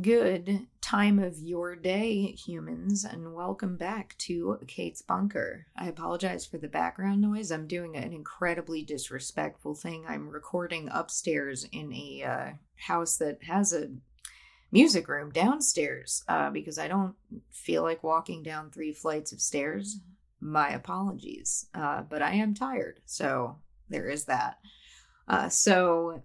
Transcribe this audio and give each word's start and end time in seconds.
Good 0.00 0.66
time 0.80 1.18
of 1.18 1.40
your 1.40 1.74
day, 1.74 2.26
humans, 2.32 3.04
and 3.04 3.34
welcome 3.34 3.76
back 3.76 4.14
to 4.18 4.58
Kate's 4.68 5.02
Bunker. 5.02 5.66
I 5.76 5.88
apologize 5.88 6.46
for 6.46 6.58
the 6.58 6.68
background 6.68 7.20
noise. 7.20 7.50
I'm 7.50 7.66
doing 7.66 7.96
an 7.96 8.12
incredibly 8.12 8.82
disrespectful 8.82 9.74
thing. 9.74 10.04
I'm 10.08 10.28
recording 10.28 10.88
upstairs 10.92 11.66
in 11.72 11.92
a 11.92 12.22
uh, 12.22 12.50
house 12.76 13.16
that 13.16 13.42
has 13.42 13.72
a 13.72 13.90
music 14.70 15.08
room 15.08 15.32
downstairs 15.32 16.22
uh, 16.28 16.50
because 16.50 16.78
I 16.78 16.86
don't 16.86 17.16
feel 17.50 17.82
like 17.82 18.04
walking 18.04 18.44
down 18.44 18.70
three 18.70 18.92
flights 18.92 19.32
of 19.32 19.40
stairs. 19.40 19.98
My 20.40 20.70
apologies, 20.70 21.66
uh, 21.74 22.02
but 22.02 22.22
I 22.22 22.34
am 22.34 22.54
tired, 22.54 23.00
so 23.06 23.56
there 23.88 24.08
is 24.08 24.26
that. 24.26 24.60
Uh, 25.26 25.48
so 25.48 26.22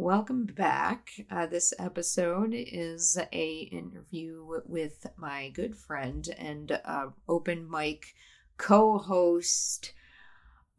Welcome 0.00 0.46
back. 0.46 1.10
Uh, 1.28 1.46
this 1.46 1.74
episode 1.76 2.54
is 2.54 3.18
a 3.32 3.68
interview 3.72 4.62
with 4.64 5.08
my 5.16 5.48
good 5.48 5.76
friend 5.76 6.24
and 6.38 6.80
uh, 6.84 7.06
open 7.28 7.68
mic 7.68 8.14
co-host, 8.58 9.92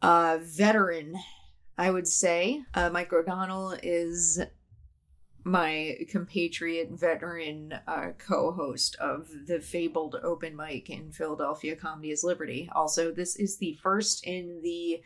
uh, 0.02 0.38
veteran, 0.42 1.16
I 1.78 1.92
would 1.92 2.08
say. 2.08 2.62
Uh, 2.74 2.92
Mike 2.92 3.12
O'Donnell 3.12 3.76
is 3.84 4.40
my 5.44 5.98
compatriot, 6.10 6.92
veteran 6.92 7.74
uh, 7.90 8.12
co-host 8.18 8.96
of 9.02 9.28
the 9.48 9.60
fabled 9.60 10.16
open 10.24 10.56
mic 10.56 10.90
in 10.90 11.12
Philadelphia 11.12 11.76
Comedy 11.76 12.12
is 12.12 12.24
Liberty. 12.24 12.70
Also, 12.74 13.12
this 13.12 13.36
is 13.36 13.58
the 13.58 13.78
first 13.84 14.26
in 14.26 14.62
the 14.64 15.02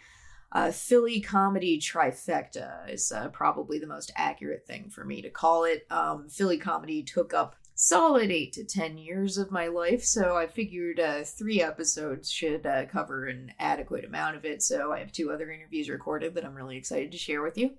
uh, 0.54 0.72
Philly 0.72 1.20
comedy 1.20 1.80
trifecta 1.80 2.88
is 2.90 3.12
uh, 3.12 3.30
probably 3.30 3.80
the 3.80 3.88
most 3.88 4.12
accurate 4.16 4.66
thing 4.68 4.90
for 4.90 5.04
me 5.04 5.22
to 5.22 5.30
call 5.30 5.64
it. 5.64 5.86
Um, 5.90 6.30
Philly 6.30 6.60
comedy 6.60 7.02
took 7.02 7.34
up 7.34 7.56
solid 7.74 8.30
eight 8.30 8.54
to 8.54 8.64
ten 8.64 8.98
years 8.98 9.40
of 9.40 9.50
my 9.50 9.68
life, 9.68 10.04
so 10.04 10.38
I 10.38 10.46
figured 10.46 11.00
uh, 11.00 11.24
three 11.24 11.62
episodes 11.62 12.32
should 12.32 12.68
uh, 12.68 12.86
cover 12.86 13.26
an 13.26 13.52
adequate 13.60 14.06
amount 14.06 14.36
of 14.36 14.46
it. 14.46 14.62
So 14.62 14.94
I 14.94 15.00
have 15.00 15.12
two 15.12 15.32
other 15.32 15.52
interviews 15.52 15.90
recorded 15.90 16.36
that 16.36 16.46
I'm 16.46 16.56
really 16.56 16.78
excited 16.78 17.12
to 17.12 17.18
share 17.18 17.42
with 17.42 17.58
you. 17.58 17.72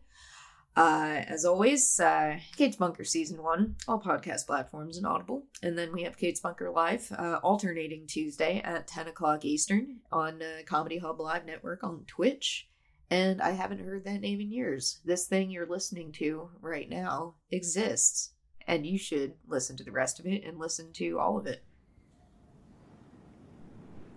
Uh, 0.76 1.22
as 1.28 1.44
always, 1.44 2.00
uh, 2.00 2.36
Kate's 2.56 2.76
Bunker 2.76 3.04
Season 3.04 3.40
1, 3.40 3.76
all 3.86 4.00
podcast 4.00 4.46
platforms 4.46 4.96
and 4.96 5.06
Audible. 5.06 5.44
And 5.62 5.78
then 5.78 5.92
we 5.92 6.02
have 6.02 6.16
Kate's 6.16 6.40
Bunker 6.40 6.70
Live, 6.70 7.12
uh, 7.16 7.38
alternating 7.44 8.08
Tuesday 8.08 8.60
at 8.64 8.88
10 8.88 9.06
o'clock 9.06 9.44
Eastern 9.44 9.98
on 10.10 10.42
uh, 10.42 10.62
Comedy 10.66 10.98
Hub 10.98 11.20
Live 11.20 11.46
Network 11.46 11.84
on 11.84 12.04
Twitch. 12.08 12.68
And 13.10 13.40
I 13.42 13.50
haven't 13.50 13.84
heard 13.84 14.04
that 14.04 14.20
name 14.20 14.40
in 14.40 14.50
years. 14.50 15.00
This 15.04 15.26
thing 15.26 15.50
you're 15.50 15.68
listening 15.68 16.12
to 16.12 16.50
right 16.60 16.88
now 16.88 17.34
exists. 17.50 18.32
And 18.66 18.86
you 18.86 18.98
should 18.98 19.34
listen 19.46 19.76
to 19.76 19.84
the 19.84 19.92
rest 19.92 20.18
of 20.18 20.26
it 20.26 20.42
and 20.44 20.58
listen 20.58 20.92
to 20.94 21.18
all 21.18 21.38
of 21.38 21.46
it. 21.46 21.62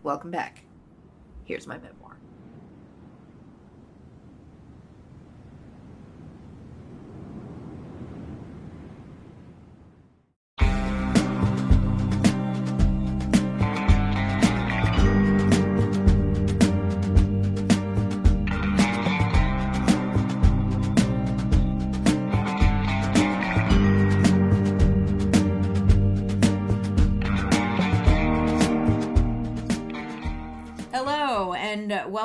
Welcome 0.03 0.31
back. 0.31 0.63
Here's 1.43 1.67
my 1.67 1.77
memoir. 1.77 2.06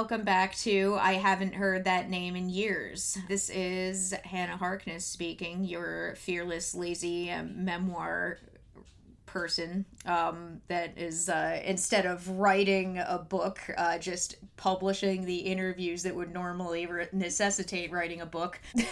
Welcome 0.03 0.25
back 0.25 0.53
to 0.57 0.99
I 1.01 1.13
haven't 1.13 1.55
heard 1.55 1.85
that 1.85 2.11
name 2.11 2.35
in 2.35 2.49
years. 2.49 3.17
This 3.29 3.49
is 3.51 4.13
Hannah 4.25 4.57
Harkness 4.57 5.07
speaking, 5.07 5.63
your 5.63 6.17
fearless, 6.17 6.75
lazy 6.75 7.31
um, 7.31 7.65
memoir 7.65 8.41
person 9.33 9.87
um, 10.05 10.61
that 10.69 10.93
is 10.99 11.31
uh, 11.31 11.59
instead 11.65 12.05
of 12.05 12.29
writing 12.29 12.99
a 12.99 13.19
book 13.19 13.59
uh, 13.79 13.97
just 13.97 14.37
publishing 14.59 15.25
the 15.25 15.37
interviews 15.37 16.03
that 16.03 16.15
would 16.15 16.35
normally 16.35 16.85
re- 16.85 17.09
necessitate 17.13 17.91
writing 17.91 18.21
a 18.21 18.27
book. 18.27 18.61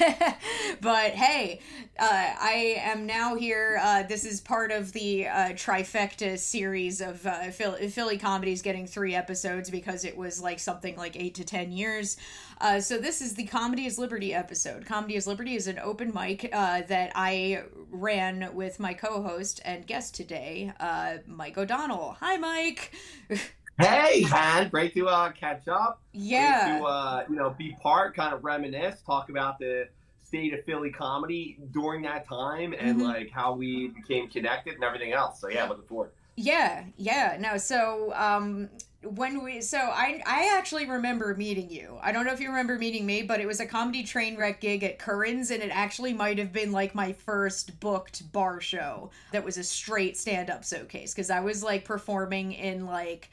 But 0.81 1.11
hey 1.11 1.61
uh, 1.99 2.33
i 2.41 2.77
am 2.79 3.05
now 3.05 3.35
here 3.35 3.79
uh, 3.83 4.03
this 4.05 4.25
is 4.25 4.41
part 4.41 4.73
of 4.73 4.93
the 4.93 5.27
uh, 5.27 5.49
trifecta 5.51 6.39
series 6.39 7.01
of 7.01 7.27
uh, 7.27 7.51
philly, 7.51 7.89
philly 7.89 8.17
comedies 8.17 8.63
getting 8.63 8.87
three 8.87 9.15
episodes 9.15 9.69
because 9.69 10.05
it 10.05 10.17
was 10.17 10.41
like 10.41 10.59
something 10.59 10.97
like 10.97 11.17
eight 11.17 11.35
to 11.35 11.45
ten 11.45 11.73
years 11.73 12.17
uh, 12.61 12.81
so 12.81 12.99
this 12.99 13.21
is 13.21 13.35
the 13.35 13.45
Comedy 13.45 13.87
is 13.87 13.99
Liberty 13.99 14.35
episode. 14.35 14.85
Comedy 14.87 15.17
is 15.17 15.27
Liberty 15.27 15.55
is 15.55 15.67
an 15.67 15.79
open 15.79 16.13
mic 16.15 16.51
uh, 16.53 16.83
that 16.89 17.13
I 17.15 17.63
ran 17.91 18.55
with 18.55 18.79
my 18.79 18.95
co-host 18.95 19.61
and 19.65 19.87
guest 19.87 20.15
today, 20.15 20.73
uh, 20.79 21.19
Mike 21.27 21.57
O'Donnell. 21.59 22.17
Hi, 22.21 22.37
Mike. 22.37 22.93
Hey, 23.81 24.21
Han, 24.25 24.69
great 24.69 24.93
to 24.93 25.09
uh, 25.09 25.33
catch 25.33 25.67
up. 25.67 26.03
Yeah. 26.13 26.73
Great 26.73 26.81
to 26.81 26.85
uh, 26.85 27.25
you 27.31 27.37
know 27.37 27.55
be 27.57 27.75
part, 27.81 28.15
kind 28.15 28.35
of 28.35 28.45
reminisce, 28.45 29.01
talk 29.01 29.31
about 29.31 29.59
the 29.59 29.89
state 30.23 30.53
of 30.53 30.63
Philly 30.65 30.91
comedy 30.91 31.59
during 31.73 32.03
that 32.03 32.29
time 32.29 32.75
and 32.79 32.99
mm-hmm. 32.99 33.07
like 33.07 33.31
how 33.31 33.55
we 33.55 33.89
became 33.89 34.29
connected 34.29 34.75
and 34.75 34.85
everything 34.85 35.13
else. 35.13 35.41
So 35.41 35.49
yeah, 35.49 35.67
looking 35.67 35.87
forward. 35.87 36.11
Yeah, 36.37 36.85
yeah. 36.97 37.37
No, 37.41 37.57
so 37.57 38.13
um 38.15 38.69
when 39.03 39.43
we 39.43 39.61
so 39.63 39.79
I 39.79 40.23
I 40.27 40.57
actually 40.59 40.87
remember 40.87 41.35
meeting 41.35 41.71
you. 41.71 41.99
I 42.03 42.13
don't 42.13 42.27
know 42.27 42.33
if 42.33 42.41
you 42.41 42.49
remember 42.49 42.79
meeting 42.79 43.07
me, 43.07 43.23
but 43.23 43.41
it 43.41 43.47
was 43.47 43.61
a 43.61 43.67
comedy 43.67 44.03
train 44.03 44.37
wreck 44.37 44.61
gig 44.61 44.85
at 44.85 44.99
Curran's 44.99 45.51
and 45.51 45.63
it 45.63 45.71
actually 45.73 46.13
might 46.13 46.39
have 46.39 46.53
been 46.53 46.71
like 46.73 46.95
my 46.95 47.13
first 47.13 47.81
booked 47.81 48.31
bar 48.33 48.61
show 48.61 49.11
that 49.33 49.45
was 49.45 49.57
a 49.57 49.65
straight 49.65 50.17
stand-up 50.17 50.65
showcase 50.65 51.15
because 51.15 51.31
I 51.31 51.41
was 51.41 51.63
like 51.63 51.85
performing 51.85 52.53
in 52.53 52.85
like 52.85 53.31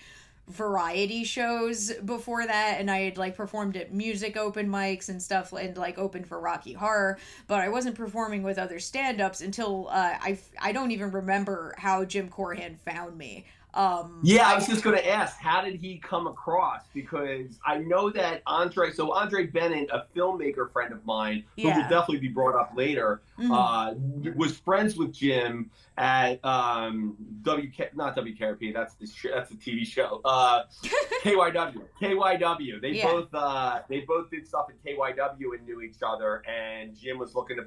variety 0.47 1.25
shows 1.25 1.91
before 2.05 2.47
that 2.47 2.77
and 2.79 2.89
I 2.89 2.99
had 2.99 3.17
like 3.17 3.35
performed 3.35 3.75
at 3.75 3.93
music 3.93 4.37
open 4.37 4.69
mics 4.69 5.09
and 5.09 5.21
stuff 5.21 5.51
and 5.51 5.75
like 5.75 5.97
opened 5.97 6.27
for 6.27 6.39
Rocky 6.39 6.71
Horror, 6.71 7.17
but 7.47 7.59
I 7.59 7.67
wasn't 7.67 7.95
performing 7.95 8.43
with 8.43 8.57
other 8.57 8.79
stand-ups 8.79 9.41
until 9.41 9.89
uh, 9.89 10.15
I 10.21 10.39
I 10.61 10.71
don't 10.71 10.91
even 10.91 11.11
remember 11.11 11.75
how 11.77 12.05
Jim 12.05 12.29
Corhan 12.29 12.77
found 12.77 13.17
me. 13.17 13.45
Um, 13.77 14.19
yeah, 14.23 14.49
I 14.49 14.55
was 14.55 14.65
just 14.65 14.83
going 14.83 14.97
to 14.97 15.07
ask, 15.07 15.37
how 15.37 15.61
did 15.61 15.75
he 15.75 15.99
come 15.99 16.25
across? 16.25 16.81
Because 16.95 17.59
I 17.63 17.77
know 17.77 18.09
that 18.09 18.41
Andre, 18.47 18.91
so 18.91 19.13
Andre 19.13 19.45
Bennett, 19.45 19.91
a 19.91 20.07
filmmaker 20.15 20.71
friend 20.71 20.91
of 20.91 21.05
mine, 21.05 21.43
who 21.55 21.67
yeah. 21.67 21.77
will 21.77 21.83
definitely 21.83 22.17
be 22.17 22.29
brought 22.29 22.55
up 22.55 22.71
later, 22.75 23.21
mm-hmm. 23.37 23.51
uh, 23.51 23.93
was 24.35 24.57
friends 24.57 24.97
with 24.97 25.13
Jim 25.13 25.69
at 25.95 26.43
um, 26.43 27.15
WK, 27.43 27.95
not 27.95 28.15
WKRP, 28.15 28.73
that's 28.73 28.95
the 28.95 29.05
sh- 29.05 29.27
that's 29.31 29.51
the 29.51 29.55
TV 29.55 29.85
show, 29.85 30.21
uh, 30.25 30.63
KYW, 31.23 31.83
KYW. 32.01 32.81
They 32.81 32.93
yeah. 32.93 33.11
both 33.11 33.33
uh, 33.33 33.81
they 33.89 33.99
both 34.01 34.31
did 34.31 34.47
stuff 34.47 34.67
at 34.69 34.83
KYW 34.83 35.55
and 35.55 35.67
knew 35.67 35.81
each 35.81 35.97
other, 36.01 36.43
and 36.47 36.95
Jim 36.95 37.19
was 37.19 37.35
looking 37.35 37.57
to 37.57 37.65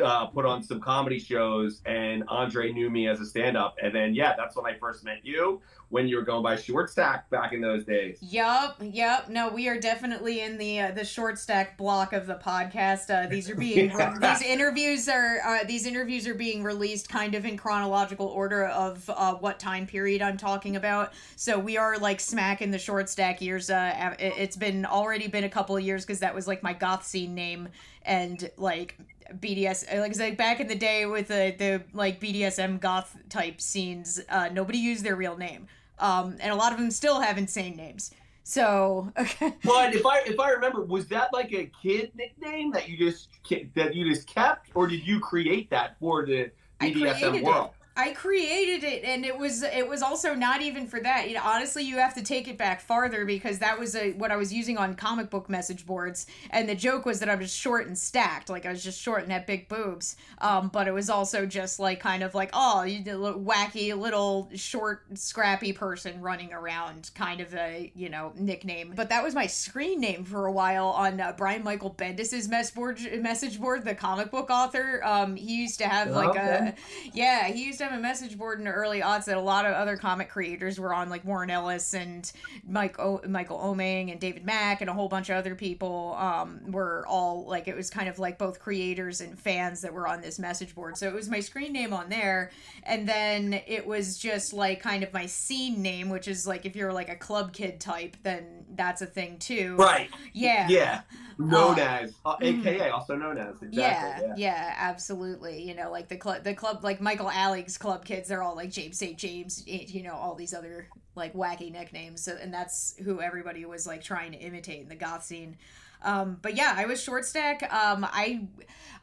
uh, 0.00 0.26
put 0.26 0.44
on 0.44 0.62
some 0.62 0.80
comedy 0.80 1.18
shows, 1.18 1.82
and 1.86 2.24
Andre 2.28 2.72
knew 2.72 2.90
me 2.90 3.08
as 3.08 3.20
a 3.20 3.26
stand-up, 3.26 3.76
and 3.82 3.94
then 3.94 4.14
yeah, 4.14 4.34
that's 4.36 4.56
when 4.56 4.66
I 4.66 4.78
first 4.78 5.04
met 5.04 5.24
you 5.24 5.60
when 5.90 6.06
you 6.06 6.16
were 6.16 6.22
going 6.22 6.42
by 6.42 6.56
short 6.56 6.90
stack 6.90 7.28
back 7.30 7.52
in 7.52 7.60
those 7.60 7.84
days. 7.84 8.18
Yep, 8.20 8.76
yep. 8.92 9.28
No, 9.28 9.48
we 9.48 9.68
are 9.68 9.78
definitely 9.78 10.40
in 10.40 10.58
the 10.58 10.80
uh, 10.80 10.90
the 10.90 11.04
short 11.04 11.38
stack 11.38 11.78
block 11.78 12.12
of 12.12 12.26
the 12.26 12.34
podcast. 12.34 13.10
Uh, 13.10 13.28
these 13.28 13.48
are 13.48 13.54
being 13.56 13.90
yeah. 13.90 14.18
these 14.20 14.42
interviews 14.42 15.08
are 15.08 15.38
uh, 15.44 15.64
these 15.64 15.86
interviews 15.86 16.26
are 16.26 16.34
being 16.34 16.62
released 16.62 17.08
kind 17.08 17.34
of 17.34 17.44
in 17.44 17.56
chronological 17.56 18.26
order 18.26 18.66
of 18.66 19.08
uh, 19.08 19.34
what 19.34 19.58
time 19.58 19.86
period 19.86 20.20
I'm 20.20 20.36
talking 20.36 20.76
about. 20.76 21.12
So 21.36 21.58
we 21.58 21.76
are 21.76 21.98
like 21.98 22.20
smack 22.20 22.60
in 22.60 22.70
the 22.70 22.78
short 22.78 23.08
stack 23.08 23.40
years. 23.40 23.70
Uh, 23.70 24.14
it's 24.18 24.56
been 24.56 24.84
already 24.84 25.26
been 25.26 25.44
a 25.44 25.50
couple 25.50 25.76
of 25.76 25.82
years 25.82 26.04
because 26.04 26.20
that 26.20 26.34
was 26.34 26.46
like 26.46 26.62
my 26.62 26.74
goth 26.74 27.06
scene 27.06 27.34
name 27.34 27.68
and 28.02 28.50
like 28.56 28.98
BDS 29.34 30.00
like 30.00 30.18
like 30.18 30.36
back 30.36 30.60
in 30.60 30.68
the 30.68 30.74
day 30.74 31.06
with 31.06 31.28
the 31.28 31.54
the 31.58 31.82
like 31.92 32.20
BDSM 32.20 32.80
goth 32.80 33.16
type 33.28 33.60
scenes, 33.60 34.20
uh, 34.28 34.48
nobody 34.52 34.78
used 34.78 35.04
their 35.04 35.16
real 35.16 35.36
name, 35.36 35.66
um, 36.00 36.36
and 36.40 36.52
a 36.52 36.56
lot 36.56 36.72
of 36.72 36.78
them 36.78 36.90
still 36.90 37.20
have 37.20 37.38
insane 37.38 37.76
names. 37.76 38.12
So, 38.44 39.12
okay. 39.18 39.52
But 39.62 39.94
if 39.94 40.06
I 40.06 40.20
if 40.20 40.40
I 40.40 40.50
remember, 40.50 40.82
was 40.82 41.06
that 41.08 41.32
like 41.32 41.52
a 41.52 41.70
kid 41.82 42.12
nickname 42.14 42.72
that 42.72 42.88
you 42.88 42.96
just 42.96 43.28
that 43.74 43.94
you 43.94 44.08
just 44.08 44.26
kept, 44.26 44.70
or 44.74 44.86
did 44.86 45.06
you 45.06 45.20
create 45.20 45.68
that 45.70 45.98
for 46.00 46.24
the 46.24 46.50
BDSM 46.80 47.42
world? 47.42 47.70
It. 47.72 47.77
I 47.98 48.12
created 48.12 48.84
it 48.84 49.02
and 49.02 49.26
it 49.26 49.36
was 49.36 49.64
it 49.64 49.88
was 49.88 50.02
also 50.02 50.32
not 50.32 50.62
even 50.62 50.86
for 50.86 51.00
that. 51.00 51.28
You 51.28 51.34
know, 51.34 51.42
honestly, 51.44 51.82
you 51.82 51.98
have 51.98 52.14
to 52.14 52.22
take 52.22 52.46
it 52.46 52.56
back 52.56 52.80
farther 52.80 53.24
because 53.24 53.58
that 53.58 53.76
was 53.76 53.96
a, 53.96 54.12
what 54.12 54.30
I 54.30 54.36
was 54.36 54.52
using 54.52 54.78
on 54.78 54.94
comic 54.94 55.30
book 55.30 55.50
message 55.50 55.84
boards 55.84 56.28
and 56.50 56.68
the 56.68 56.76
joke 56.76 57.04
was 57.04 57.18
that 57.18 57.28
I 57.28 57.34
was 57.34 57.52
short 57.52 57.88
and 57.88 57.98
stacked, 57.98 58.50
like 58.50 58.66
I 58.66 58.70
was 58.70 58.84
just 58.84 59.02
short 59.02 59.24
and 59.24 59.32
had 59.32 59.46
big 59.46 59.68
boobs. 59.68 60.14
Um, 60.40 60.68
but 60.68 60.86
it 60.86 60.92
was 60.92 61.10
also 61.10 61.44
just 61.44 61.80
like 61.80 61.98
kind 61.98 62.22
of 62.22 62.36
like, 62.36 62.50
oh, 62.52 62.84
you 62.84 63.02
wacky 63.02 63.98
little 63.98 64.48
short 64.54 65.02
scrappy 65.14 65.72
person 65.72 66.20
running 66.20 66.52
around 66.52 67.10
kind 67.16 67.40
of 67.40 67.52
a, 67.54 67.90
you 67.96 68.10
know, 68.10 68.32
nickname. 68.36 68.92
But 68.94 69.08
that 69.08 69.24
was 69.24 69.34
my 69.34 69.48
screen 69.48 70.00
name 70.00 70.24
for 70.24 70.46
a 70.46 70.52
while 70.52 70.86
on 70.86 71.20
uh, 71.20 71.34
Brian 71.36 71.64
Michael 71.64 71.90
Bendis's 71.90 72.48
message 72.48 72.76
board, 72.76 73.00
message 73.20 73.60
board, 73.60 73.84
the 73.84 73.96
comic 73.96 74.30
book 74.30 74.50
author. 74.50 75.02
Um, 75.04 75.34
he 75.34 75.56
used 75.56 75.80
to 75.80 75.88
have 75.88 76.10
like 76.10 76.30
okay. 76.30 76.40
a 76.40 76.74
yeah, 77.12 77.48
he 77.48 77.64
used 77.64 77.78
to 77.78 77.84
have 77.84 77.87
a 77.92 77.98
message 77.98 78.38
board 78.38 78.58
in 78.58 78.64
the 78.64 78.70
early 78.70 79.02
odds 79.02 79.26
that 79.26 79.36
a 79.36 79.40
lot 79.40 79.66
of 79.66 79.72
other 79.72 79.96
comic 79.96 80.28
creators 80.28 80.78
were 80.78 80.94
on, 80.94 81.08
like 81.08 81.24
Warren 81.24 81.50
Ellis 81.50 81.94
and 81.94 82.30
Mike 82.66 82.98
o- 82.98 83.20
Michael 83.26 83.58
Oeming 83.58 84.10
and 84.10 84.20
David 84.20 84.44
Mack 84.44 84.80
and 84.80 84.90
a 84.90 84.92
whole 84.92 85.08
bunch 85.08 85.30
of 85.30 85.36
other 85.36 85.54
people 85.54 86.14
um, 86.18 86.60
were 86.70 87.04
all 87.06 87.44
like 87.46 87.68
it 87.68 87.76
was 87.76 87.90
kind 87.90 88.08
of 88.08 88.18
like 88.18 88.38
both 88.38 88.58
creators 88.58 89.20
and 89.20 89.38
fans 89.38 89.80
that 89.80 89.92
were 89.92 90.06
on 90.06 90.20
this 90.20 90.38
message 90.38 90.74
board. 90.74 90.96
So 90.96 91.08
it 91.08 91.14
was 91.14 91.28
my 91.28 91.40
screen 91.40 91.72
name 91.72 91.92
on 91.92 92.08
there, 92.08 92.50
and 92.84 93.08
then 93.08 93.60
it 93.66 93.86
was 93.86 94.18
just 94.18 94.52
like 94.52 94.80
kind 94.80 95.02
of 95.02 95.12
my 95.12 95.26
scene 95.26 95.82
name, 95.82 96.08
which 96.08 96.28
is 96.28 96.46
like 96.46 96.66
if 96.66 96.76
you're 96.76 96.92
like 96.92 97.08
a 97.08 97.16
club 97.16 97.52
kid 97.52 97.80
type, 97.80 98.16
then 98.22 98.64
that's 98.74 99.02
a 99.02 99.06
thing 99.06 99.38
too. 99.38 99.76
Right. 99.76 100.10
Yeah. 100.32 100.68
Yeah 100.68 101.00
known 101.38 101.78
as 101.78 102.14
uh, 102.24 102.36
aka 102.40 102.78
mm-hmm. 102.78 102.94
also 102.94 103.14
known 103.16 103.38
as 103.38 103.62
exactly, 103.62 103.76
yeah, 103.76 104.20
yeah, 104.20 104.34
yeah 104.36 104.74
absolutely. 104.78 105.62
You 105.62 105.74
know 105.74 105.90
like 105.90 106.08
the 106.08 106.16
club 106.16 106.44
the 106.44 106.54
club 106.54 106.82
like 106.82 107.00
michael 107.00 107.30
Alig's 107.30 107.78
club 107.78 108.04
kids 108.04 108.28
they're 108.28 108.42
all 108.42 108.56
like 108.56 108.70
james 108.70 108.98
st. 108.98 109.16
James 109.16 109.64
eh, 109.68 109.84
you 109.86 110.02
know 110.02 110.14
all 110.14 110.34
these 110.34 110.52
other 110.52 110.88
like 111.18 111.34
wacky 111.34 111.70
nicknames. 111.70 112.22
So, 112.22 112.38
and 112.40 112.54
that's 112.54 112.94
who 113.04 113.20
everybody 113.20 113.66
was 113.66 113.86
like 113.86 114.02
trying 114.02 114.32
to 114.32 114.38
imitate 114.38 114.82
in 114.82 114.88
the 114.88 114.94
goth 114.94 115.24
scene 115.24 115.58
um, 116.02 116.38
but 116.42 116.56
yeah, 116.56 116.74
I 116.76 116.86
was 116.86 117.02
short 117.02 117.24
stack. 117.24 117.62
Um, 117.72 118.04
I 118.04 118.46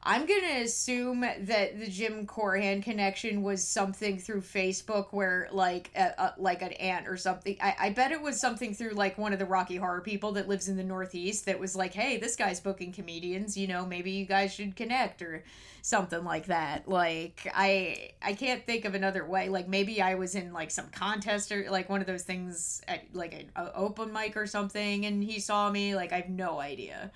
I'm 0.07 0.27
gonna 0.27 0.62
assume 0.62 1.21
that 1.21 1.80
the 1.80 1.88
Jim 1.88 2.27
Corhan 2.27 2.83
connection 2.83 3.42
was 3.42 3.68
something 3.68 4.19
through 4.19 4.42
Facebook, 4.42 5.07
where 5.09 5.50
like 5.51 5.89
a, 5.95 6.13
a, 6.18 6.33
like 6.38 6.62
an 6.62 6.74
aunt 6.74 7.07
or 7.07 7.18
something. 7.18 7.57
I, 7.59 7.75
I 7.80 7.89
bet 7.89 8.12
it 8.12 8.21
was 8.21 8.39
something 8.39 8.75
through 8.75 8.92
like 8.92 9.18
one 9.18 9.33
of 9.33 9.39
the 9.39 9.45
Rocky 9.45 9.77
Horror 9.77 10.01
people 10.01 10.33
that 10.33 10.47
lives 10.47 10.69
in 10.69 10.77
the 10.77 10.83
Northeast 10.83 11.47
that 11.47 11.59
was 11.59 11.75
like, 11.75 11.94
hey, 11.94 12.18
this 12.18 12.36
guy's 12.36 12.59
booking 12.59 12.94
comedians. 12.94 13.57
You 13.57 13.68
know, 13.68 13.83
maybe 13.83 14.12
you 14.12 14.25
guys 14.25 14.53
should 14.53 14.75
connect 14.75 15.24
or 15.24 15.44
something 15.86 16.24
like 16.24 16.48
that. 16.48 16.88
Like 16.90 17.48
I 17.54 18.10
I 18.22 18.34
can't 18.34 18.66
think 18.66 18.86
of 18.86 18.96
another 18.96 19.24
way. 19.24 19.50
Like 19.50 19.68
maybe 19.68 20.02
I 20.02 20.16
was 20.16 20.34
in 20.34 20.52
like 20.52 20.72
some 20.72 20.88
contest 20.88 21.52
or 21.52 21.70
like 21.70 21.90
one 21.90 22.02
of 22.02 22.08
those 22.08 22.24
things 22.24 22.82
at 22.88 23.04
like 23.14 23.34
an 23.34 23.52
open 23.76 24.12
mic 24.12 24.36
or 24.36 24.48
something, 24.48 25.06
and 25.06 25.24
he 25.24 25.40
saw 25.40 25.70
me. 25.70 25.96
Like 25.96 26.12
I 26.12 26.18
have 26.18 26.30
no 26.30 26.60
idea. 26.60 27.12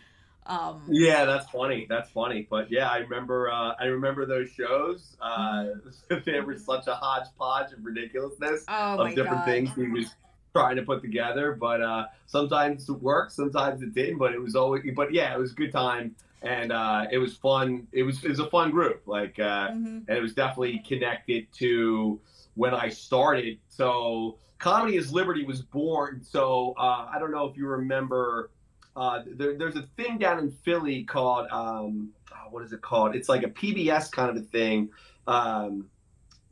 Um, 0.46 0.84
yeah, 0.88 1.26
that's 1.26 1.50
funny. 1.50 1.88
That's 1.90 2.12
funny. 2.12 2.48
But 2.48 2.72
yeah, 2.72 2.90
I 2.90 2.98
remember. 2.98 3.50
Uh, 3.50 3.74
I 3.80 3.86
remember 3.86 4.28
those 4.28 4.52
shows. 4.52 5.18
Uh, 5.20 5.66
mm-hmm. 6.12 6.18
they 6.26 6.40
were 6.40 6.58
such 6.58 6.86
a 6.86 6.94
hodgepodge 6.94 7.74
of 7.74 7.84
ridiculousness 7.84 8.66
oh 8.68 9.00
of 9.00 9.10
different 9.10 9.38
God. 9.38 9.46
things 9.46 9.70
he 9.76 9.88
was 9.88 10.14
trying 10.54 10.76
to 10.76 10.84
put 10.84 11.02
together. 11.02 11.58
But 11.60 11.82
uh, 11.82 12.06
sometimes 12.28 12.88
it 12.88 12.94
worked, 12.94 13.32
sometimes 13.32 13.82
it 13.82 13.96
didn't. 13.96 14.20
But 14.20 14.34
it 14.34 14.42
was 14.42 14.56
always. 14.56 14.84
But 14.96 15.12
yeah, 15.12 15.34
it 15.34 15.40
was 15.40 15.54
a 15.54 15.56
good 15.56 15.72
time 15.72 16.16
and 16.42 16.72
uh, 16.72 17.06
it 17.12 17.18
was 17.18 17.36
fun. 17.36 17.88
It 17.92 18.04
was 18.04 18.24
it 18.24 18.30
was 18.30 18.40
a 18.40 18.50
fun 18.50 18.72
group, 18.72 19.04
like, 19.06 19.40
uh, 19.40 19.70
mm-hmm. 19.70 20.00
and 20.08 20.10
it 20.10 20.22
was 20.22 20.34
definitely 20.34 20.84
connected 20.88 21.52
to 21.54 22.20
when 22.56 22.74
I 22.74 22.90
started. 22.90 23.60
So, 23.68 24.38
Comedy 24.58 24.98
is 24.98 25.12
Liberty 25.12 25.46
was 25.46 25.62
born. 25.62 26.22
So, 26.24 26.74
uh, 26.78 27.10
I 27.14 27.18
don't 27.20 27.32
know 27.32 27.46
if 27.48 27.58
you 27.58 27.68
remember. 27.68 28.52
Uh, 28.96 29.22
there, 29.28 29.58
there's 29.58 29.76
a 29.76 29.88
thing 29.98 30.18
down 30.18 30.40
in 30.40 30.52
Philly 30.52 31.04
called 31.04 31.48
um, 31.52 32.10
oh, 32.32 32.50
what 32.52 32.64
is 32.64 32.74
it 32.74 32.82
called? 32.82 33.16
It's 33.16 33.30
like 33.30 33.44
a 33.44 33.50
PBS 33.50 34.12
kind 34.12 34.30
of 34.30 34.38
a 34.38 34.46
thing 34.46 34.90
um, 35.28 35.86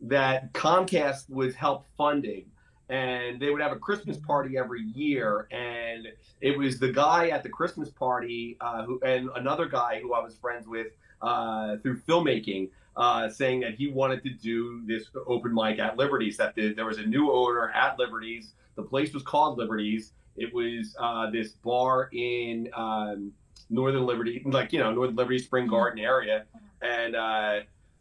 that 0.01 0.53
Comcast 0.53 1.29
was 1.29 1.55
help 1.55 1.85
funding 1.97 2.45
and 2.89 3.39
they 3.39 3.49
would 3.49 3.61
have 3.61 3.71
a 3.71 3.79
Christmas 3.79 4.17
party 4.17 4.57
every 4.57 4.81
year. 4.81 5.47
And 5.51 6.07
it 6.41 6.57
was 6.57 6.79
the 6.79 6.91
guy 6.91 7.29
at 7.29 7.43
the 7.43 7.49
Christmas 7.49 7.89
party 7.89 8.57
uh, 8.61 8.83
who, 8.83 8.99
and 9.01 9.29
another 9.35 9.65
guy 9.65 9.99
who 10.01 10.13
I 10.13 10.23
was 10.23 10.35
friends 10.35 10.67
with 10.67 10.87
uh, 11.21 11.77
through 11.77 11.99
filmmaking, 12.01 12.69
uh, 12.95 13.29
saying 13.29 13.59
that 13.61 13.75
he 13.75 13.87
wanted 13.87 14.23
to 14.23 14.29
do 14.29 14.81
this 14.85 15.09
open 15.25 15.53
mic 15.53 15.79
at 15.79 15.97
Liberties. 15.97 16.37
That 16.37 16.55
the, 16.55 16.73
there 16.73 16.85
was 16.85 16.97
a 16.97 17.05
new 17.05 17.31
owner 17.31 17.69
at 17.71 17.99
Liberties. 17.99 18.53
The 18.75 18.83
place 18.83 19.13
was 19.13 19.23
called 19.23 19.57
Liberties. 19.57 20.13
It 20.35 20.53
was 20.53 20.95
uh, 20.99 21.29
this 21.31 21.53
bar 21.53 22.09
in 22.13 22.69
um, 22.75 23.31
Northern 23.69 24.05
Liberty, 24.05 24.41
like 24.45 24.71
you 24.71 24.79
know 24.79 24.91
Northern 24.91 25.15
Liberty 25.15 25.39
Spring. 25.39 25.67
Garden 25.67 25.99
area, 25.99 26.45
and 26.81 27.15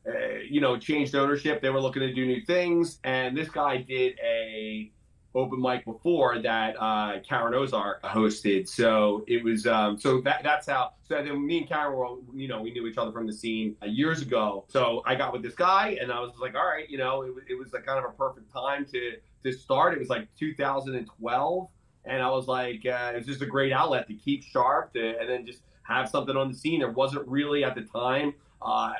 uh, 0.08 0.38
you 0.48 0.60
know, 0.60 0.76
changed 0.78 1.14
ownership. 1.14 1.60
They 1.60 1.70
were 1.70 1.80
looking 1.80 2.02
to 2.02 2.12
do 2.12 2.26
new 2.26 2.40
things, 2.44 2.98
and 3.04 3.36
this 3.36 3.48
guy 3.48 3.78
did 3.78 4.18
a 4.22 4.92
open 5.36 5.60
mic 5.60 5.84
before 5.84 6.38
that 6.40 6.74
uh, 6.80 7.20
Karen 7.28 7.54
Ozark 7.54 8.02
hosted. 8.02 8.66
So 8.68 9.22
it 9.28 9.44
was 9.44 9.66
um, 9.66 9.98
so 9.98 10.20
that 10.22 10.42
that's 10.42 10.66
how. 10.66 10.92
So 11.08 11.22
then 11.22 11.46
me 11.46 11.58
and 11.58 11.68
Karen 11.68 11.96
were, 11.96 12.16
you 12.34 12.48
know, 12.48 12.62
we 12.62 12.72
knew 12.72 12.86
each 12.86 12.98
other 12.98 13.12
from 13.12 13.26
the 13.26 13.32
scene 13.32 13.76
uh, 13.82 13.86
years 13.86 14.22
ago. 14.22 14.64
So 14.68 15.02
I 15.06 15.14
got 15.14 15.32
with 15.32 15.42
this 15.42 15.54
guy, 15.54 15.98
and 16.00 16.10
I 16.10 16.20
was 16.20 16.32
like, 16.40 16.54
all 16.54 16.66
right, 16.66 16.88
you 16.88 16.98
know, 16.98 17.22
it, 17.22 17.32
it 17.48 17.58
was 17.58 17.72
like 17.72 17.84
kind 17.84 17.98
of 17.98 18.04
a 18.04 18.14
perfect 18.14 18.52
time 18.52 18.86
to 18.92 19.16
to 19.44 19.52
start. 19.52 19.92
It 19.92 19.98
was 19.98 20.08
like 20.08 20.28
2012, 20.38 21.68
and 22.06 22.22
I 22.22 22.30
was 22.30 22.46
like, 22.48 22.86
uh, 22.86 23.12
it 23.14 23.18
was 23.18 23.26
just 23.26 23.42
a 23.42 23.46
great 23.46 23.72
outlet 23.72 24.08
to 24.08 24.14
keep 24.14 24.42
sharp, 24.42 24.94
to, 24.94 25.18
and 25.18 25.28
then 25.28 25.44
just 25.44 25.62
have 25.82 26.08
something 26.08 26.36
on 26.36 26.50
the 26.50 26.56
scene. 26.56 26.80
There 26.80 26.90
wasn't 26.90 27.26
really 27.28 27.62
at 27.62 27.74
the 27.74 27.82
time 27.82 28.34
uh, 28.62 28.92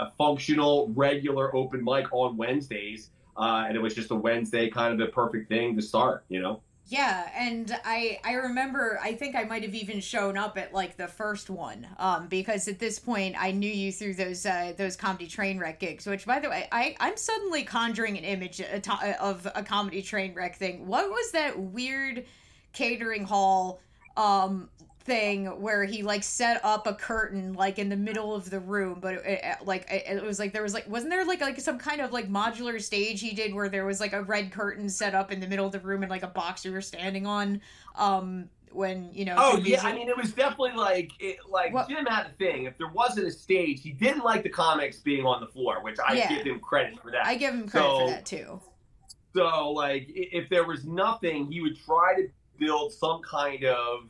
a 0.00 0.10
functional, 0.18 0.90
regular 0.94 1.54
open 1.54 1.82
mic 1.82 2.12
on 2.12 2.36
Wednesdays. 2.36 3.10
Uh, 3.36 3.64
and 3.66 3.76
it 3.76 3.80
was 3.80 3.94
just 3.94 4.10
a 4.10 4.14
Wednesday 4.14 4.70
kind 4.70 4.92
of 4.92 4.98
the 4.98 5.12
perfect 5.12 5.48
thing 5.48 5.76
to 5.76 5.82
start, 5.82 6.24
you 6.28 6.40
know? 6.40 6.62
Yeah, 6.88 7.28
and 7.34 7.76
I 7.84 8.20
I 8.22 8.34
remember 8.34 9.00
I 9.02 9.14
think 9.14 9.34
I 9.34 9.42
might 9.42 9.64
have 9.64 9.74
even 9.74 9.98
shown 9.98 10.38
up 10.38 10.56
at 10.56 10.72
like 10.72 10.96
the 10.96 11.08
first 11.08 11.50
one, 11.50 11.84
um, 11.98 12.28
because 12.28 12.68
at 12.68 12.78
this 12.78 13.00
point 13.00 13.34
I 13.36 13.50
knew 13.50 13.70
you 13.70 13.90
through 13.90 14.14
those 14.14 14.46
uh, 14.46 14.72
those 14.76 14.94
comedy 14.94 15.26
train 15.26 15.58
wreck 15.58 15.80
gigs. 15.80 16.06
Which, 16.06 16.24
by 16.24 16.38
the 16.38 16.48
way, 16.48 16.68
I 16.70 16.94
I'm 17.00 17.16
suddenly 17.16 17.64
conjuring 17.64 18.16
an 18.16 18.24
image 18.24 18.60
of 18.60 19.48
a 19.52 19.64
comedy 19.64 20.00
train 20.00 20.32
wreck 20.32 20.54
thing. 20.56 20.86
What 20.86 21.10
was 21.10 21.32
that 21.32 21.58
weird 21.58 22.24
catering 22.72 23.24
hall 23.24 23.80
um 24.16 24.68
thing 25.06 25.46
where 25.60 25.84
he 25.84 26.02
like 26.02 26.24
set 26.24 26.60
up 26.64 26.88
a 26.88 26.92
curtain 26.92 27.52
like 27.52 27.78
in 27.78 27.88
the 27.88 27.96
middle 27.96 28.34
of 28.34 28.50
the 28.50 28.58
room 28.58 28.98
but 29.00 29.14
it, 29.14 29.22
it, 29.24 29.56
like 29.64 29.88
it, 29.88 30.04
it, 30.08 30.22
was 30.22 30.40
like 30.40 30.52
there 30.52 30.64
was 30.64 30.74
like 30.74 30.86
wasn't 30.88 31.08
there 31.08 31.24
like 31.24 31.40
like 31.40 31.60
some 31.60 31.78
kind 31.78 32.00
of 32.00 32.12
like 32.12 32.28
modular 32.28 32.82
stage 32.82 33.20
he 33.20 33.32
did 33.32 33.54
where 33.54 33.68
there 33.68 33.86
was 33.86 34.00
like 34.00 34.12
a 34.12 34.22
red 34.22 34.50
curtain 34.50 34.88
set 34.88 35.14
up 35.14 35.30
in 35.30 35.38
the 35.38 35.46
middle 35.46 35.64
of 35.64 35.70
the 35.70 35.78
room 35.78 36.02
and 36.02 36.10
like 36.10 36.24
a 36.24 36.28
box 36.28 36.64
you 36.64 36.72
were 36.72 36.80
standing 36.80 37.24
on 37.24 37.60
um 37.94 38.48
when 38.72 39.08
you 39.12 39.24
know 39.24 39.36
oh 39.38 39.56
yeah 39.58 39.80
i 39.84 39.94
mean 39.94 40.08
it 40.08 40.16
was 40.16 40.32
definitely 40.32 40.72
like 40.72 41.12
it 41.20 41.38
like 41.48 41.72
what? 41.72 41.88
jim 41.88 42.04
had 42.04 42.26
a 42.26 42.30
thing 42.30 42.64
if 42.64 42.76
there 42.76 42.90
wasn't 42.90 43.24
a 43.24 43.30
stage 43.30 43.80
he 43.80 43.92
didn't 43.92 44.24
like 44.24 44.42
the 44.42 44.50
comics 44.50 44.98
being 44.98 45.24
on 45.24 45.40
the 45.40 45.46
floor 45.46 45.82
which 45.84 45.96
i 46.04 46.14
yeah. 46.14 46.28
give 46.28 46.44
him 46.44 46.58
credit 46.58 47.00
for 47.00 47.12
that 47.12 47.24
i 47.24 47.36
give 47.36 47.54
him 47.54 47.68
credit 47.68 47.86
so, 47.86 47.98
for 48.00 48.10
that 48.10 48.26
too 48.26 48.60
so 49.34 49.70
like 49.70 50.06
if 50.08 50.48
there 50.48 50.64
was 50.64 50.84
nothing 50.84 51.50
he 51.50 51.60
would 51.60 51.78
try 51.78 52.14
to 52.16 52.28
build 52.58 52.92
some 52.92 53.20
kind 53.22 53.64
of 53.64 54.08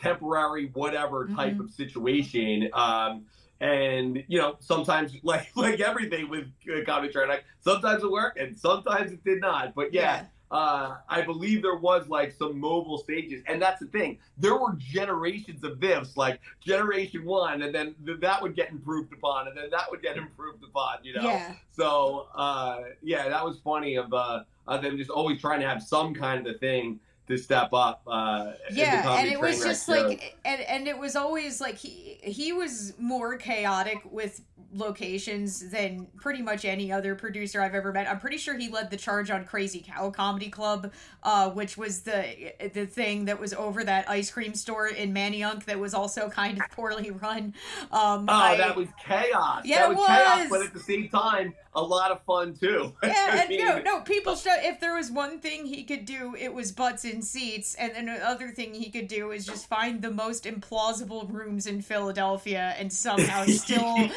temporary 0.00 0.70
whatever 0.74 1.26
type 1.28 1.54
mm-hmm. 1.54 1.62
of 1.62 1.70
situation. 1.70 2.68
Um, 2.72 3.26
and 3.60 4.22
you 4.28 4.38
know, 4.38 4.56
sometimes 4.60 5.12
like 5.22 5.48
like 5.56 5.80
everything 5.80 6.28
with 6.28 6.46
comedy 6.86 7.12
train, 7.12 7.28
like 7.28 7.44
sometimes 7.60 8.02
it 8.02 8.10
worked 8.10 8.38
and 8.38 8.56
sometimes 8.56 9.12
it 9.12 9.24
did 9.24 9.40
not. 9.40 9.74
But 9.74 9.92
yeah. 9.92 10.00
yeah. 10.02 10.24
Uh, 10.50 10.98
I 11.08 11.22
believe 11.22 11.62
there 11.62 11.74
was 11.74 12.06
like 12.06 12.30
some 12.30 12.60
mobile 12.60 12.98
stages, 12.98 13.42
and 13.46 13.60
that's 13.60 13.80
the 13.80 13.86
thing. 13.86 14.18
There 14.38 14.54
were 14.56 14.74
generations 14.78 15.64
of 15.64 15.80
this, 15.80 16.16
like 16.16 16.38
generation 16.64 17.24
one, 17.24 17.62
and 17.62 17.74
then 17.74 17.96
th- 18.06 18.20
that 18.20 18.40
would 18.40 18.54
get 18.54 18.70
improved 18.70 19.12
upon, 19.12 19.48
and 19.48 19.56
then 19.56 19.70
that 19.70 19.90
would 19.90 20.00
get 20.00 20.16
improved 20.16 20.62
upon. 20.62 20.98
You 21.02 21.14
know. 21.14 21.22
Yeah. 21.22 21.54
So 21.72 22.28
uh, 22.36 22.82
yeah, 23.02 23.28
that 23.28 23.44
was 23.44 23.58
funny 23.64 23.96
of 23.96 24.12
uh, 24.12 24.44
of 24.68 24.82
them 24.82 24.96
just 24.96 25.10
always 25.10 25.40
trying 25.40 25.60
to 25.60 25.68
have 25.68 25.82
some 25.82 26.14
kind 26.14 26.46
of 26.46 26.54
a 26.54 26.58
thing 26.58 27.00
to 27.28 27.38
step 27.38 27.72
up. 27.72 28.02
Uh, 28.06 28.52
yeah, 28.70 29.16
and 29.18 29.30
it 29.30 29.40
was 29.40 29.62
just 29.62 29.88
like, 29.88 30.36
and 30.44 30.60
and 30.62 30.88
it 30.88 30.98
was 30.98 31.16
always 31.16 31.60
like 31.60 31.76
he 31.76 32.18
he 32.22 32.52
was 32.52 32.94
more 32.98 33.36
chaotic 33.36 34.00
with 34.10 34.42
locations 34.74 35.70
than 35.70 36.06
pretty 36.16 36.42
much 36.42 36.64
any 36.64 36.90
other 36.90 37.14
producer 37.14 37.62
I've 37.62 37.74
ever 37.74 37.92
met. 37.92 38.10
I'm 38.10 38.18
pretty 38.18 38.38
sure 38.38 38.56
he 38.58 38.68
led 38.68 38.90
the 38.90 38.96
charge 38.96 39.30
on 39.30 39.44
Crazy 39.44 39.84
Cow 39.86 40.10
Comedy 40.10 40.50
Club, 40.50 40.92
uh, 41.22 41.50
which 41.50 41.76
was 41.76 42.02
the 42.02 42.52
the 42.74 42.86
thing 42.86 43.24
that 43.26 43.40
was 43.40 43.54
over 43.54 43.84
that 43.84 44.08
ice 44.10 44.30
cream 44.30 44.54
store 44.54 44.88
in 44.88 45.14
Manayunk 45.14 45.64
that 45.64 45.78
was 45.78 45.94
also 45.94 46.28
kind 46.28 46.58
of 46.58 46.70
poorly 46.72 47.10
run. 47.10 47.54
Um, 47.92 48.26
oh, 48.28 48.32
I, 48.32 48.56
that 48.56 48.76
was 48.76 48.88
chaos. 49.02 49.62
Yeah, 49.64 49.80
that 49.80 49.88
was, 49.90 49.98
was, 49.98 50.06
chaos, 50.06 50.46
but 50.50 50.62
at 50.62 50.74
the 50.74 50.80
same 50.80 51.08
time, 51.08 51.54
a 51.74 51.82
lot 51.82 52.10
of 52.10 52.22
fun 52.22 52.54
too. 52.54 52.92
Yeah, 53.04 53.42
and 53.42 53.50
no, 53.58 53.78
no, 53.80 54.00
people 54.00 54.32
uh, 54.32 54.36
show 54.36 54.54
if 54.56 54.80
there 54.80 54.94
was 54.94 55.10
one 55.10 55.38
thing 55.38 55.66
he 55.66 55.84
could 55.84 56.04
do, 56.04 56.34
it 56.38 56.52
was 56.52 56.72
butts 56.72 57.04
in 57.04 57.22
seats, 57.22 57.74
and 57.74 57.94
then 57.94 58.08
another 58.08 58.50
thing 58.50 58.74
he 58.74 58.90
could 58.90 59.08
do 59.08 59.30
is 59.30 59.46
just 59.46 59.68
find 59.68 60.02
the 60.02 60.10
most 60.10 60.44
implausible 60.44 61.30
rooms 61.30 61.66
in 61.66 61.82
Philadelphia 61.82 62.74
and 62.78 62.92
somehow 62.92 63.44
still 63.46 64.08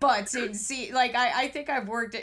butts 0.00 0.34
in 0.34 0.54
seats. 0.54 0.92
Like 0.92 1.14
I, 1.14 1.42
I 1.44 1.48
think 1.48 1.68
I've 1.68 1.88
worked. 1.88 2.16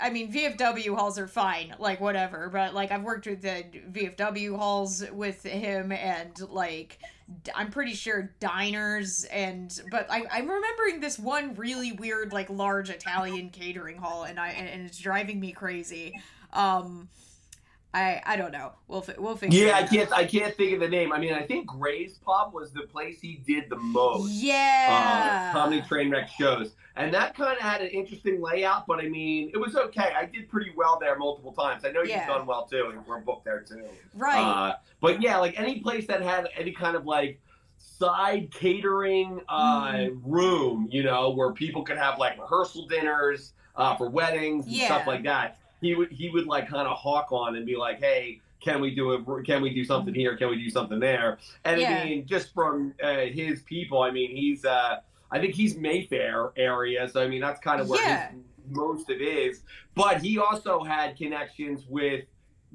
I 0.00 0.10
mean, 0.10 0.32
VFW 0.32 0.96
halls 0.96 1.18
are 1.18 1.28
fine, 1.28 1.74
like 1.78 2.00
whatever, 2.00 2.48
but 2.52 2.74
like 2.74 2.90
I've 2.90 3.02
worked 3.02 3.26
with 3.26 3.42
the 3.42 3.64
VFW 3.92 4.56
halls 4.56 5.04
with 5.12 5.42
him, 5.44 5.92
and 5.92 6.38
like 6.50 6.98
I'm 7.54 7.70
pretty 7.70 7.94
sure 7.94 8.34
diners 8.38 9.24
and 9.24 9.72
but 9.90 10.06
I, 10.10 10.24
I'm 10.30 10.48
remembering 10.48 11.00
this 11.00 11.18
one 11.18 11.54
really 11.54 11.92
weird 11.92 12.32
like 12.32 12.48
large 12.50 12.88
Italian 12.88 13.50
catering 13.50 13.96
hall 13.96 14.24
and 14.24 14.38
I 14.38 14.50
and 14.50 14.86
it's 14.86 14.98
driving 14.98 15.40
me 15.40 15.52
crazy. 15.52 16.12
Um, 16.52 17.08
I 17.96 18.20
I 18.26 18.36
don't 18.36 18.52
know. 18.52 18.72
We'll 18.88 19.04
we'll 19.16 19.36
figure. 19.36 19.66
Yeah, 19.66 19.76
I 19.76 19.82
can't 19.84 20.12
I 20.12 20.26
can't 20.26 20.54
think 20.54 20.74
of 20.74 20.80
the 20.80 20.88
name. 20.88 21.12
I 21.12 21.18
mean, 21.18 21.32
I 21.32 21.42
think 21.42 21.66
Gray's 21.66 22.18
Pub 22.18 22.52
was 22.52 22.70
the 22.70 22.82
place 22.82 23.20
he 23.22 23.40
did 23.46 23.70
the 23.70 23.76
most. 23.76 24.32
Yeah. 24.32 25.50
Uh, 25.50 25.58
comedy 25.58 25.80
train 25.80 26.10
wreck 26.10 26.28
shows, 26.28 26.74
and 26.96 27.12
that 27.14 27.34
kind 27.34 27.56
of 27.56 27.62
had 27.62 27.80
an 27.80 27.88
interesting 27.88 28.42
layout. 28.42 28.86
But 28.86 29.00
I 29.00 29.08
mean, 29.08 29.50
it 29.54 29.56
was 29.56 29.76
okay. 29.76 30.12
I 30.14 30.26
did 30.26 30.50
pretty 30.50 30.72
well 30.76 30.98
there 31.00 31.16
multiple 31.16 31.52
times. 31.52 31.86
I 31.86 31.90
know 31.90 32.02
you've 32.02 32.26
done 32.26 32.44
well 32.44 32.66
too, 32.66 32.90
and 32.92 33.06
we're 33.06 33.20
booked 33.20 33.46
there 33.46 33.60
too. 33.60 33.82
Right. 34.14 34.42
Uh, 34.42 34.76
but 35.00 35.22
yeah, 35.22 35.38
like 35.38 35.58
any 35.58 35.80
place 35.80 36.06
that 36.08 36.20
had 36.20 36.50
any 36.54 36.72
kind 36.72 36.96
of 36.96 37.06
like 37.06 37.40
side 37.78 38.50
catering 38.52 39.40
uh, 39.48 39.92
mm. 39.92 40.20
room, 40.22 40.86
you 40.90 41.02
know, 41.02 41.30
where 41.30 41.52
people 41.52 41.82
could 41.82 41.96
have 41.96 42.18
like 42.18 42.38
rehearsal 42.38 42.86
dinners 42.88 43.54
uh, 43.74 43.96
for 43.96 44.10
weddings 44.10 44.66
and 44.66 44.74
yeah. 44.74 44.86
stuff 44.86 45.06
like 45.06 45.22
that 45.22 45.58
he 45.86 45.94
would 45.94 46.10
he 46.10 46.28
would 46.28 46.46
like 46.46 46.68
kind 46.68 46.88
of 46.88 46.96
hawk 46.96 47.28
on 47.30 47.56
and 47.56 47.64
be 47.64 47.76
like, 47.76 47.98
hey, 48.00 48.40
can 48.60 48.80
we 48.80 48.94
do 48.94 49.12
it? 49.12 49.46
Can 49.46 49.62
we 49.62 49.70
do 49.70 49.84
something 49.84 50.14
here? 50.14 50.36
Can 50.36 50.48
we 50.48 50.56
do 50.56 50.70
something 50.70 50.98
there? 50.98 51.38
And 51.64 51.80
yeah. 51.80 52.00
I 52.02 52.04
mean, 52.04 52.26
just 52.26 52.52
from 52.52 52.94
uh, 53.02 53.26
his 53.26 53.62
people, 53.62 54.02
I 54.02 54.10
mean, 54.10 54.34
he's 54.34 54.64
uh, 54.64 55.00
I 55.30 55.38
think 55.40 55.54
he's 55.54 55.76
Mayfair 55.76 56.52
area, 56.56 57.08
so 57.08 57.22
I 57.22 57.28
mean 57.28 57.40
that's 57.40 57.60
kind 57.60 57.80
of 57.80 57.88
where 57.88 58.02
yeah. 58.02 58.30
his, 58.30 58.40
most 58.68 59.10
of 59.10 59.20
is. 59.20 59.62
But 59.94 60.20
he 60.20 60.38
also 60.38 60.82
had 60.82 61.16
connections 61.16 61.84
with 61.88 62.24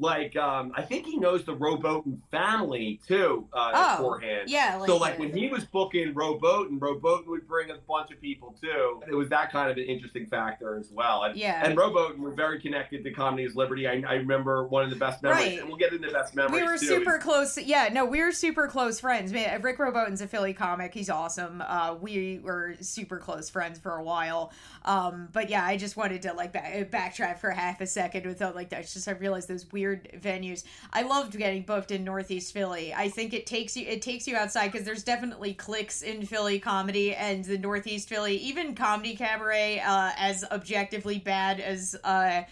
like 0.01 0.35
um, 0.35 0.71
I 0.75 0.81
think 0.81 1.05
he 1.05 1.17
knows 1.17 1.45
the 1.45 1.53
Roboten 1.53 2.21
family 2.31 2.99
too 3.07 3.47
uh, 3.53 3.71
oh, 3.73 3.97
beforehand. 3.97 4.49
Yeah. 4.49 4.77
Like 4.77 4.89
so 4.89 4.97
like 4.97 5.19
when 5.19 5.35
he 5.35 5.47
was 5.47 5.63
booking 5.63 6.13
Roboten, 6.13 6.79
Roboten 6.79 7.29
would 7.29 7.47
bring 7.47 7.69
a 7.69 7.77
bunch 7.87 8.11
of 8.11 8.19
people 8.19 8.55
too. 8.59 9.01
It 9.07 9.13
was 9.13 9.29
that 9.29 9.51
kind 9.51 9.69
of 9.69 9.77
an 9.77 9.83
interesting 9.83 10.25
factor 10.25 10.77
as 10.77 10.89
well. 10.91 11.23
And, 11.23 11.37
yeah. 11.37 11.63
And 11.63 11.77
Roboten 11.77 12.21
were 12.21 12.31
very 12.31 12.59
connected 12.59 13.03
to 13.03 13.11
Comedy 13.11 13.43
is 13.43 13.55
Liberty. 13.55 13.87
I, 13.87 14.03
I 14.07 14.15
remember 14.15 14.67
one 14.67 14.83
of 14.83 14.89
the 14.89 14.95
best 14.95 15.21
memories, 15.21 15.45
right. 15.45 15.59
and 15.59 15.67
we'll 15.67 15.77
get 15.77 15.93
into 15.93 16.11
best 16.11 16.35
memories. 16.35 16.61
We 16.61 16.67
were 16.67 16.77
too. 16.77 16.87
super 16.87 17.19
close. 17.19 17.57
Yeah. 17.57 17.89
No, 17.91 18.05
we 18.05 18.21
were 18.21 18.31
super 18.31 18.67
close 18.67 18.99
friends. 18.99 19.31
Man, 19.31 19.61
Rick 19.61 19.77
Roboten's 19.77 20.21
a 20.21 20.27
Philly 20.27 20.53
comic. 20.53 20.93
He's 20.93 21.09
awesome. 21.09 21.61
Uh, 21.65 21.95
we 21.99 22.39
were 22.43 22.75
super 22.81 23.17
close 23.17 23.49
friends 23.49 23.77
for 23.77 23.95
a 23.97 24.03
while. 24.03 24.51
Um, 24.83 25.29
but 25.31 25.49
yeah, 25.49 25.63
I 25.63 25.77
just 25.77 25.95
wanted 25.95 26.23
to 26.23 26.33
like 26.33 26.53
back, 26.53 26.89
backtrack 26.89 27.37
for 27.37 27.51
half 27.51 27.81
a 27.81 27.87
second 27.87 28.25
without 28.25 28.55
like 28.55 28.69
that. 28.69 28.81
Just 28.87 29.07
I 29.07 29.11
realized 29.11 29.47
those 29.47 29.71
weird 29.71 29.90
venues. 29.95 30.63
I 30.93 31.03
loved 31.03 31.37
getting 31.37 31.63
booked 31.63 31.91
in 31.91 32.03
Northeast 32.03 32.53
Philly. 32.53 32.93
I 32.93 33.09
think 33.09 33.33
it 33.33 33.45
takes 33.45 33.75
you 33.75 33.85
it 33.87 34.01
takes 34.01 34.27
you 34.27 34.35
outside 34.35 34.71
because 34.71 34.85
there's 34.85 35.03
definitely 35.03 35.53
cliques 35.53 36.01
in 36.01 36.25
Philly 36.25 36.59
comedy 36.59 37.13
and 37.15 37.43
the 37.45 37.57
Northeast 37.57 38.09
Philly, 38.09 38.37
even 38.37 38.75
comedy 38.75 39.15
cabaret, 39.15 39.79
uh, 39.79 40.11
as 40.17 40.43
objectively 40.51 41.19
bad 41.19 41.59
as 41.59 41.95
uh, 42.03 42.43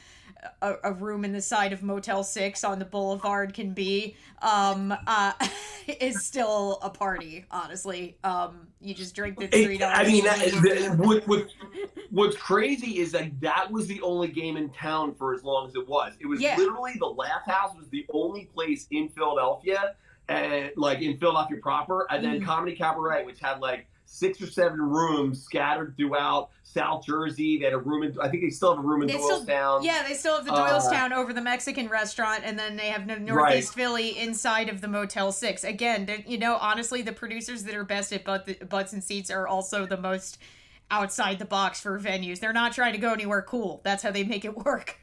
a, 0.61 0.75
a, 0.83 0.93
room 0.93 1.25
in 1.25 1.33
the 1.33 1.41
side 1.41 1.73
of 1.73 1.83
Motel 1.83 2.23
Six 2.23 2.63
on 2.63 2.79
the 2.79 2.85
Boulevard 2.85 3.53
can 3.53 3.73
be, 3.73 4.15
um, 4.41 4.93
uh, 5.07 5.33
is 5.99 6.25
still 6.25 6.79
a 6.81 6.89
party. 6.89 7.45
Honestly, 7.51 8.17
um, 8.23 8.67
you 8.81 8.93
just 8.93 9.15
drink 9.15 9.39
the 9.39 9.47
three 9.47 9.77
dollars. 9.77 9.97
I 9.97 10.03
mean, 10.03 10.23
that, 10.23 10.95
what, 10.97 11.27
what, 11.27 11.47
what's 12.09 12.37
crazy 12.37 12.99
is 12.99 13.11
that 13.11 13.39
that 13.41 13.71
was 13.71 13.87
the 13.87 14.01
only 14.01 14.27
game 14.27 14.57
in 14.57 14.69
town 14.69 15.15
for 15.15 15.33
as 15.33 15.43
long 15.43 15.67
as 15.67 15.75
it 15.75 15.87
was. 15.87 16.13
It 16.19 16.27
was 16.27 16.41
yeah. 16.41 16.55
literally 16.57 16.93
the 16.99 17.07
Laugh 17.07 17.45
House 17.45 17.75
was 17.75 17.87
the 17.89 18.05
only 18.13 18.45
place 18.45 18.87
in 18.91 19.09
Philadelphia, 19.09 19.95
and 20.27 20.71
like 20.75 21.01
in 21.01 21.17
Philadelphia 21.17 21.57
proper, 21.61 22.07
and 22.09 22.23
then 22.23 22.41
mm. 22.41 22.45
Comedy 22.45 22.75
Cabaret, 22.75 23.25
which 23.25 23.39
had 23.39 23.59
like 23.59 23.87
six 24.09 24.41
or 24.41 24.47
seven 24.47 24.81
rooms 24.81 25.43
scattered 25.43 25.95
throughout 25.95 26.49
South 26.63 27.05
Jersey. 27.05 27.59
They 27.59 27.65
had 27.65 27.73
a 27.73 27.77
room 27.77 28.03
in, 28.03 28.17
I 28.19 28.27
think 28.27 28.43
they 28.43 28.49
still 28.49 28.75
have 28.75 28.83
a 28.83 28.87
room 28.87 29.01
in 29.01 29.07
they 29.07 29.13
Doylestown. 29.15 29.79
Still, 29.79 29.83
yeah, 29.83 30.03
they 30.07 30.15
still 30.15 30.35
have 30.35 30.45
the 30.45 30.51
Doylestown 30.51 31.11
uh, 31.11 31.15
over 31.15 31.31
the 31.31 31.41
Mexican 31.41 31.87
restaurant, 31.87 32.41
and 32.43 32.57
then 32.57 32.75
they 32.75 32.87
have 32.87 33.05
Northeast 33.05 33.29
right. 33.29 33.65
Philly 33.67 34.17
inside 34.17 34.67
of 34.67 34.81
the 34.81 34.87
Motel 34.87 35.31
6. 35.31 35.63
Again, 35.63 36.23
you 36.27 36.37
know, 36.37 36.55
honestly, 36.55 37.01
the 37.01 37.13
producers 37.13 37.63
that 37.63 37.75
are 37.75 37.83
best 37.83 38.11
at 38.11 38.23
butt, 38.23 38.67
butts 38.67 38.93
and 38.93 39.03
seats 39.03 39.29
are 39.29 39.47
also 39.47 39.85
the 39.85 39.97
most 39.97 40.39
outside 40.91 41.39
the 41.39 41.45
box 41.45 41.79
for 41.79 41.99
venues. 41.99 42.39
They're 42.39 42.51
not 42.51 42.73
trying 42.73 42.93
to 42.93 42.99
go 42.99 43.13
anywhere 43.13 43.43
cool. 43.43 43.81
That's 43.83 44.01
how 44.01 44.11
they 44.11 44.23
make 44.23 44.43
it 44.43 44.57
work. 44.57 44.99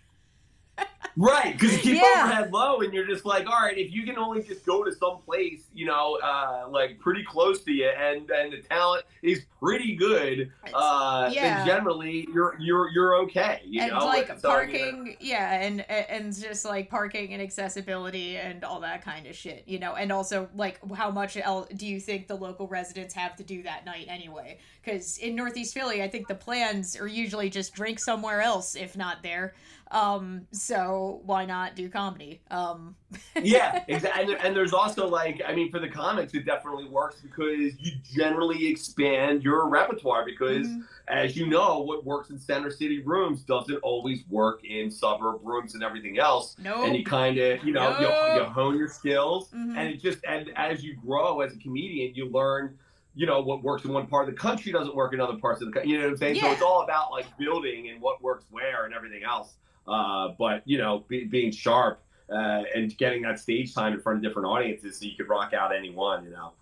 Right, 1.17 1.53
because 1.53 1.73
you 1.73 1.79
keep 1.79 2.03
yeah. 2.03 2.23
overhead 2.25 2.53
low, 2.53 2.81
and 2.81 2.93
you're 2.93 3.07
just 3.07 3.25
like, 3.25 3.47
all 3.47 3.61
right, 3.61 3.77
if 3.77 3.93
you 3.93 4.05
can 4.05 4.19
only 4.19 4.43
just 4.43 4.65
go 4.67 4.85
to 4.85 4.93
some 4.93 5.19
place, 5.25 5.65
you 5.75 5.87
know, 5.87 6.19
uh, 6.23 6.67
like 6.69 6.99
pretty 6.99 7.25
close 7.25 7.63
to 7.65 7.73
you, 7.73 7.89
and 7.89 8.31
and 8.31 8.53
the 8.53 8.59
talent 8.63 9.05
is 9.23 9.45
pretty 9.59 9.97
good, 9.97 10.53
uh, 10.75 11.31
yeah. 11.33 11.65
then 11.65 11.67
generally 11.67 12.29
you're 12.33 12.57
you're 12.61 12.91
you're 12.91 13.17
okay. 13.23 13.63
You 13.65 13.83
and 13.83 13.93
know? 13.93 14.05
like 14.05 14.29
so, 14.39 14.49
parking, 14.49 15.17
yeah, 15.21 15.61
and 15.63 15.89
and 15.91 16.37
just 16.39 16.65
like 16.65 16.91
parking 16.91 17.33
and 17.33 17.43
accessibility 17.43 18.37
and 18.37 18.65
all 18.65 18.81
that 18.81 19.03
kind 19.03 19.27
of 19.27 19.35
shit, 19.35 19.65
you 19.67 19.79
know, 19.79 19.95
and 19.95 20.13
also 20.13 20.49
like 20.55 20.79
how 20.95 21.11
much 21.11 21.37
el- 21.37 21.69
do 21.75 21.87
you 21.87 22.01
think 22.01 22.29
the 22.29 22.37
local 22.37 22.69
residents 22.69 23.15
have 23.15 23.37
to 23.37 23.43
do 23.43 23.63
that 23.63 23.87
night 23.87 24.07
anyway? 24.09 24.59
Because 24.85 25.19
in 25.19 25.35
Northeast 25.35 25.75
Philly, 25.75 26.03
I 26.03 26.09
think 26.09 26.29
the 26.29 26.35
plans 26.35 26.97
are 26.97 27.09
usually 27.09 27.51
just 27.51 27.75
drink 27.75 27.99
somewhere 27.99 28.41
else 28.41 28.77
if 28.77 28.97
not 28.97 29.23
there. 29.23 29.55
Um, 29.91 30.47
so 30.51 31.21
why 31.25 31.45
not 31.45 31.77
do 31.77 31.89
comedy? 31.89 32.41
Um. 32.51 32.97
yeah, 33.43 33.85
exactly. 33.87 34.35
And, 34.35 34.45
and, 34.45 34.57
there's 34.57 34.73
also 34.73 35.07
like, 35.07 35.41
I 35.47 35.55
mean, 35.55 35.71
for 35.71 35.79
the 35.79 35.89
comics, 35.89 36.35
it 36.35 36.45
definitely 36.45 36.89
works 36.89 37.21
because 37.23 37.79
you 37.79 37.93
generally 38.03 38.67
expand 38.67 39.45
your 39.45 39.69
repertoire 39.69 40.25
because, 40.25 40.67
mm-hmm. 40.67 40.81
as 41.07 41.37
you 41.37 41.47
know, 41.47 41.81
what 41.81 42.05
works 42.05 42.31
in 42.31 42.39
center 42.39 42.71
city 42.71 43.01
rooms 43.01 43.43
doesn't 43.43 43.77
always 43.77 44.25
work 44.29 44.65
in 44.65 44.91
suburb 44.91 45.41
rooms 45.45 45.75
and 45.75 45.85
everything 45.85 46.19
else. 46.19 46.57
No. 46.59 46.85
And 46.85 46.97
you 46.97 47.05
kind 47.05 47.39
of, 47.39 47.65
you 47.65 47.73
know, 47.73 47.97
nope. 48.01 48.01
you, 48.01 48.41
you, 48.41 48.45
hone 48.45 48.77
your 48.77 48.89
skills, 48.89 49.51
mm-hmm. 49.51 49.77
and 49.77 49.89
it 49.89 50.03
just, 50.03 50.19
and 50.27 50.51
as 50.57 50.83
you 50.83 50.97
grow 50.97 51.43
as 51.43 51.53
a 51.53 51.59
comedian, 51.59 52.15
you 52.15 52.29
learn 52.29 52.77
you 53.15 53.25
know 53.25 53.41
what 53.41 53.63
works 53.63 53.85
in 53.85 53.93
one 53.93 54.07
part 54.07 54.29
of 54.29 54.35
the 54.35 54.39
country 54.39 54.71
doesn't 54.71 54.95
work 54.95 55.15
in 55.15 55.21
other 55.21 55.39
parts 55.39 55.63
of 55.63 55.69
the 55.69 55.73
country. 55.73 55.91
You 55.91 55.99
know 55.99 56.05
what 56.05 56.11
I'm 56.11 56.17
saying? 56.19 56.37
Yeah. 56.37 56.43
So 56.43 56.53
it's 56.53 56.63
all 56.63 56.83
about 56.83 57.11
like 57.11 57.27
building 57.39 57.89
and 57.89 58.01
what 58.01 58.23
works 58.23 58.45
where 58.51 58.85
and 58.85 58.95
everything 58.95 59.23
else. 59.25 59.55
Uh, 59.87 60.29
but 60.39 60.63
you 60.65 60.79
know, 60.79 61.05
be, 61.09 61.25
being 61.25 61.51
sharp 61.51 62.03
uh, 62.31 62.63
and 62.75 62.97
getting 62.99 63.23
that 63.23 63.39
stage 63.39 63.75
time 63.75 63.93
in 63.93 64.01
front 64.01 64.19
of 64.19 64.23
different 64.23 64.49
audiences, 64.49 64.99
so 64.99 65.05
you 65.05 65.17
could 65.17 65.29
rock 65.29 65.53
out 65.53 65.75
anyone. 65.75 66.25
You 66.25 66.31
know. 66.31 66.53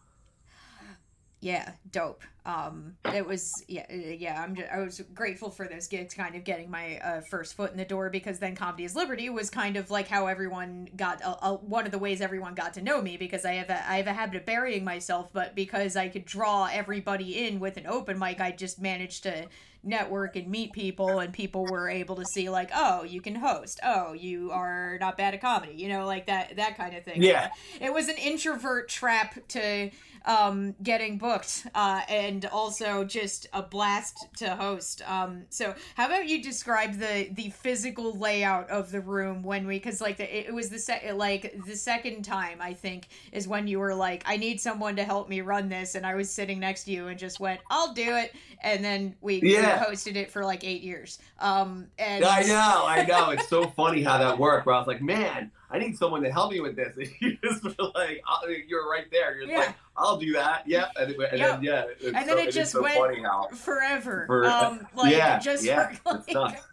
Yeah, 1.44 1.72
dope. 1.90 2.22
Um, 2.46 2.96
it 3.12 3.26
was 3.26 3.52
yeah, 3.68 3.84
uh, 3.90 3.94
yeah. 3.94 4.42
I'm 4.42 4.54
just, 4.54 4.68
I 4.72 4.78
was 4.78 5.02
grateful 5.12 5.50
for 5.50 5.68
those 5.68 5.86
gigs, 5.88 6.14
kind 6.14 6.34
of 6.34 6.42
getting 6.42 6.70
my 6.70 6.98
uh, 7.00 7.20
first 7.30 7.54
foot 7.54 7.70
in 7.70 7.76
the 7.76 7.84
door 7.84 8.08
because 8.08 8.38
then 8.38 8.56
Comedy 8.56 8.84
is 8.84 8.96
Liberty 8.96 9.28
was 9.28 9.50
kind 9.50 9.76
of 9.76 9.90
like 9.90 10.08
how 10.08 10.26
everyone 10.26 10.88
got 10.96 11.20
a, 11.20 11.48
a, 11.48 11.54
one 11.56 11.84
of 11.84 11.92
the 11.92 11.98
ways 11.98 12.22
everyone 12.22 12.54
got 12.54 12.72
to 12.74 12.82
know 12.82 13.02
me 13.02 13.18
because 13.18 13.44
I 13.44 13.52
have 13.52 13.68
a 13.68 13.90
I 13.90 13.96
have 13.96 14.06
a 14.06 14.14
habit 14.14 14.36
of 14.36 14.46
burying 14.46 14.84
myself, 14.84 15.34
but 15.34 15.54
because 15.54 15.96
I 15.96 16.08
could 16.08 16.24
draw 16.24 16.66
everybody 16.72 17.46
in 17.46 17.60
with 17.60 17.76
an 17.76 17.86
open 17.86 18.18
mic, 18.18 18.40
I 18.40 18.50
just 18.50 18.80
managed 18.80 19.24
to 19.24 19.46
network 19.86 20.34
and 20.34 20.48
meet 20.48 20.72
people 20.72 21.18
and 21.18 21.30
people 21.30 21.66
were 21.66 21.90
able 21.90 22.16
to 22.16 22.24
see 22.24 22.48
like 22.48 22.70
oh 22.74 23.04
you 23.04 23.20
can 23.20 23.34
host 23.34 23.78
oh 23.84 24.14
you 24.14 24.50
are 24.50 24.96
not 24.98 25.18
bad 25.18 25.34
at 25.34 25.42
comedy 25.42 25.74
you 25.74 25.88
know 25.88 26.06
like 26.06 26.24
that 26.24 26.56
that 26.56 26.74
kind 26.76 26.96
of 26.96 27.04
thing 27.04 27.22
yeah 27.22 27.50
it 27.82 27.92
was 27.92 28.08
an 28.08 28.16
introvert 28.16 28.88
trap 28.88 29.36
to 29.46 29.90
um, 30.24 30.74
getting 30.82 31.18
booked, 31.18 31.66
uh, 31.74 32.02
and 32.08 32.44
also 32.46 33.04
just 33.04 33.46
a 33.52 33.62
blast 33.62 34.26
to 34.38 34.50
host. 34.56 35.02
Um, 35.08 35.44
so 35.50 35.74
how 35.96 36.06
about 36.06 36.28
you 36.28 36.42
describe 36.42 36.98
the 36.98 37.28
the 37.32 37.50
physical 37.50 38.16
layout 38.18 38.70
of 38.70 38.90
the 38.90 39.00
room 39.00 39.42
when 39.42 39.66
we 39.66 39.76
because 39.76 40.00
like 40.00 40.16
the, 40.16 40.48
it 40.48 40.52
was 40.52 40.70
the 40.70 40.78
se- 40.78 41.12
like 41.12 41.54
the 41.66 41.76
second 41.76 42.24
time 42.24 42.58
I 42.60 42.72
think 42.74 43.08
is 43.32 43.46
when 43.46 43.66
you 43.66 43.78
were 43.78 43.94
like 43.94 44.22
I 44.26 44.36
need 44.36 44.60
someone 44.60 44.96
to 44.96 45.04
help 45.04 45.28
me 45.28 45.40
run 45.40 45.68
this, 45.68 45.94
and 45.94 46.06
I 46.06 46.14
was 46.14 46.30
sitting 46.30 46.58
next 46.58 46.84
to 46.84 46.90
you 46.90 47.08
and 47.08 47.18
just 47.18 47.40
went 47.40 47.60
I'll 47.70 47.92
do 47.92 48.16
it, 48.16 48.34
and 48.62 48.84
then 48.84 49.14
we, 49.20 49.40
yeah. 49.42 49.84
hosted 49.84 50.16
it 50.16 50.30
for 50.30 50.44
like 50.44 50.64
eight 50.64 50.82
years. 50.82 51.18
Um, 51.38 51.88
and 51.98 52.24
I 52.24 52.42
know, 52.42 52.84
I 52.86 53.04
know, 53.04 53.30
it's 53.30 53.48
so 53.48 53.66
funny 53.68 54.02
how 54.02 54.18
that 54.18 54.38
worked. 54.38 54.66
Where 54.66 54.74
I 54.74 54.78
was 54.78 54.86
like, 54.86 55.02
man. 55.02 55.50
I 55.74 55.78
need 55.78 55.98
someone 55.98 56.22
to 56.22 56.30
help 56.30 56.52
me 56.52 56.60
with 56.60 56.76
this. 56.76 56.96
And 56.96 57.10
you 57.20 57.36
just 57.42 57.64
were 57.64 57.90
like, 57.94 58.22
you're 58.68 58.88
right 58.88 59.06
there. 59.10 59.36
You're 59.36 59.50
yeah. 59.50 59.58
like, 59.58 59.74
I'll 59.96 60.16
do 60.16 60.32
that. 60.34 60.62
Yeah. 60.66 60.86
And, 60.94 61.10
and 61.10 61.38
yep. 61.38 61.60
then, 61.60 61.62
yeah. 61.62 61.84
and 62.00 62.14
then 62.14 62.28
so, 62.28 62.38
it 62.38 62.50
just 62.52 62.72
so 62.72 62.82
went 62.82 63.56
forever. 63.56 64.24
For, 64.28 64.46
um, 64.46 64.86
like, 64.94 65.12
yeah, 65.12 65.40
just 65.40 65.64
yeah, 65.64 65.92
for, 65.94 66.22
like... 66.32 66.62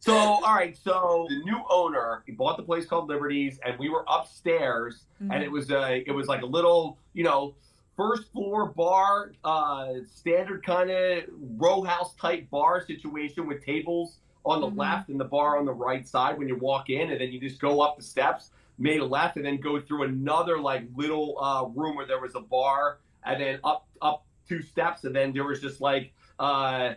So, 0.00 0.14
all 0.14 0.54
right. 0.54 0.76
So 0.76 1.26
the 1.28 1.38
new 1.44 1.60
owner 1.68 2.22
he 2.24 2.32
bought 2.32 2.56
the 2.56 2.62
place 2.62 2.86
called 2.86 3.08
Liberties, 3.08 3.58
and 3.64 3.76
we 3.78 3.90
were 3.90 4.04
upstairs, 4.08 5.02
mm-hmm. 5.20 5.32
and 5.32 5.42
it 5.42 5.50
was 5.50 5.70
a, 5.70 6.02
it 6.06 6.12
was 6.12 6.28
like 6.28 6.42
a 6.42 6.46
little, 6.46 6.96
you 7.12 7.24
know, 7.24 7.56
first 7.94 8.32
floor 8.32 8.66
bar, 8.66 9.32
uh, 9.44 9.94
standard 10.10 10.64
kind 10.64 10.90
of 10.90 11.24
row 11.56 11.82
house 11.82 12.14
type 12.14 12.48
bar 12.48 12.86
situation 12.86 13.46
with 13.46 13.62
tables 13.66 14.18
on 14.44 14.60
the 14.60 14.66
mm-hmm. 14.66 14.78
left 14.78 15.08
and 15.08 15.20
the 15.20 15.24
bar 15.24 15.58
on 15.58 15.64
the 15.64 15.72
right 15.72 16.06
side 16.06 16.38
when 16.38 16.48
you 16.48 16.56
walk 16.56 16.90
in, 16.90 17.10
and 17.10 17.20
then 17.20 17.30
you 17.32 17.40
just 17.40 17.60
go 17.60 17.80
up 17.80 17.96
the 17.96 18.02
steps, 18.02 18.50
made 18.78 19.00
a 19.00 19.04
left, 19.04 19.36
and 19.36 19.44
then 19.44 19.58
go 19.58 19.80
through 19.80 20.04
another 20.04 20.58
like 20.58 20.84
little 20.94 21.38
uh, 21.40 21.64
room 21.74 21.96
where 21.96 22.06
there 22.06 22.20
was 22.20 22.34
a 22.34 22.40
bar, 22.40 22.98
and 23.24 23.40
then 23.40 23.60
up 23.64 23.86
up 24.00 24.24
two 24.48 24.62
steps, 24.62 25.04
and 25.04 25.14
then 25.14 25.32
there 25.32 25.44
was 25.44 25.60
just 25.60 25.80
like 25.80 26.12
uh, 26.38 26.94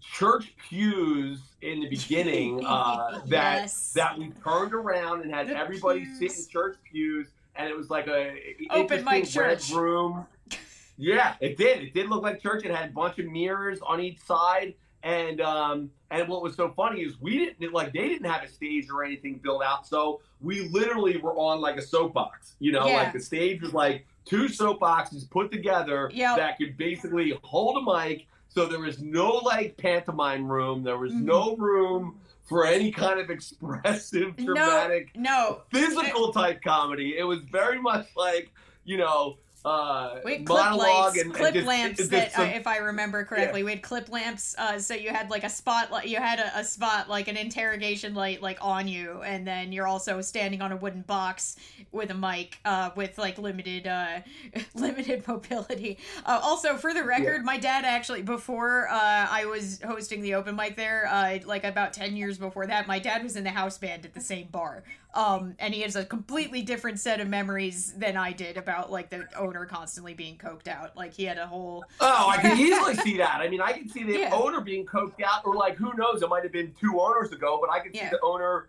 church 0.00 0.54
pews 0.68 1.40
in 1.62 1.80
the 1.80 1.88
beginning 1.88 2.62
uh, 2.66 3.20
that 3.26 3.62
yes. 3.62 3.92
that 3.92 4.18
we 4.18 4.30
turned 4.44 4.74
around 4.74 5.22
and 5.22 5.32
had 5.32 5.48
the 5.48 5.56
everybody 5.56 6.00
pews. 6.00 6.18
sit 6.18 6.38
in 6.44 6.50
church 6.50 6.76
pews, 6.90 7.28
and 7.54 7.68
it 7.68 7.76
was 7.76 7.90
like 7.90 8.06
a 8.06 8.56
open 8.70 9.04
mic 9.04 9.26
church 9.28 9.70
room. 9.70 10.26
Yeah, 10.98 11.34
it 11.40 11.58
did. 11.58 11.82
It 11.82 11.92
did 11.92 12.08
look 12.08 12.22
like 12.22 12.40
church. 12.40 12.64
It 12.64 12.74
had 12.74 12.88
a 12.88 12.92
bunch 12.94 13.18
of 13.18 13.26
mirrors 13.26 13.80
on 13.82 14.00
each 14.00 14.18
side 14.20 14.72
and 15.06 15.40
um, 15.40 15.90
and 16.10 16.28
what 16.28 16.42
was 16.42 16.56
so 16.56 16.72
funny 16.76 17.02
is 17.02 17.20
we 17.20 17.38
didn't 17.38 17.72
like 17.72 17.92
they 17.92 18.08
didn't 18.08 18.28
have 18.28 18.42
a 18.42 18.48
stage 18.48 18.90
or 18.90 19.04
anything 19.04 19.38
built 19.42 19.62
out, 19.62 19.86
so 19.86 20.20
we 20.40 20.68
literally 20.68 21.16
were 21.18 21.34
on 21.36 21.60
like 21.60 21.76
a 21.76 21.82
soapbox. 21.82 22.56
You 22.58 22.72
know, 22.72 22.86
yeah. 22.86 23.04
like 23.04 23.12
the 23.12 23.20
stage 23.20 23.62
was 23.62 23.72
like 23.72 24.04
two 24.24 24.46
soapboxes 24.46 25.30
put 25.30 25.52
together 25.52 26.10
yep. 26.12 26.36
that 26.38 26.58
could 26.58 26.76
basically 26.76 27.38
hold 27.44 27.86
a 27.86 28.04
mic. 28.04 28.26
So 28.48 28.66
there 28.66 28.80
was 28.80 29.00
no 29.00 29.30
like 29.30 29.76
pantomime 29.76 30.50
room. 30.50 30.82
There 30.82 30.98
was 30.98 31.12
mm-hmm. 31.12 31.26
no 31.26 31.56
room 31.56 32.18
for 32.48 32.66
any 32.66 32.90
kind 32.90 33.20
of 33.20 33.30
expressive, 33.30 34.36
dramatic, 34.36 35.10
no, 35.14 35.22
no. 35.22 35.62
physical 35.72 36.32
type 36.32 36.62
comedy. 36.64 37.16
It 37.16 37.24
was 37.24 37.42
very 37.42 37.80
much 37.80 38.08
like 38.16 38.50
you 38.84 38.96
know 38.96 39.38
uh, 39.66 40.20
we 40.24 40.34
had 40.34 40.46
clip 40.46 40.74
lamps, 40.74 41.20
and, 41.20 41.34
clip 41.34 41.46
and 41.48 41.54
just, 41.54 41.66
lamps 41.66 42.08
that, 42.08 42.32
some, 42.32 42.48
uh, 42.48 42.52
if 42.52 42.68
I 42.68 42.78
remember 42.78 43.24
correctly, 43.24 43.60
yeah. 43.60 43.64
we 43.64 43.70
had 43.72 43.82
clip 43.82 44.08
lamps. 44.08 44.54
Uh, 44.56 44.78
so 44.78 44.94
you 44.94 45.10
had 45.10 45.28
like 45.28 45.42
a 45.42 45.50
spot, 45.50 46.08
you 46.08 46.18
had 46.18 46.38
a, 46.38 46.60
a, 46.60 46.64
spot 46.64 47.08
like 47.08 47.26
an 47.26 47.36
interrogation 47.36 48.14
light 48.14 48.40
like 48.40 48.58
on 48.60 48.86
you, 48.86 49.22
and 49.22 49.44
then 49.44 49.72
you're 49.72 49.88
also 49.88 50.20
standing 50.20 50.62
on 50.62 50.70
a 50.70 50.76
wooden 50.76 51.02
box 51.02 51.56
with 51.90 52.10
a 52.10 52.14
mic, 52.14 52.60
uh, 52.64 52.90
with 52.94 53.18
like 53.18 53.38
limited, 53.38 53.88
uh, 53.88 54.20
limited 54.74 55.26
mobility. 55.26 55.98
Uh, 56.24 56.38
also, 56.42 56.76
for 56.76 56.94
the 56.94 57.02
record, 57.02 57.38
yeah. 57.38 57.42
my 57.42 57.58
dad 57.58 57.84
actually 57.84 58.22
before 58.22 58.88
uh, 58.88 59.26
I 59.28 59.46
was 59.46 59.80
hosting 59.84 60.22
the 60.22 60.34
open 60.34 60.54
mic 60.54 60.76
there, 60.76 61.08
uh, 61.10 61.40
like 61.44 61.64
about 61.64 61.92
ten 61.92 62.14
years 62.14 62.38
before 62.38 62.68
that, 62.68 62.86
my 62.86 63.00
dad 63.00 63.24
was 63.24 63.34
in 63.34 63.42
the 63.42 63.50
house 63.50 63.78
band 63.78 64.04
at 64.04 64.14
the 64.14 64.20
same 64.20 64.46
bar. 64.46 64.84
Um, 65.14 65.54
and 65.58 65.72
he 65.72 65.80
has 65.80 65.96
a 65.96 66.04
completely 66.04 66.62
different 66.62 67.00
set 67.00 67.20
of 67.20 67.28
memories 67.28 67.92
than 67.92 68.16
I 68.16 68.32
did 68.32 68.56
about 68.56 68.92
like 68.92 69.08
the 69.08 69.26
owner 69.36 69.64
constantly 69.64 70.14
being 70.14 70.36
coked 70.36 70.68
out. 70.68 70.96
Like 70.96 71.14
he 71.14 71.24
had 71.24 71.38
a 71.38 71.46
whole. 71.46 71.84
Oh, 72.00 72.28
I 72.28 72.36
can 72.36 72.58
easily 72.58 72.94
see 72.96 73.16
that. 73.16 73.40
I 73.40 73.48
mean, 73.48 73.60
I 73.60 73.72
can 73.72 73.88
see 73.88 74.04
the 74.04 74.18
yeah. 74.18 74.30
owner 74.32 74.60
being 74.60 74.84
coked 74.84 75.22
out, 75.22 75.46
or 75.46 75.54
like 75.54 75.76
who 75.76 75.94
knows? 75.94 76.22
It 76.22 76.28
might 76.28 76.42
have 76.42 76.52
been 76.52 76.74
two 76.78 77.00
owners 77.00 77.32
ago, 77.32 77.58
but 77.60 77.70
I 77.70 77.80
can 77.80 77.92
see 77.92 78.00
yeah. 78.00 78.10
the 78.10 78.20
owner. 78.22 78.68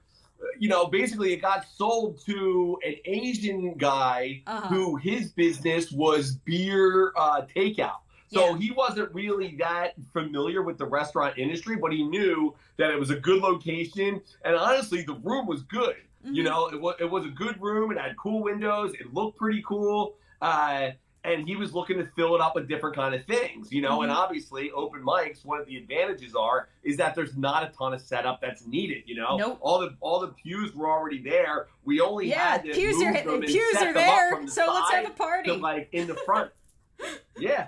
You 0.60 0.70
know, 0.70 0.86
basically, 0.86 1.34
it 1.34 1.42
got 1.42 1.66
sold 1.68 2.24
to 2.26 2.78
an 2.86 2.96
Asian 3.06 3.74
guy 3.74 4.44
uh-huh. 4.46 4.68
who 4.68 4.96
his 4.96 5.32
business 5.32 5.92
was 5.92 6.36
beer 6.46 7.12
uh, 7.18 7.42
takeout. 7.56 7.98
So 8.32 8.50
yeah. 8.50 8.58
he 8.58 8.72
wasn't 8.72 9.14
really 9.14 9.56
that 9.60 9.94
familiar 10.12 10.62
with 10.62 10.78
the 10.78 10.86
restaurant 10.86 11.38
industry, 11.38 11.78
but 11.78 11.94
he 11.94 12.04
knew 12.04 12.54
that 12.78 12.92
it 12.92 13.00
was 13.00 13.10
a 13.10 13.16
good 13.16 13.42
location. 13.42 14.22
And 14.44 14.56
honestly, 14.56 15.04
the 15.04 15.16
room 15.16 15.48
was 15.48 15.64
good. 15.64 15.96
Mm-hmm. 16.28 16.36
You 16.36 16.44
know, 16.44 16.68
it 16.68 16.80
was, 16.80 16.96
it 17.00 17.10
was 17.10 17.26
a 17.26 17.30
good 17.30 17.62
room. 17.62 17.92
It 17.92 17.98
had 17.98 18.18
cool 18.18 18.44
windows. 18.44 18.94
It 19.00 19.14
looked 19.14 19.38
pretty 19.38 19.64
cool. 19.66 20.16
Uh, 20.42 20.92
and 21.24 21.48
he 21.48 21.56
was 21.56 21.74
looking 21.74 21.98
to 21.98 22.06
fill 22.16 22.36
it 22.36 22.42
up 22.42 22.56
with 22.56 22.68
different 22.68 22.96
kind 22.96 23.16
of 23.16 23.26
things, 23.26 23.72
you 23.72 23.82
know. 23.82 24.00
Mm-hmm. 24.00 24.04
And 24.04 24.12
obviously, 24.12 24.72
open 24.72 25.04
mics. 25.04 25.46
One 25.46 25.60
of 25.60 25.68
the 25.68 25.78
advantages 25.78 26.36
are 26.36 26.70
is 26.84 26.98
that 26.98 27.16
there's 27.16 27.36
not 27.36 27.64
a 27.64 27.68
ton 27.78 27.94
of 27.94 28.02
setup 28.02 28.40
that's 28.42 28.66
needed. 28.66 29.04
You 29.06 29.16
know, 29.16 29.38
nope. 29.38 29.58
all 29.62 29.80
the 29.80 29.96
all 30.00 30.20
the 30.20 30.30
pews 30.30 30.74
were 30.74 30.90
already 30.90 31.22
there. 31.22 31.68
We 31.84 32.00
only 32.02 32.30
yeah, 32.30 32.52
had 32.52 32.64
to 32.66 32.72
pews 32.72 32.98
move 32.98 33.08
are 33.08 33.14
them 33.14 33.42
the 33.42 33.48
pews 33.48 33.76
are 33.78 33.94
there. 33.94 34.42
The 34.46 34.52
so 34.52 34.72
let's 34.74 34.92
have 34.92 35.08
a 35.08 35.14
party. 35.14 35.52
To, 35.52 35.58
like 35.58 35.90
in 35.92 36.08
the 36.08 36.16
front. 36.16 36.52
yeah. 37.38 37.68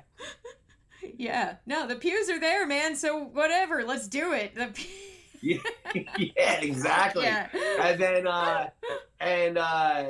Yeah. 1.18 1.56
No, 1.66 1.88
the 1.88 1.96
pews 1.96 2.30
are 2.30 2.40
there, 2.40 2.66
man. 2.66 2.96
So 2.96 3.18
whatever, 3.18 3.84
let's 3.84 4.08
do 4.08 4.34
it. 4.34 4.56
The 4.56 4.68
yeah, 5.42 5.58
yeah, 6.18 6.62
exactly. 6.62 7.24
Yeah. 7.24 7.48
And 7.82 8.00
then, 8.00 8.28
uh, 8.28 8.70
and 9.20 9.58
uh, 9.58 10.06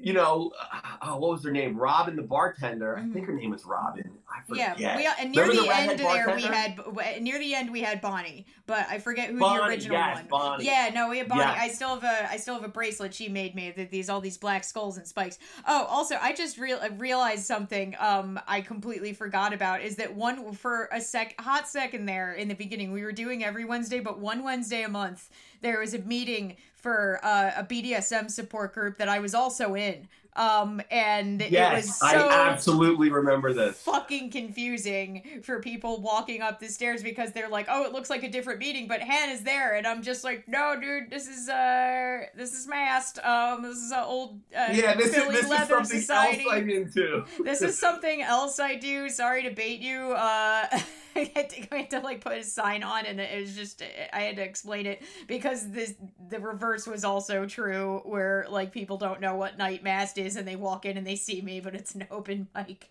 you 0.00 0.12
know, 0.12 0.52
uh, 1.00 1.14
what 1.16 1.30
was 1.32 1.44
her 1.44 1.50
name? 1.50 1.76
Robin, 1.76 2.16
the 2.16 2.22
bartender. 2.22 2.96
Mm-hmm. 2.98 3.10
I 3.10 3.14
think 3.14 3.26
her 3.26 3.34
name 3.34 3.50
was 3.50 3.64
Robin. 3.64 4.10
Yeah, 4.52 4.96
we, 4.96 5.08
and 5.20 5.32
near 5.32 5.46
Remember 5.46 5.62
the 5.62 5.74
end 5.74 5.98
there, 5.98 6.34
we 6.34 6.42
had 6.42 7.22
near 7.22 7.38
the 7.38 7.54
end 7.54 7.70
we 7.70 7.82
had 7.82 8.00
Bonnie, 8.00 8.46
but 8.66 8.86
I 8.88 8.98
forget 8.98 9.30
who 9.30 9.38
Bonnie, 9.38 9.60
the 9.60 9.66
original 9.66 9.96
yes, 9.96 10.16
one. 10.16 10.26
Bonnie. 10.28 10.64
Yeah, 10.64 10.90
no, 10.94 11.08
we 11.08 11.18
had 11.18 11.28
Bonnie. 11.28 11.42
Yes. 11.42 11.58
I 11.60 11.68
still 11.68 12.00
have 12.00 12.04
a 12.04 12.30
I 12.30 12.36
still 12.36 12.54
have 12.54 12.64
a 12.64 12.68
bracelet 12.68 13.14
she 13.14 13.28
made 13.28 13.54
me. 13.54 13.72
that 13.76 13.90
These 13.90 14.08
all 14.08 14.20
these 14.20 14.38
black 14.38 14.64
skulls 14.64 14.96
and 14.96 15.06
spikes. 15.06 15.38
Oh, 15.66 15.84
also, 15.88 16.16
I 16.20 16.32
just 16.32 16.58
real 16.58 16.80
realized 16.96 17.44
something. 17.44 17.94
Um, 17.98 18.40
I 18.46 18.60
completely 18.60 19.12
forgot 19.12 19.52
about 19.52 19.82
is 19.82 19.96
that 19.96 20.14
one 20.14 20.52
for 20.52 20.88
a 20.92 21.00
sec 21.00 21.40
hot 21.40 21.68
second 21.68 22.06
there 22.06 22.32
in 22.32 22.48
the 22.48 22.54
beginning 22.54 22.92
we 22.92 23.02
were 23.02 23.12
doing 23.12 23.44
every 23.44 23.64
Wednesday, 23.64 24.00
but 24.00 24.18
one 24.18 24.42
Wednesday 24.44 24.82
a 24.82 24.88
month 24.88 25.28
there 25.64 25.80
was 25.80 25.94
a 25.94 25.98
meeting 26.00 26.56
for 26.74 27.18
uh, 27.22 27.52
a 27.56 27.64
BDSM 27.64 28.30
support 28.30 28.74
group 28.74 28.98
that 28.98 29.08
I 29.08 29.18
was 29.18 29.34
also 29.34 29.74
in. 29.74 30.06
Um, 30.36 30.82
and 30.90 31.40
yes, 31.48 31.72
it 31.72 31.86
was 31.86 31.98
so 31.98 32.06
I 32.06 32.48
absolutely 32.48 33.10
remember 33.10 33.52
this. 33.52 33.80
Fucking 33.82 34.30
confusing 34.30 35.22
for 35.44 35.60
people 35.60 36.00
walking 36.00 36.42
up 36.42 36.58
the 36.58 36.66
stairs 36.66 37.02
because 37.02 37.32
they're 37.32 37.48
like, 37.48 37.66
"Oh, 37.70 37.84
it 37.84 37.92
looks 37.92 38.10
like 38.10 38.24
a 38.24 38.28
different 38.28 38.58
meeting," 38.58 38.88
but 38.88 39.00
Han 39.00 39.30
is 39.30 39.42
there, 39.42 39.76
and 39.76 39.86
I'm 39.86 40.02
just 40.02 40.24
like, 40.24 40.48
"No, 40.48 40.74
dude, 40.80 41.08
this 41.10 41.28
is 41.28 41.48
uh, 41.48 42.24
this 42.36 42.52
is 42.52 42.66
Mast. 42.66 43.18
Um, 43.24 43.62
this 43.62 43.78
is 43.78 43.92
an 43.92 44.02
old 44.04 44.40
uh, 44.56 44.68
yeah, 44.72 44.94
this 44.94 45.14
Philly 45.14 45.36
is 45.36 45.42
this 45.42 45.50
Leather 45.50 45.62
is 45.62 45.68
something 45.68 46.00
Society. 46.00 46.44
else 46.44 46.52
I'm 46.52 46.70
into. 46.70 47.24
this 47.44 47.62
is 47.62 47.78
something 47.78 48.22
else 48.22 48.58
I 48.58 48.74
do. 48.74 49.08
Sorry 49.08 49.44
to 49.44 49.50
bait 49.50 49.80
you. 49.80 50.12
Uh." 50.12 50.66
I 51.16 51.30
had, 51.34 51.50
to, 51.50 51.74
I 51.74 51.78
had 51.78 51.90
to 51.90 52.00
like 52.00 52.20
put 52.20 52.38
a 52.38 52.42
sign 52.42 52.82
on, 52.82 53.06
and 53.06 53.20
it 53.20 53.40
was 53.40 53.54
just 53.54 53.82
I 54.12 54.22
had 54.22 54.36
to 54.36 54.42
explain 54.42 54.86
it 54.86 55.02
because 55.26 55.70
this 55.70 55.94
the 56.28 56.40
reverse 56.40 56.86
was 56.86 57.04
also 57.04 57.46
true, 57.46 58.02
where 58.04 58.46
like 58.50 58.72
people 58.72 58.96
don't 58.96 59.20
know 59.20 59.36
what 59.36 59.56
night 59.56 59.84
mast 59.84 60.18
is, 60.18 60.23
and 60.36 60.46
they 60.48 60.56
walk 60.56 60.86
in 60.86 60.96
and 60.96 61.06
they 61.06 61.16
see 61.16 61.40
me, 61.42 61.60
but 61.60 61.74
it's 61.74 61.94
an 61.94 62.06
open 62.10 62.48
mic. 62.54 62.90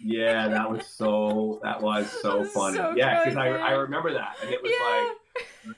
yeah, 0.00 0.48
that 0.48 0.70
was 0.70 0.86
so 0.86 1.60
that 1.62 1.82
was 1.82 2.10
so 2.22 2.44
funny. 2.54 2.76
So 2.76 2.94
yeah, 2.96 3.24
because 3.24 3.36
I 3.36 3.48
I 3.48 3.70
remember 3.72 4.12
that, 4.12 4.36
and 4.42 4.50
it 4.50 4.62
was 4.62 4.72
yeah. 4.72 5.12
like 5.66 5.76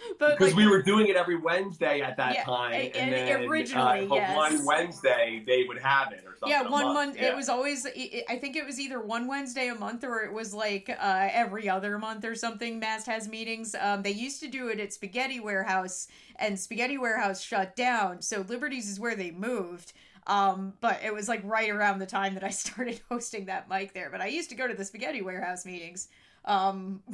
but 0.18 0.38
because 0.38 0.54
like, 0.54 0.56
we 0.56 0.66
were 0.66 0.82
doing 0.82 1.08
it 1.08 1.16
every 1.16 1.36
Wednesday 1.36 2.00
at 2.00 2.16
that 2.16 2.34
yeah, 2.34 2.44
time, 2.44 2.72
and, 2.72 2.96
and 2.96 3.12
then 3.12 3.48
originally, 3.48 4.04
uh, 4.04 4.08
but 4.08 4.14
yes. 4.16 4.36
one 4.36 4.64
Wednesday 4.64 5.42
they 5.46 5.64
would 5.64 5.78
have 5.78 6.12
it 6.12 6.24
or 6.26 6.36
something. 6.36 6.50
Yeah, 6.50 6.68
one 6.68 6.94
month. 6.94 7.16
Yeah. 7.16 7.28
It 7.28 7.36
was 7.36 7.48
always. 7.48 7.86
I 7.86 8.36
think 8.36 8.56
it 8.56 8.64
was 8.64 8.78
either 8.78 9.00
one 9.00 9.26
Wednesday 9.26 9.68
a 9.68 9.74
month 9.74 10.04
or 10.04 10.22
it 10.22 10.32
was 10.32 10.54
like 10.54 10.88
uh, 10.88 11.28
every 11.32 11.68
other 11.68 11.98
month 11.98 12.24
or 12.24 12.34
something. 12.34 12.78
Mast 12.78 13.06
has 13.06 13.28
meetings. 13.28 13.74
Um, 13.78 14.02
they 14.02 14.12
used 14.12 14.40
to 14.40 14.48
do 14.48 14.68
it 14.68 14.80
at 14.80 14.92
Spaghetti 14.92 15.40
Warehouse, 15.40 16.08
and 16.36 16.58
Spaghetti 16.58 16.98
Warehouse 16.98 17.40
shut 17.40 17.76
down. 17.76 18.22
So 18.22 18.44
Liberties 18.48 18.88
is 18.90 19.00
where 19.00 19.16
they 19.16 19.30
moved. 19.30 19.92
Um, 20.26 20.74
but 20.80 21.00
it 21.04 21.12
was 21.12 21.28
like 21.28 21.40
right 21.44 21.70
around 21.70 21.98
the 21.98 22.06
time 22.06 22.34
that 22.34 22.44
I 22.44 22.50
started 22.50 23.00
hosting 23.10 23.46
that 23.46 23.68
mic 23.68 23.92
there. 23.94 24.10
But 24.10 24.20
I 24.20 24.26
used 24.26 24.50
to 24.50 24.56
go 24.56 24.68
to 24.68 24.74
the 24.74 24.84
Spaghetti 24.84 25.22
Warehouse 25.22 25.66
meetings. 25.66 26.08
Um, 26.44 27.02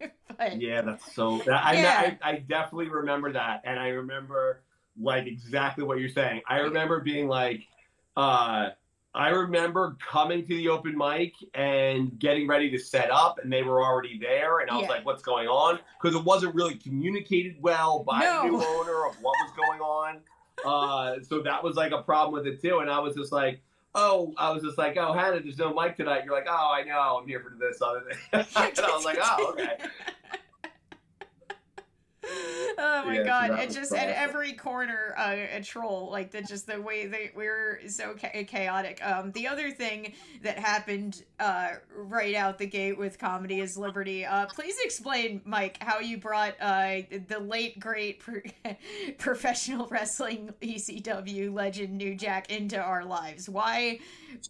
but, 0.38 0.60
yeah, 0.60 0.82
that's 0.82 1.14
so. 1.14 1.38
That, 1.38 1.74
yeah. 1.74 2.16
I, 2.22 2.28
I, 2.28 2.30
I 2.30 2.36
definitely 2.38 2.88
remember 2.88 3.32
that, 3.32 3.62
and 3.64 3.78
I 3.78 3.88
remember 3.88 4.62
like 5.00 5.26
exactly 5.26 5.84
what 5.84 5.98
you're 5.98 6.08
saying. 6.08 6.42
I 6.48 6.58
remember 6.58 7.00
being 7.00 7.28
like, 7.28 7.62
uh, 8.16 8.70
I 9.14 9.28
remember 9.30 9.96
coming 10.06 10.42
to 10.42 10.48
the 10.48 10.68
open 10.68 10.96
mic 10.96 11.32
and 11.54 12.18
getting 12.18 12.46
ready 12.46 12.70
to 12.70 12.78
set 12.78 13.10
up, 13.10 13.38
and 13.42 13.52
they 13.52 13.62
were 13.62 13.82
already 13.82 14.18
there, 14.18 14.60
and 14.60 14.70
I 14.70 14.74
was 14.74 14.82
yeah. 14.84 14.88
like, 14.90 15.06
"What's 15.06 15.22
going 15.22 15.48
on?" 15.48 15.78
Because 16.00 16.16
it 16.16 16.24
wasn't 16.24 16.54
really 16.54 16.74
communicated 16.74 17.56
well 17.60 18.04
by 18.04 18.20
no. 18.20 18.42
the 18.42 18.48
new 18.48 18.56
owner 18.56 19.06
of 19.06 19.16
what 19.20 19.34
was 19.42 19.52
going 19.56 19.80
on. 19.80 20.20
Uh, 20.64 21.22
so 21.22 21.40
that 21.42 21.62
was 21.62 21.76
like 21.76 21.92
a 21.92 22.02
problem 22.02 22.32
with 22.32 22.46
it 22.46 22.60
too, 22.60 22.78
and 22.78 22.90
I 22.90 22.98
was 22.98 23.14
just 23.14 23.32
like, 23.32 23.60
"Oh," 23.94 24.34
I 24.36 24.50
was 24.50 24.62
just 24.62 24.78
like, 24.78 24.96
"Oh, 24.96 25.12
Hannah, 25.12 25.40
there's 25.40 25.58
no 25.58 25.72
mic 25.74 25.96
tonight." 25.96 26.24
You're 26.24 26.34
like, 26.34 26.46
"Oh, 26.48 26.70
I 26.72 26.82
know, 26.82 27.18
I'm 27.20 27.26
here 27.26 27.40
for 27.40 27.50
this 27.58 27.80
other 27.82 28.00
thing," 28.00 28.18
and 28.32 28.46
I 28.56 28.94
was 28.94 29.04
like, 29.04 29.18
"Oh, 29.20 29.52
okay." 29.52 29.76
oh 32.80 33.04
my 33.04 33.16
yeah, 33.16 33.24
god! 33.24 33.58
It 33.58 33.70
just 33.70 33.92
at 33.92 34.08
every 34.08 34.52
corner 34.52 35.14
uh, 35.16 35.34
a 35.56 35.60
troll 35.60 36.10
like 36.12 36.30
the 36.30 36.42
just 36.42 36.66
the 36.66 36.80
way 36.80 37.06
they 37.06 37.32
we're 37.34 37.80
so 37.88 38.14
cha- 38.14 38.44
chaotic. 38.46 39.04
Um, 39.04 39.32
the 39.32 39.48
other 39.48 39.70
thing 39.70 40.12
that 40.42 40.58
happened 40.58 41.24
uh, 41.40 41.70
right 41.94 42.36
out 42.36 42.58
the 42.58 42.66
gate 42.66 42.96
with 42.96 43.18
comedy 43.18 43.60
is 43.60 43.76
Liberty. 43.76 44.24
Uh, 44.24 44.46
please 44.46 44.76
explain, 44.84 45.40
Mike, 45.44 45.82
how 45.82 45.98
you 45.98 46.18
brought 46.18 46.54
uh, 46.60 46.98
the 47.26 47.40
late 47.40 47.80
great 47.80 48.20
pro- 48.20 48.42
professional 49.18 49.88
wrestling 49.88 50.54
ECW 50.62 51.52
legend 51.52 51.96
New 51.96 52.14
Jack 52.14 52.50
into 52.52 52.78
our 52.78 53.04
lives. 53.04 53.48
Why? 53.48 53.98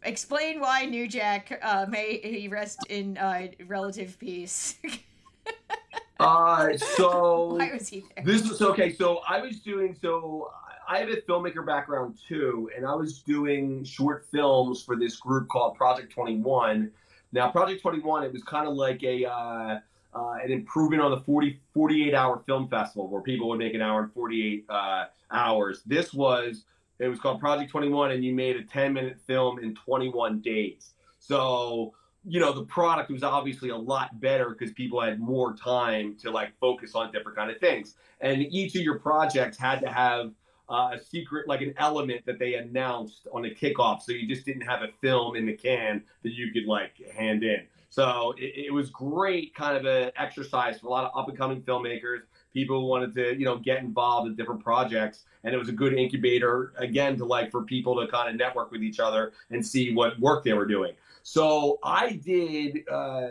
Explain 0.02 0.60
why 0.60 0.84
New 0.84 1.08
Jack 1.08 1.58
uh, 1.62 1.86
may 1.88 2.20
he 2.22 2.48
rest 2.48 2.80
in 2.90 3.16
uh, 3.16 3.48
relative 3.66 4.18
peace. 4.18 4.76
Uh, 6.18 6.76
so 6.76 7.54
why 7.58 7.72
was 7.72 7.88
he 7.88 8.04
there? 8.14 8.24
This 8.24 8.48
was 8.48 8.60
okay. 8.62 8.92
So 8.92 9.20
I 9.28 9.40
was 9.40 9.60
doing 9.60 9.96
so. 10.00 10.50
I 10.88 10.98
have 10.98 11.10
a 11.10 11.20
filmmaker 11.22 11.64
background 11.66 12.18
too, 12.26 12.70
and 12.74 12.86
I 12.86 12.94
was 12.94 13.20
doing 13.20 13.84
short 13.84 14.26
films 14.32 14.82
for 14.82 14.96
this 14.96 15.16
group 15.16 15.48
called 15.48 15.76
Project 15.76 16.12
Twenty 16.12 16.36
One. 16.36 16.90
Now, 17.32 17.50
Project 17.50 17.82
Twenty 17.82 18.00
One, 18.00 18.24
it 18.24 18.32
was 18.32 18.42
kind 18.42 18.66
of 18.66 18.74
like 18.74 19.02
a 19.02 19.26
uh, 19.26 19.78
uh, 20.14 20.34
an 20.42 20.50
improvement 20.50 21.02
on 21.02 21.10
the 21.10 21.20
40, 21.20 21.60
48 21.74 22.14
hour 22.14 22.42
film 22.46 22.68
festival 22.68 23.08
where 23.08 23.20
people 23.20 23.48
would 23.50 23.58
make 23.58 23.74
an 23.74 23.82
hour 23.82 24.02
and 24.02 24.12
48 24.12 24.64
uh, 24.68 25.04
hours. 25.30 25.82
This 25.86 26.12
was 26.12 26.64
it 26.98 27.08
was 27.08 27.20
called 27.20 27.38
Project 27.38 27.70
21, 27.70 28.10
and 28.10 28.24
you 28.24 28.34
made 28.34 28.56
a 28.56 28.64
10 28.64 28.92
minute 28.92 29.18
film 29.26 29.58
in 29.60 29.74
21 29.74 30.40
days. 30.40 30.94
So 31.18 31.94
you 32.24 32.40
know 32.40 32.52
the 32.52 32.64
product 32.64 33.10
was 33.10 33.22
obviously 33.22 33.70
a 33.70 33.76
lot 33.76 34.20
better 34.20 34.50
because 34.50 34.72
people 34.72 35.00
had 35.00 35.20
more 35.20 35.54
time 35.54 36.16
to 36.22 36.30
like 36.30 36.52
focus 36.60 36.94
on 36.94 37.12
different 37.12 37.36
kind 37.36 37.50
of 37.50 37.58
things. 37.58 37.94
And 38.20 38.42
each 38.42 38.74
of 38.74 38.82
your 38.82 38.98
projects 38.98 39.56
had 39.56 39.80
to 39.80 39.88
have 39.88 40.32
uh, 40.68 40.90
a 40.94 41.00
secret 41.02 41.48
like 41.48 41.62
an 41.62 41.74
element 41.78 42.24
that 42.26 42.38
they 42.38 42.54
announced 42.54 43.26
on 43.32 43.42
the 43.42 43.50
kickoff 43.50 44.02
so 44.02 44.12
you 44.12 44.28
just 44.28 44.44
didn't 44.44 44.62
have 44.62 44.82
a 44.82 44.88
film 45.00 45.34
in 45.34 45.46
the 45.46 45.54
can 45.54 46.02
that 46.22 46.32
you 46.32 46.52
could 46.52 46.66
like 46.66 47.00
hand 47.14 47.42
in. 47.42 47.66
So 47.90 48.34
it, 48.36 48.66
it 48.66 48.72
was 48.72 48.90
great 48.90 49.54
kind 49.54 49.76
of 49.76 49.86
an 49.86 50.10
exercise 50.16 50.78
for 50.80 50.88
a 50.88 50.90
lot 50.90 51.04
of 51.04 51.18
up 51.18 51.28
and 51.28 51.38
coming 51.38 51.62
filmmakers 51.62 52.20
people 52.52 52.80
who 52.80 52.86
wanted 52.86 53.14
to 53.14 53.38
you 53.38 53.44
know 53.44 53.58
get 53.58 53.78
involved 53.78 54.28
in 54.28 54.34
different 54.34 54.62
projects 54.62 55.24
and 55.44 55.54
it 55.54 55.58
was 55.58 55.68
a 55.68 55.72
good 55.72 55.94
incubator 55.94 56.72
again 56.76 57.16
to 57.16 57.24
like 57.24 57.50
for 57.50 57.62
people 57.62 57.94
to 58.00 58.10
kind 58.10 58.28
of 58.28 58.36
network 58.36 58.70
with 58.70 58.82
each 58.82 58.98
other 58.98 59.32
and 59.50 59.64
see 59.64 59.94
what 59.94 60.18
work 60.18 60.44
they 60.44 60.52
were 60.52 60.66
doing 60.66 60.92
so 61.30 61.78
I 61.84 62.12
did 62.12 62.84
uh, 62.90 63.28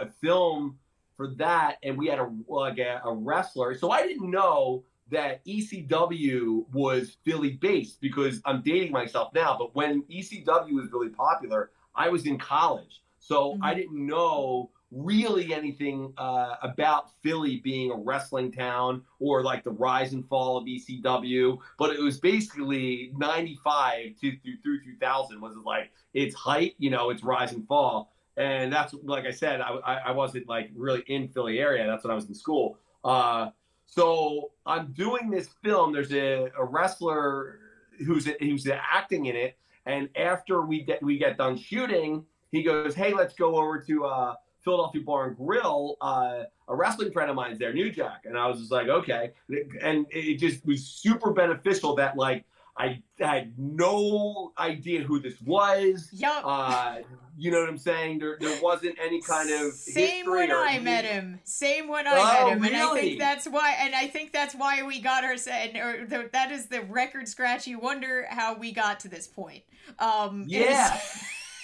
a 0.00 0.10
film 0.20 0.80
for 1.16 1.28
that, 1.36 1.76
and 1.84 1.96
we 1.96 2.08
had 2.08 2.18
a 2.18 2.28
like 2.48 2.78
a, 2.78 3.00
a 3.04 3.14
wrestler. 3.14 3.76
So 3.76 3.92
I 3.92 4.04
didn't 4.04 4.32
know 4.32 4.82
that 5.12 5.46
ECW 5.46 6.64
was 6.72 7.18
Philly 7.24 7.52
based 7.52 8.00
because 8.00 8.40
I'm 8.44 8.62
dating 8.62 8.90
myself 8.90 9.32
now. 9.32 9.56
But 9.56 9.76
when 9.76 10.02
ECW 10.10 10.72
was 10.72 10.90
really 10.90 11.10
popular, 11.10 11.70
I 11.94 12.08
was 12.08 12.26
in 12.26 12.36
college, 12.36 13.04
so 13.20 13.52
mm-hmm. 13.52 13.62
I 13.62 13.74
didn't 13.74 14.04
know 14.04 14.70
really 14.90 15.52
anything 15.52 16.12
uh, 16.16 16.54
about 16.62 17.10
Philly 17.22 17.56
being 17.56 17.90
a 17.90 17.96
wrestling 17.96 18.52
town 18.52 19.02
or 19.18 19.42
like 19.42 19.64
the 19.64 19.70
rise 19.70 20.12
and 20.12 20.26
fall 20.28 20.56
of 20.56 20.64
ECW, 20.64 21.58
but 21.78 21.90
it 21.90 22.00
was 22.00 22.20
basically 22.20 23.12
95 23.16 24.18
to, 24.20 24.36
through, 24.38 24.56
through 24.62 24.84
2000 24.84 25.40
was 25.40 25.56
like 25.64 25.90
its 26.14 26.34
height, 26.34 26.74
you 26.78 26.90
know, 26.90 27.10
its 27.10 27.22
rise 27.22 27.52
and 27.52 27.66
fall. 27.66 28.12
And 28.36 28.72
that's 28.72 28.94
like 29.02 29.24
I 29.24 29.30
said, 29.30 29.60
I, 29.60 30.00
I 30.06 30.10
wasn't 30.12 30.46
like 30.46 30.70
really 30.74 31.02
in 31.06 31.28
Philly 31.28 31.58
area. 31.58 31.86
That's 31.86 32.04
when 32.04 32.10
I 32.10 32.14
was 32.14 32.28
in 32.28 32.34
school. 32.34 32.78
Uh, 33.02 33.50
so 33.86 34.50
I'm 34.66 34.92
doing 34.92 35.30
this 35.30 35.48
film. 35.64 35.92
There's 35.92 36.12
a, 36.12 36.50
a 36.58 36.64
wrestler 36.64 37.60
who's 38.04 38.26
who's 38.40 38.68
acting 38.68 39.26
in 39.26 39.36
it, 39.36 39.56
and 39.86 40.10
after 40.16 40.66
we 40.66 40.82
get 40.82 41.02
we 41.02 41.16
get 41.16 41.38
done 41.38 41.56
shooting, 41.56 42.26
he 42.52 42.62
goes, 42.62 42.94
"Hey, 42.94 43.14
let's 43.14 43.34
go 43.34 43.56
over 43.56 43.80
to 43.80 44.04
uh, 44.04 44.34
Philadelphia 44.66 45.00
Bar 45.00 45.28
and 45.28 45.36
Grill, 45.36 45.96
uh, 46.00 46.42
a 46.68 46.74
wrestling 46.74 47.12
friend 47.12 47.30
of 47.30 47.36
mine's 47.36 47.58
there, 47.58 47.72
New 47.72 47.88
Jack, 47.90 48.22
and 48.24 48.36
I 48.36 48.48
was 48.48 48.58
just 48.58 48.72
like, 48.72 48.88
okay, 48.88 49.30
and 49.80 50.06
it 50.10 50.38
just 50.38 50.66
was 50.66 50.84
super 50.84 51.30
beneficial 51.32 51.94
that 51.94 52.16
like 52.16 52.44
I 52.76 53.00
had 53.20 53.54
no 53.56 54.52
idea 54.58 55.02
who 55.02 55.20
this 55.20 55.40
was. 55.40 56.10
Yep. 56.12 56.42
Uh, 56.44 56.96
you 57.38 57.52
know 57.52 57.60
what 57.60 57.68
I'm 57.68 57.78
saying? 57.78 58.18
There, 58.18 58.38
there 58.40 58.60
wasn't 58.60 58.96
any 59.00 59.22
kind 59.22 59.50
of 59.50 59.72
same 59.72 60.28
when 60.28 60.50
I 60.50 60.80
met 60.80 61.04
him. 61.04 61.38
Same 61.44 61.86
when 61.86 62.08
I 62.08 62.10
oh, 62.10 62.24
met 62.24 62.48
him, 62.48 62.62
really? 62.62 62.74
and 62.74 62.82
I 62.82 62.94
think 63.00 63.18
that's 63.20 63.46
why. 63.46 63.76
And 63.78 63.94
I 63.94 64.08
think 64.08 64.32
that's 64.32 64.54
why 64.54 64.82
we 64.82 65.00
got 65.00 65.22
our. 65.22 65.36
And 65.48 65.76
or 65.76 66.06
the, 66.06 66.28
that 66.32 66.50
is 66.50 66.66
the 66.66 66.82
record 66.82 67.28
scratch. 67.28 67.68
You 67.68 67.78
wonder 67.78 68.26
how 68.28 68.56
we 68.56 68.72
got 68.72 68.98
to 69.00 69.08
this 69.08 69.28
point. 69.28 69.62
Um, 70.00 70.44
yeah. 70.48 71.00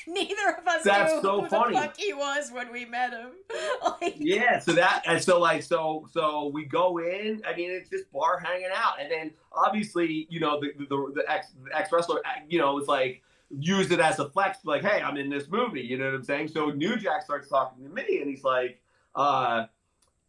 neither 0.07 0.57
of 0.59 0.67
us 0.67 0.83
That's 0.85 1.15
knew 1.15 1.23
so 1.23 1.41
who 1.43 1.49
funny. 1.49 1.75
the 1.75 1.81
fuck 1.81 1.97
he 1.97 2.13
was 2.13 2.51
when 2.51 2.73
we 2.73 2.85
met 2.85 3.13
him. 3.13 3.31
like, 3.83 4.17
yeah, 4.19 4.59
so 4.59 4.73
that 4.73 5.03
and 5.07 5.23
so 5.23 5.39
like 5.39 5.63
so 5.63 6.07
so 6.13 6.51
we 6.53 6.65
go 6.65 6.99
in. 6.99 7.43
I 7.47 7.55
mean, 7.57 7.71
it's 7.71 7.91
just 7.91 8.11
bar 8.13 8.39
hanging 8.39 8.71
out, 8.75 9.01
and 9.01 9.11
then 9.11 9.33
obviously 9.53 10.27
you 10.31 10.41
know 10.41 10.61
the 10.61 10.73
the, 10.79 11.13
the 11.15 11.25
ex 11.31 11.49
the 11.65 11.77
ex 11.77 11.91
wrestler 11.93 12.21
you 12.49 12.59
know 12.59 12.75
was 12.75 12.89
like 12.89 13.23
used 13.59 13.93
it 13.93 14.01
as 14.01 14.19
a 14.19 14.29
flex, 14.31 14.59
like, 14.65 14.83
hey, 14.83 15.03
I'm 15.03 15.17
in 15.17 15.29
this 15.29 15.49
movie. 15.49 15.83
You 15.83 15.99
know 15.99 16.07
what 16.07 16.15
I'm 16.15 16.25
saying? 16.25 16.49
So 16.49 16.71
New 16.71 16.97
Jack 16.97 17.23
starts 17.23 17.49
talking 17.49 17.85
to 17.85 17.91
me, 17.91 18.21
and 18.21 18.29
he's 18.29 18.45
like, 18.45 18.81
uh, 19.15 19.67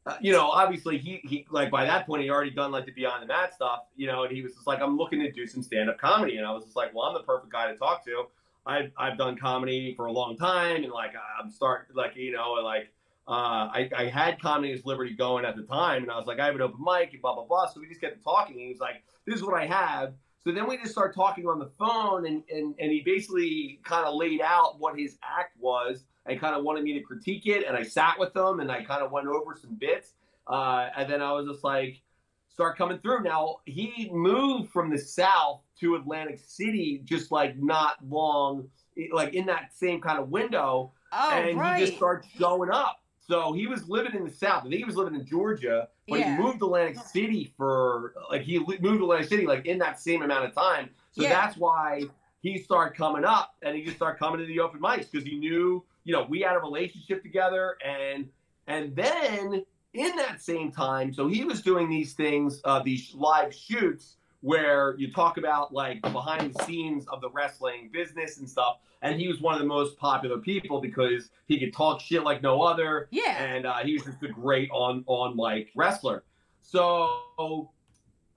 uh, 0.05 0.17
you 0.19 0.33
know, 0.33 0.49
obviously 0.49 0.97
he 0.97 1.21
he 1.23 1.45
like 1.49 1.71
by 1.71 1.86
that 1.86 2.05
point 2.05 2.23
he 2.23 2.29
already 2.29 2.51
done 2.51 2.71
like 2.71 2.86
the 2.86 2.91
Beyond 2.91 3.23
the 3.23 3.27
Mat 3.27 3.53
stuff, 3.53 3.86
you 3.95 4.05
know, 4.05 4.23
and 4.23 4.36
he 4.36 4.41
was 4.41 4.53
just 4.53 4.67
like, 4.67 4.81
I'm 4.81 4.97
looking 4.97 5.19
to 5.21 5.31
do 5.31 5.47
some 5.47 5.63
stand 5.63 5.89
up 5.89 5.97
comedy, 5.97 6.38
and 6.38 6.45
I 6.45 6.51
was 6.51 6.65
just 6.65 6.75
like, 6.75 6.93
well, 6.93 7.05
I'm 7.05 7.13
the 7.13 7.21
perfect 7.21 7.51
guy 7.51 7.71
to 7.71 7.77
talk 7.77 8.03
to. 8.05 8.25
I've 8.65 8.91
I've 8.97 9.17
done 9.17 9.38
comedy 9.38 9.93
for 9.95 10.06
a 10.06 10.12
long 10.12 10.38
time, 10.38 10.84
and 10.84 10.91
like 10.91 11.12
I'm 11.41 11.52
starting 11.52 11.95
like 11.95 12.15
you 12.15 12.32
know 12.32 12.54
like 12.54 12.89
uh, 13.28 13.69
I 13.71 13.89
I 13.95 14.06
had 14.06 14.41
comedy 14.41 14.73
as 14.73 14.86
Liberty 14.86 15.15
going 15.15 15.45
at 15.45 15.56
the 15.56 15.63
time, 15.63 16.04
and 16.04 16.12
I 16.12 16.17
was 16.17 16.28
like 16.28 16.39
I 16.39 16.45
have 16.45 16.56
an 16.56 16.62
open 16.62 16.84
mic 16.84 17.13
and 17.13 17.21
blah 17.21 17.36
blah 17.36 17.45
blah. 17.45 17.67
So 17.67 17.80
we 17.80 17.88
just 17.88 18.02
kept 18.02 18.23
talking. 18.23 18.56
And 18.56 18.63
he 18.65 18.69
was 18.69 18.80
like, 18.80 19.04
"This 19.26 19.36
is 19.36 19.43
what 19.43 19.54
I 19.54 19.65
have." 19.65 20.13
So 20.43 20.52
then 20.52 20.67
we 20.67 20.78
just 20.78 20.91
start 20.91 21.15
talking 21.15 21.47
on 21.47 21.60
the 21.60 21.71
phone, 21.78 22.26
and 22.26 22.43
and 22.49 22.76
and 22.80 22.91
he 22.91 23.02
basically 23.06 23.80
kind 23.84 24.06
of 24.06 24.15
laid 24.15 24.41
out 24.41 24.80
what 24.80 24.97
his 24.97 25.17
act 25.23 25.58
was, 25.60 26.06
and 26.26 26.39
kind 26.39 26.56
of 26.56 26.63
wanted 26.63 26.84
me 26.84 26.93
to 26.93 27.02
critique 27.02 27.47
it. 27.47 27.65
And 27.65 27.76
I 27.76 27.84
sat 27.84 28.17
with 28.17 28.36
him, 28.36 28.60
and 28.60 28.71
I 28.71 28.84
kind 28.84 29.04
of 29.04 29.12
went 29.12 29.28
over 29.28 29.58
some 29.62 29.76
bits, 29.76 30.13
uh, 30.47 30.89
and 30.95 31.12
then 31.12 31.21
I 31.21 31.32
was 31.34 31.47
just 31.47 31.63
like 31.63 32.02
start 32.49 32.78
coming 32.78 32.99
through. 32.99 33.23
Now 33.23 33.58
he 33.65 34.10
moved 34.13 34.71
from 34.71 34.89
the 34.89 34.97
south 34.97 35.62
to 35.79 35.95
Atlantic 35.95 36.39
City 36.45 37.01
just 37.03 37.31
like 37.31 37.57
not 37.57 37.95
long, 38.07 38.67
like 39.12 39.33
in 39.33 39.45
that 39.47 39.71
same 39.73 40.01
kind 40.01 40.19
of 40.19 40.29
window, 40.29 40.91
oh, 41.12 41.31
and 41.31 41.57
right. 41.57 41.79
he 41.79 41.86
just 41.86 41.97
starts 41.97 42.27
showing 42.38 42.69
up. 42.69 42.99
So 43.25 43.53
he 43.53 43.67
was 43.67 43.88
living 43.88 44.13
in 44.15 44.25
the 44.25 44.31
south. 44.31 44.65
I 44.65 44.69
think 44.69 44.75
he 44.75 44.83
was 44.83 44.97
living 44.97 45.15
in 45.15 45.25
Georgia, 45.25 45.88
but 46.09 46.19
yeah. 46.19 46.36
he 46.36 46.41
moved 46.41 46.59
to 46.59 46.65
Atlantic 46.65 46.97
City 46.99 47.53
for 47.55 48.13
like 48.29 48.41
he 48.41 48.59
moved 48.59 48.81
to 48.81 49.03
Atlantic 49.03 49.29
City 49.29 49.45
like 49.45 49.65
in 49.65 49.77
that 49.79 49.99
same 49.99 50.21
amount 50.21 50.45
of 50.45 50.53
time. 50.53 50.89
So 51.13 51.23
yeah. 51.23 51.29
that's 51.29 51.55
why 51.55 52.03
he 52.41 52.57
started 52.57 52.97
coming 52.97 53.23
up 53.23 53.55
and 53.62 53.75
he 53.75 53.83
just 53.83 53.95
started 53.95 54.19
coming 54.19 54.39
to 54.39 54.45
the 54.45 54.59
open 54.59 54.81
mics 54.81 55.09
because 55.09 55.25
he 55.25 55.38
knew, 55.38 55.83
you 56.03 56.13
know, 56.13 56.25
we 56.29 56.41
had 56.41 56.55
a 56.55 56.59
relationship 56.59 57.23
together 57.23 57.77
and 57.83 58.27
and 58.67 58.95
then 58.95 59.63
in 59.93 60.15
that 60.15 60.41
same 60.41 60.71
time, 60.71 61.13
so 61.13 61.27
he 61.27 61.43
was 61.43 61.62
doing 61.62 61.89
these 61.89 62.13
things, 62.13 62.62
uh, 62.65 62.81
these 62.81 63.13
live 63.13 63.53
shoots 63.53 64.17
where 64.43 64.95
you 64.97 65.12
talk 65.12 65.38
about 65.38 65.73
like 65.73 66.01
the 66.01 66.10
behind 66.10 66.53
the 66.53 66.63
scenes 66.65 67.06
of 67.08 67.21
the 67.21 67.29
wrestling 67.29 67.89
business 67.91 68.38
and 68.38 68.49
stuff. 68.49 68.77
And 69.01 69.19
he 69.19 69.27
was 69.27 69.41
one 69.41 69.56
of 69.56 69.60
the 69.60 69.65
most 69.65 69.97
popular 69.97 70.38
people 70.38 70.79
because 70.79 71.29
he 71.47 71.60
could 71.60 71.73
talk 71.73 71.99
shit 71.99 72.23
like 72.23 72.41
no 72.41 72.62
other. 72.62 73.08
Yeah. 73.10 73.43
And 73.43 73.65
uh, 73.65 73.77
he 73.77 73.93
was 73.93 74.03
just 74.03 74.21
a 74.21 74.27
great 74.27 74.69
on 74.71 75.03
on 75.08 75.36
like 75.36 75.69
wrestler. 75.75 76.23
So 76.62 77.71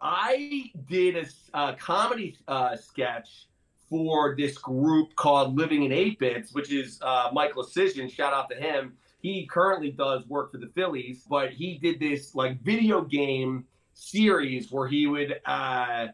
I 0.00 0.70
did 0.88 1.16
a, 1.16 1.26
a 1.54 1.74
comedy 1.74 2.36
uh, 2.48 2.76
sketch 2.76 3.46
for 3.90 4.34
this 4.36 4.58
group 4.58 5.14
called 5.16 5.56
Living 5.56 5.84
in 5.84 5.92
Eight 5.92 6.18
Bits, 6.18 6.54
which 6.54 6.72
is 6.72 7.00
uh, 7.02 7.30
Michael 7.32 7.62
Decision. 7.62 8.08
Shout 8.08 8.32
out 8.32 8.48
to 8.50 8.56
him 8.56 8.96
he 9.26 9.44
currently 9.46 9.90
does 9.90 10.24
work 10.28 10.52
for 10.52 10.58
the 10.58 10.68
Phillies, 10.68 11.24
but 11.28 11.50
he 11.50 11.78
did 11.78 11.98
this 11.98 12.34
like 12.34 12.60
video 12.60 13.02
game 13.02 13.64
series 13.96 14.70
where 14.70 14.86
he 14.86 15.06
would 15.06 15.40
uh, 15.46 16.08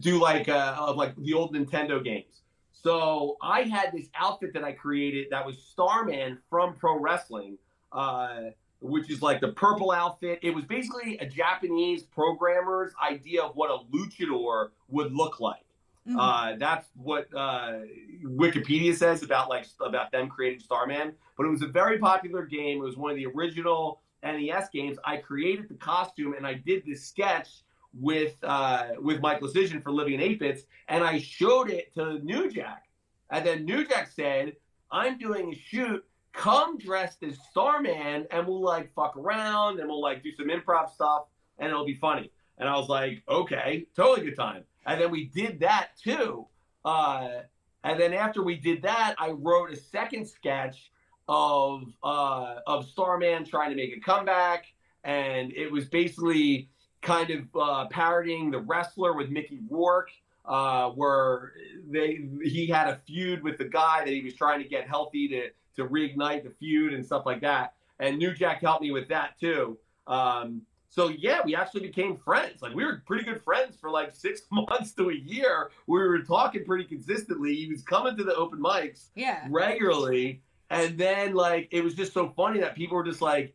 do 0.00 0.20
like 0.20 0.48
uh, 0.48 0.92
like 0.96 1.14
the 1.16 1.34
old 1.34 1.54
Nintendo 1.54 2.02
games. 2.02 2.42
So 2.72 3.36
I 3.42 3.62
had 3.62 3.92
this 3.92 4.08
outfit 4.14 4.52
that 4.54 4.64
I 4.64 4.72
created 4.72 5.28
that 5.30 5.44
was 5.44 5.58
Starman 5.58 6.38
from 6.48 6.74
pro 6.74 6.98
wrestling, 6.98 7.58
uh, 7.92 8.50
which 8.80 9.10
is 9.10 9.20
like 9.20 9.40
the 9.40 9.52
purple 9.52 9.90
outfit. 9.90 10.38
It 10.42 10.54
was 10.54 10.64
basically 10.64 11.18
a 11.18 11.26
Japanese 11.26 12.02
programmer's 12.02 12.92
idea 13.02 13.42
of 13.42 13.56
what 13.56 13.70
a 13.70 13.78
luchador 13.94 14.70
would 14.88 15.12
look 15.12 15.40
like. 15.40 15.64
Mm-hmm. 16.08 16.18
Uh, 16.18 16.56
that's 16.56 16.88
what 16.96 17.28
uh, 17.34 17.80
Wikipedia 18.24 18.94
says 18.94 19.22
about 19.22 19.50
like 19.50 19.66
about 19.80 20.10
them 20.10 20.28
creating 20.28 20.60
Starman. 20.60 21.12
But 21.36 21.46
it 21.46 21.50
was 21.50 21.62
a 21.62 21.66
very 21.66 21.98
popular 21.98 22.46
game. 22.46 22.78
It 22.78 22.84
was 22.84 22.96
one 22.96 23.10
of 23.10 23.16
the 23.16 23.26
original 23.26 24.00
NES 24.22 24.68
games. 24.72 24.98
I 25.04 25.16
created 25.18 25.68
the 25.68 25.74
costume 25.74 26.34
and 26.34 26.46
I 26.46 26.54
did 26.54 26.84
this 26.86 27.06
sketch 27.06 27.62
with 27.94 28.36
uh, 28.42 28.88
with 29.00 29.20
Michael 29.20 29.46
Decision 29.48 29.80
for 29.80 29.90
Living 29.90 30.14
in 30.14 30.20
8 30.20 30.40
Bits, 30.40 30.62
and 30.88 31.02
I 31.02 31.18
showed 31.18 31.70
it 31.70 31.94
to 31.94 32.18
New 32.20 32.50
Jack. 32.50 32.84
And 33.30 33.46
then 33.46 33.64
New 33.64 33.86
Jack 33.86 34.08
said, 34.08 34.54
I'm 34.90 35.18
doing 35.18 35.52
a 35.52 35.56
shoot. 35.56 36.04
Come 36.32 36.78
dressed 36.78 37.22
as 37.24 37.36
Starman 37.50 38.26
and 38.30 38.46
we'll 38.46 38.62
like 38.62 38.92
fuck 38.94 39.16
around 39.16 39.80
and 39.80 39.88
we'll 39.88 40.00
like 40.00 40.22
do 40.22 40.30
some 40.32 40.48
improv 40.48 40.92
stuff 40.92 41.24
and 41.58 41.68
it'll 41.68 41.86
be 41.86 41.94
funny. 41.94 42.30
And 42.58 42.68
I 42.68 42.76
was 42.76 42.88
like, 42.88 43.22
okay, 43.28 43.86
totally 43.96 44.26
good 44.26 44.36
time. 44.36 44.64
And 44.86 45.00
then 45.00 45.10
we 45.10 45.24
did 45.24 45.60
that 45.60 45.90
too. 46.00 46.46
Uh, 46.84 47.40
and 47.82 47.98
then 47.98 48.12
after 48.12 48.42
we 48.42 48.56
did 48.56 48.82
that, 48.82 49.14
I 49.18 49.30
wrote 49.30 49.72
a 49.72 49.76
second 49.76 50.28
sketch 50.28 50.90
of 51.28 51.82
uh, 52.02 52.56
of 52.66 52.88
Starman 52.88 53.44
trying 53.44 53.70
to 53.70 53.76
make 53.76 53.96
a 53.96 54.00
comeback, 54.00 54.66
and 55.04 55.52
it 55.52 55.70
was 55.70 55.86
basically 55.86 56.68
kind 57.02 57.30
of 57.30 57.44
uh, 57.54 57.86
parodying 57.88 58.50
the 58.50 58.60
wrestler 58.60 59.12
with 59.12 59.30
Mickey 59.30 59.60
Rourke, 59.68 60.10
uh, 60.46 60.90
where 60.90 61.52
they 61.88 62.28
he 62.42 62.66
had 62.66 62.88
a 62.88 63.00
feud 63.06 63.42
with 63.42 63.58
the 63.58 63.66
guy 63.66 64.04
that 64.04 64.12
he 64.12 64.22
was 64.22 64.34
trying 64.34 64.62
to 64.62 64.68
get 64.68 64.88
healthy 64.88 65.28
to 65.28 65.50
to 65.76 65.88
reignite 65.88 66.44
the 66.44 66.50
feud 66.58 66.94
and 66.94 67.04
stuff 67.04 67.24
like 67.26 67.40
that. 67.42 67.74
And 68.00 68.18
New 68.18 68.32
Jack 68.32 68.60
helped 68.62 68.82
me 68.82 68.90
with 68.90 69.08
that 69.08 69.38
too. 69.38 69.78
Um, 70.06 70.62
so 70.90 71.08
yeah, 71.08 71.40
we 71.44 71.54
actually 71.54 71.82
became 71.82 72.16
friends. 72.16 72.62
Like 72.62 72.74
we 72.74 72.84
were 72.84 73.02
pretty 73.06 73.24
good 73.24 73.42
friends 73.42 73.76
for 73.76 73.90
like 73.90 74.14
six 74.14 74.42
months 74.50 74.92
to 74.94 75.10
a 75.10 75.14
year. 75.14 75.70
We 75.86 75.98
were 76.00 76.22
talking 76.22 76.64
pretty 76.64 76.84
consistently. 76.84 77.54
He 77.54 77.68
was 77.68 77.82
coming 77.82 78.16
to 78.16 78.24
the 78.24 78.34
open 78.34 78.58
mics 78.58 79.08
yeah. 79.14 79.46
regularly. 79.50 80.42
And 80.70 80.98
then 80.98 81.34
like 81.34 81.68
it 81.70 81.82
was 81.82 81.94
just 81.94 82.12
so 82.12 82.32
funny 82.36 82.60
that 82.60 82.74
people 82.74 82.96
were 82.96 83.04
just 83.04 83.22
like, 83.22 83.54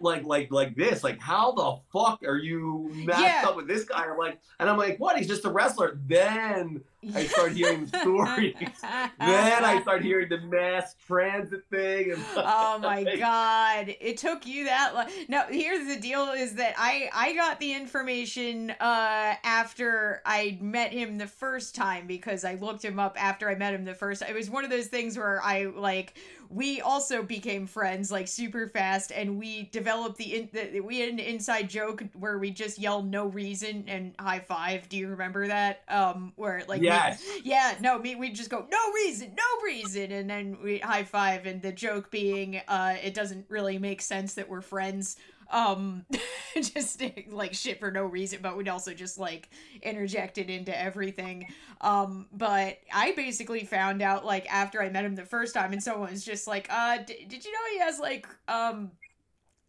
like 0.00 0.24
like 0.24 0.50
like 0.50 0.74
this 0.76 1.04
like 1.04 1.20
how 1.20 1.52
the 1.52 1.76
fuck 1.92 2.22
are 2.26 2.38
you 2.38 2.90
matched 2.94 3.20
yeah. 3.20 3.44
up 3.46 3.56
with 3.56 3.68
this 3.68 3.84
guy? 3.84 4.04
I'm 4.04 4.16
like 4.16 4.40
and 4.58 4.70
i'm 4.70 4.78
like 4.78 4.98
what? 4.98 5.18
He's 5.18 5.28
just 5.28 5.44
a 5.44 5.50
wrestler. 5.50 6.00
Then 6.06 6.82
i 7.14 7.26
start 7.26 7.52
hearing 7.52 7.86
the 7.86 8.00
stories. 8.00 8.54
Then 9.18 9.64
i 9.64 9.80
start 9.82 10.02
hearing 10.02 10.28
the 10.28 10.38
mass 10.38 10.94
transit 11.06 11.64
thing 11.70 12.12
and 12.12 12.24
oh 12.36 12.78
my 12.82 13.04
god. 13.16 13.94
It 14.00 14.16
took 14.16 14.46
you 14.46 14.64
that 14.64 14.94
long 14.94 15.08
no 15.28 15.44
here's 15.48 15.86
the 15.86 16.00
deal 16.00 16.30
is 16.30 16.54
that 16.54 16.74
i 16.78 17.08
i 17.14 17.34
got 17.34 17.60
the 17.60 17.72
information 17.72 18.70
uh 18.80 19.34
after 19.44 20.22
i 20.24 20.58
met 20.60 20.92
him 20.92 21.18
the 21.18 21.26
first 21.26 21.74
time 21.74 22.06
because 22.06 22.44
i 22.44 22.54
looked 22.54 22.84
him 22.84 22.98
up 22.98 23.16
after 23.22 23.48
i 23.48 23.54
met 23.54 23.74
him 23.74 23.84
the 23.84 23.94
first 23.94 24.22
it 24.22 24.34
was 24.34 24.50
one 24.50 24.64
of 24.64 24.70
those 24.70 24.86
things 24.86 25.16
where 25.16 25.42
i 25.42 25.64
like 25.64 26.14
we 26.54 26.80
also 26.80 27.22
became 27.22 27.66
friends 27.66 28.12
like 28.12 28.28
super 28.28 28.68
fast 28.68 29.10
and 29.12 29.38
we 29.38 29.64
developed 29.72 30.18
the, 30.18 30.36
in, 30.36 30.48
the 30.52 30.80
we 30.80 31.00
had 31.00 31.08
an 31.08 31.18
inside 31.18 31.68
joke 31.68 32.02
where 32.18 32.38
we 32.38 32.50
just 32.50 32.78
yell 32.78 33.02
no 33.02 33.26
reason 33.26 33.84
and 33.88 34.14
high 34.18 34.38
five. 34.38 34.88
Do 34.88 34.96
you 34.96 35.08
remember 35.08 35.48
that? 35.48 35.82
Um 35.88 36.32
where 36.36 36.62
like 36.68 36.82
yes. 36.94 37.24
Yeah 37.44 37.74
no 37.80 37.98
me 37.98 38.14
we 38.14 38.30
just 38.30 38.50
go 38.50 38.66
no 38.70 38.92
reason 38.94 39.34
no 39.36 39.64
reason 39.64 40.12
and 40.12 40.28
then 40.28 40.58
we 40.62 40.78
high 40.78 41.04
five 41.04 41.46
and 41.46 41.62
the 41.62 41.72
joke 41.72 42.10
being 42.10 42.60
uh 42.68 42.96
it 43.02 43.14
doesn't 43.14 43.46
really 43.48 43.78
make 43.78 44.02
sense 44.02 44.34
that 44.34 44.48
we're 44.48 44.60
friends 44.60 45.16
um 45.50 46.04
just 46.54 47.02
like 47.30 47.54
shit 47.54 47.78
for 47.78 47.90
no 47.90 48.04
reason 48.04 48.38
but 48.42 48.56
we'd 48.56 48.68
also 48.68 48.94
just 48.94 49.18
like 49.18 49.50
interject 49.82 50.38
it 50.38 50.48
into 50.50 50.76
everything 50.78 51.46
um 51.80 52.26
but 52.32 52.78
i 52.92 53.12
basically 53.12 53.64
found 53.64 54.00
out 54.02 54.24
like 54.24 54.50
after 54.52 54.82
i 54.82 54.88
met 54.88 55.04
him 55.04 55.14
the 55.14 55.24
first 55.24 55.54
time 55.54 55.72
and 55.72 55.82
someone 55.82 56.10
was 56.10 56.24
just 56.24 56.46
like 56.46 56.66
uh 56.70 56.98
d- 56.98 57.26
did 57.28 57.44
you 57.44 57.52
know 57.52 57.58
he 57.72 57.78
has 57.78 57.98
like 57.98 58.26
um 58.48 58.90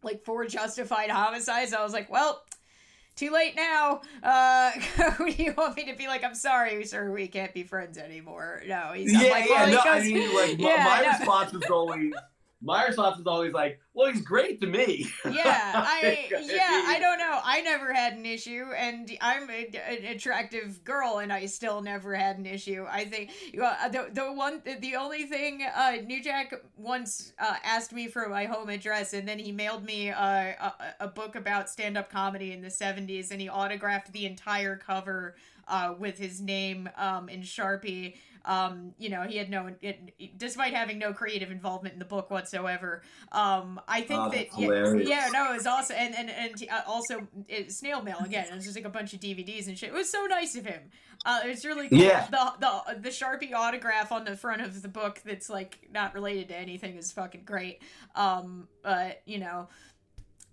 like 0.02 0.24
four 0.24 0.46
justified 0.46 1.10
homicides 1.10 1.72
i 1.74 1.82
was 1.82 1.92
like 1.92 2.10
well 2.10 2.42
too 3.16 3.30
late 3.30 3.56
now. 3.56 4.02
Uh, 4.22 4.70
do 5.18 5.26
you 5.42 5.54
want 5.56 5.76
me 5.76 5.86
to 5.86 5.96
be 5.96 6.06
like, 6.06 6.22
I'm 6.22 6.34
sorry, 6.34 6.84
sir, 6.84 7.10
we 7.10 7.26
can't 7.26 7.52
be 7.52 7.64
friends 7.64 7.98
anymore? 7.98 8.62
No, 8.66 8.92
he's 8.94 9.12
yeah, 9.12 9.30
like, 9.30 9.48
yeah. 9.48 9.64
Well, 9.64 9.68
no, 9.68 9.76
goes, 9.76 9.86
I 9.86 10.06
mean, 10.06 10.34
like, 10.34 10.58
yeah, 10.58 10.84
my, 10.84 10.84
my 10.84 11.02
no. 11.02 11.18
response 11.18 11.52
was 11.52 11.64
always, 11.64 12.12
response 12.62 13.18
is 13.18 13.26
always 13.26 13.52
like, 13.52 13.80
"Well, 13.94 14.12
he's 14.12 14.22
great 14.22 14.60
to 14.60 14.66
me." 14.66 15.10
Yeah, 15.26 15.72
I 15.74 16.28
yeah, 16.30 16.84
I 16.86 16.98
don't 17.00 17.18
know. 17.18 17.40
I 17.44 17.60
never 17.60 17.92
had 17.92 18.14
an 18.14 18.24
issue, 18.24 18.64
and 18.76 19.10
I'm 19.20 19.50
a, 19.50 19.66
an 19.88 20.06
attractive 20.06 20.82
girl, 20.84 21.18
and 21.18 21.32
I 21.32 21.46
still 21.46 21.82
never 21.82 22.14
had 22.14 22.38
an 22.38 22.46
issue. 22.46 22.86
I 22.88 23.04
think 23.04 23.32
uh, 23.62 23.88
the 23.88 24.08
the 24.12 24.32
one 24.32 24.62
the 24.80 24.96
only 24.96 25.24
thing 25.24 25.62
uh, 25.62 25.96
New 26.04 26.22
Jack 26.22 26.54
once 26.76 27.32
uh, 27.38 27.56
asked 27.64 27.92
me 27.92 28.08
for 28.08 28.28
my 28.28 28.44
home 28.44 28.68
address, 28.68 29.12
and 29.12 29.28
then 29.28 29.38
he 29.38 29.52
mailed 29.52 29.84
me 29.84 30.10
uh, 30.10 30.20
a, 30.20 30.74
a 31.00 31.08
book 31.08 31.34
about 31.34 31.68
stand 31.68 31.98
up 31.98 32.10
comedy 32.10 32.52
in 32.52 32.62
the 32.62 32.68
'70s, 32.68 33.30
and 33.30 33.40
he 33.40 33.48
autographed 33.48 34.12
the 34.12 34.26
entire 34.26 34.76
cover 34.76 35.34
uh, 35.68 35.94
with 35.98 36.18
his 36.18 36.40
name 36.40 36.88
um, 36.96 37.28
in 37.28 37.42
Sharpie 37.42 38.14
um, 38.46 38.94
you 38.96 39.10
know, 39.10 39.22
he 39.22 39.36
had 39.36 39.50
no, 39.50 39.70
it, 39.82 40.38
despite 40.38 40.72
having 40.72 40.98
no 40.98 41.12
creative 41.12 41.50
involvement 41.50 41.94
in 41.94 41.98
the 41.98 42.04
book 42.04 42.30
whatsoever. 42.30 43.02
Um, 43.32 43.80
I 43.88 44.02
think 44.02 44.20
oh, 44.20 44.30
that 44.30 44.46
yeah, 44.56 44.94
yeah, 44.94 45.28
no, 45.32 45.50
it 45.50 45.56
was 45.56 45.66
awesome, 45.66 45.96
and 45.98 46.14
and 46.14 46.30
and 46.30 46.54
uh, 46.70 46.82
also 46.86 47.26
it, 47.48 47.72
snail 47.72 48.02
mail 48.02 48.18
again. 48.24 48.46
It 48.48 48.54
was 48.54 48.64
just 48.64 48.76
like 48.76 48.84
a 48.84 48.90
bunch 48.90 49.12
of 49.14 49.20
DVDs 49.20 49.66
and 49.66 49.76
shit. 49.76 49.88
It 49.88 49.94
was 49.94 50.10
so 50.10 50.26
nice 50.26 50.54
of 50.54 50.64
him. 50.64 50.80
Uh, 51.24 51.40
it's 51.44 51.64
really 51.64 51.88
cool. 51.88 51.98
Yeah. 51.98 52.28
The 52.30 52.52
the 52.60 53.00
the 53.00 53.08
Sharpie 53.08 53.52
autograph 53.52 54.12
on 54.12 54.24
the 54.24 54.36
front 54.36 54.62
of 54.62 54.80
the 54.80 54.88
book 54.88 55.20
that's 55.24 55.50
like 55.50 55.88
not 55.92 56.14
related 56.14 56.48
to 56.48 56.56
anything 56.56 56.96
is 56.96 57.12
fucking 57.12 57.42
great. 57.44 57.82
Um, 58.14 58.68
but 58.84 59.22
you 59.26 59.40
know 59.40 59.68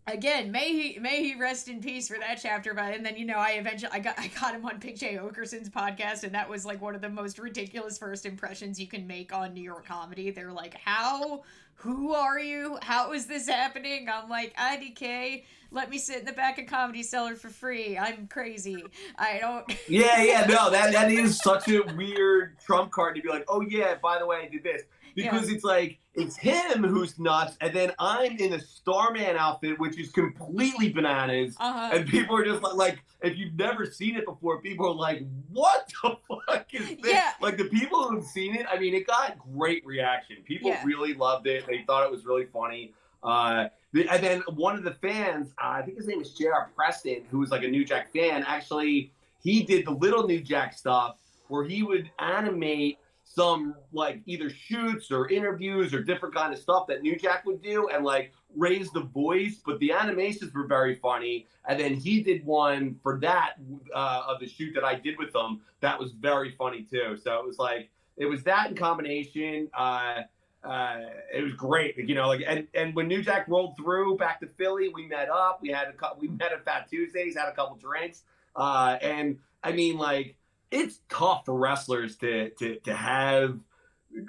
again, 0.08 0.52
may 0.52 0.72
he 0.72 1.00
may 1.00 1.24
he 1.24 1.36
rest 1.36 1.68
in 1.68 1.82
peace 1.82 2.08
for 2.08 2.18
that 2.20 2.40
chapter. 2.42 2.74
But 2.74 2.94
and 2.94 3.06
then 3.06 3.18
you 3.18 3.26
know, 3.26 3.38
I 3.38 3.52
eventually 3.52 3.92
I 3.92 4.00
got 4.00 4.20
I 4.20 4.28
got 4.28 4.56
him 4.56 4.66
on 4.66 4.80
Big 4.80 4.98
Jay 4.98 5.18
Oakerson's 5.18 5.70
podcast, 5.70 6.24
and 6.24 6.34
that 6.34 6.50
was 6.50 6.66
like 6.66 6.82
one 6.82 6.96
of 6.96 7.02
the 7.02 7.10
most 7.10 7.40
ridiculous 7.40 7.98
first 7.98 8.26
impressions 8.26 8.80
you 8.80 8.88
can 8.88 9.08
make 9.08 9.34
on 9.34 9.54
New 9.54 9.64
York 9.64 9.86
comedy. 9.86 10.32
They're 10.32 10.52
like, 10.52 10.76
"How? 10.76 11.44
Who 11.76 12.14
are 12.14 12.40
you? 12.40 12.78
How 12.82 13.14
is 13.14 13.28
this 13.28 13.48
happening?" 13.48 14.08
I'm 14.10 14.30
like, 14.30 14.56
"IDK." 14.58 15.44
Let 15.72 15.90
me 15.90 15.98
sit 15.98 16.20
in 16.20 16.26
the 16.26 16.34
back 16.34 16.60
of 16.60 16.68
Comedy 16.68 17.02
Cellar 17.02 17.36
for 17.36 17.50
free. 17.50 17.98
I'm 17.98 18.28
crazy. 18.28 18.86
I 19.18 19.40
don't. 19.40 19.66
yeah, 19.90 20.22
yeah, 20.22 20.46
no, 20.46 20.70
that 20.70 20.94
that 20.94 21.12
is 21.12 21.40
such 21.40 21.68
a 21.68 21.82
weird 21.98 22.60
trump 22.60 22.92
card 22.92 23.16
to 23.16 23.22
be 23.24 23.30
like, 23.30 23.44
oh 23.48 23.62
yeah, 23.62 23.96
by 23.96 24.20
the 24.20 24.26
way, 24.28 24.44
I 24.44 24.48
did 24.50 24.64
this 24.64 24.84
because 25.16 25.50
yeah. 25.50 25.56
it's 25.56 25.64
like 25.64 26.00
it's 26.16 26.36
him 26.36 26.84
who's 26.84 27.18
nuts, 27.18 27.58
and 27.60 27.74
then 27.76 27.92
I'm 27.98 28.38
in 28.38 28.54
a 28.54 28.60
Starman 28.60 29.36
outfit, 29.36 29.80
which 29.80 30.00
is 30.00 30.12
completely 30.12 30.90
bananas, 30.90 31.56
uh-huh. 31.60 31.90
and 31.94 32.08
people 32.08 32.36
are 32.38 32.46
just 32.46 32.62
like, 32.62 32.76
like, 32.76 33.04
if 33.22 33.38
you've 33.38 33.56
never 33.56 33.86
seen 33.86 34.16
it 34.16 34.26
before, 34.26 34.62
people 34.62 34.88
are 34.88 34.96
like, 34.96 35.26
"What 35.52 35.92
the 36.04 36.18
fuck 36.48 36.74
is 36.74 36.88
this?" 37.02 37.14
Yeah. 37.14 37.32
Like 37.42 37.58
the 37.58 37.66
people 37.66 38.08
who've 38.08 38.26
seen 38.26 38.56
it, 38.56 38.66
I 38.72 38.78
mean, 38.78 38.94
it 38.94 39.08
got 39.08 39.38
great 39.54 39.84
reaction. 39.86 40.38
People 40.46 40.70
yeah. 40.70 40.84
really 40.86 41.16
loved 41.16 41.48
it. 41.48 41.66
They 41.66 41.84
thought 41.88 42.06
it 42.06 42.12
was 42.12 42.26
really 42.26 42.46
funny. 42.46 42.94
Uh, 43.24 43.70
and 43.94 44.24
then 44.24 44.44
one 44.56 44.76
of 44.76 44.84
the 44.84 44.96
fans, 44.96 45.54
uh, 45.64 45.70
I 45.70 45.82
think 45.82 45.98
his 45.98 46.08
name 46.08 46.22
is 46.22 46.34
J.R. 46.34 46.72
Preston, 46.76 47.24
who 47.32 47.40
was 47.40 47.52
like 47.52 47.64
a 47.64 47.68
New 47.68 47.86
Jack 47.86 48.12
fan. 48.12 48.44
Actually, 48.46 49.12
he 49.42 49.64
did 49.64 49.86
the 49.86 49.92
little 49.92 50.28
New 50.28 50.42
Jack 50.42 50.78
stuff 50.78 51.16
where 51.48 51.64
he 51.64 51.84
would 51.84 52.10
animate 52.20 52.98
some 53.36 53.76
like 53.92 54.22
either 54.26 54.50
shoots 54.50 55.12
or 55.12 55.30
interviews 55.30 55.94
or 55.94 56.04
different 56.04 56.36
kind 56.36 56.54
of 56.54 56.60
stuff 56.60 56.86
that 56.88 57.02
New 57.02 57.18
Jack 57.18 57.46
would 57.46 57.62
do 57.62 57.90
and 57.90 58.06
like 58.06 58.32
raise 58.56 58.92
the 58.92 59.02
voice. 59.02 59.62
But 59.66 59.80
the 59.80 59.92
animations 59.92 60.54
were 60.54 60.68
very 60.68 60.96
funny. 60.96 61.48
And 61.68 61.80
then 61.80 61.96
he 61.96 62.22
did 62.22 62.46
one 62.46 63.00
for 63.02 63.20
that 63.22 63.54
uh, 63.94 64.24
of 64.28 64.40
the 64.40 64.48
shoot 64.48 64.74
that 64.76 64.84
I 64.84 64.96
did 64.96 65.18
with 65.18 65.34
them 65.34 65.62
that 65.84 66.00
was 66.00 66.14
very 66.14 66.56
funny 66.58 66.88
too. 66.90 67.18
So 67.22 67.38
it 67.38 67.46
was 67.46 67.60
like 67.60 67.90
it 68.18 68.26
was 68.26 68.42
that 68.44 68.70
in 68.70 68.76
combination. 68.76 69.70
Uh, 69.78 70.22
uh, 70.64 71.02
it 71.32 71.44
was 71.44 71.54
great, 71.54 71.98
you 71.98 72.16
know. 72.16 72.28
Like 72.28 72.42
and, 72.48 72.68
and 72.74 72.96
when 72.96 73.08
New 73.08 73.22
Jack 73.22 73.48
rolled 73.48 73.76
through 73.76 74.18
back 74.18 74.40
to 74.40 74.48
Philly, 74.48 74.90
we 74.90 75.06
met 75.06 75.30
up. 75.30 75.60
We 75.62 75.70
had 75.70 75.90
a 75.90 75.94
couple. 75.94 76.22
We 76.22 76.30
met 76.30 76.54
at 76.54 76.64
Fat 76.64 76.90
Tuesdays, 76.90 77.36
had 77.36 77.50
a 77.50 77.52
couple 77.52 77.76
drinks, 77.76 78.24
uh, 78.56 78.98
and 79.02 79.38
I 79.62 79.74
mean, 79.74 79.98
like 79.98 80.38
it's 80.74 81.00
tough 81.10 81.46
for 81.46 81.58
wrestlers 81.58 82.18
to 82.18 82.50
to 82.52 82.76
to 82.80 82.94
have 82.94 83.60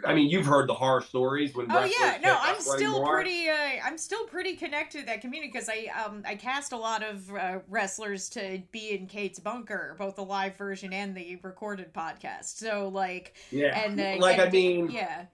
I 0.06 0.14
mean, 0.14 0.30
you've 0.30 0.46
heard 0.46 0.68
the 0.68 0.74
horror 0.74 1.02
stories 1.02 1.54
when. 1.54 1.66
Oh 1.70 1.84
yeah, 1.84 2.18
no, 2.22 2.38
I'm 2.40 2.58
still 2.58 3.04
pretty. 3.04 3.48
Uh, 3.48 3.84
I'm 3.84 3.98
still 3.98 4.24
pretty 4.24 4.56
connected 4.56 5.00
to 5.00 5.06
that 5.06 5.20
community 5.20 5.52
because 5.52 5.68
I 5.68 5.90
um 6.04 6.22
I 6.26 6.36
cast 6.36 6.72
a 6.72 6.76
lot 6.76 7.02
of 7.02 7.30
uh, 7.34 7.58
wrestlers 7.68 8.28
to 8.30 8.62
be 8.72 8.92
in 8.92 9.06
Kate's 9.06 9.38
bunker, 9.38 9.94
both 9.98 10.16
the 10.16 10.24
live 10.24 10.56
version 10.56 10.92
and 10.92 11.14
the 11.14 11.38
recorded 11.42 11.92
podcast. 11.92 12.56
So 12.56 12.88
like, 12.88 13.34
yeah, 13.50 13.78
and 13.78 14.00
uh, 14.00 14.16
like 14.18 14.38
and, 14.38 14.48
I 14.48 14.50
mean, 14.50 14.90
yeah. 14.90 15.26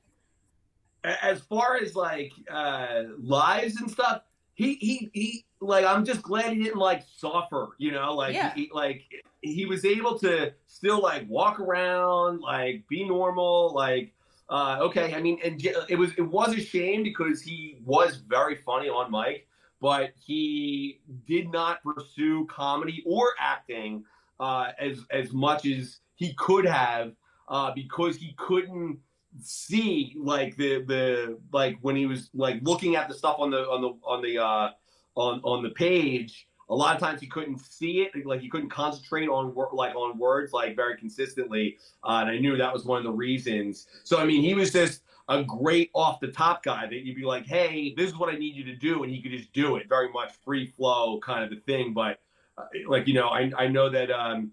As 1.04 1.40
far 1.40 1.76
as 1.76 1.94
like 1.94 2.32
uh 2.50 3.04
lives 3.20 3.80
and 3.80 3.90
stuff, 3.90 4.22
he 4.60 4.74
he 4.74 5.10
he 5.12 5.44
like 5.60 5.84
I'm 5.84 6.04
just 6.04 6.22
glad 6.22 6.52
he 6.52 6.62
didn't 6.62 6.78
like 6.78 7.04
suffer, 7.16 7.70
you 7.78 7.92
know, 7.92 8.14
like 8.14 8.34
yeah. 8.34 8.52
he, 8.54 8.70
like 8.72 9.02
he 9.40 9.64
was 9.64 9.84
able 9.84 10.18
to 10.20 10.52
still 10.66 11.00
like 11.00 11.28
walk 11.28 11.60
around, 11.60 12.40
like 12.40 12.84
be 12.88 13.04
normal, 13.04 13.74
like 13.74 14.12
uh, 14.48 14.78
okay. 14.82 15.14
I 15.14 15.20
mean, 15.20 15.38
and 15.44 15.64
it 15.88 15.98
was 15.98 16.12
it 16.18 16.22
was 16.22 16.54
a 16.54 16.60
shame 16.60 17.02
because 17.02 17.40
he 17.40 17.78
was 17.84 18.16
very 18.16 18.56
funny 18.56 18.88
on 18.88 19.10
mic, 19.10 19.46
but 19.80 20.10
he 20.18 21.00
did 21.26 21.50
not 21.50 21.82
pursue 21.82 22.46
comedy 22.46 23.02
or 23.06 23.32
acting 23.38 24.04
uh, 24.40 24.72
as 24.78 25.04
as 25.10 25.32
much 25.32 25.66
as 25.66 26.00
he 26.16 26.34
could 26.34 26.66
have 26.66 27.12
uh, 27.48 27.72
because 27.74 28.16
he 28.16 28.34
couldn't 28.36 28.98
see 29.40 30.14
like 30.18 30.56
the 30.56 30.82
the 30.82 31.38
like 31.52 31.78
when 31.82 31.96
he 31.96 32.06
was 32.06 32.30
like 32.34 32.60
looking 32.62 32.96
at 32.96 33.08
the 33.08 33.14
stuff 33.14 33.36
on 33.38 33.50
the 33.50 33.62
on 33.68 33.80
the 33.80 33.88
on 34.04 34.22
the 34.22 34.38
uh, 34.38 34.70
on 35.16 35.40
on 35.42 35.62
the 35.62 35.70
page 35.70 36.48
a 36.70 36.74
lot 36.74 36.94
of 36.94 37.00
times 37.00 37.20
he 37.20 37.26
couldn't 37.26 37.58
see 37.58 38.02
it. 38.02 38.24
Like 38.24 38.40
he 38.40 38.48
couldn't 38.48 38.70
concentrate 38.70 39.28
on 39.28 39.54
work, 39.54 39.72
like 39.72 39.94
on 39.96 40.16
words 40.16 40.52
like 40.52 40.76
very 40.76 40.96
consistently 40.96 41.76
uh, 42.04 42.18
and 42.22 42.30
i 42.30 42.38
knew 42.38 42.56
that 42.56 42.72
was 42.72 42.84
one 42.84 42.98
of 42.98 43.04
the 43.04 43.12
reasons. 43.12 43.88
So 44.04 44.18
i 44.18 44.24
mean 44.24 44.42
he 44.42 44.54
was 44.54 44.72
just 44.72 45.02
a 45.28 45.44
great 45.44 45.90
off 45.94 46.18
the 46.20 46.28
top 46.28 46.62
guy 46.62 46.86
that 46.86 47.04
you'd 47.04 47.16
be 47.16 47.24
like 47.24 47.46
hey 47.46 47.94
this 47.96 48.08
is 48.08 48.16
what 48.16 48.32
i 48.32 48.36
need 48.36 48.54
you 48.54 48.64
to 48.64 48.74
do 48.74 49.02
and 49.02 49.12
he 49.12 49.20
could 49.20 49.32
just 49.32 49.52
do 49.52 49.76
it. 49.76 49.88
Very 49.88 50.10
much 50.10 50.32
free 50.44 50.66
flow 50.66 51.18
kind 51.20 51.44
of 51.44 51.56
a 51.56 51.60
thing 51.60 51.92
but 51.92 52.20
uh, 52.56 52.64
like 52.86 53.06
you 53.06 53.14
know 53.14 53.28
i, 53.28 53.50
I 53.58 53.68
know 53.68 53.90
that 53.90 54.10
um, 54.10 54.52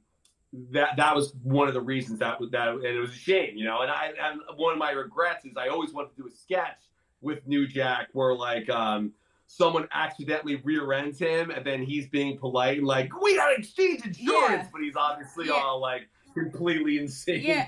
that 0.72 0.90
that 0.98 1.16
was 1.16 1.34
one 1.44 1.68
of 1.68 1.74
the 1.74 1.82
reasons 1.82 2.20
that 2.20 2.38
that 2.52 2.68
and 2.70 2.84
it 2.84 3.00
was 3.00 3.12
a 3.12 3.14
shame 3.14 3.56
you 3.56 3.66
know 3.66 3.82
and 3.82 3.92
i 3.92 4.12
and 4.22 4.42
one 4.56 4.74
of 4.74 4.80
my 4.80 4.92
regrets 4.92 5.46
is 5.46 5.52
i 5.58 5.68
always 5.68 5.94
wanted 5.94 6.10
to 6.16 6.22
do 6.22 6.28
a 6.28 6.32
sketch 6.32 6.82
with 7.22 7.46
new 7.48 7.68
jack 7.68 8.08
where 8.14 8.34
like 8.34 8.70
um 8.70 9.12
someone 9.48 9.88
accidentally 9.94 10.58
rear 10.58 10.92
ends 10.94 11.18
him 11.18 11.50
and 11.50 11.66
then 11.66 11.82
he's 11.82 12.08
being 12.10 12.38
polite 12.38 12.78
and 12.78 12.86
like, 12.86 13.10
we 13.22 13.36
gotta 13.38 13.56
exchange 13.58 14.06
insurance, 14.06 14.26
yeah. 14.26 14.68
but 14.72 14.82
he's 14.82 14.96
obviously 14.96 15.48
yeah. 15.48 15.54
all 15.54 15.82
like 15.82 16.08
completely 16.34 17.00
insane 17.00 17.42
yeah. 17.44 17.68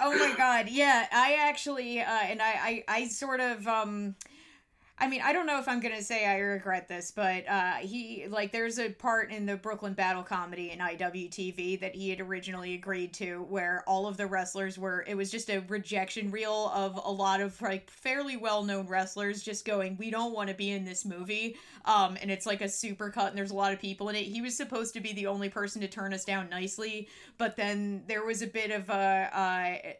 oh 0.00 0.16
my 0.16 0.34
god, 0.36 0.68
yeah. 0.70 1.06
I 1.12 1.34
actually 1.40 2.00
uh 2.00 2.04
and 2.04 2.40
I, 2.40 2.52
I 2.52 2.84
I 2.88 3.08
sort 3.08 3.40
of 3.40 3.66
um 3.66 4.14
I 4.96 5.08
mean, 5.08 5.22
I 5.22 5.32
don't 5.32 5.46
know 5.46 5.58
if 5.58 5.66
I'm 5.66 5.80
gonna 5.80 6.02
say 6.02 6.24
I 6.24 6.38
regret 6.38 6.86
this, 6.86 7.10
but 7.10 7.48
uh, 7.48 7.74
he 7.74 8.26
like 8.28 8.52
there's 8.52 8.78
a 8.78 8.90
part 8.90 9.32
in 9.32 9.44
the 9.44 9.56
Brooklyn 9.56 9.92
Battle 9.92 10.22
Comedy 10.22 10.70
in 10.70 10.78
IWTV 10.78 11.80
that 11.80 11.96
he 11.96 12.10
had 12.10 12.20
originally 12.20 12.74
agreed 12.74 13.12
to, 13.14 13.42
where 13.48 13.82
all 13.88 14.06
of 14.06 14.16
the 14.16 14.26
wrestlers 14.28 14.78
were. 14.78 15.04
It 15.08 15.16
was 15.16 15.32
just 15.32 15.50
a 15.50 15.58
rejection 15.66 16.30
reel 16.30 16.70
of 16.72 17.00
a 17.04 17.10
lot 17.10 17.40
of 17.40 17.60
like 17.60 17.90
fairly 17.90 18.36
well 18.36 18.62
known 18.62 18.86
wrestlers 18.86 19.42
just 19.42 19.64
going, 19.64 19.96
"We 19.96 20.12
don't 20.12 20.32
want 20.32 20.48
to 20.48 20.54
be 20.54 20.70
in 20.70 20.84
this 20.84 21.04
movie," 21.04 21.56
um, 21.86 22.16
and 22.22 22.30
it's 22.30 22.46
like 22.46 22.60
a 22.60 22.68
super 22.68 23.10
cut, 23.10 23.30
and 23.30 23.36
there's 23.36 23.50
a 23.50 23.56
lot 23.56 23.72
of 23.72 23.80
people 23.80 24.08
in 24.10 24.14
it. 24.14 24.22
He 24.22 24.42
was 24.42 24.56
supposed 24.56 24.94
to 24.94 25.00
be 25.00 25.12
the 25.12 25.26
only 25.26 25.48
person 25.48 25.80
to 25.80 25.88
turn 25.88 26.14
us 26.14 26.24
down 26.24 26.48
nicely, 26.48 27.08
but 27.36 27.56
then 27.56 28.04
there 28.06 28.24
was 28.24 28.42
a 28.42 28.46
bit 28.46 28.70
of 28.70 28.88
a, 28.90 29.28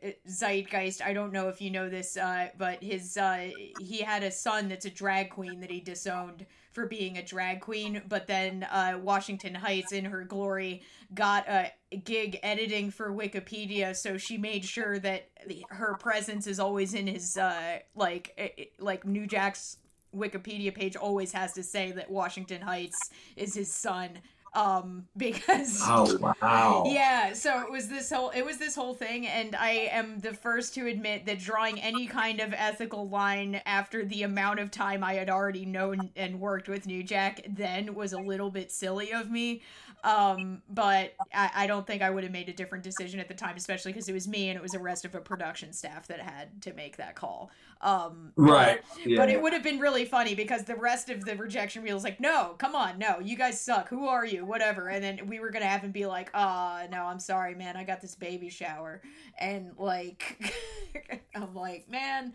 a 0.05 0.17
zeitgeist. 0.29 1.03
I 1.03 1.13
don't 1.15 1.33
know 1.33 1.49
if 1.49 1.61
you 1.61 1.73
know 1.73 1.89
this, 1.89 2.17
uh, 2.17 2.51
but 2.57 2.81
his 2.81 3.17
uh, 3.17 3.51
he 3.81 4.01
had 4.01 4.23
a 4.23 4.31
son 4.31 4.69
that's 4.69 4.84
a 4.85 4.91
drag 4.91 5.31
queen 5.31 5.61
that 5.61 5.71
he 5.71 5.81
disowned 5.81 6.47
for 6.73 6.87
being 6.87 7.19
a 7.19 7.23
drag 7.23 7.61
queen. 7.61 8.03
But 8.09 8.27
then 8.27 8.65
uh, 8.65 8.99
Washington 9.03 9.55
Heights, 9.55 9.93
in 9.93 10.05
her 10.05 10.25
glory, 10.25 10.83
got 11.15 11.49
a 11.49 11.71
gig 12.05 12.39
editing 12.43 12.91
for 12.91 13.11
Wikipedia, 13.11 13.95
so 13.95 14.17
she 14.17 14.37
made 14.37 14.65
sure 14.65 14.99
that 14.99 15.29
her 15.71 15.95
presence 15.95 16.47
is 16.47 16.59
always 16.59 16.95
in 16.95 17.07
his 17.07 17.37
uh, 17.37 17.79
like 17.95 18.75
like 18.79 19.05
New 19.05 19.27
Jack's 19.27 19.79
Wikipedia 20.15 20.75
page 20.75 20.97
always 20.97 21.33
has 21.33 21.53
to 21.55 21.63
say 21.63 21.93
that 21.93 22.11
Washington 22.11 22.63
Heights 22.63 22.99
is 23.37 23.55
his 23.55 23.73
son 23.73 24.19
um 24.55 25.07
because 25.17 25.81
oh 25.83 26.17
wow. 26.19 26.85
Yeah 26.87 27.33
so 27.33 27.61
it 27.63 27.71
was 27.71 27.89
this 27.89 28.11
whole 28.11 28.31
it 28.31 28.43
was 28.43 28.59
this 28.59 28.75
whole 28.75 28.95
thing 28.95 29.27
and 29.27 29.57
i 29.57 29.71
am 29.91 30.21
the 30.21 30.33
first 30.33 30.75
to 30.75 30.87
admit 30.87 31.27
that 31.27 31.39
drawing 31.39 31.81
any 31.81 32.07
kind 32.07 32.41
of 32.41 32.53
ethical 32.55 33.09
line 33.09 33.61
after 33.67 34.05
the 34.05 34.23
amount 34.23 34.61
of 34.61 34.71
time 34.71 35.03
i 35.03 35.15
had 35.15 35.29
already 35.29 35.65
known 35.65 36.11
and 36.17 36.39
worked 36.41 36.69
with 36.69 36.87
new 36.87 37.03
jack 37.03 37.41
then 37.49 37.95
was 37.95 38.13
a 38.13 38.19
little 38.19 38.51
bit 38.51 38.71
silly 38.71 39.13
of 39.13 39.31
me 39.31 39.63
um, 40.05 40.61
but 40.69 41.15
I, 41.33 41.51
I, 41.55 41.67
don't 41.67 41.87
think 41.87 42.03
I 42.03 42.11
would 42.11 42.25
have 42.25 42.33
made 42.33 42.51
a 42.51 42.53
different 42.53 42.85
decision 42.85 43.21
at 43.21 43.27
the 43.27 43.33
time, 43.33 43.57
especially 43.57 43.91
because 43.91 44.07
it 44.07 44.13
was 44.13 44.29
me 44.29 44.51
and 44.51 44.57
it 44.57 44.63
was 44.63 44.73
the 44.73 44.79
rest 44.79 45.07
of 45.07 45.15
a 45.15 45.21
production 45.21 45.73
staff 45.73 46.07
that 46.09 46.21
had 46.21 46.61
to 46.63 46.75
make 46.75 46.99
that 46.99 47.17
call. 47.17 47.51
Um, 47.81 48.33
right. 48.37 48.83
But, 48.97 49.07
yeah. 49.07 49.17
but 49.17 49.31
it 49.31 49.41
would 49.41 49.55
have 49.55 49.63
been 49.63 49.79
really 49.79 50.05
funny 50.05 50.35
because 50.35 50.65
the 50.65 50.77
rest 50.77 51.09
of 51.09 51.25
the 51.25 51.35
rejection 51.37 51.83
reel 51.83 51.95
was 51.95 52.05
like, 52.05 52.21
no, 52.21 52.55
come 52.59 52.75
on, 52.75 52.99
no, 52.99 53.19
you 53.19 53.35
guys 53.35 53.59
suck. 53.59 53.89
Who 53.89 54.07
are 54.07 54.27
you? 54.27 54.45
Whatever. 54.45 54.89
And 54.89 55.03
then 55.03 55.27
we 55.27 55.41
were 55.41 55.51
going 55.51 55.63
to 55.63 55.69
have 55.69 55.81
him 55.81 55.91
be 55.91 56.05
like, 56.05 56.31
uh, 56.35 56.87
no, 56.91 57.05
I'm 57.05 57.19
sorry, 57.19 57.55
man. 57.55 57.75
I 57.75 57.85
got 57.85 58.03
this 58.03 58.15
baby 58.15 58.51
shower. 58.51 59.01
And 59.39 59.71
like, 59.79 60.53
I'm 61.35 61.55
like, 61.55 61.89
man. 61.89 62.35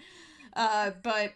Uh, 0.55 0.91
but 1.03 1.33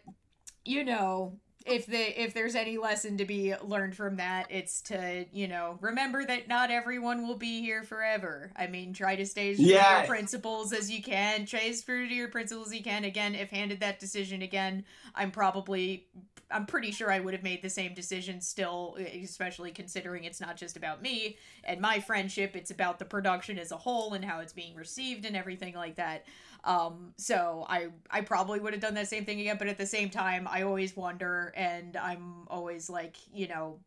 you 0.65 0.83
know, 0.83 1.37
if 1.65 1.86
the 1.86 2.21
if 2.21 2.34
there's 2.34 2.56
any 2.56 2.78
lesson 2.78 3.17
to 3.17 3.26
be 3.26 3.54
learned 3.63 3.95
from 3.95 4.17
that 4.17 4.47
it's 4.49 4.82
to 4.82 5.26
you 5.32 5.47
know 5.47 5.78
remember 5.82 6.26
that 6.26 6.47
not 6.47 6.71
everyone 6.71 7.28
will 7.28 7.38
be 7.38 7.62
here 7.62 7.84
forever. 7.84 8.52
I 8.56 8.67
mean 8.67 8.93
try 8.93 9.15
to 9.15 9.26
stay 9.26 9.52
as 9.52 9.58
true 9.58 9.67
yes. 9.67 9.86
to 9.86 9.97
your 9.99 10.08
principles 10.08 10.73
as 10.73 10.91
you 10.91 11.02
can. 11.02 11.45
Try 11.45 11.62
as 11.62 11.82
true 11.82 12.08
to 12.08 12.13
your 12.13 12.28
principles 12.28 12.67
as 12.67 12.76
you 12.76 12.84
can. 12.84 13.04
Again 13.04 13.36
if 13.36 13.49
handed 13.49 13.80
that 13.80 13.99
decision 13.99 14.41
again 14.41 14.84
i'm 15.15 15.32
probably 15.32 16.08
i'm 16.52 16.65
pretty 16.65 16.91
sure 16.91 17.12
i 17.12 17.19
would 17.19 17.34
have 17.34 17.43
made 17.43 17.62
the 17.62 17.69
same 17.69 17.93
decision 17.93 18.41
still 18.41 18.97
especially 19.21 19.71
considering 19.71 20.23
it's 20.23 20.41
not 20.41 20.58
just 20.58 20.76
about 20.76 21.02
me 21.02 21.38
and 21.63 21.80
my 21.80 21.99
friendship. 21.99 22.56
It's 22.56 22.71
about 22.71 22.99
the 22.99 23.06
production 23.06 23.58
as 23.58 23.71
a 23.71 23.78
whole 23.78 24.13
and 24.13 24.23
how 24.23 24.39
it's 24.39 24.54
being 24.54 24.76
received 24.76 25.26
and 25.26 25.36
everything 25.36 25.76
like 25.76 25.95
that 25.95 26.26
um, 26.63 27.13
so 27.17 27.65
I 27.67 27.88
I 28.10 28.21
probably 28.21 28.60
would 28.60 28.73
have 28.73 28.82
done 28.82 28.93
that 28.93 29.08
same 29.08 29.26
thing 29.26 29.39
again, 29.41 29.58
but 29.58 29.67
at 29.67 29.78
the 29.78 29.86
same 29.86 30.10
time, 30.10 30.47
I 30.49 30.62
always 30.62 30.95
wonder, 30.95 31.54
and 31.58 31.97
I'm 31.97 32.47
always 32.47 32.89
like, 32.89 33.17
you 33.34 33.49
know, 33.49 33.80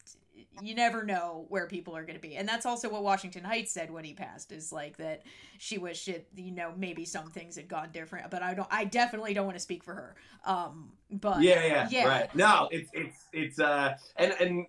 you 0.60 0.74
never 0.74 1.02
know 1.02 1.46
where 1.48 1.66
people 1.66 1.96
are 1.96 2.02
going 2.02 2.16
to 2.16 2.20
be, 2.20 2.36
and 2.36 2.46
that's 2.46 2.66
also 2.66 2.90
what 2.90 3.02
Washington 3.02 3.44
Heights 3.44 3.72
said 3.72 3.90
when 3.90 4.04
he 4.04 4.12
passed, 4.12 4.52
is 4.52 4.72
like 4.72 4.98
that 4.98 5.22
she 5.56 5.78
wished 5.78 6.08
it, 6.08 6.28
you 6.36 6.52
know, 6.52 6.74
maybe 6.76 7.06
some 7.06 7.30
things 7.30 7.56
had 7.56 7.66
gone 7.66 7.90
different, 7.92 8.30
but 8.30 8.42
I 8.42 8.52
don't, 8.52 8.68
I 8.70 8.84
definitely 8.84 9.32
don't 9.32 9.46
want 9.46 9.56
to 9.56 9.62
speak 9.62 9.82
for 9.82 9.94
her. 9.94 10.16
Um, 10.44 10.92
but 11.10 11.40
yeah, 11.40 11.64
yeah, 11.64 11.88
yeah, 11.90 12.06
right. 12.06 12.34
No, 12.34 12.68
it's 12.70 12.90
it's 12.92 13.24
it's 13.32 13.58
uh, 13.58 13.96
and 14.16 14.34
and 14.38 14.66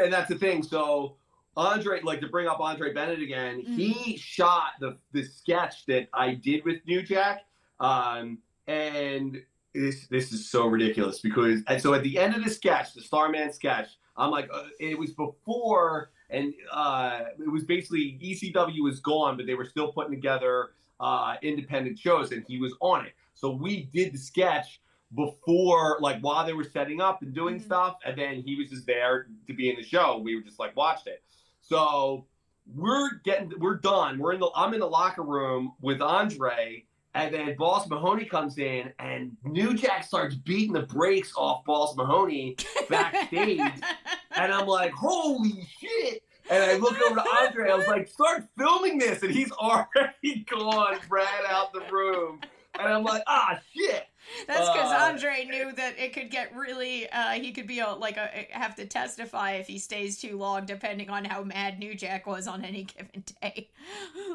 and 0.00 0.10
that's 0.10 0.30
the 0.30 0.38
thing. 0.38 0.62
So 0.62 1.16
Andre, 1.58 2.00
like 2.00 2.22
to 2.22 2.28
bring 2.28 2.48
up 2.48 2.58
Andre 2.58 2.94
Bennett 2.94 3.20
again, 3.20 3.60
mm-hmm. 3.60 3.76
he 3.76 4.16
shot 4.16 4.72
the 4.80 4.96
the 5.12 5.24
sketch 5.24 5.84
that 5.86 6.08
I 6.14 6.32
did 6.32 6.64
with 6.64 6.78
New 6.86 7.02
Jack 7.02 7.42
um, 7.80 8.38
and 8.66 9.42
this 9.74 10.06
this 10.08 10.32
is 10.32 10.50
so 10.50 10.66
ridiculous 10.66 11.20
because 11.20 11.62
and 11.66 11.80
so 11.80 11.94
at 11.94 12.02
the 12.02 12.18
end 12.18 12.34
of 12.34 12.44
the 12.44 12.50
sketch, 12.50 12.94
the 12.94 13.02
Starman 13.02 13.52
sketch, 13.52 13.88
I'm 14.16 14.30
like, 14.30 14.48
uh, 14.52 14.64
it 14.78 14.98
was 14.98 15.12
before, 15.12 16.10
and 16.28 16.52
uh, 16.70 17.20
it 17.38 17.50
was 17.50 17.64
basically 17.64 18.18
ECW 18.22 18.82
was 18.82 19.00
gone, 19.00 19.36
but 19.36 19.46
they 19.46 19.54
were 19.54 19.64
still 19.64 19.92
putting 19.92 20.12
together 20.12 20.70
uh, 21.00 21.36
independent 21.42 21.98
shows, 21.98 22.32
and 22.32 22.44
he 22.46 22.58
was 22.58 22.74
on 22.80 23.06
it. 23.06 23.12
So 23.34 23.50
we 23.50 23.84
did 23.92 24.12
the 24.12 24.18
sketch 24.18 24.80
before, 25.14 25.98
like 26.00 26.20
while 26.20 26.44
they 26.44 26.52
were 26.52 26.64
setting 26.64 27.00
up 27.00 27.22
and 27.22 27.34
doing 27.34 27.56
mm-hmm. 27.56 27.64
stuff, 27.64 27.96
and 28.04 28.16
then 28.16 28.42
he 28.42 28.56
was 28.56 28.70
just 28.70 28.86
there 28.86 29.26
to 29.46 29.54
be 29.54 29.70
in 29.70 29.76
the 29.76 29.82
show. 29.82 30.18
We 30.18 30.36
were 30.36 30.42
just 30.42 30.58
like 30.58 30.76
watched 30.76 31.06
it. 31.06 31.22
So 31.60 32.26
we're 32.74 33.14
getting, 33.24 33.52
we're 33.58 33.76
done. 33.76 34.18
We're 34.18 34.34
in 34.34 34.40
the, 34.40 34.50
I'm 34.54 34.74
in 34.74 34.80
the 34.80 34.86
locker 34.86 35.22
room 35.22 35.72
with 35.80 36.02
Andre 36.02 36.84
and 37.14 37.34
then 37.34 37.54
Balls 37.56 37.88
Mahoney 37.88 38.24
comes 38.24 38.58
in, 38.58 38.92
and 38.98 39.36
New 39.44 39.74
Jack 39.74 40.04
starts 40.04 40.34
beating 40.36 40.72
the 40.72 40.82
brakes 40.82 41.32
off 41.36 41.64
Balls 41.64 41.96
Mahoney 41.96 42.56
backstage. 42.88 43.60
and 44.36 44.52
I'm 44.52 44.66
like, 44.66 44.92
holy 44.92 45.66
shit. 45.80 46.22
And 46.50 46.62
I 46.64 46.76
look 46.76 47.00
over 47.02 47.16
to 47.16 47.24
Andre, 47.42 47.70
I 47.70 47.76
was 47.76 47.86
like, 47.86 48.08
start 48.08 48.44
filming 48.58 48.98
this. 48.98 49.22
And 49.22 49.32
he's 49.32 49.52
already 49.60 50.44
gone, 50.48 50.98
ran 51.08 51.26
out 51.48 51.72
the 51.72 51.82
room. 51.92 52.40
And 52.78 52.88
I'm 52.92 53.04
like, 53.04 53.22
ah, 53.26 53.60
shit. 53.74 54.06
That's 54.46 54.68
because 54.68 54.92
uh, 54.92 55.10
Andre 55.10 55.44
knew 55.48 55.72
that 55.72 55.98
it 55.98 56.12
could 56.12 56.30
get 56.30 56.54
really. 56.54 57.08
Uh, 57.10 57.30
he 57.30 57.52
could 57.52 57.66
be 57.66 57.80
a, 57.80 57.92
like 57.92 58.16
a 58.16 58.46
have 58.50 58.74
to 58.76 58.86
testify 58.86 59.52
if 59.52 59.66
he 59.66 59.78
stays 59.78 60.18
too 60.18 60.36
long, 60.36 60.66
depending 60.66 61.10
on 61.10 61.24
how 61.24 61.42
mad 61.42 61.78
New 61.78 61.94
Jack 61.94 62.26
was 62.26 62.46
on 62.46 62.64
any 62.64 62.84
given 62.98 63.24
day. 63.40 63.70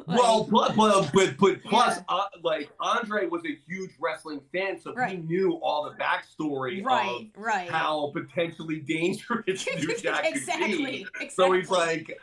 like, 0.06 0.18
well, 0.20 0.44
but 0.44 0.76
but 0.76 1.38
but 1.40 1.64
plus, 1.66 1.98
yeah. 1.98 2.04
uh, 2.10 2.26
like 2.44 2.70
Andre 2.80 3.28
was 3.28 3.44
a 3.46 3.58
huge 3.68 3.92
wrestling 4.00 4.42
fan, 4.54 4.80
so 4.80 4.94
right. 4.94 5.12
he 5.12 5.18
knew 5.18 5.54
all 5.62 5.90
the 5.90 5.96
backstory 6.02 6.84
right, 6.84 7.30
right. 7.38 7.70
how 7.70 8.12
potentially 8.14 8.80
dangerous 8.80 9.68
New 9.76 9.98
Jack 9.98 10.26
exactly, 10.26 10.72
could 10.72 10.86
be. 10.86 11.02
Exactly. 11.22 11.30
So 11.30 11.52
he's 11.52 11.70
like 11.70 12.20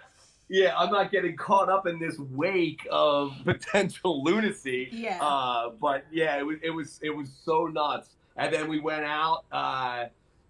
yeah, 0.48 0.76
I'm 0.76 0.90
not 0.90 1.10
getting 1.10 1.36
caught 1.36 1.68
up 1.68 1.86
in 1.86 1.98
this 1.98 2.18
wake 2.18 2.86
of 2.90 3.34
potential 3.44 4.22
lunacy. 4.22 4.88
Yeah. 4.92 5.18
Uh, 5.20 5.70
but 5.80 6.04
yeah, 6.12 6.38
it 6.38 6.42
was 6.42 6.58
it 6.62 6.70
was 6.70 7.00
it 7.02 7.10
was 7.10 7.30
so 7.44 7.66
nuts. 7.66 8.10
And 8.36 8.52
then 8.52 8.68
we 8.68 8.80
went 8.80 9.04
out 9.04 9.44
uh, 9.52 10.06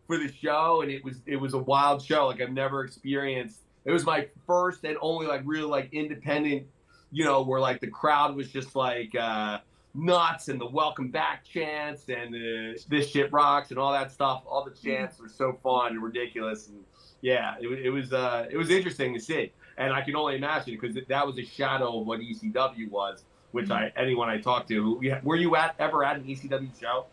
for 0.06 0.16
the 0.18 0.32
show, 0.32 0.82
and 0.82 0.90
it 0.90 1.04
was 1.04 1.20
it 1.26 1.36
was 1.36 1.54
a 1.54 1.58
wild 1.58 2.02
show. 2.02 2.26
Like 2.26 2.40
I've 2.40 2.52
never 2.52 2.84
experienced. 2.84 3.60
It 3.84 3.92
was 3.92 4.04
my 4.04 4.28
first 4.46 4.84
and 4.84 4.96
only 5.00 5.26
like 5.26 5.42
real 5.44 5.68
like 5.68 5.88
independent, 5.92 6.66
you 7.10 7.24
know, 7.24 7.42
where 7.42 7.60
like 7.60 7.80
the 7.80 7.88
crowd 7.88 8.36
was 8.36 8.50
just 8.50 8.76
like 8.76 9.14
uh, 9.14 9.58
nuts 9.94 10.48
and 10.48 10.60
the 10.60 10.66
welcome 10.66 11.10
back 11.10 11.44
chants 11.44 12.08
and 12.08 12.32
the 12.32 12.80
this 12.88 13.08
shit 13.08 13.32
rocks 13.32 13.70
and 13.70 13.78
all 13.78 13.92
that 13.92 14.10
stuff. 14.10 14.42
All 14.46 14.64
the 14.64 14.70
chants 14.70 15.18
were 15.20 15.28
so 15.28 15.58
fun 15.62 15.92
and 15.92 16.02
ridiculous 16.02 16.68
and 16.68 16.78
yeah, 17.20 17.54
it, 17.60 17.86
it 17.86 17.90
was 17.90 18.12
uh, 18.12 18.46
it 18.50 18.56
was 18.56 18.70
interesting 18.70 19.14
to 19.14 19.20
see 19.20 19.52
and 19.78 19.92
I 19.92 20.02
can 20.02 20.16
only 20.16 20.36
imagine 20.36 20.78
because 20.80 20.96
that 21.08 21.26
was 21.26 21.38
a 21.38 21.44
shadow 21.44 22.00
of 22.00 22.06
what 22.06 22.20
ECW 22.20 22.90
was. 22.90 23.24
Which 23.52 23.66
mm-hmm. 23.66 23.72
I 23.72 23.92
anyone 23.96 24.30
I 24.30 24.38
talked 24.38 24.68
to, 24.68 25.00
were 25.22 25.36
you 25.36 25.56
at 25.56 25.74
ever 25.78 26.04
at 26.04 26.16
an 26.16 26.24
ECW 26.24 26.80
show? 26.80 27.04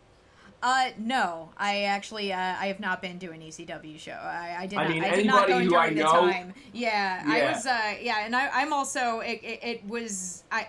Uh, 0.62 0.90
no, 0.98 1.50
I 1.56 1.82
actually 1.84 2.32
uh, 2.32 2.38
I 2.38 2.66
have 2.66 2.80
not 2.80 3.00
been 3.00 3.18
to 3.20 3.30
an 3.30 3.40
ECW 3.40 3.98
show. 3.98 4.12
I, 4.12 4.56
I 4.60 4.66
did 4.66 4.76
not. 4.76 4.86
I, 4.86 4.88
mean, 4.88 5.04
I 5.04 5.16
did 5.16 5.26
not 5.26 5.48
go 5.48 5.58
during 5.62 5.94
the 5.94 6.02
know, 6.02 6.10
time. 6.12 6.54
Yeah, 6.72 7.26
yeah, 7.26 7.32
I 7.32 7.52
was. 7.52 7.66
Uh, 7.66 7.94
yeah, 8.00 8.24
and 8.24 8.36
I, 8.36 8.48
I'm 8.52 8.72
also. 8.72 9.20
It, 9.20 9.40
it, 9.42 9.60
it 9.62 9.88
was. 9.88 10.44
I 10.52 10.68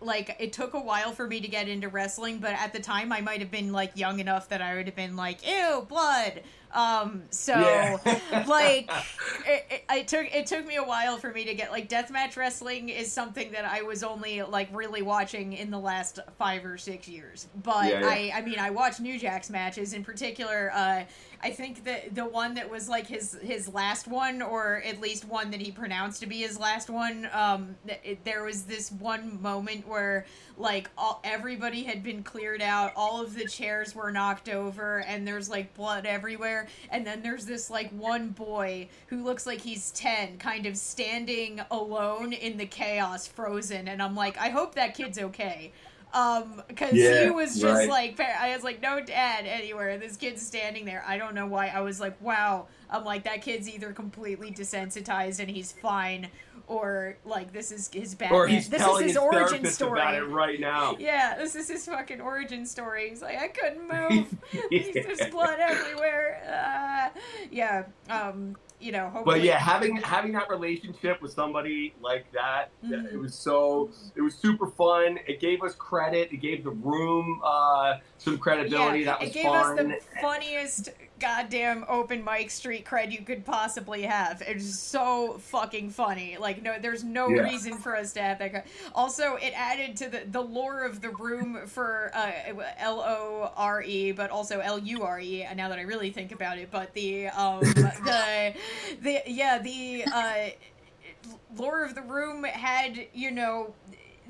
like 0.00 0.36
it 0.40 0.52
took 0.52 0.74
a 0.74 0.80
while 0.80 1.12
for 1.12 1.26
me 1.26 1.40
to 1.40 1.48
get 1.48 1.68
into 1.68 1.88
wrestling, 1.88 2.38
but 2.38 2.54
at 2.54 2.72
the 2.72 2.80
time 2.80 3.12
I 3.12 3.20
might 3.20 3.40
have 3.40 3.50
been 3.50 3.72
like 3.72 3.92
young 3.96 4.18
enough 4.18 4.48
that 4.48 4.62
I 4.62 4.74
would 4.74 4.86
have 4.86 4.96
been 4.96 5.16
like, 5.16 5.46
ew, 5.46 5.86
blood. 5.88 6.42
Um, 6.72 7.22
so 7.30 7.58
yeah. 7.58 8.44
like 8.48 8.90
it, 9.46 9.66
it, 9.70 9.84
it, 9.90 10.08
took 10.08 10.32
it 10.32 10.46
took 10.46 10.66
me 10.66 10.76
a 10.76 10.84
while 10.84 11.16
for 11.18 11.32
me 11.32 11.44
to 11.44 11.54
get 11.54 11.72
like 11.72 11.88
deathmatch 11.88 12.36
wrestling 12.36 12.88
is 12.88 13.12
something 13.12 13.50
that 13.52 13.64
I 13.64 13.82
was 13.82 14.04
only 14.04 14.42
like 14.42 14.68
really 14.72 15.02
watching 15.02 15.52
in 15.52 15.70
the 15.70 15.78
last 15.78 16.20
five 16.38 16.64
or 16.64 16.78
six 16.78 17.08
years. 17.08 17.48
But 17.62 17.90
yeah, 17.90 18.00
yeah. 18.00 18.06
I 18.06 18.32
I 18.36 18.40
mean 18.42 18.58
I 18.58 18.70
watched 18.70 19.00
New 19.00 19.18
Jack's 19.18 19.50
matches 19.50 19.94
in 19.94 20.04
particular. 20.04 20.70
Uh, 20.72 21.04
I 21.42 21.50
think 21.50 21.84
that 21.84 22.14
the 22.14 22.26
one 22.26 22.54
that 22.54 22.68
was 22.68 22.88
like 22.88 23.06
his 23.06 23.36
his 23.42 23.72
last 23.72 24.06
one, 24.06 24.42
or 24.42 24.82
at 24.84 25.00
least 25.00 25.24
one 25.24 25.50
that 25.52 25.60
he 25.60 25.72
pronounced 25.72 26.20
to 26.20 26.26
be 26.26 26.38
his 26.38 26.58
last 26.58 26.90
one. 26.90 27.28
Um, 27.32 27.76
there 28.24 28.44
was 28.44 28.64
this 28.64 28.92
one 28.92 29.40
moment 29.40 29.88
where 29.88 30.26
like 30.58 30.90
all, 30.98 31.20
everybody 31.24 31.82
had 31.82 32.02
been 32.02 32.22
cleared 32.22 32.60
out, 32.60 32.92
all 32.94 33.22
of 33.22 33.34
the 33.34 33.46
chairs 33.46 33.94
were 33.94 34.12
knocked 34.12 34.50
over, 34.50 34.98
and 35.00 35.26
there's 35.26 35.48
like 35.48 35.72
blood 35.74 36.04
everywhere. 36.04 36.59
And 36.90 37.06
then 37.06 37.22
there's 37.22 37.46
this 37.46 37.70
like 37.70 37.90
one 37.90 38.30
boy 38.30 38.88
who 39.08 39.22
looks 39.22 39.46
like 39.46 39.60
he's 39.60 39.90
ten, 39.90 40.38
kind 40.38 40.66
of 40.66 40.76
standing 40.76 41.60
alone 41.70 42.32
in 42.32 42.56
the 42.56 42.66
chaos, 42.66 43.26
frozen. 43.26 43.88
And 43.88 44.02
I'm 44.02 44.14
like, 44.14 44.38
I 44.38 44.48
hope 44.48 44.74
that 44.74 44.94
kid's 44.94 45.18
okay 45.18 45.72
um 46.12 46.62
because 46.66 46.92
yeah, 46.92 47.24
he 47.24 47.30
was 47.30 47.58
just 47.60 47.88
right. 47.88 48.16
like 48.16 48.20
i 48.20 48.52
was 48.54 48.64
like 48.64 48.82
no 48.82 49.00
dad 49.00 49.44
anywhere 49.46 49.96
this 49.96 50.16
kid's 50.16 50.44
standing 50.44 50.84
there 50.84 51.04
i 51.06 51.16
don't 51.16 51.34
know 51.34 51.46
why 51.46 51.68
i 51.68 51.80
was 51.80 52.00
like 52.00 52.20
wow 52.20 52.66
i'm 52.90 53.04
like 53.04 53.22
that 53.24 53.42
kid's 53.42 53.68
either 53.68 53.92
completely 53.92 54.50
desensitized 54.50 55.38
and 55.38 55.48
he's 55.48 55.70
fine 55.70 56.28
or 56.70 57.16
like 57.24 57.52
this 57.52 57.72
is 57.72 57.90
his 57.92 58.14
bad 58.14 58.30
or 58.30 58.46
he's 58.46 58.68
this 58.68 58.80
telling 58.80 59.04
is 59.04 59.14
his, 59.14 59.20
his 59.20 59.22
origin 59.22 59.64
story 59.66 59.98
about 59.98 60.14
it 60.14 60.22
right 60.22 60.60
now 60.60 60.96
yeah 61.00 61.36
this 61.36 61.56
is 61.56 61.68
his 61.68 61.84
fucking 61.84 62.20
origin 62.20 62.64
story 62.64 63.10
he's 63.10 63.20
like 63.20 63.36
i 63.36 63.48
couldn't 63.48 63.82
move 64.10 64.32
yeah. 64.70 64.82
there's 64.94 65.30
blood 65.32 65.58
everywhere 65.58 67.10
uh, 67.14 67.18
yeah 67.50 67.84
um 68.08 68.56
you 68.80 68.92
know. 68.92 69.10
Hopefully. 69.10 69.40
But 69.40 69.42
yeah, 69.44 69.58
having 69.58 69.96
having 69.96 70.32
that 70.32 70.48
relationship 70.48 71.20
with 71.22 71.32
somebody 71.32 71.94
like 72.00 72.30
that, 72.32 72.70
mm-hmm. 72.84 73.06
it 73.06 73.18
was 73.18 73.34
so 73.34 73.90
it 74.16 74.22
was 74.22 74.34
super 74.34 74.66
fun. 74.66 75.18
It 75.26 75.40
gave 75.40 75.62
us 75.62 75.74
credit. 75.74 76.32
It 76.32 76.38
gave 76.38 76.64
the 76.64 76.70
room 76.70 77.40
uh, 77.44 77.98
some 78.18 78.38
credibility. 78.38 79.00
Yeah, 79.00 79.04
that 79.04 79.20
was 79.20 79.28
it 79.30 79.34
gave 79.34 79.44
fun. 79.44 79.78
us 79.78 80.02
the 80.14 80.20
funniest 80.20 80.88
goddamn 81.20 81.84
open 81.88 82.24
mic 82.24 82.50
street 82.50 82.84
cred 82.84 83.12
you 83.12 83.22
could 83.22 83.44
possibly 83.44 84.02
have. 84.02 84.42
It's 84.46 84.78
so 84.78 85.38
fucking 85.38 85.90
funny. 85.90 86.36
Like 86.38 86.62
no, 86.62 86.76
there's 86.80 87.04
no 87.04 87.28
yeah. 87.28 87.42
reason 87.42 87.76
for 87.78 87.96
us 87.96 88.12
to 88.14 88.22
have 88.22 88.38
that. 88.38 88.66
Also, 88.94 89.36
it 89.36 89.52
added 89.54 89.96
to 89.98 90.08
the 90.08 90.22
the 90.26 90.40
lore 90.40 90.84
of 90.84 91.00
the 91.00 91.10
room 91.10 91.66
for 91.66 92.10
uh, 92.14 92.32
L 92.78 93.00
O 93.00 93.52
R 93.56 93.82
E, 93.82 94.12
but 94.12 94.30
also 94.30 94.60
L 94.60 94.78
U 94.78 95.02
R 95.02 95.20
E. 95.20 95.46
Now 95.54 95.68
that 95.68 95.78
I 95.78 95.82
really 95.82 96.10
think 96.10 96.32
about 96.32 96.58
it, 96.58 96.70
but 96.70 96.92
the 96.94 97.28
um 97.28 97.60
the 97.64 98.54
the 99.02 99.22
yeah 99.26 99.58
the 99.58 100.04
uh 100.12 100.50
lore 101.56 101.84
of 101.84 101.94
the 101.94 102.02
room 102.02 102.44
had 102.44 103.06
you 103.12 103.30
know 103.30 103.74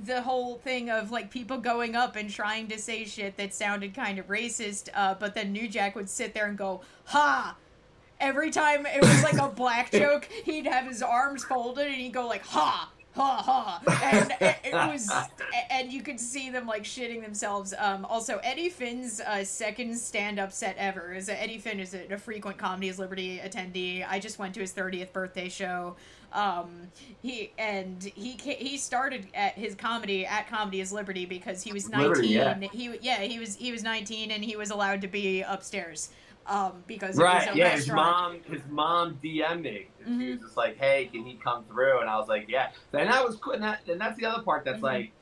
the 0.05 0.22
whole 0.22 0.57
thing 0.57 0.90
of 0.90 1.11
like 1.11 1.30
people 1.30 1.59
going 1.59 1.94
up 1.94 2.16
and 2.16 2.30
trying 2.30 2.68
to 2.68 2.78
say 2.78 3.05
shit 3.05 3.36
that 3.36 3.55
sounded 3.55 3.94
kind 3.94 4.18
of 4.18 4.28
racist, 4.28 4.88
uh, 4.94 5.14
but 5.14 5.34
then 5.34 5.53
New 5.53 5.68
Jack 5.68 5.94
would 5.94 6.09
sit 6.09 6.34
there 6.34 6.46
and 6.46 6.57
go, 6.57 6.80
"Ha!" 7.07 7.57
Every 8.20 8.51
time 8.51 8.86
it 8.86 9.01
was 9.01 9.22
like 9.22 9.38
a 9.38 9.48
black 9.48 9.90
joke, 9.92 10.28
he'd 10.44 10.66
have 10.66 10.86
his 10.86 11.03
arms 11.03 11.44
folded 11.44 11.86
and 11.86 11.96
he'd 11.96 12.12
go 12.12 12.26
like, 12.26 12.44
"Ha!" 12.46 12.90
ha! 13.14 13.42
Ha! 13.42 13.80
And 14.03 14.57
it 14.64 14.72
was 14.72 15.11
and 15.70 15.92
you 15.92 16.03
could 16.03 16.20
see 16.20 16.51
them 16.51 16.66
like 16.66 16.84
shitting 16.84 17.22
themselves. 17.22 17.74
Um 17.76 18.05
also 18.05 18.38
eddie 18.38 18.68
finn's 18.68 19.20
uh, 19.20 19.44
second 19.44 19.96
stand-up 19.96 20.53
set 20.53 20.76
ever 20.78 21.12
is 21.12 21.28
eddie 21.28 21.59
finn 21.59 21.80
is 21.80 21.94
a, 21.94 22.12
a 22.12 22.18
frequent 22.18 22.59
comedies 22.59 22.98
liberty 22.98 23.38
attendee. 23.38 24.07
I 24.09 24.18
just 24.18 24.38
went 24.38 24.55
to 24.55 24.61
his 24.61 24.72
30th 24.72 25.12
birthday 25.12 25.48
show 25.48 25.96
um, 26.33 26.89
he 27.22 27.53
and 27.59 28.03
he 28.03 28.33
he 28.33 28.76
started 28.76 29.26
at 29.35 29.55
his 29.55 29.74
comedy 29.74 30.24
at 30.26 30.49
Comedy 30.49 30.81
is 30.81 30.93
Liberty 30.93 31.26
because 31.26 31.62
he 31.62 31.72
was 31.72 31.89
nineteen. 31.89 32.09
Liberty, 32.09 32.28
yeah. 32.28 32.59
He 32.72 32.99
yeah 33.01 33.20
he 33.20 33.39
was 33.39 33.57
he 33.57 33.72
was 33.72 33.83
nineteen 33.83 34.31
and 34.31 34.45
he 34.45 34.57
was 34.57 34.70
allowed 34.70 35.01
to 35.03 35.09
be 35.09 35.43
upstairs. 35.43 36.11
Um, 36.47 36.83
because 36.87 37.16
right, 37.16 37.55
yeah, 37.55 37.76
his 37.76 37.89
mom, 37.89 38.41
his 38.51 38.62
mom 38.68 39.18
DM'd 39.22 39.62
me. 39.62 39.89
Mm-hmm. 40.03 40.20
She 40.20 40.31
was 40.31 40.41
just 40.41 40.57
like, 40.57 40.78
"Hey, 40.78 41.09
can 41.12 41.24
he 41.24 41.35
come 41.35 41.64
through?" 41.64 42.01
And 42.01 42.09
I 42.09 42.16
was 42.16 42.28
like, 42.28 42.47
"Yeah." 42.49 42.70
And 42.93 43.09
that 43.09 43.24
was 43.24 43.37
cool. 43.37 43.53
And, 43.53 43.62
that, 43.62 43.87
and 43.87 44.01
that's 44.01 44.16
the 44.16 44.26
other 44.26 44.43
part 44.43 44.64
that's 44.64 44.76
mm-hmm. 44.76 44.87
like 44.87 45.12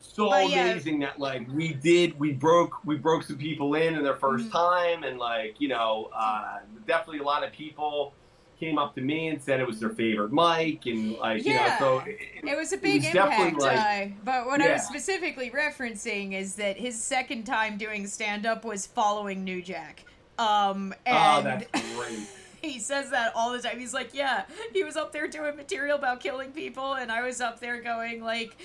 so 0.00 0.30
but, 0.30 0.46
amazing 0.46 1.02
yeah. 1.02 1.08
that 1.08 1.18
like 1.18 1.46
we 1.52 1.74
did, 1.74 2.18
we 2.18 2.32
broke, 2.32 2.84
we 2.84 2.96
broke 2.96 3.24
some 3.24 3.36
people 3.36 3.74
in 3.74 3.96
in 3.96 4.04
their 4.04 4.14
1st 4.14 4.20
mm-hmm. 4.20 4.48
time, 4.50 5.02
and 5.02 5.18
like 5.18 5.56
you 5.60 5.68
know, 5.68 6.10
uh, 6.14 6.58
definitely 6.86 7.18
a 7.18 7.24
lot 7.24 7.44
of 7.44 7.52
people 7.52 8.14
came 8.58 8.78
up 8.78 8.94
to 8.94 9.00
me 9.00 9.28
and 9.28 9.40
said 9.42 9.60
it 9.60 9.66
was 9.66 9.80
their 9.80 9.90
favorite 9.90 10.32
mic 10.32 10.86
and 10.86 11.12
like 11.14 11.44
yeah. 11.44 11.52
you 11.52 11.58
know 11.58 11.76
so 11.78 11.98
it, 12.06 12.18
it 12.42 12.56
was 12.56 12.72
a 12.72 12.78
big 12.78 13.02
was 13.02 13.14
impact 13.14 13.60
like, 13.60 13.78
uh, 13.78 14.06
but 14.24 14.46
what 14.46 14.60
yeah. 14.60 14.66
i 14.66 14.72
was 14.72 14.82
specifically 14.82 15.50
referencing 15.50 16.32
is 16.32 16.54
that 16.54 16.76
his 16.76 17.00
second 17.02 17.44
time 17.44 17.76
doing 17.76 18.06
stand-up 18.06 18.64
was 18.64 18.86
following 18.86 19.44
new 19.44 19.62
jack. 19.62 20.04
Um 20.38 20.94
oh, 21.06 21.10
and 21.10 21.46
oh, 21.46 21.50
that's 21.50 21.94
great. 21.96 22.28
he 22.62 22.78
says 22.78 23.10
that 23.10 23.32
all 23.34 23.52
the 23.52 23.60
time. 23.60 23.78
He's 23.78 23.94
like 23.94 24.14
yeah 24.14 24.44
he 24.72 24.84
was 24.84 24.96
up 24.96 25.12
there 25.12 25.28
doing 25.28 25.56
material 25.56 25.96
about 25.96 26.20
killing 26.20 26.52
people 26.52 26.94
and 26.94 27.10
i 27.10 27.22
was 27.22 27.40
up 27.40 27.60
there 27.60 27.80
going 27.80 28.22
like 28.22 28.56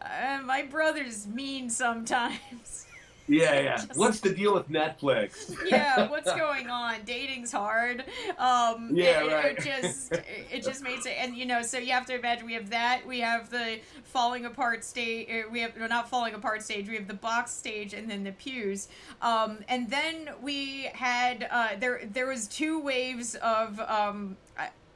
uh, 0.00 0.40
my 0.44 0.62
brother's 0.62 1.26
mean 1.26 1.68
sometimes 1.68 2.86
yeah, 3.30 3.60
yeah. 3.60 3.76
Just, 3.86 3.96
what's 3.96 4.20
the 4.20 4.34
deal 4.34 4.54
with 4.54 4.68
Netflix? 4.68 5.56
yeah, 5.70 6.08
what's 6.08 6.32
going 6.32 6.68
on? 6.68 7.02
Dating's 7.04 7.52
hard. 7.52 8.04
Um, 8.38 8.90
yeah, 8.92 9.22
it, 9.22 9.32
right. 9.32 9.58
It 9.58 9.64
just 9.64 10.12
it 10.12 10.62
just 10.64 10.82
makes 10.82 11.06
it, 11.06 11.14
and 11.18 11.36
you 11.36 11.46
know, 11.46 11.62
so 11.62 11.78
you 11.78 11.92
have 11.92 12.06
to 12.06 12.18
imagine 12.18 12.46
we 12.46 12.54
have 12.54 12.70
that. 12.70 13.06
We 13.06 13.20
have 13.20 13.50
the 13.50 13.78
falling 14.02 14.46
apart 14.46 14.84
stage. 14.84 15.28
Er, 15.30 15.44
we 15.50 15.60
have 15.60 15.76
no, 15.76 15.86
not 15.86 16.10
falling 16.10 16.34
apart 16.34 16.62
stage. 16.62 16.88
We 16.88 16.96
have 16.96 17.06
the 17.06 17.14
box 17.14 17.52
stage, 17.52 17.94
and 17.94 18.10
then 18.10 18.24
the 18.24 18.32
pews. 18.32 18.88
Um, 19.22 19.58
and 19.68 19.88
then 19.88 20.30
we 20.42 20.90
had 20.92 21.46
uh, 21.50 21.68
there 21.78 22.02
there 22.12 22.26
was 22.26 22.48
two 22.48 22.80
waves 22.80 23.36
of 23.36 23.78
um, 23.80 24.36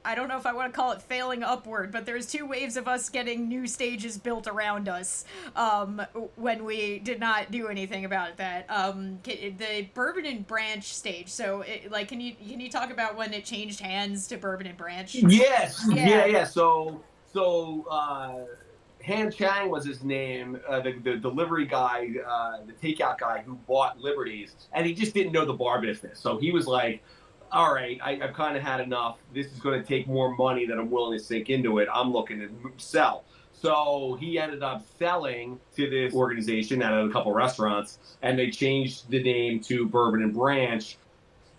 I 0.04 0.14
don't 0.14 0.28
know 0.28 0.36
if 0.36 0.46
I 0.46 0.52
want 0.52 0.72
to 0.72 0.76
call 0.76 0.92
it 0.92 1.00
failing 1.00 1.42
upward, 1.42 1.90
but 1.90 2.04
there's 2.04 2.26
two 2.26 2.46
waves 2.46 2.76
of 2.76 2.86
us 2.86 3.08
getting 3.08 3.48
new 3.48 3.66
stages 3.66 4.18
built 4.18 4.46
around 4.46 4.88
us 4.88 5.24
um, 5.56 6.02
when 6.36 6.64
we 6.64 6.98
did 6.98 7.18
not 7.20 7.50
do 7.50 7.68
anything 7.68 8.04
about 8.04 8.36
that. 8.36 8.66
Um, 8.68 9.18
the 9.24 9.88
Bourbon 9.94 10.26
and 10.26 10.46
Branch 10.46 10.84
stage. 10.84 11.28
So, 11.28 11.62
it, 11.62 11.90
like, 11.90 12.08
can 12.08 12.20
you 12.20 12.34
can 12.34 12.60
you 12.60 12.70
talk 12.70 12.90
about 12.90 13.16
when 13.16 13.32
it 13.32 13.44
changed 13.44 13.80
hands 13.80 14.26
to 14.28 14.36
Bourbon 14.36 14.66
and 14.66 14.76
Branch? 14.76 15.14
Yes. 15.14 15.86
Yeah. 15.88 16.06
Yeah. 16.06 16.26
yeah. 16.26 16.44
So, 16.44 17.00
so 17.32 17.86
uh, 17.90 18.40
Han 19.06 19.30
Chang 19.30 19.70
was 19.70 19.84
his 19.84 20.02
name, 20.02 20.60
uh, 20.68 20.80
the, 20.80 20.92
the 20.92 21.16
delivery 21.16 21.66
guy, 21.66 22.10
uh, 22.26 22.58
the 22.66 22.72
takeout 22.72 23.18
guy 23.18 23.42
who 23.44 23.54
bought 23.66 23.98
Liberties, 24.00 24.54
and 24.72 24.86
he 24.86 24.94
just 24.94 25.14
didn't 25.14 25.32
know 25.32 25.44
the 25.44 25.52
bar 25.52 25.80
business. 25.80 26.18
So 26.18 26.38
he 26.38 26.52
was 26.52 26.66
like, 26.66 27.02
all 27.54 27.72
right, 27.72 28.00
I, 28.02 28.16
have 28.16 28.34
kind 28.34 28.56
of 28.56 28.62
had 28.64 28.80
enough. 28.80 29.18
This 29.32 29.46
is 29.46 29.60
going 29.60 29.80
to 29.80 29.86
take 29.86 30.08
more 30.08 30.34
money 30.34 30.66
than 30.66 30.78
I'm 30.78 30.90
willing 30.90 31.16
to 31.16 31.24
sink 31.24 31.50
into 31.50 31.78
it. 31.78 31.88
I'm 31.92 32.12
looking 32.12 32.40
to 32.40 32.50
sell. 32.78 33.24
So 33.52 34.18
he 34.20 34.40
ended 34.40 34.64
up 34.64 34.84
selling 34.98 35.60
to 35.76 35.88
this 35.88 36.12
organization 36.12 36.80
had 36.80 36.92
a 36.92 37.08
couple 37.10 37.32
restaurants, 37.32 37.98
and 38.22 38.36
they 38.36 38.50
changed 38.50 39.08
the 39.08 39.22
name 39.22 39.60
to 39.60 39.86
Bourbon 39.88 40.22
and 40.22 40.34
Branch. 40.34 40.98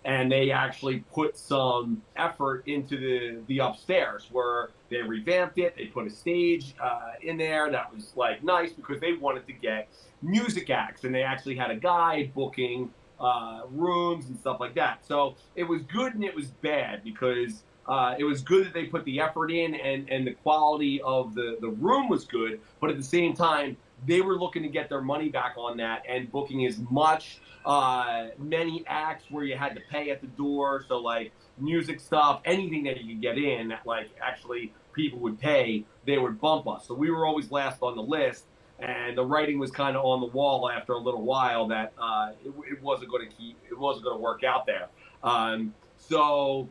And 0.04 0.30
they 0.30 0.52
actually 0.52 0.98
put 1.12 1.36
some 1.36 2.02
effort 2.14 2.62
into 2.68 2.96
the, 2.96 3.40
the 3.48 3.58
upstairs 3.58 4.28
where 4.30 4.70
they 4.88 4.98
revamped 4.98 5.58
it. 5.58 5.74
They 5.76 5.86
put 5.86 6.06
a 6.06 6.10
stage 6.10 6.74
uh, 6.80 7.12
in 7.22 7.38
there 7.38 7.70
that 7.72 7.92
was 7.92 8.12
like 8.14 8.44
nice 8.44 8.72
because 8.72 9.00
they 9.00 9.14
wanted 9.14 9.46
to 9.48 9.52
get 9.54 9.88
music 10.22 10.68
acts, 10.70 11.04
and 11.04 11.14
they 11.14 11.22
actually 11.22 11.56
had 11.56 11.70
a 11.70 11.76
guy 11.76 12.30
booking 12.34 12.90
uh, 13.20 13.62
rooms 13.70 14.26
and 14.28 14.38
stuff 14.38 14.60
like 14.60 14.74
that. 14.74 15.06
So 15.06 15.36
it 15.54 15.64
was 15.64 15.82
good 15.82 16.14
and 16.14 16.24
it 16.24 16.34
was 16.34 16.46
bad 16.46 17.02
because 17.04 17.62
uh, 17.88 18.14
it 18.18 18.24
was 18.24 18.42
good 18.42 18.66
that 18.66 18.74
they 18.74 18.84
put 18.84 19.04
the 19.04 19.20
effort 19.20 19.50
in 19.50 19.74
and, 19.74 20.08
and 20.10 20.26
the 20.26 20.32
quality 20.32 21.00
of 21.02 21.34
the, 21.34 21.56
the 21.60 21.68
room 21.68 22.08
was 22.08 22.24
good, 22.24 22.60
but 22.80 22.90
at 22.90 22.96
the 22.96 23.02
same 23.02 23.34
time, 23.34 23.76
they 24.04 24.20
were 24.20 24.36
looking 24.36 24.62
to 24.62 24.68
get 24.68 24.88
their 24.88 25.00
money 25.00 25.28
back 25.28 25.54
on 25.56 25.78
that 25.78 26.02
and 26.08 26.30
booking 26.30 26.66
as 26.66 26.78
much, 26.90 27.40
uh, 27.64 28.28
many 28.38 28.84
acts 28.86 29.24
where 29.30 29.44
you 29.44 29.56
had 29.56 29.74
to 29.74 29.80
pay 29.90 30.10
at 30.10 30.20
the 30.20 30.26
door. 30.26 30.84
So, 30.86 30.98
like 30.98 31.32
music 31.58 32.00
stuff, 32.00 32.40
anything 32.44 32.84
that 32.84 33.00
you 33.00 33.14
could 33.14 33.22
get 33.22 33.38
in, 33.38 33.72
like 33.86 34.10
actually 34.22 34.72
people 34.92 35.18
would 35.20 35.40
pay, 35.40 35.84
they 36.04 36.18
would 36.18 36.40
bump 36.40 36.68
us. 36.68 36.86
So, 36.86 36.94
we 36.94 37.10
were 37.10 37.24
always 37.24 37.50
last 37.50 37.78
on 37.82 37.96
the 37.96 38.02
list. 38.02 38.44
And 38.78 39.16
the 39.16 39.24
writing 39.24 39.58
was 39.58 39.70
kind 39.70 39.96
of 39.96 40.04
on 40.04 40.20
the 40.20 40.26
wall 40.26 40.70
after 40.70 40.92
a 40.92 40.98
little 40.98 41.22
while 41.22 41.66
that 41.68 41.92
uh, 41.98 42.32
it, 42.44 42.52
it 42.70 42.82
wasn't 42.82 43.10
going 43.10 43.28
to 43.28 43.34
keep, 43.34 43.56
it 43.70 43.78
wasn't 43.78 44.04
going 44.04 44.16
to 44.16 44.22
work 44.22 44.44
out 44.44 44.66
there. 44.66 44.88
Um, 45.22 45.74
so 45.96 46.68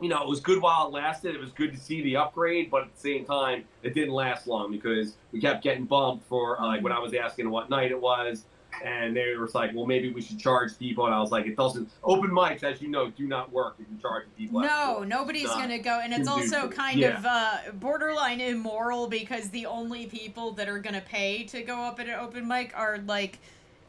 you 0.00 0.08
know, 0.08 0.22
it 0.22 0.28
was 0.28 0.40
good 0.40 0.60
while 0.60 0.88
it 0.88 0.92
lasted. 0.92 1.34
It 1.34 1.40
was 1.40 1.52
good 1.52 1.72
to 1.72 1.78
see 1.78 2.02
the 2.02 2.16
upgrade, 2.16 2.70
but 2.70 2.82
at 2.82 2.94
the 2.94 3.00
same 3.00 3.24
time, 3.24 3.64
it 3.82 3.94
didn't 3.94 4.12
last 4.12 4.46
long 4.46 4.72
because 4.72 5.16
we 5.32 5.40
kept 5.40 5.62
getting 5.62 5.84
bumped 5.84 6.26
for 6.28 6.60
uh, 6.60 6.66
like 6.66 6.82
when 6.82 6.92
I 6.92 6.98
was 6.98 7.14
asking 7.14 7.48
what 7.48 7.70
night 7.70 7.90
it 7.90 8.00
was, 8.00 8.44
and 8.82 9.16
they 9.16 9.34
were 9.36 9.48
like, 9.54 9.74
"Well, 9.74 9.86
maybe 9.86 10.10
we 10.12 10.20
should 10.20 10.38
charge 10.38 10.78
people." 10.78 11.06
And 11.06 11.14
I 11.14 11.20
was 11.20 11.30
like, 11.30 11.46
"It 11.46 11.56
doesn't." 11.56 11.88
Open 12.02 12.30
mics, 12.30 12.62
as 12.62 12.80
you 12.80 12.88
know, 12.88 13.10
do 13.10 13.26
not 13.26 13.52
work 13.52 13.76
if 13.78 13.86
you 13.90 13.98
charge 14.00 14.24
people. 14.36 14.60
No, 14.60 15.04
nobody's 15.04 15.48
gonna 15.48 15.78
go, 15.78 16.00
and 16.02 16.12
it's 16.12 16.28
also 16.28 16.68
kind 16.68 16.98
yeah. 16.98 17.18
of 17.18 17.26
uh, 17.26 17.56
borderline 17.74 18.40
immoral 18.40 19.06
because 19.06 19.50
the 19.50 19.66
only 19.66 20.06
people 20.06 20.52
that 20.52 20.68
are 20.68 20.78
gonna 20.78 21.00
pay 21.00 21.44
to 21.44 21.62
go 21.62 21.82
up 21.82 22.00
at 22.00 22.08
an 22.08 22.14
open 22.14 22.46
mic 22.46 22.72
are 22.74 22.98
like 22.98 23.38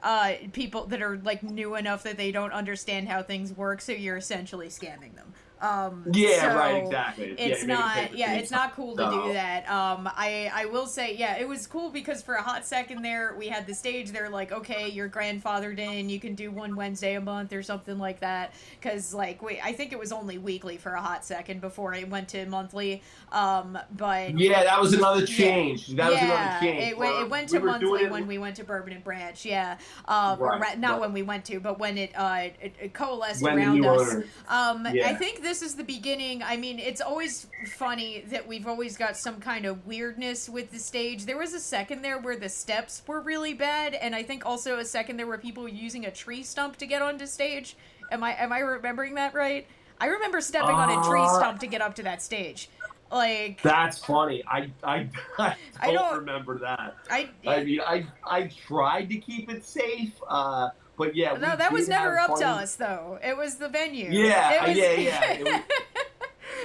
uh, 0.03 0.33
people 0.53 0.85
that 0.85 1.01
are 1.01 1.17
like 1.17 1.41
new 1.43 1.75
enough 1.75 2.03
that 2.03 2.17
they 2.17 2.31
don't 2.31 2.51
understand 2.51 3.09
how 3.09 3.23
things 3.23 3.51
work, 3.51 3.81
so 3.81 3.91
you're 3.91 4.17
essentially 4.17 4.67
scamming 4.67 5.15
them. 5.15 5.33
Um, 5.61 6.05
yeah, 6.13 6.41
so 6.41 6.57
right, 6.57 6.83
exactly. 6.83 7.35
It's 7.37 7.61
yeah, 7.61 7.67
not, 7.67 8.17
yeah, 8.17 8.33
it's 8.33 8.51
not 8.51 8.75
cool 8.75 8.95
to 8.97 9.09
do 9.09 9.33
that. 9.33 9.69
Um, 9.69 10.09
I, 10.15 10.51
I 10.53 10.65
will 10.65 10.85
say, 10.85 11.15
yeah, 11.15 11.37
it 11.37 11.47
was 11.47 11.65
cool 11.65 11.89
because 11.89 12.21
for 12.21 12.35
a 12.35 12.41
hot 12.41 12.65
second 12.65 13.01
there, 13.01 13.35
we 13.37 13.47
had 13.47 13.65
the 13.65 13.73
stage. 13.73 14.11
They're 14.11 14.29
like, 14.29 14.51
okay, 14.51 14.89
you're 14.89 15.09
grandfathered 15.09 15.79
in. 15.79 16.09
You 16.09 16.19
can 16.19 16.35
do 16.35 16.51
one 16.51 16.75
Wednesday 16.75 17.15
a 17.15 17.21
month 17.21 17.53
or 17.53 17.63
something 17.63 17.97
like 17.97 18.19
that. 18.19 18.53
Because 18.79 19.13
like, 19.13 19.41
wait, 19.41 19.59
I 19.63 19.71
think 19.71 19.93
it 19.93 19.99
was 19.99 20.11
only 20.11 20.37
weekly 20.37 20.77
for 20.77 20.93
a 20.93 21.01
hot 21.01 21.23
second 21.23 21.61
before 21.61 21.93
it 21.93 22.09
went 22.09 22.27
to 22.29 22.45
monthly. 22.47 23.01
Um, 23.31 23.77
but 23.95 24.37
yeah, 24.37 24.63
that 24.63 24.79
was 24.79 24.93
another 24.93 25.25
change. 25.25 25.89
Yeah, 25.89 25.95
that 25.95 26.11
was 26.11 26.21
yeah, 26.21 26.25
another 26.25 26.65
change. 26.65 26.83
It, 26.83 26.97
it 26.97 27.29
went 27.29 27.49
to 27.49 27.59
we 27.59 27.65
monthly 27.65 28.07
when 28.07 28.27
we 28.27 28.37
went 28.37 28.57
to 28.57 28.63
Bourbon 28.63 28.93
and 28.93 29.03
Branch. 29.03 29.45
Yeah, 29.45 29.77
um, 30.07 30.39
right, 30.39 30.77
not 30.77 30.93
right. 30.93 31.01
when 31.01 31.13
we 31.13 31.21
went 31.21 31.45
to, 31.45 31.59
but 31.59 31.79
when 31.79 31.97
it 31.97 32.11
uh, 32.15 32.49
it, 32.61 32.75
it 32.81 32.93
coalesced 32.93 33.41
when 33.41 33.57
around 33.57 33.85
us. 33.85 34.15
Um, 34.47 34.87
yeah. 34.93 35.07
I 35.07 35.13
think 35.13 35.41
this 35.45 35.61
is 35.61 35.75
the 35.75 35.83
beginning. 35.83 36.41
I 36.41 36.57
mean, 36.57 36.79
it's 36.79 37.01
always 37.01 37.47
funny 37.75 38.25
that 38.29 38.47
we've 38.47 38.67
always 38.67 38.97
got 38.97 39.15
some 39.15 39.39
kind 39.39 39.65
of 39.65 39.85
weirdness 39.85 40.49
with 40.49 40.71
the 40.71 40.79
stage. 40.79 41.25
There 41.25 41.37
was 41.37 41.53
a 41.53 41.59
second 41.59 42.01
there 42.01 42.17
where 42.17 42.35
the 42.35 42.49
steps 42.49 43.03
were 43.05 43.21
really 43.21 43.53
bad, 43.53 43.93
and 43.93 44.15
I 44.15 44.23
think 44.23 44.43
also 44.43 44.79
a 44.79 44.85
second 44.85 45.17
there 45.17 45.27
were 45.27 45.37
people 45.37 45.69
using 45.69 46.07
a 46.07 46.11
tree 46.11 46.41
stump 46.41 46.77
to 46.77 46.87
get 46.87 47.03
onto 47.03 47.27
stage. 47.27 47.77
Am 48.11 48.23
I 48.23 48.33
am 48.33 48.51
I 48.51 48.59
remembering 48.59 49.13
that 49.15 49.35
right? 49.35 49.67
I 50.01 50.07
remember 50.07 50.41
stepping 50.41 50.75
uh, 50.75 50.79
on 50.79 50.89
a 50.89 51.07
tree 51.07 51.21
uh, 51.21 51.37
stump 51.37 51.59
to 51.59 51.67
get 51.67 51.79
up 51.79 51.93
to 51.95 52.03
that 52.03 52.23
stage. 52.23 52.69
Like 53.11 53.61
that's 53.61 53.99
funny. 53.99 54.43
I 54.47 54.71
I, 54.83 55.07
I, 55.37 55.47
don't, 55.47 55.57
I 55.79 55.91
don't 55.93 56.17
remember 56.17 56.57
that. 56.57 56.95
I 57.11 57.29
I 57.45 57.63
mean 57.63 57.81
I 57.81 58.07
I 58.23 58.47
tried 58.47 59.09
to 59.09 59.17
keep 59.17 59.51
it 59.51 59.63
safe. 59.63 60.13
Uh, 60.27 60.69
but 60.97 61.15
yeah, 61.15 61.33
no, 61.33 61.55
that 61.55 61.71
was 61.71 61.87
never 61.87 62.17
up 62.19 62.37
to 62.37 62.47
us 62.47 62.75
though. 62.75 63.19
It 63.23 63.35
was 63.37 63.55
the 63.55 63.69
venue. 63.69 64.09
Yeah, 64.11 64.67
was, 64.67 64.77
yeah, 64.77 64.91
yeah. 64.93 65.33
It 65.37 65.43
was, 65.43 65.61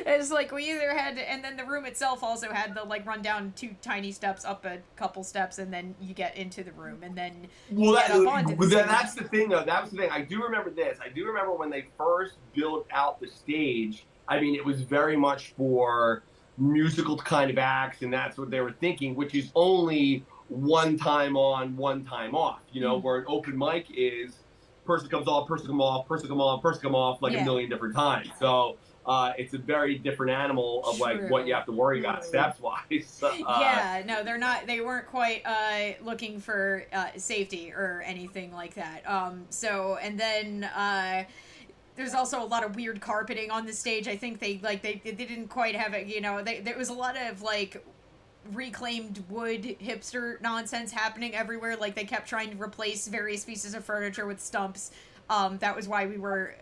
it's 0.06 0.30
like 0.30 0.52
we 0.52 0.70
either 0.70 0.96
had, 0.96 1.16
to, 1.16 1.30
and 1.30 1.44
then 1.44 1.56
the 1.56 1.64
room 1.64 1.84
itself 1.84 2.22
also 2.22 2.50
had 2.52 2.74
the 2.74 2.84
like 2.84 3.06
run 3.06 3.22
down 3.22 3.52
two 3.56 3.70
tiny 3.82 4.12
steps 4.12 4.44
up 4.44 4.64
a 4.64 4.78
couple 4.96 5.24
steps, 5.24 5.58
and 5.58 5.72
then 5.72 5.94
you 6.00 6.14
get 6.14 6.36
into 6.36 6.62
the 6.62 6.72
room, 6.72 7.02
and 7.02 7.16
then 7.16 7.48
well, 7.70 7.92
that, 7.92 8.10
well 8.10 8.68
that, 8.68 8.88
that's 8.88 9.14
the 9.14 9.24
thing 9.24 9.48
though. 9.48 9.64
That 9.64 9.82
was 9.82 9.90
the 9.90 9.98
thing. 9.98 10.10
I 10.10 10.22
do 10.22 10.42
remember 10.42 10.70
this. 10.70 10.98
I 11.04 11.08
do 11.08 11.26
remember 11.26 11.52
when 11.52 11.70
they 11.70 11.86
first 11.98 12.34
built 12.54 12.86
out 12.90 13.20
the 13.20 13.28
stage. 13.28 14.06
I 14.28 14.40
mean, 14.40 14.54
it 14.54 14.64
was 14.64 14.82
very 14.82 15.16
much 15.16 15.54
for 15.56 16.22
musical 16.56 17.16
kind 17.16 17.50
of 17.50 17.58
acts, 17.58 18.02
and 18.02 18.12
that's 18.12 18.38
what 18.38 18.50
they 18.50 18.60
were 18.60 18.72
thinking, 18.72 19.14
which 19.14 19.34
is 19.34 19.50
only 19.54 20.24
one 20.50 20.98
time 20.98 21.36
on, 21.36 21.76
one 21.76 22.04
time 22.04 22.34
off. 22.34 22.60
You 22.72 22.82
know, 22.82 22.96
mm-hmm. 22.96 23.06
where 23.06 23.18
an 23.18 23.24
open 23.28 23.56
mic 23.56 23.86
is 23.94 24.34
person 24.84 25.08
comes 25.08 25.28
off, 25.28 25.48
person 25.48 25.68
come 25.68 25.80
off, 25.80 26.06
person 26.06 26.28
come 26.28 26.40
on, 26.40 26.60
person 26.60 26.82
come 26.82 26.94
off 26.94 27.22
like 27.22 27.32
yeah. 27.32 27.42
a 27.42 27.44
million 27.44 27.70
different 27.70 27.94
times. 27.94 28.28
So 28.38 28.76
uh, 29.06 29.32
it's 29.38 29.54
a 29.54 29.58
very 29.58 29.96
different 29.96 30.32
animal 30.32 30.84
of 30.84 30.96
True. 30.96 31.04
like 31.04 31.30
what 31.30 31.46
you 31.46 31.54
have 31.54 31.66
to 31.66 31.72
worry 31.72 32.00
about 32.00 32.24
steps 32.24 32.60
wise. 32.60 33.22
Uh, 33.50 33.58
yeah, 33.60 34.02
no, 34.04 34.22
they're 34.22 34.38
not. 34.38 34.66
They 34.66 34.80
weren't 34.80 35.06
quite 35.06 35.42
uh, 35.46 36.02
looking 36.02 36.40
for 36.40 36.84
uh, 36.92 37.08
safety 37.16 37.72
or 37.72 38.02
anything 38.04 38.52
like 38.52 38.74
that. 38.74 39.08
Um, 39.08 39.46
so 39.50 39.98
and 40.02 40.18
then 40.18 40.64
uh, 40.64 41.24
there's 41.96 42.14
also 42.14 42.42
a 42.42 42.44
lot 42.44 42.64
of 42.64 42.76
weird 42.76 43.00
carpeting 43.00 43.50
on 43.50 43.66
the 43.66 43.72
stage. 43.72 44.08
I 44.08 44.16
think 44.16 44.40
they 44.40 44.58
like 44.62 44.82
they, 44.82 45.00
they 45.04 45.12
didn't 45.12 45.48
quite 45.48 45.76
have 45.76 45.94
it. 45.94 46.06
You 46.06 46.20
know, 46.20 46.42
they, 46.42 46.60
there 46.60 46.76
was 46.76 46.88
a 46.88 46.94
lot 46.94 47.16
of 47.16 47.42
like 47.42 47.84
reclaimed 48.52 49.22
wood 49.28 49.76
hipster 49.80 50.40
nonsense 50.40 50.92
happening 50.92 51.34
everywhere. 51.34 51.76
Like 51.76 51.94
they 51.94 52.04
kept 52.04 52.28
trying 52.28 52.50
to 52.50 52.62
replace 52.62 53.06
various 53.08 53.44
pieces 53.44 53.74
of 53.74 53.84
furniture 53.84 54.26
with 54.26 54.40
stumps. 54.40 54.90
Um, 55.28 55.58
that 55.58 55.76
was 55.76 55.88
why 55.88 56.06
we 56.06 56.18
were 56.18 56.54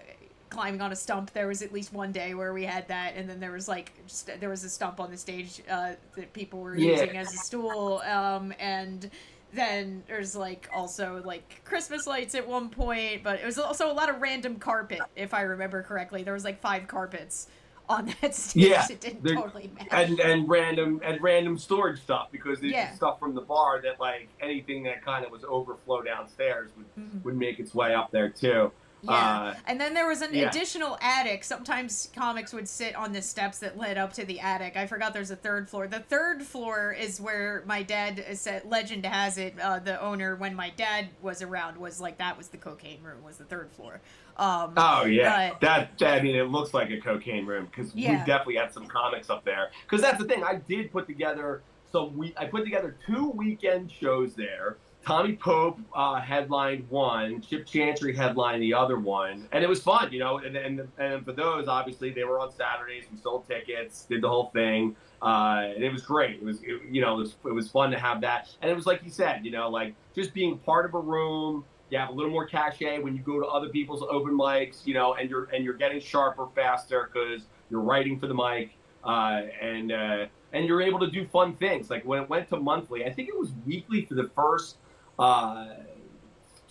climbing 0.50 0.80
on 0.80 0.92
a 0.92 0.96
stump. 0.96 1.32
There 1.32 1.46
was 1.46 1.62
at 1.62 1.72
least 1.72 1.92
one 1.92 2.12
day 2.12 2.34
where 2.34 2.52
we 2.52 2.64
had 2.64 2.88
that, 2.88 3.14
and 3.16 3.28
then 3.28 3.40
there 3.40 3.52
was 3.52 3.68
like 3.68 3.92
just 4.06 4.30
there 4.40 4.48
was 4.48 4.64
a 4.64 4.68
stump 4.68 5.00
on 5.00 5.10
the 5.10 5.16
stage 5.16 5.62
uh, 5.70 5.92
that 6.16 6.32
people 6.32 6.60
were 6.60 6.76
yeah. 6.76 6.92
using 6.92 7.16
as 7.16 7.32
a 7.32 7.38
stool. 7.38 7.98
Um, 8.00 8.52
and 8.58 9.10
then 9.52 10.02
there's 10.06 10.36
like 10.36 10.68
also 10.74 11.22
like 11.24 11.62
Christmas 11.64 12.06
lights 12.06 12.34
at 12.34 12.46
one 12.46 12.68
point, 12.68 13.22
but 13.22 13.40
it 13.40 13.46
was 13.46 13.58
also 13.58 13.90
a 13.90 13.94
lot 13.94 14.08
of 14.08 14.20
random 14.20 14.56
carpet, 14.56 15.00
if 15.16 15.32
I 15.32 15.42
remember 15.42 15.82
correctly. 15.82 16.22
There 16.22 16.34
was 16.34 16.44
like 16.44 16.60
five 16.60 16.86
carpets 16.86 17.48
on 17.88 18.14
that 18.20 18.34
stage. 18.34 18.66
Yeah, 18.68 18.86
it 18.90 19.00
didn't 19.00 19.24
totally 19.34 19.70
matter. 19.74 19.88
And 19.90 20.20
and 20.20 20.48
random 20.48 21.00
and 21.04 21.22
random 21.22 21.58
storage 21.58 22.00
stuff 22.00 22.28
because 22.30 22.60
there's 22.60 22.72
yeah. 22.72 22.94
stuff 22.94 23.18
from 23.18 23.34
the 23.34 23.40
bar 23.40 23.80
that 23.82 24.00
like 24.00 24.28
anything 24.40 24.82
that 24.84 25.04
kind 25.04 25.24
of 25.24 25.30
was 25.30 25.44
overflow 25.44 26.02
downstairs 26.02 26.70
would 26.76 26.94
mm-hmm. 26.98 27.22
would 27.22 27.36
make 27.36 27.58
its 27.58 27.74
way 27.74 27.94
up 27.94 28.10
there 28.10 28.28
too. 28.28 28.70
Yeah. 29.02 29.12
Uh, 29.12 29.54
and 29.66 29.80
then 29.80 29.94
there 29.94 30.08
was 30.08 30.22
an 30.22 30.34
yeah. 30.34 30.48
additional 30.48 30.98
attic. 31.00 31.44
Sometimes 31.44 32.08
comics 32.14 32.52
would 32.52 32.68
sit 32.68 32.96
on 32.96 33.12
the 33.12 33.22
steps 33.22 33.60
that 33.60 33.78
led 33.78 33.96
up 33.96 34.12
to 34.14 34.24
the 34.24 34.40
attic. 34.40 34.76
I 34.76 34.86
forgot 34.86 35.14
there's 35.14 35.30
a 35.30 35.36
third 35.36 35.68
floor. 35.68 35.86
The 35.86 36.00
third 36.00 36.42
floor 36.42 36.92
is 36.92 37.20
where 37.20 37.62
my 37.66 37.82
dad 37.82 38.24
said, 38.34 38.64
legend 38.64 39.06
has 39.06 39.38
it, 39.38 39.58
uh, 39.60 39.78
the 39.78 40.00
owner, 40.00 40.34
when 40.36 40.54
my 40.54 40.70
dad 40.70 41.08
was 41.22 41.42
around, 41.42 41.76
was 41.76 42.00
like, 42.00 42.18
that 42.18 42.36
was 42.36 42.48
the 42.48 42.56
cocaine 42.56 43.02
room, 43.02 43.22
was 43.22 43.36
the 43.36 43.44
third 43.44 43.70
floor. 43.70 44.00
Um, 44.36 44.74
oh 44.76 45.04
yeah, 45.04 45.50
but, 45.50 45.60
that, 45.60 45.98
that 45.98 46.20
I 46.20 46.22
mean, 46.22 46.36
it 46.36 46.48
looks 46.48 46.72
like 46.72 46.90
a 46.90 47.00
cocaine 47.00 47.44
room 47.44 47.66
because 47.66 47.92
yeah. 47.94 48.12
we 48.12 48.16
definitely 48.18 48.56
had 48.56 48.72
some 48.72 48.86
comics 48.86 49.30
up 49.30 49.44
there. 49.44 49.70
Because 49.82 50.00
that's 50.00 50.18
the 50.18 50.28
thing, 50.28 50.44
I 50.44 50.56
did 50.56 50.92
put 50.92 51.06
together 51.06 51.62
some. 51.90 52.16
We 52.16 52.34
I 52.36 52.44
put 52.44 52.64
together 52.64 52.96
two 53.06 53.30
weekend 53.30 53.90
shows 53.90 54.34
there. 54.34 54.76
Tommy 55.04 55.36
Pope 55.36 55.78
uh, 55.94 56.20
headlined 56.20 56.88
one, 56.90 57.40
Chip 57.40 57.66
Chantry 57.66 58.14
headlined 58.14 58.62
the 58.62 58.74
other 58.74 58.98
one, 58.98 59.48
and 59.52 59.64
it 59.64 59.68
was 59.68 59.82
fun, 59.82 60.12
you 60.12 60.18
know. 60.18 60.38
And 60.38 60.56
and, 60.56 60.86
and 60.98 61.24
for 61.24 61.32
those, 61.32 61.66
obviously, 61.68 62.10
they 62.10 62.24
were 62.24 62.38
on 62.38 62.52
Saturdays. 62.52 63.04
We 63.10 63.16
sold 63.18 63.46
tickets, 63.48 64.04
did 64.04 64.22
the 64.22 64.28
whole 64.28 64.50
thing, 64.50 64.96
uh, 65.22 65.62
and 65.74 65.82
it 65.82 65.90
was 65.92 66.02
great. 66.02 66.36
It 66.36 66.44
was, 66.44 66.60
it, 66.62 66.82
you 66.90 67.00
know, 67.00 67.14
it 67.14 67.18
was, 67.18 67.36
it 67.46 67.52
was 67.52 67.70
fun 67.70 67.90
to 67.92 67.98
have 67.98 68.20
that, 68.20 68.48
and 68.60 68.70
it 68.70 68.74
was 68.74 68.86
like 68.86 69.02
you 69.02 69.10
said, 69.10 69.44
you 69.46 69.50
know, 69.50 69.70
like 69.70 69.94
just 70.14 70.34
being 70.34 70.58
part 70.58 70.84
of 70.84 70.94
a 70.94 71.00
room, 71.00 71.64
you 71.90 71.98
have 71.98 72.10
a 72.10 72.12
little 72.12 72.30
more 72.30 72.46
cachet 72.46 72.98
when 72.98 73.16
you 73.16 73.22
go 73.22 73.40
to 73.40 73.46
other 73.46 73.70
people's 73.70 74.02
open 74.10 74.36
mics, 74.36 74.86
you 74.86 74.92
know, 74.92 75.14
and 75.14 75.30
you're 75.30 75.44
and 75.54 75.64
you're 75.64 75.74
getting 75.74 76.00
sharper 76.00 76.48
faster 76.54 77.08
because 77.10 77.42
you're 77.70 77.80
writing 77.80 78.18
for 78.20 78.26
the 78.26 78.34
mic. 78.34 78.76
uh, 79.04 79.42
and 79.60 79.92
uh, 79.92 80.26
and 80.52 80.66
you're 80.66 80.82
able 80.82 80.98
to 81.00 81.10
do 81.10 81.26
fun 81.26 81.54
things. 81.56 81.90
Like 81.90 82.04
when 82.04 82.22
it 82.22 82.28
went 82.28 82.48
to 82.50 82.56
monthly, 82.56 83.04
I 83.04 83.12
think 83.12 83.28
it 83.28 83.38
was 83.38 83.50
weekly 83.66 84.04
for 84.04 84.14
the 84.14 84.28
first 84.34 84.76
uh, 85.18 85.66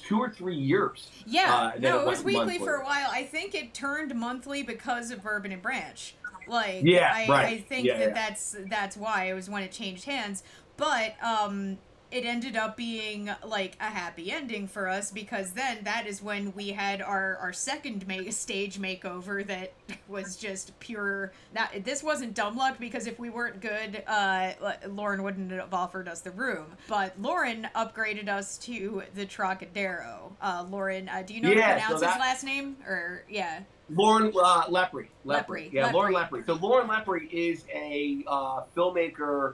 two 0.01 0.19
or 0.19 0.29
three 0.29 0.55
years. 0.55 1.09
Yeah, 1.25 1.53
uh, 1.53 1.79
no, 1.79 1.99
it, 1.99 2.01
it 2.01 2.07
was 2.07 2.23
weekly 2.23 2.45
monthly. 2.45 2.59
for 2.59 2.75
a 2.75 2.83
while. 2.83 3.09
I 3.11 3.23
think 3.23 3.55
it 3.55 3.73
turned 3.73 4.15
monthly 4.15 4.63
because 4.63 5.11
of 5.11 5.23
Bourbon 5.23 5.51
and 5.51 5.61
Branch. 5.61 6.15
Like, 6.47 6.83
yeah, 6.83 7.11
I, 7.13 7.27
right. 7.27 7.45
I 7.45 7.57
think 7.59 7.85
yeah, 7.85 7.97
that 7.97 8.07
yeah. 8.07 8.13
that's 8.13 8.55
that's 8.69 8.95
why 8.95 9.25
it 9.25 9.33
was 9.33 9.49
when 9.49 9.63
it 9.63 9.71
changed 9.71 10.05
hands. 10.05 10.43
But 10.77 11.15
um, 11.21 11.77
it 12.09 12.25
ended 12.25 12.55
up 12.55 12.77
being 12.77 13.29
like 13.45 13.75
a 13.79 13.85
happy 13.85 14.31
ending 14.31 14.67
for 14.67 14.87
us 14.87 15.11
because 15.11 15.51
then 15.51 15.79
that 15.83 16.07
is 16.07 16.21
when 16.21 16.53
we 16.53 16.69
had 16.69 17.01
our 17.01 17.37
our 17.37 17.51
second 17.51 18.07
ma- 18.07 18.29
stage 18.29 18.79
makeover 18.79 19.45
that 19.45 19.73
was 20.07 20.37
just 20.37 20.77
pure 20.79 21.31
that 21.53 21.83
this 21.83 22.01
wasn't 22.03 22.33
dumb 22.33 22.55
luck 22.55 22.77
because 22.79 23.07
if 23.07 23.19
we 23.19 23.29
weren't 23.29 23.59
good 23.59 24.03
uh 24.07 24.51
lauren 24.87 25.21
wouldn't 25.23 25.51
have 25.51 25.73
offered 25.73 26.07
us 26.07 26.21
the 26.21 26.31
room 26.31 26.65
but 26.87 27.19
lauren 27.19 27.67
upgraded 27.75 28.29
us 28.29 28.57
to 28.57 29.03
the 29.15 29.25
trocadero 29.25 30.31
uh 30.41 30.65
lauren 30.69 31.09
uh, 31.09 31.21
do 31.25 31.33
you 31.33 31.41
know 31.41 31.49
yeah, 31.49 31.61
how 31.61 31.67
to 31.67 31.73
pronounce 31.73 31.93
so 31.93 32.05
that... 32.05 32.13
his 32.13 32.19
last 32.19 32.43
name 32.43 32.77
or 32.85 33.23
yeah 33.29 33.59
Lauren 33.89 34.33
uh, 34.35 34.65
Lepre. 34.65 35.07
Lepre. 35.25 35.71
Yeah, 35.71 35.87
Lepre. 35.87 35.93
Lauren 35.93 36.13
Lepre. 36.13 36.45
So 36.45 36.55
Lauren 36.55 36.89
Lepre 36.89 37.31
is 37.31 37.63
a 37.73 38.21
uh, 38.27 38.63
filmmaker 38.75 39.53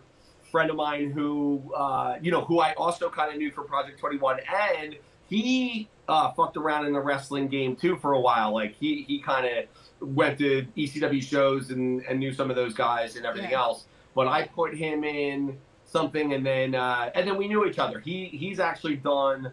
friend 0.54 0.70
of 0.70 0.76
mine 0.76 1.10
who, 1.10 1.74
uh, 1.76 2.16
you 2.22 2.32
know, 2.32 2.42
who 2.42 2.60
I 2.60 2.74
also 2.76 3.10
kind 3.10 3.32
of 3.32 3.40
knew 3.40 3.52
for 3.52 3.64
Project 3.64 4.00
21, 4.00 4.40
and 4.78 4.96
he 5.28 5.90
uh, 6.08 6.32
fucked 6.34 6.58
around 6.58 6.86
in 6.86 6.94
the 6.94 7.00
wrestling 7.00 7.48
game 7.48 7.76
too 7.76 7.98
for 7.98 8.14
a 8.14 8.20
while. 8.20 8.54
Like 8.54 8.76
he 8.76 9.02
he 9.02 9.20
kind 9.20 9.48
of 9.48 10.16
went 10.16 10.38
to 10.38 10.68
ECW 10.78 11.24
shows 11.24 11.72
and, 11.72 12.04
and 12.06 12.20
knew 12.20 12.32
some 12.32 12.52
of 12.52 12.56
those 12.56 12.76
guys 12.76 13.16
and 13.16 13.26
everything 13.26 13.50
yeah. 13.50 13.62
else. 13.62 13.86
But 14.14 14.28
I 14.28 14.46
put 14.46 14.76
him 14.76 15.04
in 15.04 15.58
something, 15.86 16.34
and 16.34 16.46
then 16.46 16.76
uh, 16.76 17.10
and 17.16 17.28
then 17.28 17.36
we 17.36 17.48
knew 17.48 17.66
each 17.66 17.80
other. 17.80 18.00
He 18.00 18.26
he's 18.26 18.60
actually 18.60 18.98
done 18.98 19.52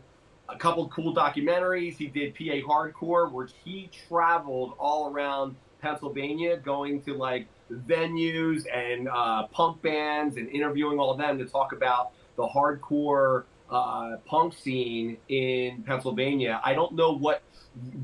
a 0.51 0.57
couple 0.59 0.86
cool 0.88 1.14
documentaries. 1.14 1.96
He 1.96 2.09
did 2.09 2.34
PA 2.34 2.61
Hardcore, 2.68 3.32
where 3.32 3.48
he 3.64 3.90
traveled 4.07 4.74
all 4.78 5.11
around 5.11 5.57
Pennsylvania, 5.80 6.59
going 6.59 7.01
to 7.05 7.14
like 7.14 7.46
venues 7.70 8.64
and 8.72 9.08
uh, 9.08 9.46
punk 9.48 9.80
bands 9.82 10.36
and 10.36 10.48
interviewing 10.48 10.98
all 10.98 11.10
of 11.10 11.18
them 11.18 11.38
to 11.38 11.44
talk 11.44 11.72
about 11.72 12.12
the 12.36 12.46
hardcore 12.46 13.44
uh, 13.70 14.16
punk 14.24 14.54
scene 14.54 15.16
in 15.28 15.82
Pennsylvania. 15.82 16.60
I 16.64 16.74
don't 16.74 16.94
know 16.94 17.12
what 17.12 17.42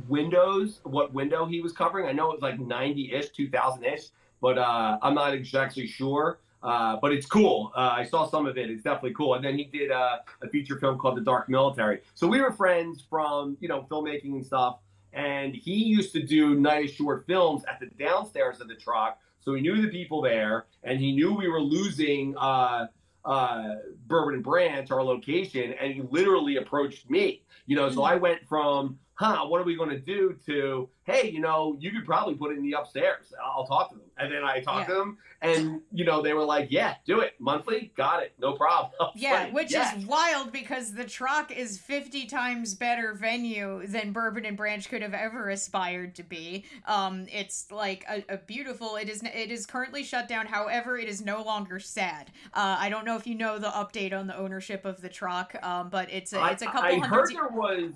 windows, 0.09 0.81
what 0.85 1.13
window 1.13 1.47
he 1.47 1.61
was 1.61 1.73
covering. 1.73 2.07
I 2.07 2.13
know 2.13 2.31
it 2.31 2.35
was 2.35 2.43
like 2.43 2.61
90 2.61 3.13
ish, 3.13 3.31
2000 3.31 3.85
ish, 3.85 4.03
but 4.41 4.59
uh, 4.59 4.99
I'm 5.03 5.15
not 5.15 5.35
exactly 5.35 5.87
sure. 5.87 6.39
Uh, 6.63 6.97
but 7.01 7.13
it's 7.13 7.27
cool. 7.27 7.71
Uh, 7.77 7.95
I 7.97 8.05
saw 8.05 8.29
some 8.29 8.47
of 8.47 8.59
it. 8.59 8.71
It's 8.71 8.83
definitely 8.83 9.15
cool. 9.15 9.35
And 9.35 9.45
then 9.45 9.57
he 9.57 9.65
did 9.65 9.93
uh, 9.93 10.19
a 10.43 10.49
feature 10.49 10.79
film 10.79 10.99
called 10.99 11.17
The 11.17 11.21
Dark 11.21 11.49
Military. 11.49 12.01
So 12.15 12.27
we 12.27 12.41
were 12.41 12.51
friends 12.51 13.05
from 13.09 13.57
you 13.61 13.69
know 13.69 13.87
filmmaking 13.89 14.33
and 14.33 14.45
stuff. 14.45 14.79
And 15.13 15.55
he 15.55 15.75
used 15.75 16.13
to 16.13 16.23
do 16.23 16.59
nice 16.59 16.91
short 16.91 17.25
films 17.27 17.63
at 17.71 17.79
the 17.79 17.87
downstairs 17.87 18.61
of 18.61 18.69
the 18.69 18.75
Troc 18.75 19.19
so 19.47 19.55
he 19.55 19.63
knew 19.63 19.81
the 19.81 19.89
people 19.89 20.21
there, 20.21 20.67
and 20.83 20.99
he 20.99 21.13
knew 21.13 21.33
we 21.33 21.47
were 21.47 21.61
losing 21.61 22.37
uh, 22.37 22.89
uh, 23.25 23.75
Bourbon 24.09 24.35
and 24.35 24.43
Branch, 24.43 24.91
our 24.91 25.05
location, 25.05 25.73
and 25.81 25.95
he 25.95 26.03
literally 26.11 26.57
approached 26.57 27.09
me. 27.09 27.43
You 27.67 27.77
know, 27.77 27.89
so 27.89 28.01
mm-hmm. 28.01 28.13
I 28.13 28.17
went 28.17 28.45
from, 28.49 28.99
huh, 29.17 29.47
what 29.47 29.61
are 29.61 29.65
we 29.65 29.75
going 29.75 29.91
to 29.91 29.99
do? 29.99 30.37
To, 30.47 30.89
hey, 31.05 31.31
you 31.31 31.41
know, 31.41 31.77
you 31.81 31.91
could 31.91 32.05
probably 32.05 32.35
put 32.35 32.53
it 32.53 32.59
in 32.59 32.63
the 32.63 32.73
upstairs. 32.73 33.33
I'll 33.43 33.67
talk 33.67 33.91
to 33.91 33.97
them. 33.97 34.05
And 34.19 34.33
then 34.33 34.45
I 34.45 34.61
talked 34.61 34.89
yeah. 34.89 34.95
to 34.95 35.01
them, 35.01 35.19
and 35.43 35.83
you 35.93 36.05
know, 36.05 36.23
they 36.23 36.33
were 36.33 36.45
like, 36.45 36.69
"Yeah, 36.71 36.95
do 37.07 37.21
it 37.21 37.35
monthly, 37.39 37.93
got 37.97 38.23
it, 38.23 38.33
no 38.39 38.55
problem." 38.55 38.93
Yeah, 39.15 39.45
like, 39.45 39.55
which 39.55 39.73
yes. 39.73 39.97
is 39.97 40.07
wild 40.07 40.53
because 40.53 40.93
the 40.93 41.05
Troc 41.05 41.51
is 41.51 41.79
fifty 41.79 42.27
times 42.27 42.75
better 42.75 43.15
venue 43.15 43.87
than 43.87 44.13
Bourbon 44.13 44.45
and 44.45 44.57
Branch 44.57 44.87
could 44.89 45.03
have 45.03 45.15
ever 45.15 45.51
aspired 45.51 46.15
to 46.17 46.23
be. 46.23 46.65
Um, 46.87 47.27
it's 47.33 47.71
like 47.71 48.05
a, 48.09 48.25
a 48.35 48.37
beautiful. 48.39 48.97
It 48.97 49.09
is. 49.09 49.23
It 49.23 49.51
is 49.51 49.67
currently 49.67 50.03
shut 50.03 50.29
down. 50.29 50.47
However, 50.47 50.99
it 50.99 51.09
is 51.09 51.23
no 51.23 51.43
longer 51.43 51.79
sad. 51.79 52.31
Uh, 52.55 52.77
I 52.79 52.89
don't 52.89 53.05
know 53.05 53.17
if 53.17 53.27
you 53.27 53.35
know 53.35 53.59
the 53.59 53.69
update 53.69 54.13
on 54.13 54.27
the 54.27 54.37
ownership 54.37 54.85
of 54.85 55.01
the 55.01 55.09
Troc, 55.09 55.55
um, 55.63 55.89
but 55.91 56.11
it's 56.11 56.33
a, 56.33 56.47
it's 56.47 56.63
a 56.63 56.67
couple 56.67 56.83
I, 56.83 56.89
I 56.91 56.99
hundred. 56.99 57.11
heard 57.11 57.35
there 57.35 57.49
was 57.49 57.93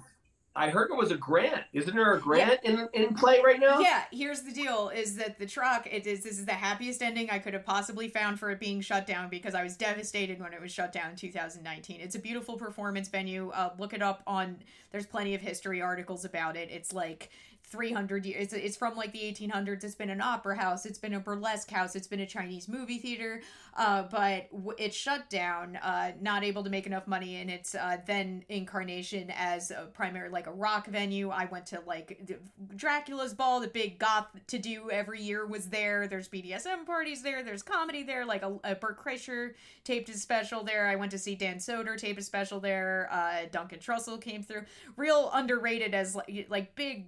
I 0.56 0.68
heard 0.68 0.90
it 0.90 0.96
was 0.96 1.12
a 1.12 1.16
grant. 1.16 1.62
Isn't 1.72 1.94
there 1.94 2.12
a 2.14 2.20
grant 2.20 2.60
yeah. 2.64 2.70
in 2.70 2.88
in 2.92 3.14
play 3.14 3.40
right 3.44 3.60
now? 3.60 3.78
Yeah. 3.78 4.02
Here's 4.10 4.42
the 4.42 4.52
deal: 4.52 4.88
is 4.88 5.16
that 5.16 5.38
the 5.38 5.46
Troc? 5.46 5.86
It 5.90 6.06
is 6.06 6.24
this 6.24 6.38
is 6.38 6.44
the 6.44 6.52
happiest 6.52 7.02
ending 7.02 7.30
I 7.30 7.38
could 7.38 7.54
have 7.54 7.64
possibly 7.64 8.08
found 8.08 8.40
for 8.40 8.50
it 8.50 8.58
being 8.58 8.80
shut 8.80 9.06
down 9.06 9.28
because 9.28 9.54
I 9.54 9.62
was 9.62 9.76
devastated 9.76 10.40
when 10.40 10.52
it 10.52 10.60
was 10.60 10.72
shut 10.72 10.92
down 10.92 11.10
in 11.10 11.16
2019. 11.16 12.00
It's 12.00 12.16
a 12.16 12.18
beautiful 12.18 12.56
performance 12.56 13.08
venue. 13.08 13.50
Uh, 13.50 13.70
look 13.78 13.94
it 13.94 14.02
up 14.02 14.22
on. 14.26 14.56
There's 14.90 15.06
plenty 15.06 15.34
of 15.36 15.40
history 15.40 15.80
articles 15.80 16.24
about 16.24 16.56
it. 16.56 16.68
It's 16.70 16.92
like 16.92 17.30
300 17.64 18.26
years. 18.26 18.42
It's, 18.42 18.52
it's 18.52 18.76
from 18.76 18.96
like 18.96 19.12
the 19.12 19.20
1800s. 19.20 19.84
It's 19.84 19.94
been 19.94 20.10
an 20.10 20.20
opera 20.20 20.56
house. 20.56 20.86
It's 20.86 20.98
been 20.98 21.14
a 21.14 21.20
burlesque 21.20 21.70
house. 21.70 21.94
It's 21.94 22.08
been 22.08 22.20
a 22.20 22.26
Chinese 22.26 22.68
movie 22.68 22.98
theater. 22.98 23.42
Uh, 23.76 24.02
but 24.10 24.50
w- 24.50 24.74
it 24.78 24.92
shut 24.92 25.30
down, 25.30 25.76
uh, 25.76 26.12
not 26.20 26.42
able 26.42 26.64
to 26.64 26.70
make 26.70 26.86
enough 26.86 27.06
money 27.06 27.36
in 27.36 27.48
its 27.48 27.74
uh, 27.74 27.96
then 28.06 28.44
incarnation 28.48 29.30
as 29.36 29.70
a 29.70 29.88
primary, 29.92 30.28
like 30.28 30.48
a 30.48 30.52
rock 30.52 30.88
venue. 30.88 31.30
I 31.30 31.44
went 31.44 31.66
to 31.66 31.80
like 31.86 32.28
Dracula's 32.74 33.34
Ball, 33.34 33.60
the 33.60 33.68
big 33.68 33.98
goth 33.98 34.26
to 34.48 34.58
do 34.58 34.90
every 34.90 35.22
year 35.22 35.46
was 35.46 35.68
there. 35.68 36.08
There's 36.08 36.28
BDSM 36.28 36.84
parties 36.84 37.22
there. 37.22 37.44
There's 37.44 37.62
comedy 37.62 38.02
there. 38.02 38.24
Like 38.26 38.42
a, 38.42 38.58
a 38.64 38.74
Bert 38.74 39.02
Kreischer 39.02 39.54
taped 39.84 40.08
his 40.08 40.20
special 40.20 40.64
there. 40.64 40.88
I 40.88 40.96
went 40.96 41.12
to 41.12 41.18
see 41.18 41.36
Dan 41.36 41.56
Soder 41.56 41.96
tape 41.96 42.18
a 42.18 42.22
special 42.22 42.58
there. 42.58 43.08
Uh, 43.12 43.46
Duncan 43.50 43.78
Trussell 43.78 44.20
came 44.20 44.42
through. 44.42 44.64
Real 44.96 45.30
underrated 45.32 45.94
as 45.94 46.16
like, 46.16 46.46
like 46.48 46.74
big 46.74 47.06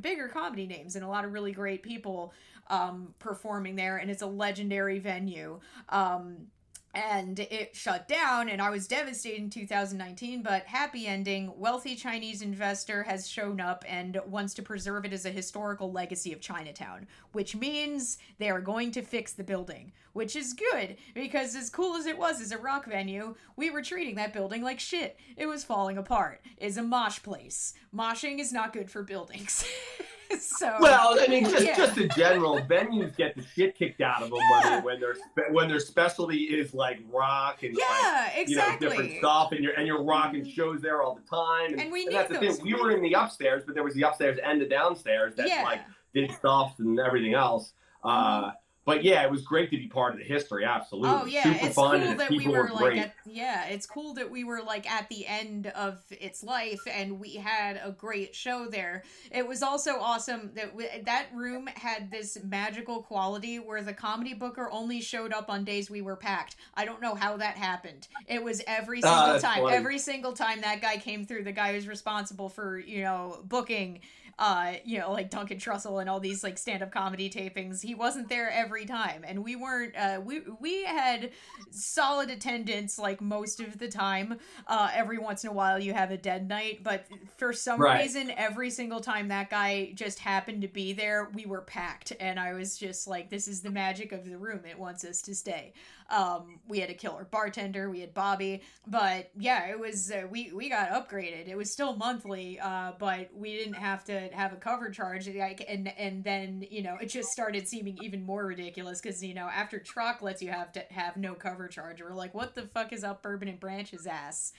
bigger 0.00 0.28
comedy 0.28 0.66
names 0.66 0.96
and 0.96 1.04
a 1.04 1.08
lot 1.08 1.24
of 1.24 1.32
really 1.32 1.52
great 1.52 1.82
people 1.82 2.32
um, 2.68 3.14
performing 3.18 3.76
there, 3.76 3.98
and 3.98 4.10
it's 4.10 4.22
a 4.22 4.26
legendary 4.26 4.98
venue. 4.98 5.60
Um, 5.88 6.46
and 6.94 7.40
it 7.40 7.74
shut 7.74 8.06
down 8.08 8.48
and 8.48 8.60
i 8.60 8.70
was 8.70 8.86
devastated 8.86 9.38
in 9.38 9.50
2019 9.50 10.42
but 10.42 10.64
happy 10.64 11.06
ending. 11.06 11.52
Wealthy 11.56 11.94
chinese 11.94 12.42
investor 12.42 13.02
has 13.02 13.28
shown 13.28 13.60
up 13.60 13.84
and 13.88 14.20
wants 14.26 14.54
to 14.54 14.62
preserve 14.62 15.04
it 15.04 15.12
as 15.12 15.26
a 15.26 15.30
historical 15.30 15.92
legacy 15.92 16.32
of 16.32 16.40
chinatown 16.40 17.06
which 17.32 17.56
means 17.56 18.18
they 18.38 18.50
are 18.50 18.60
going 18.60 18.90
to 18.92 19.02
fix 19.02 19.32
the 19.32 19.44
building 19.44 19.92
which 20.12 20.36
is 20.36 20.54
good 20.54 20.96
because 21.14 21.54
as 21.56 21.70
cool 21.70 21.96
as 21.96 22.06
it 22.06 22.18
was 22.18 22.40
as 22.40 22.52
a 22.52 22.58
rock 22.58 22.86
venue 22.86 23.34
we 23.56 23.70
were 23.70 23.82
treating 23.82 24.16
that 24.16 24.32
building 24.32 24.62
like 24.62 24.80
shit. 24.80 25.18
It 25.36 25.46
was 25.46 25.64
falling 25.64 25.98
apart. 25.98 26.40
Is 26.58 26.76
a 26.76 26.82
mosh 26.82 27.22
place. 27.22 27.74
Moshing 27.94 28.38
is 28.38 28.52
not 28.52 28.72
good 28.72 28.90
for 28.90 29.02
buildings 29.02 29.64
so 30.40 30.76
well, 30.80 31.18
I 31.20 31.26
mean, 31.26 31.44
just 31.44 31.64
yeah. 31.64 31.76
just 31.76 31.98
in 31.98 32.08
general, 32.16 32.60
venues 32.60 33.16
get 33.16 33.36
the 33.36 33.42
shit 33.42 33.76
kicked 33.76 34.00
out 34.00 34.22
of 34.22 34.30
them 34.30 34.38
yeah. 34.38 34.80
when, 34.82 35.00
their 35.00 35.16
when 35.50 35.68
their 35.68 35.80
specialty 35.80 36.44
is 36.44 36.74
like 36.74 37.00
rock 37.10 37.62
and 37.62 37.76
yeah, 37.78 38.28
like, 38.34 38.38
exactly. 38.38 38.54
you 38.54 38.56
know, 38.56 38.96
different 38.96 39.18
stuff, 39.18 39.52
and 39.52 39.60
you're 39.62 39.74
and 39.74 39.86
you're 39.86 40.02
rocking 40.02 40.42
mm-hmm. 40.42 40.50
shows 40.50 40.80
there 40.80 41.02
all 41.02 41.14
the 41.14 41.28
time. 41.28 41.72
And, 41.72 41.82
and 41.82 41.92
we 41.92 42.06
and 42.06 42.14
that's 42.14 42.30
the 42.30 42.38
thing. 42.38 42.56
We 42.62 42.74
were 42.74 42.90
in 42.90 43.02
the 43.02 43.12
upstairs, 43.14 43.62
but 43.66 43.74
there 43.74 43.84
was 43.84 43.94
the 43.94 44.02
upstairs 44.02 44.38
and 44.44 44.60
the 44.60 44.66
downstairs 44.66 45.34
that 45.36 45.48
yeah. 45.48 45.62
like 45.62 45.80
did 46.14 46.30
stuff 46.32 46.74
and 46.78 46.98
everything 46.98 47.34
else. 47.34 47.72
Uh, 48.02 48.52
but 48.84 49.02
yeah, 49.02 49.22
it 49.22 49.30
was 49.30 49.42
great 49.42 49.70
to 49.70 49.76
be 49.76 49.86
part 49.86 50.12
of 50.12 50.18
the 50.18 50.24
history. 50.24 50.64
Absolutely. 50.64 51.10
Oh 51.10 51.24
yeah, 51.24 51.42
Super 51.44 51.66
it's 51.66 51.74
cool 51.74 52.14
that 52.16 52.30
we 52.30 52.48
were, 52.48 52.64
were 52.64 52.70
like 52.70 52.98
at, 52.98 53.14
yeah, 53.24 53.66
it's 53.66 53.86
cool 53.86 54.14
that 54.14 54.30
we 54.30 54.44
were 54.44 54.60
like 54.60 54.90
at 54.90 55.08
the 55.08 55.26
end 55.26 55.68
of 55.68 56.00
its 56.10 56.42
life 56.42 56.80
and 56.90 57.18
we 57.18 57.36
had 57.36 57.80
a 57.82 57.92
great 57.92 58.34
show 58.34 58.66
there. 58.66 59.04
It 59.30 59.48
was 59.48 59.62
also 59.62 59.92
awesome 59.92 60.50
that 60.54 60.70
w- 60.70 60.88
that 61.04 61.26
room 61.32 61.66
had 61.74 62.10
this 62.10 62.36
magical 62.44 63.02
quality 63.02 63.58
where 63.58 63.82
the 63.82 63.94
comedy 63.94 64.34
booker 64.34 64.68
only 64.70 65.00
showed 65.00 65.32
up 65.32 65.48
on 65.48 65.64
days 65.64 65.88
we 65.88 66.02
were 66.02 66.16
packed. 66.16 66.56
I 66.74 66.84
don't 66.84 67.00
know 67.00 67.14
how 67.14 67.38
that 67.38 67.56
happened. 67.56 68.06
It 68.26 68.42
was 68.42 68.62
every 68.66 69.00
ah, 69.02 69.24
single 69.24 69.36
uh, 69.36 69.40
time. 69.40 69.62
Funny. 69.62 69.76
Every 69.76 69.98
single 69.98 70.34
time 70.34 70.60
that 70.60 70.82
guy 70.82 70.98
came 70.98 71.24
through, 71.24 71.44
the 71.44 71.52
guy 71.52 71.72
who's 71.72 71.88
responsible 71.88 72.50
for 72.50 72.78
you 72.78 73.02
know 73.02 73.38
booking 73.44 74.00
uh, 74.38 74.74
you 74.84 74.98
know, 74.98 75.12
like 75.12 75.30
Duncan 75.30 75.58
Trussell 75.58 76.00
and 76.00 76.10
all 76.10 76.20
these 76.20 76.42
like 76.42 76.58
stand-up 76.58 76.90
comedy 76.90 77.30
tapings. 77.30 77.82
He 77.82 77.94
wasn't 77.94 78.28
there 78.28 78.50
every 78.50 78.84
time, 78.84 79.24
and 79.26 79.44
we 79.44 79.56
weren't. 79.56 79.94
Uh, 79.96 80.20
we 80.24 80.42
we 80.60 80.84
had 80.84 81.30
solid 81.70 82.30
attendance 82.30 82.98
like 82.98 83.20
most 83.20 83.60
of 83.60 83.78
the 83.78 83.88
time. 83.88 84.38
Uh, 84.66 84.90
every 84.92 85.18
once 85.18 85.44
in 85.44 85.50
a 85.50 85.52
while, 85.52 85.78
you 85.78 85.92
have 85.92 86.10
a 86.10 86.16
dead 86.16 86.48
night, 86.48 86.82
but 86.82 87.06
for 87.36 87.52
some 87.52 87.80
right. 87.80 88.02
reason, 88.02 88.32
every 88.36 88.70
single 88.70 89.00
time 89.00 89.28
that 89.28 89.50
guy 89.50 89.92
just 89.94 90.18
happened 90.18 90.62
to 90.62 90.68
be 90.68 90.92
there, 90.92 91.30
we 91.34 91.46
were 91.46 91.62
packed, 91.62 92.12
and 92.18 92.40
I 92.40 92.54
was 92.54 92.76
just 92.76 93.06
like, 93.06 93.30
"This 93.30 93.46
is 93.46 93.62
the 93.62 93.70
magic 93.70 94.12
of 94.12 94.28
the 94.28 94.36
room. 94.36 94.60
It 94.68 94.78
wants 94.78 95.04
us 95.04 95.22
to 95.22 95.34
stay." 95.34 95.72
Um, 96.10 96.60
we 96.68 96.80
had 96.80 96.90
a 96.90 96.94
killer 96.94 97.26
bartender. 97.30 97.88
We 97.88 98.00
had 98.00 98.12
Bobby, 98.12 98.62
but 98.86 99.30
yeah, 99.38 99.68
it 99.68 99.78
was 99.78 100.10
uh, 100.10 100.26
we 100.30 100.52
we 100.52 100.68
got 100.68 100.90
upgraded. 100.90 101.48
It 101.48 101.56
was 101.56 101.70
still 101.70 101.96
monthly, 101.96 102.60
uh, 102.60 102.92
but 102.98 103.30
we 103.34 103.56
didn't 103.56 103.74
have 103.74 104.04
to 104.04 104.23
have 104.32 104.52
a 104.52 104.56
cover 104.56 104.90
charge 104.90 105.28
like 105.28 105.64
and 105.68 105.92
and 105.98 106.24
then 106.24 106.64
you 106.70 106.82
know 106.82 106.96
it 107.00 107.06
just 107.06 107.28
started 107.30 107.68
seeming 107.68 107.98
even 108.02 108.24
more 108.24 108.46
ridiculous 108.46 109.00
because 109.00 109.22
you 109.22 109.34
know 109.34 109.46
after 109.46 109.78
Troc 109.78 110.22
lets 110.22 110.42
you 110.42 110.50
have 110.50 110.72
to 110.72 110.84
have 110.90 111.16
no 111.16 111.34
cover 111.34 111.68
charge 111.68 112.00
we're 112.00 112.12
like 112.12 112.34
what 112.34 112.54
the 112.54 112.62
fuck 112.62 112.92
is 112.92 113.04
up 113.04 113.22
bourbon 113.22 113.48
and 113.48 113.60
branch's 113.60 114.06
ass 114.06 114.52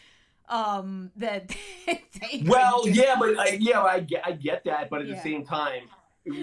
um 0.50 1.12
that 1.16 1.56
they 1.88 2.44
well 2.46 2.88
yeah 2.88 3.16
but 3.20 3.40
I, 3.40 3.58
yeah 3.60 3.82
I 3.82 4.00
get, 4.02 4.22
I 4.26 4.32
get 4.34 4.64
that 4.66 4.90
but 4.90 5.02
at 5.02 5.08
yeah. 5.08 5.16
the 5.16 5.22
same 5.22 5.46
time 5.46 5.84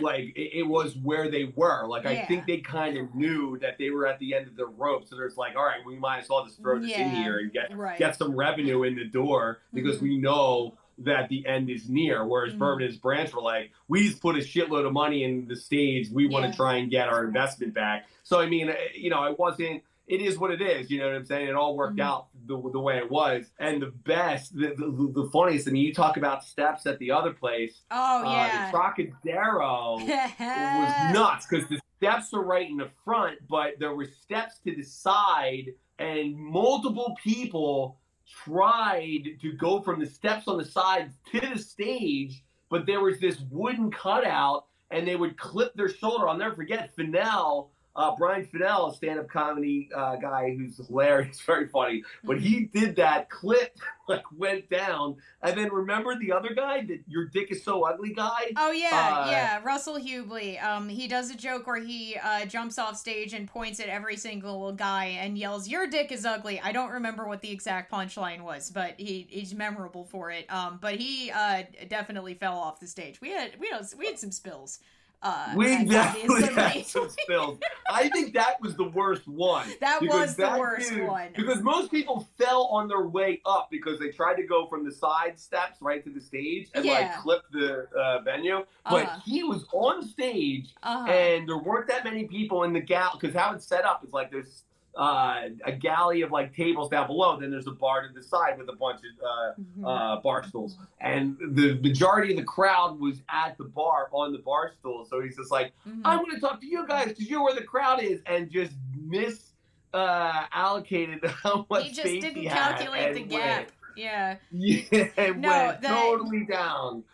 like 0.01 0.33
it, 0.37 0.59
it, 0.59 0.67
was 0.67 0.97
where 0.97 1.29
they 1.29 1.53
were 1.57 1.87
like 1.89 2.05
yeah. 2.05 2.11
i 2.11 2.25
think 2.27 2.47
they 2.47 2.59
kind 2.59 2.97
of 2.97 3.13
knew 3.15 3.59
that 3.59 3.79
they 3.79 3.91
were 3.91 4.07
at 4.07 4.19
the 4.21 4.35
end 4.35 4.47
of 4.47 4.57
the 4.57 4.67
rope 4.67 5.07
so 5.07 5.17
there's 5.17 5.37
like 5.37 5.57
all 5.57 5.65
right 5.65 5.85
we 5.85 5.97
might 5.97 6.21
as 6.21 6.29
well 6.29 6.45
just 6.45 6.61
throw 6.61 6.79
this 6.79 6.91
yeah. 6.91 7.03
in 7.03 7.11
here 7.11 7.39
and 7.39 7.53
get 7.53 7.77
right. 7.77 7.99
get 7.99 8.17
some 8.17 8.37
revenue 8.37 8.85
in 8.85 8.95
the 8.95 9.05
door 9.05 9.59
because 9.73 9.97
mm-hmm. 9.97 10.05
we 10.05 10.19
know 10.19 10.75
that 11.05 11.29
the 11.29 11.47
end 11.47 11.71
is 11.71 11.89
near. 11.89 12.27
Whereas 12.27 12.51
mm-hmm. 12.51 12.59
Bourbon 12.59 12.87
and 12.87 13.01
Branch 13.01 13.33
were 13.33 13.43
like, 13.43 13.73
we 13.89 14.09
just 14.09 14.21
put 14.21 14.37
a 14.37 14.41
shitload 14.41 14.87
of 14.87 14.93
money 14.93 15.25
in 15.25 15.47
the 15.49 15.57
stage. 15.57 16.09
We 16.11 16.27
want 16.27 16.51
to 16.51 16.57
try 16.57 16.77
and 16.77 16.91
get 16.91 17.09
our 17.09 17.25
investment 17.25 17.75
back. 17.75 18.07
So 18.23 18.41
I 18.41 18.47
mean, 18.47 18.73
you 18.95 19.11
know, 19.11 19.25
it 19.25 19.39
wasn't 19.39 19.83
it 20.09 20.21
is 20.21 20.39
what 20.39 20.51
it 20.51 20.61
is. 20.61 20.91
You 20.91 21.01
know 21.01 21.07
what 21.07 21.15
I'm 21.15 21.25
saying? 21.25 21.49
It 21.49 21.55
all 21.55 21.77
worked 21.77 21.97
mm-hmm. 21.97 22.09
out 22.09 22.27
the, 22.47 22.61
the 22.71 22.81
way 22.81 22.99
it 22.99 23.11
was. 23.11 23.47
And 23.59 23.81
the 23.81 23.87
best, 24.05 24.55
the, 24.55 24.75
the, 24.77 25.13
the, 25.15 25.31
funniest, 25.33 25.69
I 25.69 25.71
mean, 25.71 25.87
you 25.87 25.95
talk 25.95 26.17
about 26.17 26.45
steps 26.45 26.87
at 26.87 26.99
the 26.99 27.11
other 27.13 27.33
place. 27.33 27.81
Oh, 27.91 28.23
yeah. 28.25 28.65
Uh, 28.65 28.67
the 28.67 28.77
Trocadero 28.77 29.99
was 30.01 31.15
nuts 31.15 31.47
because 31.47 31.69
the 31.69 31.81
steps 31.97 32.35
are 32.35 32.43
right 32.43 32.69
in 32.69 32.77
the 32.77 32.91
front, 33.05 33.39
but 33.49 33.79
there 33.79 33.95
were 33.95 34.07
steps 34.07 34.59
to 34.67 34.75
the 34.75 34.83
side, 34.83 35.73
and 35.99 36.37
multiple 36.37 37.17
people 37.23 37.97
tried 38.27 39.39
to 39.41 39.53
go 39.53 39.81
from 39.81 40.01
the 40.01 40.07
steps 40.07 40.49
on 40.49 40.59
the 40.59 40.65
sides 40.65 41.15
to 41.33 41.41
the 41.41 41.59
stage, 41.59 42.45
but 42.71 42.87
there 42.87 43.01
was 43.01 43.21
this 43.21 43.41
wooden 43.51 43.91
cutout, 43.91 44.67
and 44.91 45.07
they 45.07 45.17
would 45.17 45.37
clip 45.37 45.75
their 45.75 45.89
shoulder. 45.89 46.29
I'll 46.29 46.37
never 46.37 46.55
forget 46.55 46.95
Fennell 46.95 47.72
uh, 47.95 48.15
Brian 48.17 48.47
Fennell, 48.47 48.89
a 48.89 48.95
stand-up 48.95 49.29
comedy 49.29 49.91
uh, 49.95 50.17
guy 50.17 50.55
who's 50.57 50.79
hilarious, 50.87 51.41
very 51.47 51.69
funny. 51.69 52.03
But 52.25 52.41
he 52.41 52.65
did 52.65 52.97
that 52.97 53.29
clip, 53.29 53.77
like 54.09 54.23
went 54.37 54.71
down, 54.71 55.17
and 55.43 55.59
then 55.59 55.71
remember 55.71 56.19
the 56.19 56.33
other 56.33 56.55
guy 56.55 56.85
that 56.87 57.01
your 57.07 57.27
dick 57.27 57.51
is 57.51 57.63
so 57.63 57.85
ugly 57.85 58.15
guy. 58.15 58.53
Oh 58.57 58.71
yeah, 58.71 59.25
uh, 59.27 59.31
yeah, 59.31 59.61
Russell 59.63 59.99
Hubley. 59.99 60.63
Um, 60.63 60.89
he 60.89 61.07
does 61.07 61.31
a 61.31 61.37
joke 61.37 61.67
where 61.67 61.81
he 61.81 62.17
uh, 62.23 62.47
jumps 62.47 62.79
off 62.79 62.97
stage 62.97 63.35
and 63.35 63.47
points 63.47 63.79
at 63.79 63.89
every 63.89 64.17
single 64.17 64.73
guy 64.73 65.05
and 65.21 65.37
yells, 65.37 65.69
"Your 65.69 65.87
dick 65.87 66.13
is 66.13 66.25
ugly." 66.25 66.61
I 66.61 66.73
don't 66.73 66.91
remember 66.91 67.29
what 67.29 67.43
the 67.43 67.51
exact 67.51 67.93
punchline 67.93 68.41
was, 68.41 68.71
but 68.71 68.95
he 68.97 69.27
he's 69.29 69.55
memorable 69.55 70.05
for 70.05 70.31
it. 70.31 70.51
Um, 70.51 70.79
but 70.81 70.95
he 70.95 71.31
uh, 71.31 71.65
definitely 71.89 72.35
fell 72.35 72.57
off 72.57 72.81
the 72.81 72.87
stage. 72.87 73.21
We 73.21 73.31
had 73.31 73.53
we 73.61 73.69
had 73.69 73.87
we 73.99 74.07
had 74.07 74.19
some 74.19 74.33
spills. 74.33 74.79
Uh, 75.23 75.53
we 75.55 75.85
definitely 75.85 76.53
had 76.53 76.85
some 76.85 77.09
spills. 77.09 77.59
I 77.89 78.09
think 78.09 78.35
that 78.35 78.61
was 78.61 78.77
the 78.77 78.89
worst 78.89 79.27
one. 79.29 79.69
That 79.81 80.01
was 80.03 80.37
the 80.37 80.43
that 80.43 80.59
worst 80.61 80.91
dude, 80.91 81.09
one. 81.09 81.29
Because 81.35 81.61
most 81.61 81.91
people 81.91 82.29
fell 82.39 82.65
on 82.67 82.89
their 82.89 83.07
way 83.09 83.41
up 83.45 83.69
because 83.71 83.99
they 83.99 84.11
tried 84.11 84.37
to 84.37 84.45
go 84.45 84.67
from 84.67 84.85
the 84.85 84.93
side 84.93 85.39
steps 85.39 85.79
right 85.81 86.05
to 86.05 86.11
the 86.11 86.21
stage 86.21 86.69
and 86.75 86.85
yeah. 86.85 86.93
like 86.93 87.17
clip 87.19 87.43
the 87.53 87.89
uh, 87.99 88.21
venue. 88.21 88.65
But 88.85 89.07
uh-huh. 89.07 89.21
he 89.25 89.43
was 89.43 89.65
on 89.73 90.07
stage 90.07 90.75
uh-huh. 90.83 91.11
and 91.11 91.49
there 91.49 91.59
weren't 91.59 91.89
that 91.89 92.05
many 92.05 92.25
people 92.25 92.63
in 92.65 92.73
the 92.73 92.81
gal 92.81 93.19
because 93.19 93.35
how 93.35 93.55
it's 93.55 93.67
set 93.67 93.85
up 93.85 94.05
is 94.05 94.13
like 94.13 94.31
there's 94.31 94.63
uh, 94.95 95.43
a 95.65 95.73
galley 95.73 96.23
of 96.23 96.31
like 96.31 96.55
tables 96.55 96.91
down 96.91 97.07
below. 97.07 97.39
Then 97.39 97.51
there's 97.51 97.67
a 97.67 97.73
bar 97.73 98.07
to 98.07 98.13
the 98.13 98.23
side 98.23 98.59
with 98.59 98.69
a 98.69 98.75
bunch 98.75 99.01
of 99.01 99.25
uh, 99.25 99.61
mm-hmm. 99.61 99.85
uh, 99.85 100.21
bar 100.21 100.45
stools, 100.45 100.77
and 101.01 101.37
the 101.53 101.75
majority 101.83 102.33
of 102.33 102.39
the 102.39 102.45
crowd 102.45 103.01
was 103.01 103.23
at 103.29 103.57
the 103.57 103.65
bar 103.65 104.09
on 104.13 104.33
the 104.33 104.39
bar 104.39 104.73
stool. 104.79 105.07
So 105.09 105.21
he's 105.21 105.37
just 105.37 105.51
like, 105.51 105.73
mm-hmm. 105.89 106.03
"I 106.05 106.17
want 106.17 106.33
to 106.33 106.41
talk 106.41 106.61
to 106.61 106.67
you 106.67 106.87
guys 106.87 107.09
because 107.09 107.29
you're 107.29 107.43
where 107.43 107.55
the 107.55 107.65
crowd 107.65 108.03
is," 108.03 108.21
and 108.27 108.51
just 108.51 108.73
miss 109.01 109.53
uh, 109.95 110.45
allocated 110.53 111.25
how 111.43 111.67
much 111.71 111.85
he 111.85 111.93
just 111.93 112.09
didn't 112.09 112.45
calculate 112.45 113.15
the 113.15 113.23
gap. 113.23 113.59
Went. 113.59 113.69
Yeah. 113.97 114.37
Yeah, 114.53 114.85
it 114.91 115.37
no, 115.37 115.49
went 115.49 115.83
totally 115.83 116.47
down. 116.47 117.05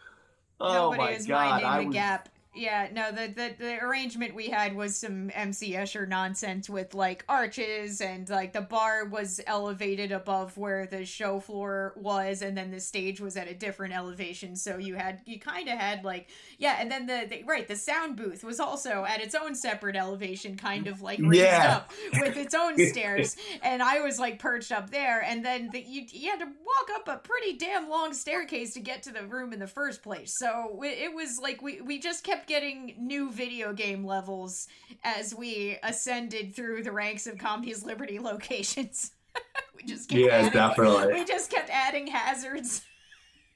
Oh 0.61 0.93
my 0.95 1.17
god! 1.27 1.63
I 1.63 1.81
the 1.81 1.87
was, 1.87 1.95
gap 1.95 2.29
yeah, 2.59 2.89
no, 2.93 3.13
the, 3.13 3.29
the 3.29 3.55
the 3.59 3.85
arrangement 3.85 4.35
we 4.35 4.49
had 4.49 4.75
was 4.75 4.97
some 4.97 5.31
MC 5.35 5.73
Escher 5.73 6.09
nonsense 6.09 6.69
with 6.69 6.93
like 6.93 7.25
arches 7.29 8.01
and 8.01 8.29
like 8.29 8.53
the 8.53 8.61
bar 8.61 9.05
was 9.05 9.41
elevated 9.47 10.11
above 10.11 10.57
where 10.57 10.87
the 10.87 11.05
show 11.05 11.39
floor 11.39 11.95
was, 11.97 12.43
and 12.43 12.57
then 12.57 12.71
the 12.71 12.81
stage 12.81 13.21
was 13.21 13.37
at 13.37 13.49
a 13.49 13.55
different 13.55 13.95
elevation. 13.95 14.57
So 14.57 14.79
you 14.79 14.97
had 14.97 15.21
you 15.25 15.39
kind 15.39 15.69
of 15.69 15.79
had 15.79 16.05
like 16.05 16.29
yeah, 16.59 16.77
and 16.81 16.91
then 16.91 17.07
the, 17.07 17.27
the, 17.31 17.45
right 17.45 17.67
the 17.69 17.77
sound 17.77 18.17
booth 18.17 18.43
was 18.43 18.59
also 18.59 19.05
at 19.05 19.21
its 19.21 19.35
own 19.35 19.55
separate 19.55 19.95
elevation, 19.95 20.57
kind 20.57 20.89
of 20.89 21.01
like 21.01 21.21
raised 21.21 21.37
yeah. 21.37 21.77
up 21.77 21.93
with 22.21 22.37
its 22.37 22.55
own 22.55 22.77
stairs, 22.91 23.37
and 23.63 23.83
I 23.83 24.01
was 24.01 24.19
like 24.19 24.41
perched 24.41 24.73
up 24.73 24.91
there, 24.91 25.23
and 25.23 25.45
then 25.45 25.71
the, 25.73 25.81
you 25.81 26.07
you 26.11 26.31
had 26.31 26.41
to 26.41 26.47
walk 26.47 26.89
up 26.97 27.09
a 27.09 27.19
pretty 27.19 27.57
damn 27.57 27.89
long 27.89 28.13
staircase 28.13 28.75
to 28.75 28.81
get 28.81 29.05
to 29.05 29.13
the 29.13 29.25
room 29.27 29.53
in 29.53 29.61
the 29.61 29.69
first 29.69 30.03
place. 30.03 30.35
So 30.39 30.83
it, 30.83 30.99
it 30.99 31.15
was 31.15 31.39
like 31.41 31.63
we 31.63 31.81
we 31.81 32.01
just 32.01 32.25
kept 32.25 32.48
getting 32.49 32.95
new 32.99 33.31
video 33.31 33.73
game 33.73 34.05
levels 34.05 34.67
as 35.05 35.35
we 35.35 35.79
ascended 35.83 36.57
through 36.57 36.83
the 36.83 36.91
ranks 36.91 37.27
of 37.27 37.39
Comedies 37.39 37.85
Liberty 37.85 38.19
locations. 38.19 39.13
we 39.77 39.85
just 39.85 40.09
kept 40.09 40.21
yeah, 40.21 40.33
adding, 40.33 40.51
definitely. 40.53 41.15
We 41.15 41.25
just 41.25 41.51
kept 41.51 41.71
adding 41.71 42.07
hazards. 42.09 42.85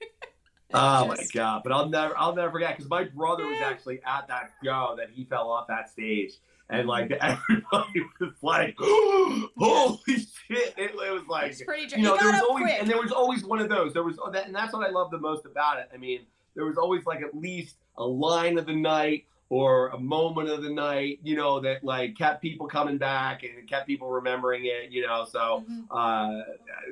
oh 0.75 1.09
just... 1.09 1.35
my 1.35 1.41
god! 1.41 1.63
But 1.65 1.73
I'll 1.73 1.89
never, 1.89 2.17
I'll 2.17 2.35
never 2.35 2.53
forget 2.53 2.77
because 2.77 2.89
my 2.89 3.05
brother 3.05 3.47
was 3.47 3.61
actually 3.63 4.01
at 4.07 4.29
that 4.29 4.51
show 4.63 4.95
that 4.99 5.09
he 5.11 5.25
fell 5.25 5.51
off 5.51 5.67
that 5.69 5.91
stage, 5.91 6.35
and 6.71 6.87
like 6.87 7.09
mm-hmm. 7.09 7.39
everybody 7.51 8.03
was 8.21 8.35
like, 8.43 8.77
"Holy 9.59 9.99
shit!" 10.07 10.75
It, 10.77 10.91
it 10.95 11.13
was 11.13 11.27
like, 11.29 11.53
it's 11.53 11.63
pretty. 11.63 11.97
You 11.97 12.03
know, 12.03 12.17
there 12.17 12.31
was 12.31 12.43
always, 12.43 12.65
quick. 12.65 12.77
and 12.81 12.89
there 12.89 13.01
was 13.01 13.11
always 13.11 13.45
one 13.45 13.59
of 13.59 13.69
those. 13.69 13.93
There 13.95 14.05
was, 14.05 14.19
and 14.23 14.55
that's 14.55 14.73
what 14.73 14.87
I 14.87 14.91
love 14.91 15.11
the 15.11 15.19
most 15.19 15.47
about 15.47 15.79
it. 15.79 15.89
I 15.93 15.97
mean, 15.97 16.21
there 16.55 16.65
was 16.65 16.77
always 16.77 17.07
like 17.07 17.23
at 17.23 17.35
least 17.35 17.77
a 17.97 18.05
line 18.05 18.59
of 18.59 18.67
the 18.67 18.75
night 18.75 19.27
or 19.53 19.89
a 19.89 19.99
moment 19.99 20.49
of 20.49 20.63
the 20.63 20.71
night, 20.71 21.21
you 21.23 21.37
know, 21.37 21.61
that 21.61 21.85
like 21.85 22.17
kept 22.17 22.41
people 22.41 22.67
coming 22.67 22.97
back 22.97 23.43
and 23.43 23.69
kept 23.69 23.87
people 23.87 24.09
remembering 24.09 24.65
it, 24.65 24.91
you 24.91 25.07
know. 25.07 25.27
So, 25.31 25.63
mm-hmm. 25.71 25.95
uh, 25.95 26.41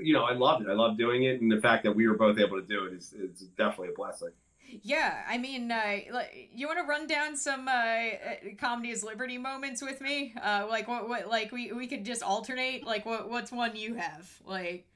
you 0.03 0.12
know, 0.12 0.24
I 0.24 0.34
loved 0.34 0.66
it. 0.66 0.68
I 0.68 0.74
loved 0.74 0.98
doing 0.98 1.22
it, 1.24 1.40
and 1.40 1.51
the 1.51 1.61
fact 1.61 1.84
that 1.84 1.92
we 1.92 2.07
were 2.07 2.18
both 2.18 2.38
able 2.38 2.61
to 2.61 2.66
do 2.66 2.84
it 2.84 2.92
is, 2.92 3.14
is 3.14 3.46
definitely 3.57 3.88
a 3.88 3.96
blessing. 3.96 4.32
Yeah, 4.82 5.22
I 5.26 5.38
mean, 5.38 5.72
uh, 5.72 6.01
you 6.55 6.66
want 6.66 6.78
to 6.80 6.84
run 6.84 7.07
down 7.07 7.36
some 7.36 7.66
uh, 7.66 7.70
uh, 7.70 8.34
comedy 8.59 8.90
is 8.90 9.03
liberty 9.03 9.38
moments 9.38 9.82
with 9.82 10.01
me? 10.01 10.34
Uh, 10.40 10.66
like 10.68 10.86
what? 10.86 11.09
What? 11.09 11.28
Like 11.28 11.53
we 11.53 11.72
we 11.72 11.86
could 11.86 12.05
just 12.05 12.22
alternate. 12.22 12.84
Like 12.84 13.07
what? 13.07 13.30
What's 13.30 13.51
one 13.51 13.74
you 13.74 13.94
have? 13.94 14.30
Like 14.44 14.86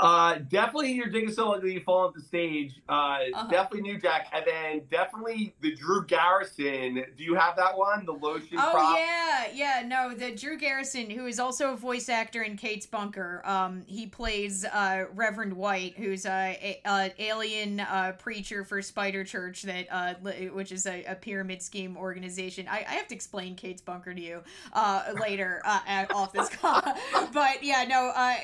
uh, 0.00 0.38
definitely 0.48 0.92
your 0.92 1.08
is 1.08 1.34
so 1.34 1.52
ugly 1.52 1.74
you 1.74 1.80
fall 1.80 2.06
off 2.06 2.14
the 2.14 2.20
stage. 2.20 2.80
Uh, 2.88 2.92
uh-huh. 2.92 3.48
definitely 3.48 3.80
New 3.80 3.98
Jack, 3.98 4.28
and 4.32 4.44
then 4.46 4.82
definitely 4.90 5.54
the 5.60 5.74
Drew 5.74 6.04
Garrison. 6.06 7.02
Do 7.16 7.24
you 7.24 7.34
have 7.34 7.56
that 7.56 7.76
one? 7.76 8.04
The 8.04 8.12
lotion. 8.12 8.58
Oh 8.58 8.70
prop? 8.72 8.96
yeah, 8.96 9.46
yeah. 9.52 9.82
No, 9.84 10.14
the 10.14 10.36
Drew 10.36 10.58
Garrison, 10.58 11.10
who 11.10 11.26
is 11.26 11.40
also 11.40 11.72
a 11.72 11.76
voice 11.76 12.08
actor 12.08 12.42
in 12.42 12.56
Kate's 12.56 12.86
Bunker. 12.86 13.42
Um, 13.44 13.82
he 13.86 14.06
plays 14.06 14.64
uh, 14.64 15.06
Reverend 15.14 15.54
White, 15.54 15.96
who's 15.96 16.26
a, 16.26 16.80
a, 16.86 16.88
a 16.88 17.12
alien 17.18 17.80
uh, 17.80 18.12
preacher 18.18 18.64
for 18.64 18.80
Spider 18.82 19.24
Church, 19.24 19.62
that 19.62 19.86
uh, 19.90 20.14
which 20.52 20.70
is 20.70 20.86
a, 20.86 21.02
a 21.04 21.14
pyramid 21.14 21.60
scheme 21.60 21.96
organization. 21.96 22.68
I, 22.68 22.84
I, 22.88 22.92
have 22.92 23.08
to 23.08 23.14
explain 23.14 23.56
Kate's 23.56 23.82
Bunker 23.82 24.14
to 24.14 24.20
you 24.20 24.42
uh, 24.74 25.14
later 25.20 25.62
uh, 25.64 25.80
at, 25.86 26.14
off 26.14 26.32
this 26.32 26.48
call, 26.56 26.82
but 27.32 27.64
yeah, 27.64 27.84
no. 27.88 28.12
Uh, 28.14 28.34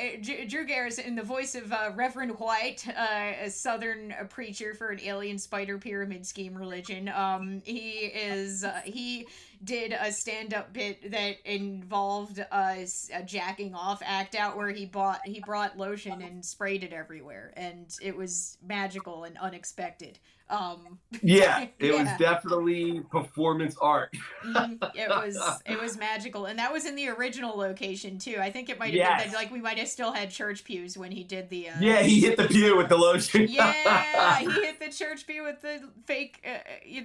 Drew 0.48 0.64
Garrison 0.64 1.03
in 1.04 1.14
the 1.14 1.22
voice 1.22 1.54
of 1.54 1.72
uh, 1.72 1.90
Reverend 1.94 2.38
White, 2.38 2.84
uh, 2.88 3.32
a 3.42 3.50
Southern 3.50 4.14
preacher 4.28 4.74
for 4.74 4.88
an 4.88 5.00
alien 5.00 5.38
spider 5.38 5.78
pyramid 5.78 6.26
scheme 6.26 6.54
religion. 6.54 7.08
Um, 7.08 7.62
he 7.64 8.06
is 8.06 8.64
uh, 8.64 8.80
he 8.84 9.26
did 9.64 9.92
a 9.98 10.12
stand-up 10.12 10.72
bit 10.72 11.10
that 11.10 11.36
involved 11.44 12.38
a, 12.38 12.86
a, 13.12 13.22
jacking 13.22 13.74
off 13.74 14.02
act 14.04 14.34
out 14.34 14.56
where 14.56 14.70
he 14.70 14.86
bought 14.86 15.20
he 15.24 15.40
brought 15.40 15.78
lotion 15.78 16.22
and 16.22 16.44
sprayed 16.44 16.84
it 16.84 16.92
everywhere, 16.92 17.52
and 17.56 17.96
it 18.02 18.16
was 18.16 18.58
magical 18.62 19.24
and 19.24 19.38
unexpected. 19.38 20.18
Um, 20.50 20.98
yeah, 21.22 21.68
it 21.78 21.92
yeah. 21.92 22.02
was 22.02 22.18
definitely 22.18 23.00
performance 23.10 23.76
art. 23.80 24.14
mm, 24.44 24.76
it 24.94 25.08
was 25.08 25.62
it 25.64 25.80
was 25.80 25.96
magical, 25.96 26.44
and 26.46 26.58
that 26.58 26.72
was 26.72 26.84
in 26.84 26.96
the 26.96 27.08
original 27.08 27.56
location 27.56 28.18
too. 28.18 28.36
I 28.38 28.50
think 28.50 28.68
it 28.68 28.78
might 28.78 28.88
have 28.88 28.94
yes. 28.94 29.22
been 29.22 29.32
that, 29.32 29.36
like 29.36 29.50
we 29.50 29.60
might 29.60 29.78
have 29.78 29.88
still 29.88 30.12
had 30.12 30.30
church 30.30 30.64
pews 30.64 30.98
when 30.98 31.12
he 31.12 31.24
did 31.24 31.48
the. 31.48 31.70
Uh, 31.70 31.74
yeah, 31.80 32.02
he 32.02 32.20
hit 32.20 32.36
the 32.36 32.46
pew 32.46 32.76
with 32.76 32.90
the 32.90 32.96
lotion. 32.96 33.46
yeah, 33.48 34.38
he 34.38 34.50
hit 34.50 34.80
the 34.80 34.90
church 34.90 35.26
pew 35.26 35.44
with 35.44 35.62
the 35.62 35.80
fake, 36.04 36.44
uh, 36.46 36.58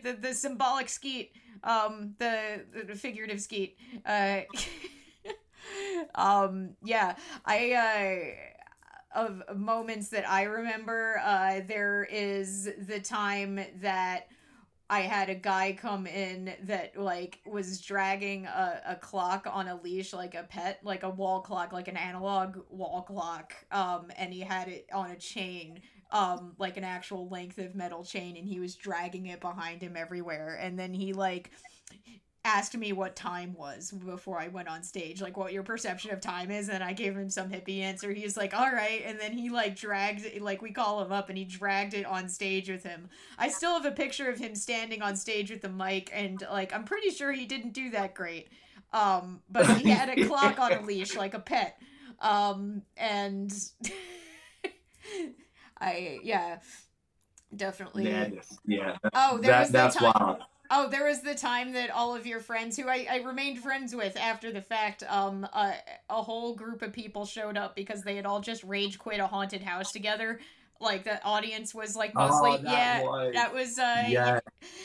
the 0.04 0.14
the 0.14 0.34
symbolic 0.34 0.90
skeet, 0.90 1.32
um, 1.64 2.16
the, 2.20 2.66
the 2.88 2.96
figurative 2.96 3.42
skeet. 3.42 3.78
Uh, 4.06 4.42
um, 6.16 6.72
yeah, 6.84 7.16
I. 7.46 7.74
Uh, 7.74 8.46
of 9.12 9.42
moments 9.56 10.10
that 10.10 10.30
I 10.30 10.44
remember. 10.44 11.20
Uh, 11.24 11.62
there 11.68 12.08
is 12.12 12.70
the 12.88 13.00
time 13.00 13.60
that 13.82 14.28
I 14.92 15.02
had 15.02 15.30
a 15.30 15.36
guy 15.36 15.78
come 15.80 16.08
in 16.08 16.54
that 16.64 17.00
like 17.00 17.40
was 17.46 17.80
dragging 17.80 18.48
a, 18.48 18.82
a 18.88 18.96
clock 18.96 19.48
on 19.52 19.68
a 19.68 19.80
leash 19.82 20.14
like 20.14 20.34
a 20.34 20.44
pet, 20.44 20.80
like 20.84 21.04
a 21.04 21.10
wall 21.10 21.42
clock, 21.42 21.72
like 21.72 21.88
an 21.88 21.98
analog 21.98 22.58
wall 22.70 23.04
clock. 23.04 23.54
Um, 23.72 24.12
and 24.18 24.34
he 24.34 24.42
had 24.42 24.68
it 24.68 24.88
on 24.92 25.12
a 25.12 25.16
chain, 25.16 25.82
um, 26.12 26.54
like 26.58 26.78
an 26.78 26.84
actual 26.84 27.28
length 27.30 27.58
of 27.58 27.76
metal 27.76 28.04
chain, 28.04 28.38
and 28.38 28.48
he 28.48 28.60
was 28.60 28.76
dragging 28.76 29.28
it 29.28 29.40
behind 29.40 29.82
him 29.82 29.96
everywhere. 29.96 30.58
And 30.60 30.78
then 30.78 30.94
he 30.94 31.14
like 31.14 31.52
asked 32.46 32.76
me 32.76 32.94
what 32.94 33.16
time 33.16 33.54
was 33.58 33.92
before 33.92 34.40
I 34.40 34.48
went 34.48 34.70
on 34.70 34.82
stage, 34.82 35.22
like 35.22 35.38
what 35.38 35.54
your 35.54 35.64
perception 35.64 36.12
of 36.12 36.22
time 36.22 36.50
is, 36.52 36.70
and 36.70 36.84
I 36.84 36.94
gave 36.94 37.16
him 37.16 37.30
some 37.30 37.50
hippie 37.50 37.82
answer. 37.82 38.12
He's 38.12 38.38
like, 38.38 38.54
"All 38.54 38.72
right," 38.72 39.04
and 39.06 39.20
then 39.20 39.34
he 39.34 39.50
like 39.50 39.76
dragged 39.76 40.26
it, 40.26 40.42
like 40.42 40.62
we 40.62 40.72
call 40.72 41.04
him 41.04 41.12
up, 41.12 41.30
and 41.30 41.38
he 41.38 41.46
dragged 41.46 41.94
it 41.94 42.06
on 42.06 42.30
stage 42.30 42.70
with 42.70 42.84
him. 42.84 43.10
I 43.38 43.50
still 43.50 43.74
have 43.74 43.86
a 43.86 43.92
picture 43.92 44.30
of 44.30 44.40
him 44.40 44.56
standing 44.56 45.02
on 45.02 45.16
stage 45.16 45.52
with 45.52 45.62
the 45.62 45.70
mic, 45.70 46.10
and 46.14 46.44
like 46.52 46.74
I'm 46.74 46.86
pretty 46.86 47.12
sure 47.12 47.32
he 47.32 47.46
didn't 47.46 47.74
do 47.74 47.92
that 47.92 48.14
great. 48.16 48.50
Um, 48.92 49.42
but 49.50 49.70
he 49.78 49.90
had 49.90 50.10
a 50.10 50.26
clock 50.26 50.60
on 50.60 50.74
a 50.74 50.82
leash 50.82 51.16
like 51.16 51.34
a 51.34 51.40
pet. 51.40 51.80
Um, 52.20 52.82
and 52.98 53.52
I 55.82 56.20
yeah, 56.24 56.60
definitely. 57.56 58.06
Madness. 58.06 58.58
Yeah. 58.66 58.98
Oh, 59.14 59.38
there 59.38 59.52
that, 59.52 59.60
was 59.62 59.68
the 59.70 59.74
that's 59.74 59.96
time. 59.96 60.14
wild. 60.20 60.38
Oh, 60.72 60.88
there 60.88 61.06
was 61.06 61.22
the 61.22 61.34
time 61.34 61.74
that 61.74 61.90
all 61.90 62.16
of 62.16 62.28
your 62.28 62.40
friends, 62.40 62.78
who 62.78 62.88
I, 62.88 63.08
I 63.10 63.18
remained 63.18 63.58
friends 63.58 63.96
with 63.96 64.16
after 64.16 64.52
the 64.52 64.62
fact, 64.62 65.04
um, 65.10 65.48
uh, 65.52 65.74
a 66.10 66.22
whole 66.22 66.54
group 66.54 66.84
of 66.84 66.94
people 66.94 67.26
showed 67.26 67.58
up 67.58 67.76
because 67.76 68.04
they 68.04 68.16
had 68.16 68.28
all 68.28 68.40
just 68.40 68.64
rage 68.64 69.00
quit 69.00 69.20
a 69.20 69.26
haunted 69.26 69.64
house 69.64 69.92
together. 69.92 70.40
Like 70.82 71.04
the 71.04 71.22
audience 71.26 71.76
was 71.76 71.94
like 71.96 72.14
mostly, 72.16 72.52
Oh, 72.52 72.58
that 72.58 72.72
yeah, 72.72 73.04
was- 73.04 73.34
that 73.34 73.54
was, 73.54 73.78
uh, 73.78 74.06
Yeah. 74.08 74.40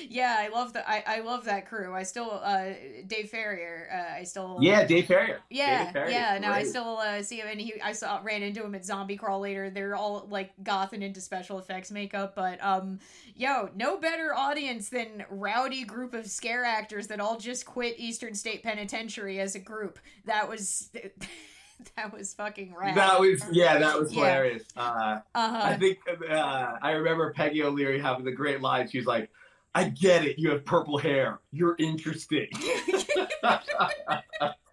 yeah, 0.09 0.37
I 0.41 0.49
love 0.49 0.73
the, 0.73 0.89
I, 0.89 1.05
I 1.07 1.21
love 1.21 1.45
that 1.45 1.67
crew. 1.69 1.95
I 1.95 2.03
still, 2.03 2.41
uh, 2.43 2.71
Dave 3.07 3.31
Ferrier, 3.31 3.89
uh, 3.93 4.19
I 4.19 4.25
still, 4.25 4.59
Yeah, 4.61 4.85
Dave 4.87 5.07
Ferrier. 5.07 5.41
yeah, 5.51 5.93
Dave 5.93 6.11
yeah. 6.11 6.39
No, 6.41 6.51
I 6.51 6.65
still 6.65 6.99
uh, 6.99 7.23
see 7.23 7.37
him, 7.39 7.47
and 7.49 7.61
he. 7.61 7.81
I 7.81 7.93
saw 7.93 8.21
ran 8.25 8.43
into 8.43 8.65
him 8.65 8.75
at 8.75 8.85
Zombie 8.85 9.17
Crawl 9.17 9.39
later. 9.39 9.71
They're 9.71 9.95
all 9.95 10.27
like 10.29 10.51
goth 10.65 10.93
and 10.95 11.03
into 11.05 11.21
special 11.21 11.59
effects 11.61 11.93
makeup, 11.93 12.35
but 12.35 12.63
um, 12.65 12.99
yo, 13.37 13.71
no 13.77 13.97
better 13.97 14.35
audience 14.35 14.89
than 14.89 15.25
rowdy 15.31 15.85
group 15.85 16.13
of 16.13 16.27
scare 16.27 16.65
actors 16.65 17.07
that 17.07 17.21
all 17.21 17.39
just 17.39 17.67
quit 17.67 17.95
Eastern 17.99 18.35
State 18.35 18.65
Penitentiary 18.65 19.39
as 19.39 19.55
a 19.55 19.61
group. 19.61 20.01
That 20.25 20.49
was 20.49 20.91
that 21.97 22.13
was 22.13 22.35
fucking 22.35 22.75
rad. 22.75 22.97
That 22.97 23.21
was 23.21 23.43
yeah, 23.53 23.79
that 23.79 23.99
was 23.99 24.13
Yeah. 24.13 24.21
hilarious. 24.21 24.63
Uh, 24.77 25.21
uh 25.35 25.61
I 25.65 25.77
think 25.77 25.99
uh, 26.09 26.77
I 26.83 26.93
remember 26.93 27.33
Peggy 27.33 27.63
O'Leary 27.63 28.01
having 28.01 28.25
the 28.25 28.33
great 28.33 28.61
line. 28.61 28.89
She's 28.89 29.07
like, 29.07 29.31
"I 29.75 29.85
get 29.85 30.25
it. 30.25 30.39
You 30.39 30.51
have 30.51 30.65
purple 30.65 30.99
hair. 30.99 31.41
You're 31.53 31.77
interesting." 31.79 32.49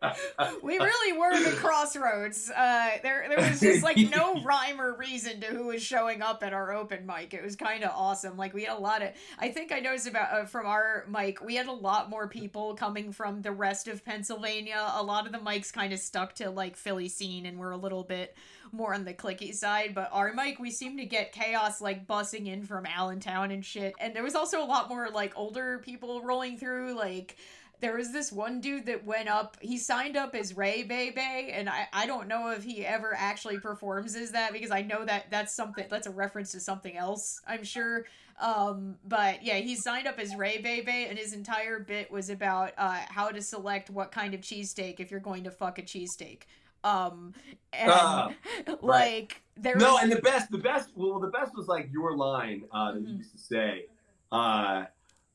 we 0.64 0.78
really 0.80 1.18
were 1.18 1.38
the 1.44 1.56
crossroads. 1.58 2.50
Uh, 2.50 2.92
there, 3.04 3.26
there 3.30 3.50
was 3.50 3.60
just 3.60 3.84
like 3.84 3.98
no 3.98 4.42
rhyme 4.44 4.82
or 4.82 4.96
reason 4.96 5.40
to 5.42 5.48
who 5.48 5.68
was 5.68 5.82
showing 5.82 6.22
up 6.22 6.44
at 6.44 6.54
our 6.54 6.74
open 6.74 7.06
mic. 7.06 7.34
It 7.34 7.44
was 7.44 7.56
kind 7.56 7.84
of 7.84 7.92
awesome. 7.94 8.38
Like 8.38 8.54
we 8.54 8.64
had 8.64 8.78
a 8.78 8.80
lot 8.80 9.02
of. 9.02 9.10
I 9.38 9.50
think 9.50 9.72
I 9.72 9.80
noticed 9.80 10.08
about 10.08 10.34
uh, 10.34 10.46
from 10.46 10.66
our 10.66 11.06
mic, 11.08 11.44
we 11.44 11.56
had 11.56 11.68
a 11.68 11.74
lot 11.74 12.10
more 12.10 12.28
people 12.28 12.74
coming 12.76 13.12
from 13.12 13.42
the 13.42 13.52
rest 13.52 13.88
of 13.88 14.04
Pennsylvania. 14.04 14.92
A 14.96 15.04
lot 15.04 15.26
of 15.26 15.32
the 15.32 15.38
mics 15.38 15.72
kind 15.72 15.94
of 15.94 16.00
stuck 16.00 16.34
to 16.36 16.50
like 16.50 16.76
Philly 16.76 17.08
scene, 17.08 17.46
and 17.46 17.60
we're 17.60 17.72
a 17.72 17.78
little 17.78 18.04
bit 18.04 18.36
more 18.72 18.94
on 18.94 19.06
the 19.06 19.14
clicky 19.14 19.54
side. 19.54 19.94
But 19.94 20.10
our 20.12 20.34
mic, 20.34 20.60
we 20.60 20.72
seem 20.72 20.98
to 20.98 21.06
get 21.06 21.32
chaos 21.32 21.82
like 21.82 22.08
bussing 22.08 22.48
in 22.48 22.64
from 22.64 22.86
Allentown 22.86 23.52
and 23.52 23.64
shit. 23.64 23.94
And 24.00 24.16
there 24.16 24.24
was 24.24 24.36
also 24.36 24.64
a 24.64 24.66
lot 24.66 24.90
more 24.90 25.10
like 25.10 25.34
older 25.38 25.80
people 25.80 26.22
rolling 26.22 26.58
through, 26.58 26.96
like 26.96 27.38
there 27.82 27.98
was 27.98 28.12
this 28.14 28.32
one 28.32 28.62
dude 28.62 28.86
that 28.86 29.04
went 29.06 29.28
up 29.28 29.58
he 29.60 29.78
signed 29.78 30.16
up 30.16 30.34
as 30.36 30.56
ray 30.56 30.84
bebe 30.84 31.20
and 31.52 31.68
I, 31.70 31.88
I 31.92 32.06
don't 32.06 32.28
know 32.28 32.52
if 32.52 32.64
he 32.64 32.86
ever 32.86 33.14
actually 33.18 33.60
performs 33.60 34.16
as 34.16 34.32
that 34.32 34.54
because 34.54 34.72
i 34.72 34.82
know 34.82 35.04
that 35.06 35.26
that's 35.30 35.54
something 35.56 35.86
that's 35.90 36.08
a 36.08 36.12
reference 36.12 36.52
to 36.54 36.60
something 36.60 36.96
else 36.96 37.42
i'm 37.48 37.64
sure 37.64 38.06
um 38.40 38.96
but 39.06 39.44
yeah 39.44 39.56
he 39.56 39.76
signed 39.76 40.08
up 40.08 40.20
as 40.20 40.36
ray 40.36 40.60
bebe 40.60 41.06
and 41.10 41.18
his 41.18 41.34
entire 41.34 41.80
bit 41.80 42.10
was 42.12 42.30
about 42.30 42.72
uh 42.78 43.00
how 43.10 43.30
to 43.30 43.42
select 43.42 43.90
what 43.90 44.12
kind 44.12 44.34
of 44.34 44.42
cheesesteak 44.42 45.00
if 45.00 45.12
you're 45.12 45.20
going 45.20 45.44
to 45.44 45.52
fuck 45.52 45.78
a 45.80 45.82
cheesesteak 45.82 46.44
um 46.84 47.34
and 47.74 47.92
Ah, 47.92 48.32
like 48.82 49.42
there 49.56 49.78
no, 49.78 49.94
was 49.94 50.04
and 50.04 50.12
the 50.12 50.22
best, 50.22 50.50
the 50.50 50.58
best, 50.58 50.90
well, 50.96 51.20
the 51.20 51.28
best 51.28 51.56
was 51.56 51.68
like 51.68 51.90
your 51.94 52.18
line 52.18 52.64
uh, 52.72 52.94
that 52.94 53.02
you 53.02 53.08
Mhm. 53.10 53.18
used 53.20 53.32
to 53.34 53.38
say. 53.38 53.86
Uh, 54.32 54.86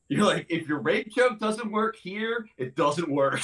you're 0.09 0.25
like, 0.25 0.45
if 0.49 0.67
your 0.67 0.79
rape 0.79 1.09
joke 1.13 1.39
doesn't 1.39 1.71
work 1.71 1.95
here, 1.97 2.47
it 2.57 2.75
doesn't 2.75 3.09
work. 3.09 3.41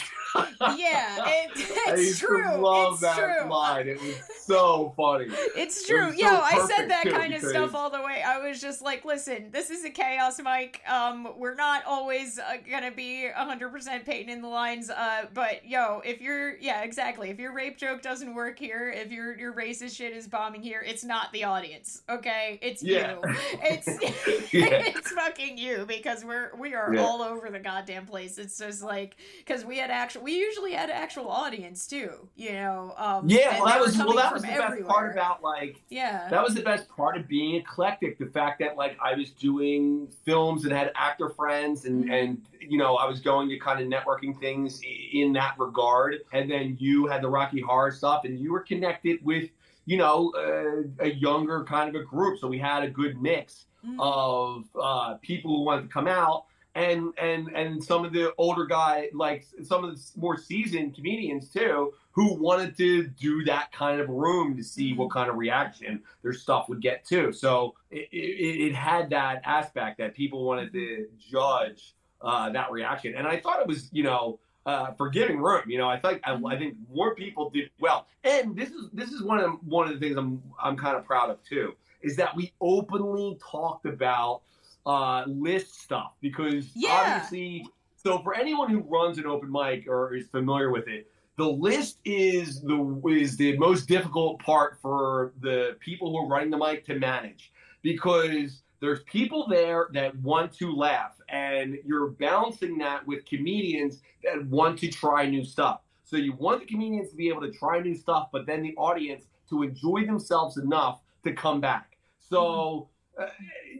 yeah 0.78 1.24
it, 1.28 1.52
it's 1.56 2.20
true 2.20 2.56
love 2.58 2.94
it's 2.94 3.02
that 3.02 3.16
true 3.42 3.50
line. 3.52 3.88
It 3.88 4.02
was 4.02 4.16
so 4.46 4.94
funny. 4.98 5.28
It's 5.56 5.84
It 5.84 5.88
true. 5.88 6.12
Yo, 6.16 6.28
I 6.28 6.66
said 6.74 6.90
that 6.90 7.04
kind 7.04 7.34
of 7.34 7.42
because- 7.42 7.50
stuff 7.50 7.76
all 7.76 7.90
the 7.90 8.02
way. 8.02 8.24
I 8.26 8.40
was 8.48 8.60
just 8.62 8.82
like, 8.82 9.06
listen, 9.06 9.50
this 9.52 9.70
is 9.70 9.84
a 9.86 9.90
chaos 9.90 10.40
mic. 10.42 10.82
Um, 10.90 11.28
we're 11.38 11.56
not 11.56 11.84
always 11.86 12.40
uh, 12.40 12.58
gonna 12.70 12.92
be 12.92 13.30
100% 13.36 14.06
Peyton 14.06 14.30
in 14.32 14.42
the 14.42 14.48
lines. 14.48 14.90
Uh, 14.90 15.26
but 15.34 15.68
yo, 15.68 16.02
if 16.06 16.22
you're, 16.22 16.58
yeah, 16.58 16.82
exactly. 16.84 17.30
If 17.30 17.40
your 17.40 17.54
rape 17.54 17.78
joke 17.78 18.02
doesn't 18.02 18.34
work 18.34 18.58
here, 18.58 18.90
if 18.96 19.12
your 19.12 19.38
your 19.38 19.54
racist 19.54 19.96
shit 19.98 20.14
is 20.16 20.28
bombing 20.28 20.62
here, 20.64 20.82
it's 20.86 21.04
not 21.04 21.32
the 21.34 21.44
audience. 21.44 22.04
Okay, 22.10 22.58
it's 22.62 22.82
Yeah. 22.82 23.14
you. 23.24 23.36
It's 23.64 23.88
Yeah. 24.54 24.66
it's 24.96 25.12
fucking 25.12 25.58
you 25.58 25.86
because 25.88 26.24
we're 26.26 26.52
we 26.58 26.74
are 26.74 26.94
Yeah. 26.94 27.02
all 27.04 27.22
over 27.22 27.50
the 27.50 27.60
goddamn 27.60 28.06
place. 28.06 28.38
It's 28.38 28.58
just 28.58 28.84
like 28.84 29.16
because 29.40 29.66
we 29.66 29.78
had 29.78 29.90
actual, 29.92 30.24
we 30.24 30.34
usually 30.38 30.74
had 30.74 30.90
actual 30.90 31.30
audience 31.30 31.88
too. 31.88 32.28
You 32.36 32.54
know. 32.54 32.94
Um, 32.98 33.28
Yeah, 33.30 33.60
well, 33.60 33.66
that 33.68 33.80
was 33.80 33.98
well, 33.98 34.14
that 34.16 34.34
was 34.34 34.42
the 34.44 34.48
best 34.50 34.88
part 34.88 35.12
about 35.12 35.42
like 35.44 35.82
Yeah. 35.90 36.28
that 36.30 36.44
was 36.44 36.54
the 36.56 36.62
best 36.62 36.88
part 36.90 37.18
of 37.18 37.28
being 37.28 37.56
eclectic. 37.56 38.18
The 38.18 38.28
fact 38.28 38.60
that 38.60 38.76
like 38.76 38.98
I 39.02 39.14
was 39.16 39.32
doing 39.32 40.08
films 40.26 40.64
and 40.66 40.74
had 40.74 40.92
actor 40.96 41.30
friends, 41.30 41.86
and 41.86 42.06
Mhm. 42.06 42.12
and 42.24 42.42
you 42.62 42.78
know 42.78 42.96
I 42.96 43.08
was 43.08 43.20
going 43.20 43.50
to 43.50 43.58
kind 43.60 43.80
of 43.82 43.88
networking 43.88 44.40
things 44.40 44.82
in 45.12 45.34
that 45.34 45.56
regard. 45.58 46.22
And 46.32 46.50
then 46.50 46.78
you 46.80 47.08
had 47.08 47.22
the 47.22 47.30
Rocky 47.30 47.62
Horror 47.62 47.92
stuff, 47.92 48.26
and 48.26 48.40
you 48.40 48.52
were 48.52 48.62
connected 48.62 49.24
with 49.24 49.50
you 49.86 49.98
know 49.98 50.32
uh, 50.38 51.04
a 51.04 51.10
younger 51.12 51.64
kind 51.66 51.94
of 51.94 52.02
a 52.02 52.04
group. 52.06 52.40
So 52.40 52.48
we 52.48 52.58
had 52.58 52.84
a 52.84 52.90
good 52.90 53.22
mix 53.22 53.66
Mhm. 53.86 53.96
of 54.00 54.66
uh, 54.82 55.16
people 55.22 55.56
who 55.58 55.64
wanted 55.64 55.84
to 55.84 55.88
come 55.88 56.08
out. 56.08 56.46
And, 56.76 57.14
and 57.20 57.50
and 57.50 57.84
some 57.84 58.04
of 58.04 58.14
the 58.14 58.34
older 58.40 58.66
guy 58.66 59.10
like 59.14 59.46
some 59.62 59.84
of 59.84 59.96
the 59.96 60.20
more 60.20 60.40
seasoned 60.40 60.96
comedians 60.96 61.48
too 61.50 61.94
who 62.14 62.34
wanted 62.34 62.76
to 62.78 63.04
do 63.10 63.44
that 63.44 63.72
kind 63.72 64.02
of 64.02 64.10
room 64.10 64.58
to 64.58 64.64
see 64.64 64.94
what 64.94 65.12
kind 65.12 65.30
of 65.30 65.36
reaction 65.36 66.02
their 66.24 66.34
stuff 66.34 66.68
would 66.70 66.82
get 66.82 67.06
too. 67.06 67.32
So 67.32 67.76
it, 67.92 68.08
it, 68.12 68.70
it 68.70 68.74
had 68.74 69.12
that 69.12 69.42
aspect 69.46 70.00
that 70.00 70.16
people 70.16 70.44
wanted 70.46 70.74
to 70.74 71.08
judge 71.20 71.94
uh, 72.24 72.50
that 72.50 72.72
reaction. 72.72 73.14
And 73.16 73.28
i 73.28 73.40
thought 73.40 73.60
it 73.60 73.68
was 73.68 73.90
you 73.92 74.02
know 74.04 74.40
uh, 74.66 74.94
forgiving 74.94 75.40
room 75.40 75.62
you 75.68 75.78
know 75.78 75.90
i 75.90 76.00
think 76.00 76.22
I, 76.24 76.34
I 76.34 76.58
think 76.58 76.76
more 76.92 77.14
people 77.14 77.52
did 77.52 77.70
well. 77.80 78.08
And 78.24 78.56
this 78.56 78.70
is 78.72 78.90
this 78.94 79.12
is 79.12 79.22
one 79.22 79.40
of 79.40 79.52
one 79.64 79.88
of 79.88 79.94
the 79.94 80.00
things 80.00 80.18
i'm 80.18 80.42
i'm 80.60 80.76
kind 80.76 80.96
of 80.98 81.06
proud 81.06 81.30
of 81.30 81.44
too 81.44 81.76
is 82.04 82.16
that 82.18 82.36
we 82.36 82.54
openly 82.62 83.40
talked 83.52 83.86
about 83.86 84.42
uh, 84.86 85.24
list 85.28 85.82
stuff 85.82 86.14
because 86.22 86.72
Yeah. 86.76 86.90
obviously. 86.92 87.66
So 87.96 88.20
for 88.22 88.36
anyone 88.36 88.70
who 88.70 88.80
runs 88.82 89.18
an 89.18 89.26
open 89.26 89.50
mic 89.50 89.88
or 89.88 90.14
is 90.14 90.28
familiar 90.28 90.72
with 90.72 90.90
it, 90.90 91.10
the 91.38 91.48
list 91.48 92.00
is 92.04 92.62
the 92.62 93.02
is 93.08 93.38
the 93.38 93.58
most 93.58 93.88
difficult 93.88 94.40
part 94.40 94.78
for 94.82 95.34
the 95.40 95.78
people 95.80 96.12
who 96.12 96.18
are 96.18 96.28
running 96.28 96.50
the 96.50 96.58
mic 96.58 96.86
to 96.88 97.00
manage 97.00 97.54
because 97.82 98.62
there's 98.82 99.02
people 99.04 99.48
there 99.48 99.88
that 99.94 100.16
want 100.18 100.52
to 100.56 100.76
laugh 100.76 101.14
and 101.30 101.78
you're 101.86 102.10
balancing 102.10 102.78
that 102.80 103.08
with 103.08 103.26
comedians 103.26 104.02
that 104.24 104.46
want 104.48 104.78
to 104.80 104.90
try 104.90 105.26
new 105.26 105.46
stuff. 105.46 105.80
So 106.04 106.18
you 106.18 106.34
want 106.34 106.60
the 106.60 106.66
comedians 106.66 107.10
to 107.12 107.16
be 107.16 107.30
able 107.30 107.42
to 107.42 107.52
try 107.52 107.80
new 107.80 107.96
stuff, 107.96 108.28
but 108.34 108.46
then 108.46 108.62
the 108.62 108.76
audience 108.76 109.24
to 109.50 109.64
enjoy 109.64 110.06
themselves 110.06 110.58
enough 110.58 111.00
to 111.24 111.34
come 111.34 111.62
back. 111.62 111.93
So, 112.34 112.90
uh, 113.20 113.28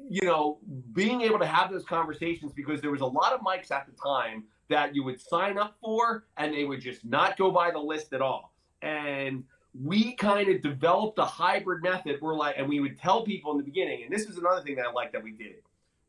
you 0.10 0.22
know, 0.22 0.60
being 0.94 1.22
able 1.22 1.40
to 1.40 1.46
have 1.46 1.72
those 1.72 1.86
conversations 1.86 2.54
because 2.54 2.82
there 2.82 2.92
was 2.92 3.02
a 3.02 3.06
lot 3.06 3.34
of 3.34 3.42
mics 3.42 3.72
at 3.72 3.86
the 3.88 3.94
time 4.04 4.44
that 4.70 4.96
you 4.96 5.04
would 5.04 5.20
sign 5.20 5.58
up 5.58 5.76
for 5.82 6.26
and 6.38 6.54
they 6.54 6.66
would 6.66 6.82
just 6.82 7.04
not 7.06 7.38
go 7.38 7.52
by 7.52 7.72
the 7.72 7.80
list 7.80 8.14
at 8.14 8.22
all. 8.22 8.54
And 8.82 9.44
we 9.82 10.14
kind 10.16 10.50
of 10.50 10.62
developed 10.62 11.18
a 11.18 11.26
hybrid 11.26 11.82
method. 11.82 12.20
We're 12.22 12.36
like, 12.36 12.56
and 12.58 12.70
we 12.70 12.80
would 12.80 13.00
tell 13.00 13.24
people 13.24 13.52
in 13.52 13.58
the 13.58 13.64
beginning, 13.64 14.04
and 14.04 14.12
this 14.12 14.28
is 14.30 14.38
another 14.38 14.62
thing 14.62 14.76
that 14.76 14.86
I 14.86 14.92
like 14.92 15.12
that 15.14 15.24
we 15.24 15.32
did, 15.32 15.56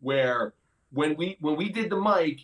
where 0.01 0.53
when 0.92 1.16
we 1.16 1.36
when 1.40 1.57
we 1.57 1.70
did 1.70 1.88
the 1.90 1.97
mic, 1.97 2.40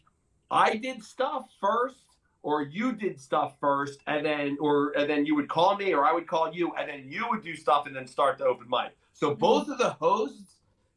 I 0.50 0.76
did 0.76 1.02
stuff 1.02 1.50
first, 1.60 2.06
or 2.42 2.62
you 2.62 2.92
did 2.92 3.20
stuff 3.20 3.54
first, 3.60 4.00
and 4.06 4.24
then 4.24 4.56
or 4.60 4.92
and 4.96 5.10
then 5.10 5.26
you 5.26 5.34
would 5.34 5.48
call 5.48 5.76
me, 5.76 5.92
or 5.92 6.06
I 6.06 6.12
would 6.12 6.26
call 6.26 6.54
you, 6.54 6.72
and 6.78 6.88
then 6.88 7.04
you 7.06 7.26
would 7.28 7.42
do 7.42 7.54
stuff, 7.54 7.86
and 7.86 7.94
then 7.94 8.06
start 8.06 8.38
the 8.38 8.46
open 8.46 8.66
mic. 8.70 8.96
So 9.20 9.34
both 9.34 9.68
of 9.68 9.76
the 9.76 9.90
hosts 9.90 10.56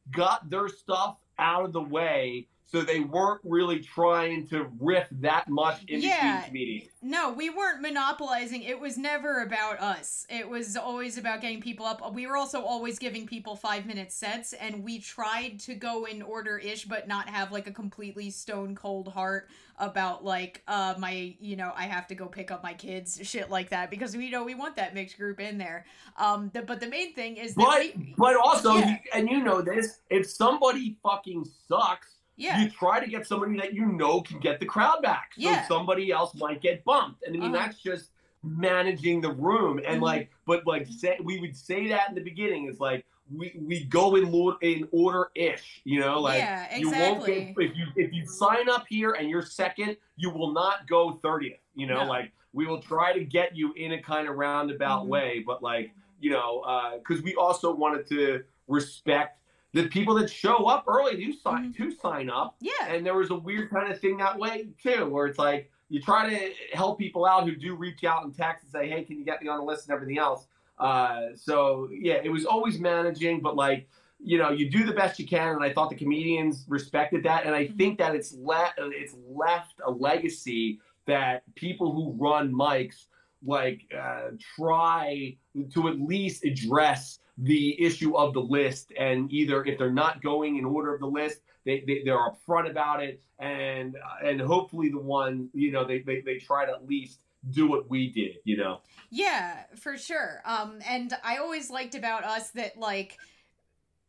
got 0.09 0.49
their 0.49 0.69
stuff 0.69 1.17
out 1.37 1.65
of 1.65 1.73
the 1.73 1.81
way 1.81 2.47
so 2.73 2.81
they 2.81 3.01
weren't 3.01 3.41
really 3.43 3.79
trying 3.79 4.47
to 4.47 4.67
riff 4.79 5.07
that 5.11 5.47
much 5.47 5.83
in 5.87 6.01
yeah, 6.01 6.37
between 6.37 6.47
comedians. 6.47 6.89
No, 7.03 7.31
we 7.31 7.51
weren't 7.51 7.81
monopolizing. 7.81 8.63
It 8.63 8.79
was 8.79 8.97
never 8.97 9.43
about 9.43 9.79
us. 9.79 10.25
It 10.27 10.49
was 10.49 10.75
always 10.75 11.19
about 11.19 11.41
getting 11.41 11.61
people 11.61 11.85
up. 11.85 12.13
We 12.13 12.25
were 12.25 12.35
also 12.35 12.63
always 12.63 12.97
giving 12.97 13.27
people 13.27 13.55
five 13.55 13.85
minute 13.85 14.11
sets, 14.11 14.53
and 14.53 14.83
we 14.83 14.99
tried 14.99 15.59
to 15.61 15.75
go 15.75 16.05
in 16.05 16.23
order 16.23 16.57
ish, 16.57 16.85
but 16.85 17.07
not 17.07 17.29
have 17.29 17.51
like 17.51 17.67
a 17.67 17.71
completely 17.71 18.31
stone 18.31 18.73
cold 18.73 19.07
heart 19.07 19.49
about 19.79 20.23
like 20.23 20.61
uh 20.67 20.93
my 20.99 21.35
you 21.39 21.55
know 21.55 21.73
I 21.75 21.85
have 21.85 22.05
to 22.07 22.15
go 22.15 22.27
pick 22.27 22.51
up 22.51 22.61
my 22.61 22.75
kids 22.75 23.19
shit 23.23 23.49
like 23.49 23.69
that 23.69 23.89
because 23.89 24.15
we 24.15 24.29
know 24.29 24.43
we 24.43 24.53
want 24.53 24.75
that 24.75 24.93
mixed 24.93 25.17
group 25.17 25.39
in 25.39 25.57
there. 25.57 25.85
Um, 26.17 26.51
the, 26.53 26.61
but 26.61 26.79
the 26.79 26.87
main 26.87 27.13
thing 27.13 27.37
is, 27.37 27.53
but 27.53 27.79
we, 27.79 28.15
but 28.17 28.35
also, 28.35 28.75
yeah. 28.75 28.97
and 29.13 29.29
you 29.29 29.43
know 29.43 29.61
this, 29.61 29.99
if 30.09 30.27
somebody 30.27 30.97
fucking 31.03 31.45
sucks 31.67 32.13
yeah. 32.35 32.61
You 32.61 32.69
try 32.69 32.99
to 32.99 33.09
get 33.09 33.27
somebody 33.27 33.57
that 33.57 33.73
you 33.73 33.85
know 33.85 34.21
can 34.21 34.39
get 34.39 34.59
the 34.59 34.65
crowd 34.65 35.01
back. 35.01 35.31
So 35.35 35.41
yeah. 35.41 35.67
somebody 35.67 36.11
else 36.11 36.33
might 36.35 36.61
get 36.61 36.83
bumped. 36.83 37.23
And 37.23 37.35
I 37.35 37.39
mean, 37.39 37.55
uh-huh. 37.55 37.65
that's 37.65 37.81
just 37.81 38.09
managing 38.43 39.21
the 39.21 39.31
room. 39.31 39.77
And 39.77 39.95
mm-hmm. 39.95 40.03
like, 40.03 40.31
but 40.45 40.65
like, 40.65 40.87
say, 40.87 41.17
we 41.23 41.39
would 41.39 41.55
say 41.55 41.87
that 41.89 42.09
in 42.09 42.15
the 42.15 42.23
beginning. 42.23 42.67
It's 42.67 42.79
like, 42.79 43.05
we, 43.31 43.57
we 43.59 43.85
go 43.85 44.15
in 44.15 44.25
in 44.61 44.87
order 44.91 45.29
ish, 45.35 45.81
you 45.85 45.99
know, 45.99 46.19
like 46.19 46.39
yeah, 46.39 46.65
exactly. 46.71 46.79
you 46.79 46.91
won't 46.91 47.25
get, 47.25 47.63
if 47.63 47.77
you 47.77 47.85
if 47.95 48.13
you 48.13 48.25
sign 48.25 48.69
up 48.69 48.85
here 48.89 49.13
and 49.13 49.29
you're 49.29 49.41
second, 49.41 49.97
you 50.17 50.29
will 50.29 50.51
not 50.51 50.87
go 50.87 51.19
30th, 51.23 51.57
you 51.73 51.87
know, 51.87 52.03
no. 52.03 52.09
like 52.09 52.31
we 52.51 52.65
will 52.65 52.81
try 52.81 53.13
to 53.13 53.23
get 53.23 53.55
you 53.55 53.73
in 53.73 53.93
a 53.93 54.01
kind 54.01 54.27
of 54.27 54.35
roundabout 54.35 55.01
mm-hmm. 55.01 55.09
way, 55.09 55.43
but 55.45 55.63
like, 55.63 55.91
you 56.19 56.31
know, 56.31 56.59
uh, 56.59 56.99
cuz 56.99 57.21
we 57.21 57.33
also 57.35 57.73
wanted 57.73 58.05
to 58.07 58.43
respect 58.67 59.39
the 59.73 59.87
people 59.87 60.13
that 60.15 60.29
show 60.29 60.65
up 60.65 60.85
early 60.87 61.17
do 61.17 61.33
sign 61.33 61.73
mm-hmm. 61.73 61.89
to 61.89 61.95
sign 61.97 62.29
up. 62.29 62.55
Yeah. 62.61 62.87
And 62.87 63.05
there 63.05 63.15
was 63.15 63.31
a 63.31 63.35
weird 63.35 63.69
kind 63.71 63.91
of 63.91 63.99
thing 63.99 64.17
that 64.17 64.37
way 64.37 64.67
too, 64.81 65.07
where 65.07 65.25
it's 65.25 65.39
like 65.39 65.71
you 65.89 66.01
try 66.01 66.29
to 66.29 66.53
help 66.75 66.99
people 66.99 67.25
out 67.25 67.43
who 67.43 67.55
do 67.55 67.75
reach 67.75 68.03
out 68.03 68.23
and 68.23 68.35
text 68.35 68.63
and 68.63 68.71
say, 68.71 68.89
"Hey, 68.89 69.03
can 69.03 69.17
you 69.17 69.25
get 69.25 69.41
me 69.41 69.49
on 69.49 69.59
the 69.59 69.65
list?" 69.65 69.87
and 69.87 69.95
everything 69.95 70.17
else. 70.17 70.47
Uh, 70.79 71.27
so 71.35 71.89
yeah, 71.91 72.19
it 72.23 72.29
was 72.29 72.45
always 72.45 72.79
managing, 72.79 73.41
but 73.41 73.55
like 73.55 73.87
you 74.25 74.37
know, 74.37 74.51
you 74.51 74.69
do 74.69 74.85
the 74.85 74.93
best 74.93 75.19
you 75.19 75.27
can, 75.27 75.55
and 75.55 75.63
I 75.63 75.73
thought 75.73 75.89
the 75.89 75.95
comedians 75.95 76.65
respected 76.67 77.23
that, 77.23 77.45
and 77.45 77.53
I 77.53 77.65
mm-hmm. 77.65 77.77
think 77.77 77.97
that 77.97 78.15
it's 78.15 78.33
left 78.35 78.75
it's 78.77 79.15
left 79.27 79.81
a 79.85 79.91
legacy 79.91 80.79
that 81.05 81.43
people 81.55 81.91
who 81.91 82.15
run 82.17 82.53
mics 82.53 83.07
like 83.45 83.81
uh, 83.97 84.29
try 84.55 85.35
to 85.73 85.87
at 85.87 85.99
least 85.99 86.43
address 86.45 87.19
the 87.37 87.81
issue 87.81 88.15
of 88.15 88.33
the 88.33 88.39
list 88.39 88.93
and 88.97 89.31
either 89.31 89.63
if 89.65 89.77
they're 89.77 89.91
not 89.91 90.21
going 90.21 90.57
in 90.57 90.65
order 90.65 90.93
of 90.93 90.99
the 90.99 91.07
list 91.07 91.41
they, 91.65 91.83
they 91.87 92.03
they're 92.05 92.19
upfront 92.19 92.69
about 92.69 93.01
it 93.01 93.21
and 93.39 93.95
and 94.23 94.39
hopefully 94.39 94.89
the 94.89 94.99
one 94.99 95.49
you 95.53 95.71
know 95.71 95.85
they, 95.85 95.99
they 95.99 96.21
they 96.21 96.37
try 96.37 96.65
to 96.65 96.71
at 96.71 96.85
least 96.85 97.21
do 97.49 97.67
what 97.67 97.89
we 97.89 98.09
did 98.11 98.35
you 98.45 98.55
know? 98.55 98.79
Yeah 99.09 99.63
for 99.77 99.97
sure. 99.97 100.41
Um 100.45 100.79
and 100.87 101.13
i 101.23 101.37
always 101.37 101.69
liked 101.69 101.95
about 101.95 102.23
us 102.23 102.51
that 102.51 102.77
like 102.77 103.17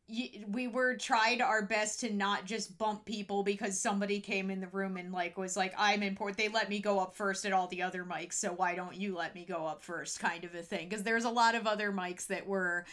we 0.06 0.68
were 0.68 0.96
tried 0.96 1.40
our 1.40 1.62
best 1.62 2.00
to 2.00 2.12
not 2.12 2.44
just 2.44 2.76
bump 2.76 3.06
people 3.06 3.42
because 3.42 3.80
somebody 3.80 4.20
came 4.20 4.50
in 4.50 4.60
the 4.60 4.68
room 4.68 4.98
and 4.98 5.12
like 5.12 5.38
was 5.38 5.56
like 5.56 5.72
i'm 5.78 6.02
important. 6.02 6.36
They 6.36 6.48
let 6.48 6.68
me 6.68 6.78
go 6.78 6.98
up 6.98 7.14
first 7.16 7.46
at 7.46 7.52
all 7.52 7.68
the 7.68 7.82
other 7.82 8.04
mics 8.04 8.34
so 8.34 8.52
why 8.52 8.74
don't 8.74 8.94
you 8.94 9.16
let 9.16 9.34
me 9.34 9.46
go 9.46 9.66
up 9.66 9.82
first? 9.82 10.20
kind 10.20 10.44
of 10.44 10.54
a 10.54 10.62
thing. 10.62 10.88
Because 10.88 11.04
there's 11.04 11.24
a 11.24 11.30
lot 11.30 11.54
of 11.54 11.66
other 11.66 11.92
mics 11.92 12.26
that 12.28 12.46
were 12.46 12.84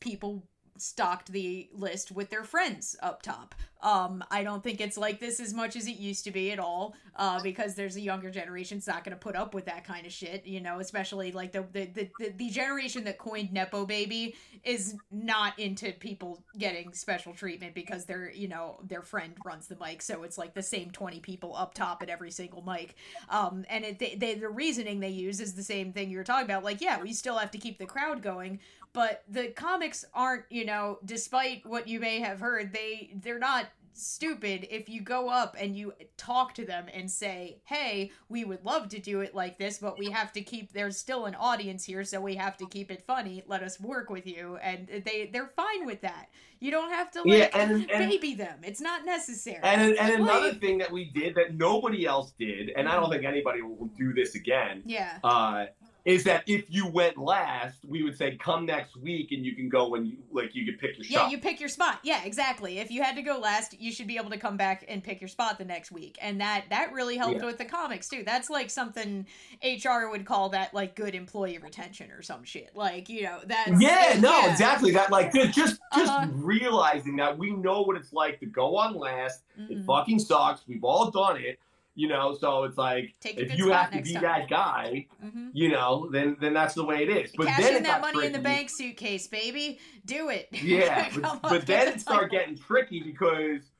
people 0.00 0.42
stocked 0.76 1.32
the 1.32 1.68
list 1.72 2.12
with 2.12 2.30
their 2.30 2.44
friends 2.44 2.96
up 3.02 3.22
top. 3.22 3.54
Um, 3.82 4.22
I 4.30 4.44
don't 4.44 4.62
think 4.62 4.80
it's 4.80 4.96
like 4.96 5.18
this 5.18 5.40
as 5.40 5.52
much 5.52 5.74
as 5.74 5.88
it 5.88 5.96
used 5.96 6.24
to 6.24 6.30
be 6.30 6.52
at 6.52 6.60
all, 6.60 6.94
uh, 7.16 7.42
because 7.42 7.74
there's 7.74 7.96
a 7.96 8.00
younger 8.00 8.30
generation's 8.30 8.86
not 8.86 9.02
going 9.02 9.16
to 9.16 9.20
put 9.20 9.34
up 9.34 9.54
with 9.54 9.64
that 9.64 9.84
kind 9.84 10.06
of 10.06 10.12
shit, 10.12 10.46
you 10.46 10.60
know. 10.60 10.78
Especially 10.78 11.32
like 11.32 11.50
the 11.50 11.64
the, 11.72 11.86
the 11.86 12.32
the 12.36 12.48
generation 12.50 13.02
that 13.04 13.18
coined 13.18 13.52
nepo 13.52 13.84
baby 13.84 14.36
is 14.62 14.94
not 15.10 15.58
into 15.58 15.92
people 15.94 16.44
getting 16.56 16.92
special 16.92 17.32
treatment 17.32 17.74
because 17.74 18.04
their 18.04 18.30
you 18.30 18.46
know 18.46 18.78
their 18.84 19.02
friend 19.02 19.34
runs 19.44 19.66
the 19.66 19.76
mic, 19.84 20.00
so 20.00 20.22
it's 20.22 20.38
like 20.38 20.54
the 20.54 20.62
same 20.62 20.92
twenty 20.92 21.18
people 21.18 21.56
up 21.56 21.74
top 21.74 22.02
at 22.02 22.08
every 22.08 22.30
single 22.30 22.62
mic. 22.62 22.94
Um, 23.28 23.64
and 23.68 23.84
it, 23.84 23.98
they, 23.98 24.14
they 24.14 24.34
the 24.34 24.48
reasoning 24.48 25.00
they 25.00 25.08
use 25.08 25.40
is 25.40 25.54
the 25.54 25.62
same 25.62 25.92
thing 25.92 26.08
you're 26.08 26.22
talking 26.22 26.44
about. 26.44 26.62
Like, 26.62 26.80
yeah, 26.80 27.02
we 27.02 27.12
still 27.12 27.36
have 27.36 27.50
to 27.50 27.58
keep 27.58 27.78
the 27.78 27.86
crowd 27.86 28.22
going, 28.22 28.60
but 28.92 29.22
the 29.28 29.48
comics 29.48 30.04
aren't 30.14 30.44
you 30.50 30.64
know 30.64 30.98
despite 31.04 31.64
what 31.66 31.88
you 31.88 32.00
may 32.00 32.20
have 32.20 32.40
heard 32.40 32.72
they 32.72 33.12
they're 33.16 33.38
not 33.38 33.66
stupid. 33.94 34.66
If 34.70 34.88
you 34.88 35.02
go 35.02 35.28
up 35.28 35.56
and 35.58 35.76
you 35.76 35.92
talk 36.16 36.54
to 36.54 36.64
them 36.64 36.86
and 36.92 37.10
say 37.10 37.58
hey 37.64 38.10
we 38.28 38.44
would 38.44 38.64
love 38.64 38.88
to 38.90 38.98
do 38.98 39.20
it 39.20 39.34
like 39.34 39.58
this 39.58 39.78
but 39.78 39.98
we 39.98 40.10
have 40.10 40.32
to 40.32 40.40
keep 40.40 40.72
there's 40.72 40.96
still 40.96 41.26
an 41.26 41.34
audience 41.34 41.84
here 41.84 42.04
so 42.04 42.20
we 42.20 42.34
have 42.36 42.56
to 42.58 42.66
keep 42.66 42.90
it 42.90 43.02
funny. 43.06 43.42
Let 43.46 43.62
us 43.62 43.80
work 43.80 44.10
with 44.10 44.26
you. 44.26 44.58
And 44.62 44.88
they 45.04 45.30
they're 45.32 45.52
fine 45.56 45.86
with 45.86 46.00
that. 46.02 46.26
You 46.60 46.70
don't 46.70 46.90
have 46.90 47.10
to 47.12 47.22
like 47.22 47.38
yeah, 47.38 47.58
and, 47.58 47.90
and, 47.90 48.10
baby 48.10 48.34
them. 48.34 48.60
It's 48.62 48.80
not 48.80 49.04
necessary. 49.04 49.58
And, 49.62 49.96
and 49.98 50.22
another 50.22 50.54
thing 50.54 50.78
that 50.78 50.92
we 50.92 51.06
did 51.06 51.34
that 51.34 51.54
nobody 51.54 52.06
else 52.06 52.32
did 52.38 52.70
and 52.76 52.88
i 52.88 52.94
don't 52.94 53.10
think 53.10 53.24
anybody 53.24 53.62
will 53.62 53.90
do 53.96 54.12
this 54.12 54.34
again 54.34 54.82
yeah. 54.84 55.18
uh 55.24 55.66
is 56.04 56.24
that 56.24 56.42
if 56.48 56.64
you 56.68 56.86
went 56.86 57.16
last, 57.16 57.78
we 57.86 58.02
would 58.02 58.16
say 58.16 58.36
come 58.36 58.66
next 58.66 58.96
week 58.96 59.30
and 59.30 59.44
you 59.44 59.54
can 59.54 59.68
go 59.68 59.88
when 59.88 60.04
you 60.04 60.16
like 60.32 60.54
you 60.54 60.66
could 60.66 60.80
pick 60.80 60.96
your 60.96 61.04
spot. 61.04 61.10
Yeah, 61.10 61.28
you 61.30 61.38
pick 61.38 61.60
your 61.60 61.68
spot. 61.68 62.00
Yeah, 62.02 62.24
exactly. 62.24 62.78
If 62.78 62.90
you 62.90 63.02
had 63.02 63.14
to 63.16 63.22
go 63.22 63.38
last, 63.38 63.78
you 63.78 63.92
should 63.92 64.08
be 64.08 64.16
able 64.16 64.30
to 64.30 64.36
come 64.36 64.56
back 64.56 64.84
and 64.88 65.02
pick 65.02 65.20
your 65.20 65.28
spot 65.28 65.58
the 65.58 65.64
next 65.64 65.92
week. 65.92 66.18
And 66.20 66.40
that 66.40 66.64
that 66.70 66.92
really 66.92 67.16
helped 67.16 67.40
yeah. 67.40 67.46
with 67.46 67.58
the 67.58 67.64
comics 67.64 68.08
too. 68.08 68.24
That's 68.24 68.50
like 68.50 68.68
something 68.68 69.26
HR 69.62 70.08
would 70.10 70.26
call 70.26 70.48
that 70.50 70.74
like 70.74 70.96
good 70.96 71.14
employee 71.14 71.58
retention 71.58 72.10
or 72.10 72.22
some 72.22 72.42
shit. 72.42 72.70
Like, 72.74 73.08
you 73.08 73.22
know, 73.22 73.38
that's 73.46 73.80
Yeah, 73.80 74.18
no, 74.20 74.40
yeah. 74.40 74.50
exactly. 74.50 74.90
That 74.90 75.12
like 75.12 75.32
just 75.32 75.54
just 75.54 75.80
uh-huh. 75.94 76.26
realizing 76.32 77.16
that 77.16 77.38
we 77.38 77.52
know 77.52 77.82
what 77.82 77.96
it's 77.96 78.12
like 78.12 78.40
to 78.40 78.46
go 78.46 78.76
on 78.76 78.96
last. 78.96 79.42
Mm-hmm. 79.58 79.72
It 79.72 79.84
fucking 79.84 80.18
sucks. 80.18 80.62
We've 80.66 80.84
all 80.84 81.10
done 81.10 81.36
it 81.36 81.60
you 81.94 82.08
know 82.08 82.36
so 82.38 82.64
it's 82.64 82.78
like 82.78 83.14
if 83.24 83.56
you 83.56 83.70
have 83.70 83.90
to 83.90 84.00
be 84.00 84.14
time. 84.14 84.22
that 84.22 84.48
guy 84.48 85.06
mm-hmm. 85.22 85.48
you 85.52 85.68
know 85.68 86.08
then 86.10 86.36
then 86.40 86.54
that's 86.54 86.74
the 86.74 86.84
way 86.84 87.02
it 87.02 87.10
is 87.10 87.30
but 87.36 87.46
Cash 87.46 87.60
then 87.60 87.76
in 87.76 87.82
that 87.82 88.00
money 88.00 88.14
tricky. 88.14 88.26
in 88.28 88.32
the 88.32 88.38
bank 88.38 88.70
suitcase 88.70 89.26
baby 89.26 89.78
do 90.06 90.30
it 90.30 90.48
yeah 90.52 91.10
but, 91.20 91.42
but 91.42 91.66
then 91.66 91.88
it 91.88 92.00
start 92.00 92.30
getting 92.30 92.56
tricky 92.56 93.02
because 93.02 93.71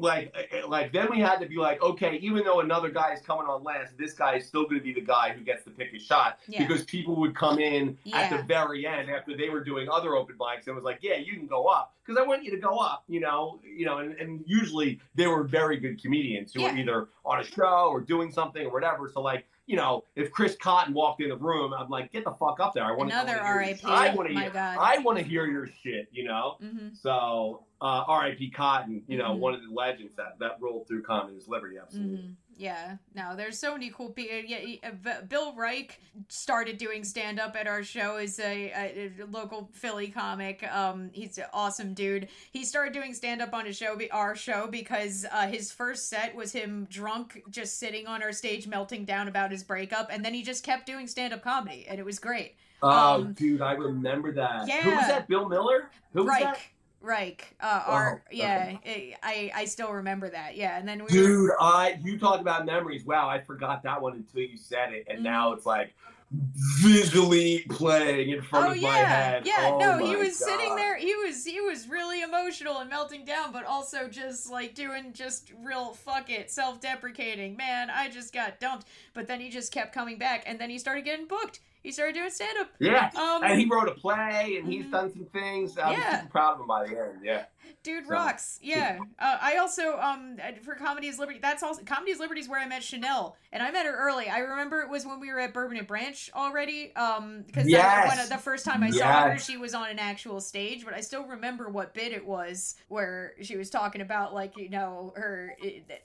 like 0.00 0.34
uh, 0.34 0.56
uh, 0.56 0.68
like 0.68 0.92
then 0.92 1.08
we 1.10 1.20
had 1.20 1.38
to 1.38 1.46
be 1.46 1.56
like 1.56 1.82
okay 1.82 2.18
even 2.22 2.42
though 2.42 2.60
another 2.60 2.88
guy 2.88 3.12
is 3.12 3.20
coming 3.20 3.46
on 3.46 3.62
last 3.62 3.96
this 3.98 4.14
guy 4.14 4.36
is 4.36 4.46
still 4.46 4.64
going 4.64 4.78
to 4.78 4.82
be 4.82 4.94
the 4.94 5.00
guy 5.00 5.30
who 5.30 5.44
gets 5.44 5.62
to 5.62 5.70
pick 5.70 5.92
a 5.92 5.98
shot 5.98 6.38
yeah. 6.48 6.66
because 6.66 6.84
people 6.84 7.14
would 7.16 7.34
come 7.36 7.58
in 7.58 7.96
yeah. 8.04 8.18
at 8.18 8.30
the 8.30 8.42
very 8.44 8.86
end 8.86 9.10
after 9.10 9.36
they 9.36 9.50
were 9.50 9.62
doing 9.62 9.86
other 9.90 10.16
open 10.16 10.36
mics 10.38 10.66
and 10.66 10.74
was 10.74 10.84
like 10.84 10.98
yeah 11.02 11.16
you 11.16 11.34
can 11.34 11.46
go 11.46 11.66
up 11.66 11.94
because 12.04 12.18
I 12.18 12.26
want 12.26 12.44
you 12.44 12.50
to 12.50 12.56
go 12.56 12.78
up 12.78 13.04
you 13.08 13.20
know 13.20 13.60
you 13.62 13.84
know 13.84 13.98
and, 13.98 14.14
and 14.14 14.42
usually 14.46 15.00
they 15.14 15.26
were 15.26 15.42
very 15.44 15.76
good 15.76 16.00
comedians 16.00 16.54
who 16.54 16.62
yeah. 16.62 16.72
were 16.72 16.78
either 16.78 17.08
on 17.26 17.40
a 17.40 17.44
show 17.44 17.88
or 17.90 18.00
doing 18.00 18.32
something 18.32 18.64
or 18.64 18.72
whatever 18.72 19.10
so 19.12 19.20
like 19.20 19.44
you 19.68 19.76
know, 19.76 20.02
if 20.16 20.32
Chris 20.32 20.56
Cotton 20.56 20.94
walked 20.94 21.20
in 21.20 21.28
the 21.28 21.36
room, 21.36 21.74
I'm 21.74 21.90
like, 21.90 22.10
get 22.10 22.24
the 22.24 22.32
fuck 22.32 22.58
up 22.58 22.72
there. 22.72 22.84
I 22.84 22.92
want 22.92 23.12
another 23.12 23.38
RIP. 23.54 23.84
I 23.84 24.14
want 24.14 24.30
to 24.30 24.34
hear. 24.34 24.50
I 24.56 24.96
want 24.98 25.18
to 25.18 25.24
hear 25.24 25.46
your 25.46 25.68
shit. 25.82 26.08
You 26.10 26.24
know. 26.24 26.56
Mm-hmm. 26.62 26.88
So 26.94 27.66
uh, 27.82 28.04
RIP 28.22 28.54
Cotton. 28.54 29.02
You 29.06 29.18
know, 29.18 29.32
mm-hmm. 29.32 29.40
one 29.40 29.54
of 29.54 29.60
the 29.60 29.72
legends 29.72 30.14
that 30.16 30.38
that 30.40 30.52
rolled 30.58 30.88
through 30.88 31.02
comedy 31.02 31.38
Liberty. 31.46 31.76
Absolutely. 31.80 32.16
Mm-hmm. 32.16 32.47
Yeah, 32.58 32.96
no, 33.14 33.36
there's 33.36 33.56
so 33.56 33.72
many 33.72 33.88
cool 33.90 34.10
people. 34.10 34.36
Yeah, 34.36 34.58
uh, 34.82 35.22
Bill 35.28 35.54
Reich 35.54 36.00
started 36.28 36.76
doing 36.76 37.04
stand 37.04 37.38
up 37.38 37.54
at 37.54 37.68
our 37.68 37.84
show 37.84 38.16
as 38.16 38.40
a, 38.40 38.72
a, 38.72 39.12
local 39.30 39.70
Philly 39.72 40.08
comic. 40.08 40.68
Um, 40.68 41.10
he's 41.12 41.38
an 41.38 41.44
awesome 41.52 41.94
dude. 41.94 42.26
He 42.50 42.64
started 42.64 42.92
doing 42.92 43.14
stand 43.14 43.40
up 43.40 43.54
on 43.54 43.64
his 43.64 43.76
show, 43.76 43.96
our 44.10 44.34
show, 44.34 44.66
because 44.66 45.24
uh, 45.30 45.46
his 45.46 45.70
first 45.70 46.08
set 46.08 46.34
was 46.34 46.50
him 46.50 46.88
drunk, 46.90 47.44
just 47.48 47.78
sitting 47.78 48.08
on 48.08 48.24
our 48.24 48.32
stage, 48.32 48.66
melting 48.66 49.04
down 49.04 49.28
about 49.28 49.52
his 49.52 49.62
breakup, 49.62 50.08
and 50.10 50.24
then 50.24 50.34
he 50.34 50.42
just 50.42 50.64
kept 50.64 50.84
doing 50.84 51.06
stand 51.06 51.32
up 51.32 51.44
comedy, 51.44 51.86
and 51.88 52.00
it 52.00 52.04
was 52.04 52.18
great. 52.18 52.56
Oh, 52.82 52.90
um, 52.90 53.34
dude, 53.34 53.62
I 53.62 53.72
remember 53.72 54.32
that. 54.32 54.66
Yeah. 54.66 54.82
Who 54.82 54.90
was 54.90 55.06
that? 55.06 55.28
Bill 55.28 55.48
Miller. 55.48 55.90
Who 56.12 56.24
was 56.24 56.28
Reich. 56.28 56.42
that? 56.42 56.58
Reich. 57.00 57.54
Uh, 57.60 57.82
oh, 57.86 57.92
our 57.92 58.22
yeah, 58.30 58.72
okay. 58.76 59.16
I 59.22 59.50
I 59.54 59.64
still 59.66 59.92
remember 59.92 60.28
that. 60.30 60.56
Yeah, 60.56 60.78
and 60.78 60.88
then 60.88 61.04
we 61.04 61.10
dude, 61.10 61.40
were... 61.42 61.56
I 61.60 61.98
you 62.02 62.18
talked 62.18 62.40
about 62.40 62.66
memories. 62.66 63.04
Wow, 63.04 63.28
I 63.28 63.40
forgot 63.40 63.82
that 63.84 64.00
one 64.02 64.14
until 64.14 64.42
you 64.42 64.56
said 64.56 64.92
it, 64.92 65.06
and 65.08 65.18
mm-hmm. 65.18 65.24
now 65.24 65.52
it's 65.52 65.66
like 65.66 65.94
visually 66.30 67.64
playing 67.70 68.30
in 68.30 68.42
front 68.42 68.68
oh, 68.68 68.70
of 68.72 68.76
yeah. 68.76 68.88
my 68.88 68.96
head. 68.96 69.46
Yeah, 69.46 69.70
oh, 69.72 69.78
no, 69.78 69.98
he 69.98 70.16
was 70.16 70.38
God. 70.38 70.48
sitting 70.48 70.76
there. 70.76 70.96
He 70.96 71.14
was 71.14 71.44
he 71.44 71.60
was 71.60 71.88
really 71.88 72.22
emotional 72.22 72.78
and 72.78 72.90
melting 72.90 73.24
down, 73.24 73.52
but 73.52 73.64
also 73.64 74.08
just 74.08 74.50
like 74.50 74.74
doing 74.74 75.12
just 75.12 75.52
real 75.62 75.94
fuck 75.94 76.30
it, 76.30 76.50
self 76.50 76.80
deprecating. 76.80 77.56
Man, 77.56 77.90
I 77.90 78.10
just 78.10 78.32
got 78.32 78.60
dumped. 78.60 78.86
But 79.14 79.26
then 79.26 79.40
he 79.40 79.48
just 79.48 79.72
kept 79.72 79.94
coming 79.94 80.18
back, 80.18 80.44
and 80.46 80.60
then 80.60 80.70
he 80.70 80.78
started 80.78 81.04
getting 81.04 81.26
booked 81.26 81.60
he 81.82 81.92
started 81.92 82.14
doing 82.14 82.30
stand 82.30 82.58
up. 82.58 82.68
Yeah. 82.78 83.10
Um, 83.16 83.42
and 83.42 83.58
he 83.58 83.66
wrote 83.66 83.88
a 83.88 83.92
play 83.92 84.56
and 84.58 84.70
he's 84.70 84.82
mm-hmm. 84.82 84.90
done 84.90 85.12
some 85.12 85.26
things. 85.32 85.78
I'm 85.78 85.92
yeah. 85.92 86.20
super 86.20 86.30
proud 86.30 86.54
of 86.54 86.60
him 86.60 86.66
by 86.66 86.86
the 86.86 86.90
end. 86.90 87.20
Yeah. 87.22 87.44
Dude 87.82 88.06
so, 88.06 88.12
rocks. 88.12 88.58
Yeah. 88.62 88.98
Uh, 89.18 89.38
I 89.40 89.56
also 89.58 89.98
um 89.98 90.36
for 90.62 90.74
Comedy 90.74 91.08
is 91.08 91.18
Liberty. 91.18 91.38
That's 91.40 91.62
also 91.62 91.82
Comedy 91.82 92.12
is 92.12 92.18
Liberty 92.18 92.40
is 92.40 92.48
where 92.48 92.60
I 92.60 92.66
met 92.66 92.82
Chanel, 92.82 93.36
and 93.52 93.62
I 93.62 93.70
met 93.70 93.86
her 93.86 93.96
early. 93.96 94.28
I 94.28 94.38
remember 94.38 94.80
it 94.80 94.90
was 94.90 95.06
when 95.06 95.20
we 95.20 95.32
were 95.32 95.40
at 95.40 95.54
Bourbon 95.54 95.76
and 95.76 95.86
Branch 95.86 96.30
already. 96.34 96.94
Um, 96.96 97.44
because 97.46 97.68
yes. 97.68 98.28
the 98.28 98.38
first 98.38 98.64
time 98.64 98.82
I 98.82 98.88
yes. 98.88 98.98
saw 98.98 99.28
her, 99.30 99.38
she 99.38 99.56
was 99.56 99.74
on 99.74 99.90
an 99.90 99.98
actual 99.98 100.40
stage, 100.40 100.84
but 100.84 100.94
I 100.94 101.00
still 101.00 101.24
remember 101.24 101.68
what 101.68 101.94
bit 101.94 102.12
it 102.12 102.26
was 102.26 102.74
where 102.88 103.34
she 103.42 103.56
was 103.56 103.70
talking 103.70 104.00
about 104.00 104.34
like 104.34 104.56
you 104.56 104.70
know 104.70 105.12
her 105.16 105.54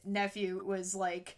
nephew 0.06 0.64
was 0.66 0.94
like 0.96 1.36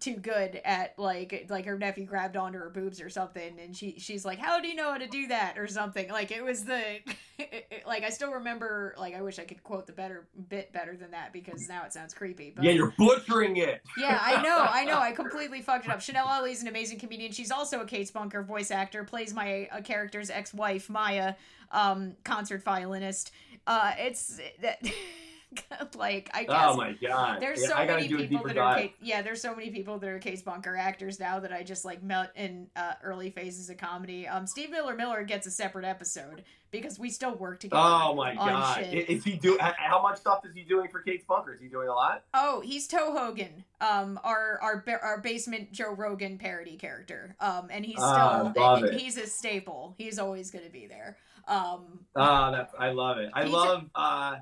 too 0.00 0.16
good 0.16 0.60
at 0.64 0.98
like 0.98 1.46
like 1.50 1.66
her 1.66 1.78
nephew 1.78 2.06
grabbed 2.06 2.36
onto 2.36 2.58
her 2.58 2.70
boobs 2.70 3.00
or 3.00 3.10
something 3.10 3.58
and 3.60 3.76
she 3.76 3.98
she's 3.98 4.24
like 4.24 4.38
how 4.38 4.60
do 4.60 4.68
you 4.68 4.74
know 4.74 4.92
how 4.92 4.98
to 4.98 5.06
do 5.06 5.26
that? 5.28 5.58
or 5.58 5.66
something. 5.66 6.08
Like 6.08 6.30
it 6.30 6.42
was 6.42 6.64
the 6.64 6.80
it, 7.38 7.82
like 7.86 8.02
i 8.02 8.08
still 8.10 8.32
remember 8.32 8.94
like 8.98 9.14
i 9.14 9.22
wish 9.22 9.38
i 9.38 9.44
could 9.44 9.62
quote 9.62 9.86
the 9.86 9.92
better 9.92 10.26
bit 10.48 10.72
better 10.72 10.96
than 10.96 11.12
that 11.12 11.32
because 11.32 11.68
now 11.68 11.84
it 11.84 11.92
sounds 11.92 12.12
creepy 12.12 12.52
but 12.54 12.64
yeah 12.64 12.72
you're 12.72 12.94
butchering 12.98 13.56
it. 13.56 13.82
Yeah 13.98 14.18
i 14.20 14.42
know 14.42 14.66
i 14.68 14.84
know 14.84 14.98
i 14.98 15.12
completely 15.22 15.60
fucked 15.62 15.86
it 15.86 15.90
up. 15.90 16.00
Chanel 16.00 16.44
is 16.44 16.62
an 16.62 16.68
amazing 16.68 16.98
comedian. 16.98 17.32
She's 17.32 17.50
also 17.50 17.80
a 17.80 17.84
kate 17.84 18.12
spunker 18.12 18.44
voice 18.44 18.70
actor 18.70 19.04
plays 19.04 19.34
my 19.34 19.68
uh, 19.72 19.80
character's 19.82 20.30
ex-wife 20.30 20.88
maya 20.88 21.34
um 21.70 22.14
concert 22.24 22.62
violinist. 22.62 23.32
Uh 23.66 23.92
it's 23.98 24.40
that 24.60 24.80
like 25.96 26.30
I 26.34 26.44
oh 26.48 26.52
guess. 26.52 26.66
Oh 26.68 26.76
my 26.76 26.92
god! 26.92 27.40
There's 27.40 27.62
yeah, 27.62 27.68
so 27.68 27.86
many 27.86 28.08
people 28.08 28.46
that 28.46 28.58
are 28.58 28.74
Kate, 28.74 28.94
yeah. 29.00 29.22
There's 29.22 29.40
so 29.40 29.54
many 29.54 29.70
people 29.70 29.98
that 29.98 30.08
are 30.08 30.18
Case 30.18 30.42
Bunker 30.42 30.76
actors 30.76 31.18
now 31.18 31.40
that 31.40 31.52
I 31.52 31.62
just 31.62 31.84
like 31.84 32.02
met 32.02 32.32
in 32.36 32.68
uh, 32.76 32.94
early 33.02 33.30
phases 33.30 33.70
of 33.70 33.78
comedy. 33.78 34.28
Um, 34.28 34.46
Steve 34.46 34.70
Miller 34.70 34.94
Miller 34.94 35.24
gets 35.24 35.46
a 35.46 35.50
separate 35.50 35.84
episode 35.84 36.44
because 36.70 36.98
we 36.98 37.08
still 37.08 37.34
work 37.34 37.60
together. 37.60 37.80
Oh 37.82 38.14
my 38.14 38.34
god! 38.34 38.84
Shit. 38.84 39.08
Is 39.08 39.24
he 39.24 39.36
do? 39.36 39.58
How 39.60 40.02
much 40.02 40.18
stuff 40.18 40.44
is 40.44 40.54
he 40.54 40.64
doing 40.64 40.88
for 40.90 41.00
Case 41.00 41.22
Bunker? 41.26 41.54
Is 41.54 41.60
he 41.60 41.68
doing 41.68 41.88
a 41.88 41.94
lot? 41.94 42.24
Oh, 42.34 42.60
he's 42.60 42.86
Toe 42.86 43.16
Hogan, 43.16 43.64
um, 43.80 44.20
our 44.24 44.58
our 44.62 44.84
our 45.02 45.20
basement 45.20 45.72
Joe 45.72 45.94
Rogan 45.94 46.38
parody 46.38 46.76
character. 46.76 47.36
Um, 47.40 47.68
and 47.70 47.86
he's 47.86 47.98
ah, 47.98 48.50
still 48.50 48.62
uh, 48.62 48.90
he's 48.92 49.16
a 49.16 49.26
staple. 49.26 49.94
He's 49.96 50.18
always 50.18 50.50
going 50.50 50.64
to 50.64 50.70
be 50.70 50.86
there. 50.86 51.16
Um, 51.46 52.00
ah, 52.14 52.50
that's 52.50 52.74
I 52.78 52.90
love 52.90 53.16
it. 53.18 53.30
I 53.32 53.44
love. 53.44 53.84
A, 53.94 53.98
uh, 53.98 54.36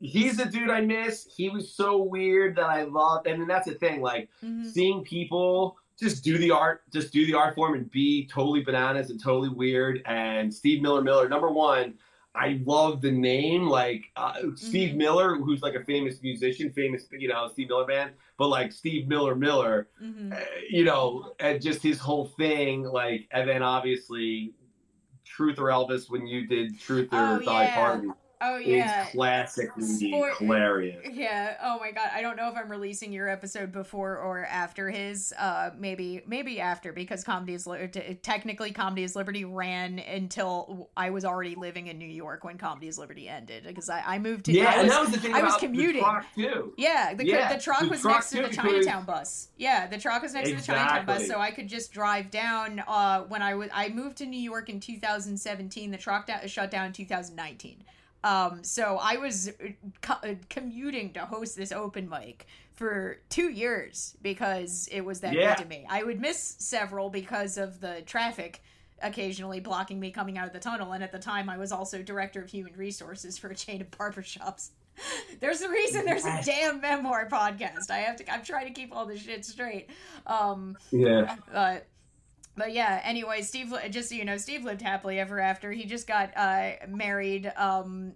he's 0.00 0.38
a 0.38 0.46
dude 0.46 0.70
I 0.70 0.80
miss. 0.80 1.26
He 1.34 1.48
was 1.48 1.72
so 1.74 1.98
weird 2.02 2.56
that 2.56 2.66
I 2.66 2.84
loved, 2.84 3.26
and 3.26 3.40
then 3.40 3.48
that's 3.48 3.66
the 3.66 3.74
thing, 3.74 4.00
like 4.00 4.28
mm-hmm. 4.44 4.68
seeing 4.68 5.02
people 5.04 5.76
just 5.98 6.22
do 6.22 6.38
the 6.38 6.50
art, 6.50 6.82
just 6.92 7.12
do 7.12 7.26
the 7.26 7.34
art 7.34 7.54
form 7.54 7.74
and 7.74 7.90
be 7.90 8.26
totally 8.28 8.62
bananas 8.62 9.10
and 9.10 9.22
totally 9.22 9.48
weird. 9.48 10.02
And 10.06 10.52
Steve 10.52 10.80
Miller 10.80 11.02
Miller, 11.02 11.28
number 11.28 11.50
one, 11.50 11.94
I 12.34 12.60
love 12.64 13.00
the 13.00 13.10
name, 13.10 13.68
like 13.68 14.04
uh, 14.14 14.34
Steve 14.54 14.90
mm-hmm. 14.90 14.98
Miller, 14.98 15.36
who's 15.36 15.60
like 15.60 15.74
a 15.74 15.84
famous 15.84 16.22
musician, 16.22 16.70
famous 16.70 17.06
you 17.10 17.28
know 17.28 17.48
Steve 17.52 17.68
Miller 17.68 17.86
band, 17.86 18.12
but 18.36 18.48
like 18.48 18.70
Steve 18.70 19.08
Miller 19.08 19.34
Miller, 19.34 19.88
mm-hmm. 20.00 20.32
uh, 20.32 20.36
you 20.70 20.84
know, 20.84 21.32
and 21.40 21.60
just 21.60 21.82
his 21.82 21.98
whole 21.98 22.26
thing, 22.26 22.84
like, 22.84 23.26
and 23.32 23.48
then 23.48 23.62
obviously 23.62 24.52
Truth 25.24 25.58
or 25.58 25.64
Elvis 25.64 26.08
when 26.08 26.26
you 26.26 26.46
did 26.46 26.78
Truth 26.78 27.08
or 27.12 27.18
oh, 27.18 27.40
Die 27.40 27.64
yeah. 27.64 27.74
Party 27.74 28.08
Oh 28.40 28.56
yeah, 28.56 29.06
is 29.06 29.10
classically 29.10 30.10
hilarious. 30.38 31.04
Yeah. 31.12 31.56
Oh 31.62 31.78
my 31.80 31.90
god, 31.90 32.10
I 32.12 32.22
don't 32.22 32.36
know 32.36 32.48
if 32.48 32.56
I'm 32.56 32.70
releasing 32.70 33.12
your 33.12 33.28
episode 33.28 33.72
before 33.72 34.16
or 34.16 34.44
after 34.44 34.90
his. 34.90 35.34
Uh, 35.36 35.70
maybe 35.76 36.22
maybe 36.26 36.60
after 36.60 36.92
because 36.92 37.24
comedy 37.24 37.54
is 37.54 37.68
technically 38.22 38.70
comedy 38.70 39.02
is 39.02 39.16
Liberty 39.16 39.44
ran 39.44 39.98
until 39.98 40.90
I 40.96 41.10
was 41.10 41.24
already 41.24 41.56
living 41.56 41.88
in 41.88 41.98
New 41.98 42.08
York 42.08 42.44
when 42.44 42.58
comedy 42.58 42.86
is 42.86 42.98
Liberty 42.98 43.28
ended 43.28 43.64
because 43.66 43.90
I, 43.90 44.02
I 44.06 44.18
moved 44.18 44.44
to 44.46 44.52
yeah, 44.52 44.66
I 44.66 44.76
was, 44.76 44.82
and 44.82 44.90
that 44.90 45.00
was 45.00 45.10
the 45.10 45.18
thing 45.18 45.34
I 45.34 45.42
was 45.42 45.56
commuting. 45.56 46.04
Too. 46.34 46.74
Yeah, 46.76 47.14
the 47.14 47.26
yeah, 47.26 47.52
the 47.52 47.60
truck 47.60 47.82
was 47.90 48.04
next 48.04 48.30
to 48.30 48.42
the 48.42 48.48
Chinatown 48.48 49.04
bus. 49.04 49.48
Yeah, 49.56 49.88
the 49.88 49.98
truck 49.98 50.22
was 50.22 50.34
next 50.34 50.50
exactly. 50.50 50.74
to 50.74 50.78
the 50.78 50.78
Chinatown 50.78 51.06
bus, 51.06 51.26
so 51.26 51.40
I 51.40 51.50
could 51.50 51.68
just 51.68 51.92
drive 51.92 52.30
down. 52.30 52.82
Uh, 52.86 53.22
when 53.22 53.42
I 53.42 53.54
was 53.54 53.68
I 53.74 53.88
moved 53.88 54.18
to 54.18 54.26
New 54.26 54.40
York 54.40 54.68
in 54.68 54.78
2017, 54.78 55.90
the 55.90 55.98
truck 55.98 56.26
da- 56.28 56.46
shut 56.46 56.70
down 56.70 56.86
in 56.86 56.92
2019. 56.92 57.84
Um, 58.24 58.64
so 58.64 58.98
I 59.00 59.16
was 59.16 59.48
uh, 59.48 59.68
co- 60.00 60.28
uh, 60.28 60.34
commuting 60.48 61.12
to 61.12 61.20
host 61.20 61.56
this 61.56 61.72
open 61.72 62.08
mic 62.08 62.46
for 62.74 63.18
two 63.28 63.50
years 63.50 64.16
because 64.22 64.88
it 64.90 65.02
was 65.02 65.20
that 65.20 65.32
yeah. 65.32 65.54
good 65.54 65.62
to 65.62 65.68
me. 65.68 65.86
I 65.88 66.02
would 66.02 66.20
miss 66.20 66.56
several 66.58 67.10
because 67.10 67.58
of 67.58 67.80
the 67.80 68.02
traffic 68.06 68.62
occasionally 69.02 69.60
blocking 69.60 70.00
me 70.00 70.10
coming 70.10 70.38
out 70.38 70.46
of 70.46 70.52
the 70.52 70.58
tunnel. 70.58 70.92
And 70.92 71.02
at 71.02 71.12
the 71.12 71.18
time, 71.18 71.48
I 71.48 71.56
was 71.56 71.72
also 71.72 72.02
director 72.02 72.42
of 72.42 72.50
human 72.50 72.74
resources 72.76 73.38
for 73.38 73.48
a 73.48 73.54
chain 73.54 73.80
of 73.80 73.90
barbershops. 73.90 74.70
there's 75.40 75.60
a 75.60 75.68
reason 75.68 76.04
there's 76.04 76.24
a 76.24 76.40
damn 76.44 76.80
memoir 76.80 77.28
podcast. 77.28 77.90
I 77.90 77.98
have 77.98 78.16
to. 78.16 78.32
I'm 78.32 78.42
trying 78.42 78.66
to 78.66 78.72
keep 78.72 78.94
all 78.94 79.06
this 79.06 79.22
shit 79.22 79.44
straight. 79.44 79.90
Um, 80.26 80.76
yeah. 80.90 81.36
But 81.52 81.86
but 82.58 82.72
yeah 82.72 83.00
anyway 83.04 83.40
steve 83.40 83.72
just 83.90 84.08
so 84.08 84.14
you 84.14 84.24
know 84.24 84.36
steve 84.36 84.64
lived 84.64 84.82
happily 84.82 85.18
ever 85.18 85.40
after. 85.40 85.72
He 85.72 85.84
just 85.84 86.06
got 86.06 86.36
uh, 86.36 86.72
married 86.88 87.52
um, 87.56 88.12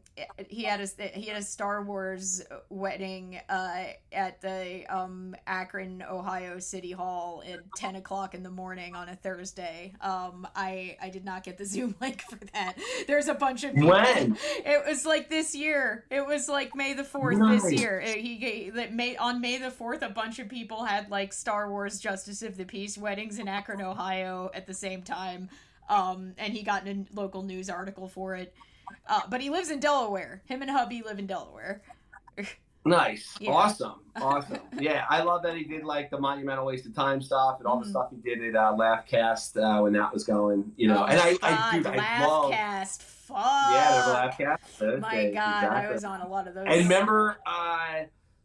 he 0.48 0.64
had 0.64 0.80
a 0.80 1.04
he 1.08 1.26
had 1.26 1.36
a 1.36 1.42
star 1.42 1.82
wars 1.82 2.42
wedding 2.68 3.40
uh, 3.48 3.84
at 4.12 4.40
the 4.40 4.84
um, 4.88 5.34
akron 5.46 6.02
ohio 6.02 6.58
city 6.58 6.92
hall 6.92 7.42
at 7.46 7.60
10 7.76 7.96
o'clock 7.96 8.34
in 8.34 8.42
the 8.42 8.50
morning 8.50 8.94
on 8.94 9.08
a 9.08 9.16
thursday. 9.16 9.94
Um, 10.00 10.46
i 10.54 10.96
i 11.00 11.08
did 11.08 11.24
not 11.24 11.44
get 11.44 11.58
the 11.58 11.64
zoom 11.72 11.94
link 12.00 12.22
for 12.22 12.38
that. 12.52 12.74
There's 13.06 13.28
a 13.28 13.34
bunch 13.34 13.64
of 13.64 13.74
people. 13.74 13.90
when? 13.90 14.36
It 14.64 14.86
was 14.86 15.04
like 15.04 15.28
this 15.28 15.54
year. 15.54 16.04
It 16.10 16.26
was 16.26 16.48
like 16.48 16.74
may 16.74 16.94
the 16.94 17.02
4th 17.02 17.38
nice. 17.38 17.62
this 17.62 17.80
year. 17.80 18.00
It, 18.00 18.18
he 18.18 18.70
that 18.74 18.92
may 18.92 19.16
on 19.16 19.40
may 19.40 19.58
the 19.58 19.70
4th 19.70 20.02
a 20.02 20.10
bunch 20.10 20.38
of 20.38 20.48
people 20.48 20.84
had 20.84 21.10
like 21.10 21.32
star 21.32 21.70
wars 21.70 21.98
justice 21.98 22.42
of 22.42 22.56
the 22.56 22.64
peace 22.64 22.96
weddings 22.96 23.38
in 23.38 23.48
akron 23.48 23.80
ohio 23.80 24.31
at 24.54 24.66
the 24.66 24.74
same 24.74 25.02
time. 25.02 25.48
Um, 25.88 26.34
and 26.38 26.52
he 26.52 26.62
got 26.62 26.86
in 26.86 27.06
a 27.10 27.20
local 27.20 27.42
news 27.42 27.68
article 27.68 28.08
for 28.08 28.34
it. 28.34 28.54
Uh, 29.06 29.20
but 29.28 29.40
he 29.40 29.50
lives 29.50 29.70
in 29.70 29.80
Delaware. 29.80 30.42
Him 30.46 30.62
and 30.62 30.70
hubby 30.70 31.02
live 31.02 31.18
in 31.18 31.26
Delaware. 31.26 31.82
nice. 32.84 33.36
Yeah. 33.40 33.50
Awesome. 33.50 34.00
Awesome. 34.16 34.60
yeah, 34.78 35.04
I 35.08 35.22
love 35.22 35.42
that 35.42 35.56
he 35.56 35.64
did 35.64 35.84
like 35.84 36.10
the 36.10 36.18
monumental 36.18 36.66
waste 36.66 36.86
of 36.86 36.94
time 36.94 37.20
stuff 37.20 37.58
and 37.58 37.66
all 37.66 37.80
mm. 37.80 37.84
the 37.84 37.90
stuff 37.90 38.10
he 38.10 38.16
did 38.16 38.42
at 38.44 38.56
uh, 38.56 38.72
Laughcast 38.72 39.56
uh, 39.56 39.82
when 39.82 39.92
that 39.94 40.12
was 40.12 40.24
going. 40.24 40.72
You 40.76 40.88
know, 40.88 41.02
oh, 41.02 41.06
and 41.06 41.20
I, 41.20 41.36
I, 41.42 41.76
dude, 41.76 41.86
I 41.86 42.26
love. 42.26 42.52
Laughcast. 42.52 43.02
Fuck. 43.02 43.36
Yeah, 43.38 44.28
the 44.38 44.44
Laughcast. 44.44 45.00
My 45.00 45.30
God, 45.30 45.64
exactly. 45.64 45.68
I 45.68 45.90
was 45.90 46.04
on 46.04 46.20
a 46.20 46.28
lot 46.28 46.48
of 46.48 46.54
those. 46.54 46.66
And 46.68 46.82
remember, 46.82 47.38
uh, 47.46 48.04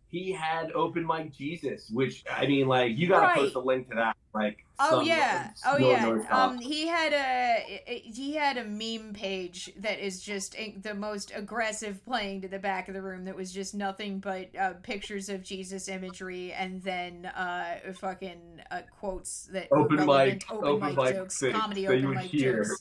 he 0.09 0.31
had 0.31 0.71
open 0.71 1.05
mic 1.05 1.33
Jesus, 1.33 1.89
which 1.89 2.23
I 2.31 2.45
mean, 2.45 2.67
like 2.67 2.97
you 2.97 3.07
gotta 3.07 3.27
right. 3.27 3.37
post 3.37 3.55
a 3.55 3.59
link 3.59 3.89
to 3.89 3.95
that. 3.95 4.15
Like, 4.33 4.65
oh 4.79 5.01
yeah, 5.01 5.51
oh 5.65 5.77
yeah. 5.77 6.21
Um, 6.29 6.59
he 6.59 6.87
had 6.87 7.11
a 7.11 8.01
he 8.05 8.35
had 8.35 8.57
a 8.57 8.63
meme 8.63 9.13
page 9.13 9.71
that 9.77 9.99
is 9.99 10.21
just 10.21 10.55
the 10.81 10.93
most 10.93 11.31
aggressive 11.35 12.03
playing 12.05 12.41
to 12.41 12.47
the 12.47 12.59
back 12.59 12.87
of 12.87 12.93
the 12.93 13.01
room. 13.01 13.25
That 13.25 13.35
was 13.35 13.51
just 13.51 13.75
nothing 13.75 14.19
but 14.19 14.55
uh, 14.55 14.73
pictures 14.83 15.27
of 15.27 15.43
Jesus 15.43 15.89
imagery 15.89 16.53
and 16.53 16.81
then 16.83 17.25
uh, 17.25 17.79
fucking 17.95 18.61
uh, 18.71 18.81
quotes 18.99 19.49
that 19.51 19.67
open 19.71 20.05
mic, 20.05 20.45
open, 20.49 20.67
open 20.67 20.95
mic, 20.95 20.97
mic 20.97 21.15
jokes, 21.15 21.43
comedy 21.51 21.87
open 21.87 22.11
mic 22.11 22.25
hear. 22.25 22.63
jokes. 22.63 22.79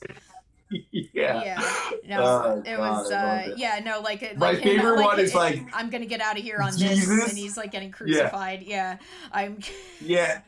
yeah. 0.91 1.43
Yeah. 1.43 1.71
No, 2.07 2.21
oh, 2.23 2.63
it 2.65 2.77
was. 2.77 3.11
uh, 3.11 3.43
it. 3.47 3.57
Yeah. 3.57 3.79
No, 3.83 4.01
like, 4.01 4.21
like 4.21 4.37
my 4.37 4.53
him, 4.53 4.61
favorite 4.61 4.97
like, 4.97 5.05
one 5.05 5.19
is 5.19 5.33
like 5.33 5.63
I'm 5.73 5.89
gonna 5.89 6.05
get 6.05 6.21
out 6.21 6.37
of 6.37 6.43
here 6.43 6.59
on 6.61 6.75
Jesus? 6.75 7.07
this, 7.07 7.29
and 7.29 7.37
he's 7.37 7.57
like 7.57 7.71
getting 7.71 7.91
crucified. 7.91 8.63
Yeah. 8.63 8.93
yeah. 8.93 8.97
I'm. 9.31 9.59
yeah. 10.01 10.41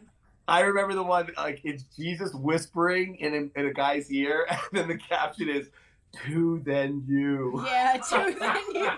I 0.48 0.62
remember 0.62 0.96
the 0.96 1.04
one 1.04 1.30
like 1.38 1.62
it's 1.64 1.84
Jesus 1.96 2.34
whispering 2.34 3.16
in 3.16 3.52
a, 3.56 3.60
in 3.60 3.68
a 3.68 3.74
guy's 3.74 4.12
ear, 4.12 4.48
and 4.50 4.60
then 4.72 4.88
the 4.88 4.98
caption 4.98 5.48
is 5.48 5.70
"To 6.26 6.62
then 6.66 7.04
you." 7.08 7.64
Yeah, 7.66 7.98
to 7.98 8.36
then 8.40 8.58
you. 8.74 8.90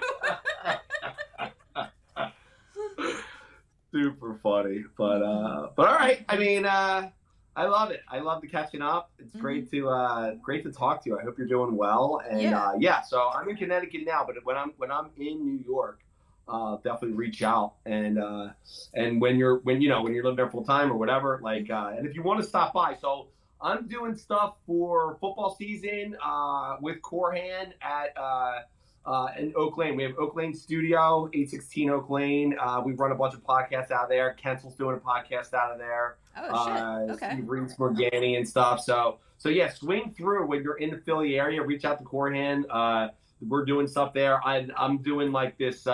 Super 3.91 4.39
funny, 4.41 4.85
but 4.97 5.21
uh, 5.21 5.67
but 5.75 5.87
all 5.89 5.95
right. 5.95 6.23
I 6.29 6.37
mean, 6.37 6.65
uh, 6.65 7.09
I 7.55 7.65
love 7.65 7.91
it. 7.91 8.01
I 8.09 8.19
love 8.19 8.41
the 8.41 8.47
catching 8.47 8.81
up. 8.81 9.11
It's 9.19 9.29
mm-hmm. 9.29 9.39
great 9.39 9.71
to 9.71 9.89
uh, 9.89 10.35
great 10.35 10.63
to 10.63 10.71
talk 10.71 11.03
to 11.03 11.09
you. 11.09 11.19
I 11.19 11.23
hope 11.23 11.37
you're 11.37 11.47
doing 11.47 11.75
well. 11.75 12.21
And 12.27 12.41
yeah. 12.41 12.67
Uh, 12.67 12.73
yeah, 12.79 13.01
so 13.01 13.29
I'm 13.29 13.47
in 13.49 13.57
Connecticut 13.57 14.01
now, 14.05 14.23
but 14.25 14.35
when 14.43 14.57
I'm 14.57 14.73
when 14.77 14.91
I'm 14.91 15.09
in 15.17 15.45
New 15.45 15.63
York, 15.65 15.99
uh, 16.47 16.77
definitely 16.77 17.13
reach 17.13 17.43
out 17.43 17.73
and 17.85 18.19
uh, 18.19 18.49
and 18.93 19.19
when 19.19 19.37
you're 19.37 19.59
when 19.59 19.81
you 19.81 19.89
know 19.89 20.01
when 20.01 20.13
you're 20.13 20.23
living 20.23 20.37
there 20.37 20.49
full 20.49 20.63
time 20.63 20.91
or 20.91 20.95
whatever, 20.95 21.39
like 21.43 21.69
uh, 21.69 21.93
and 21.97 22.07
if 22.07 22.15
you 22.15 22.23
want 22.23 22.41
to 22.41 22.47
stop 22.47 22.73
by, 22.73 22.95
so 22.95 23.27
I'm 23.61 23.87
doing 23.87 24.15
stuff 24.15 24.55
for 24.65 25.17
football 25.19 25.55
season 25.57 26.15
uh, 26.23 26.77
with 26.81 27.01
Corhan 27.01 27.73
at. 27.81 28.17
Uh, 28.17 28.61
uh, 29.03 29.29
in 29.35 29.51
Oak 29.55 29.77
Lane. 29.77 29.95
We 29.95 30.03
have 30.03 30.13
Oak 30.19 30.35
Lane 30.35 30.53
Studio, 30.53 31.27
816 31.33 31.89
Oak 31.89 32.09
Lane. 32.11 32.55
Uh, 32.61 32.83
we 32.85 32.93
run 32.93 33.11
a 33.11 33.15
bunch 33.15 33.33
of 33.33 33.43
podcasts 33.43 33.89
out 33.89 34.09
there. 34.09 34.33
Kensel's 34.33 34.75
doing 34.75 34.95
a 34.95 34.99
podcast 34.99 35.55
out 35.55 35.71
of 35.71 35.79
there. 35.79 36.17
Oh 36.37 36.65
shit! 36.65 36.83
Uh, 36.83 37.13
okay. 37.13 37.33
Steve 37.33 37.49
Reeds, 37.49 37.75
Morgani, 37.75 38.37
and 38.37 38.47
stuff. 38.47 38.81
So, 38.81 39.19
so 39.37 39.49
yeah, 39.49 39.69
swing 39.69 40.13
through 40.15 40.47
when 40.47 40.63
you're 40.63 40.77
in 40.77 40.91
the 40.91 40.97
Philly 40.97 41.39
area. 41.39 41.61
Reach 41.61 41.85
out 41.85 41.99
to 41.99 42.05
Corhan. 42.05 42.63
Uh, 42.69 43.09
we're 43.47 43.65
doing 43.65 43.87
stuff 43.87 44.13
there. 44.13 44.45
I, 44.45 44.67
I'm 44.77 44.99
doing 44.99 45.31
like 45.31 45.57
this. 45.57 45.87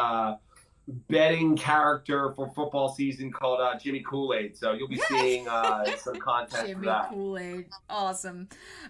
Betting 1.10 1.58
character 1.58 2.34
for 2.34 2.50
football 2.56 2.88
season 2.88 3.30
called 3.32 3.60
uh, 3.60 3.78
Jimmy 3.78 4.02
Kool 4.08 4.34
Aid. 4.34 4.56
So 4.56 4.72
you'll 4.72 4.88
be 4.88 5.02
seeing 5.10 5.48
uh, 5.48 5.84
some 5.98 6.16
content 6.16 6.68
Jimmy 6.68 6.80
for 6.80 6.86
that. 6.86 7.10
Kool 7.10 7.38
Aid, 7.38 7.66
awesome. 7.90 8.48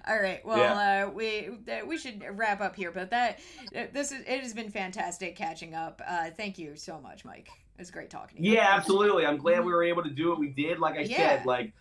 All 0.08 0.20
right, 0.20 0.46
well, 0.46 0.58
yeah. 0.58 1.08
uh, 1.08 1.10
we 1.10 1.50
we 1.88 1.98
should 1.98 2.24
wrap 2.32 2.62
up 2.62 2.76
here, 2.76 2.92
but 2.92 3.10
that 3.10 3.40
this 3.72 4.12
is 4.12 4.22
it 4.28 4.42
has 4.42 4.54
been 4.54 4.70
fantastic 4.70 5.36
catching 5.36 5.74
up. 5.74 6.02
Uh, 6.08 6.30
thank 6.30 6.60
you 6.60 6.76
so 6.76 7.00
much, 7.00 7.26
Mike. 7.26 7.48
It 7.48 7.82
was 7.82 7.90
great 7.90 8.10
talking 8.10 8.38
to 8.38 8.44
you. 8.44 8.54
Yeah, 8.54 8.76
absolutely. 8.76 9.26
I'm 9.26 9.38
glad 9.38 9.66
we 9.66 9.72
were 9.72 9.84
able 9.84 10.04
to 10.04 10.10
do 10.10 10.30
what 10.30 10.40
we 10.40 10.50
did. 10.50 10.80
Like 10.80 10.98
I 10.98 11.02
yeah. 11.02 11.18
said, 11.18 11.46
like 11.46 11.74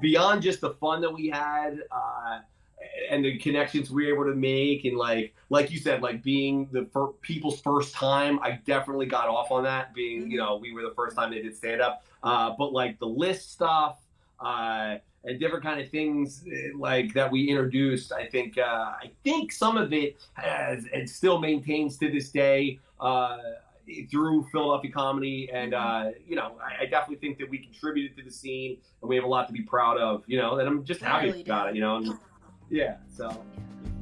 beyond 0.00 0.42
just 0.42 0.60
the 0.60 0.70
fun 0.70 1.00
that 1.02 1.12
we 1.12 1.28
had 1.28 1.80
uh, 1.90 2.40
and 3.10 3.24
the 3.24 3.38
connections 3.38 3.90
we 3.90 4.06
were 4.06 4.12
able 4.14 4.24
to 4.24 4.36
make 4.36 4.84
and 4.84 4.96
like 4.96 5.34
like 5.50 5.70
you 5.70 5.78
said 5.78 6.02
like 6.02 6.22
being 6.22 6.68
the 6.72 6.84
fir- 6.92 7.12
people's 7.22 7.60
first 7.60 7.94
time 7.94 8.38
i 8.40 8.52
definitely 8.66 9.06
got 9.06 9.28
off 9.28 9.50
on 9.50 9.64
that 9.64 9.94
being 9.94 10.22
mm-hmm. 10.22 10.30
you 10.30 10.38
know 10.38 10.56
we 10.56 10.72
were 10.72 10.82
the 10.82 10.94
first 10.94 11.16
time 11.16 11.30
they 11.30 11.42
did 11.42 11.56
stand 11.56 11.80
up 11.80 12.04
uh, 12.22 12.54
but 12.58 12.72
like 12.72 12.98
the 12.98 13.06
list 13.06 13.52
stuff 13.52 13.98
uh, 14.40 14.96
and 15.24 15.40
different 15.40 15.64
kind 15.64 15.80
of 15.80 15.88
things 15.90 16.44
eh, 16.52 16.68
like 16.76 17.12
that 17.14 17.30
we 17.30 17.48
introduced 17.48 18.12
i 18.12 18.26
think 18.26 18.58
uh, 18.58 18.92
i 19.02 19.10
think 19.24 19.52
some 19.52 19.76
of 19.76 19.92
it 19.92 20.16
has 20.34 20.86
and 20.92 21.08
still 21.08 21.38
maintains 21.38 21.96
to 21.98 22.10
this 22.10 22.30
day 22.30 22.78
uh, 23.00 23.38
through 24.10 24.46
Philadelphia 24.52 24.90
comedy, 24.90 25.50
and 25.52 25.72
mm-hmm. 25.72 26.08
uh, 26.08 26.10
you 26.26 26.36
know, 26.36 26.56
I, 26.62 26.82
I, 26.82 26.86
definitely 26.86 27.16
think 27.16 27.38
that 27.38 27.48
we 27.48 27.58
contributed 27.58 28.16
to 28.18 28.22
the 28.22 28.30
scene, 28.30 28.76
and 29.00 29.08
we 29.08 29.16
have 29.16 29.24
a 29.24 29.28
lot 29.28 29.46
to 29.46 29.52
be 29.52 29.62
proud 29.62 29.98
of. 29.98 30.24
You 30.26 30.38
know, 30.38 30.58
and 30.58 30.68
I'm 30.68 30.84
just 30.84 31.00
happy 31.00 31.28
really 31.28 31.42
about 31.42 31.64
do. 31.64 31.70
it. 31.70 31.74
You 31.76 31.80
know, 31.80 32.18
yeah. 32.70 32.96
So. 33.16 33.28
Yeah. 33.28 33.97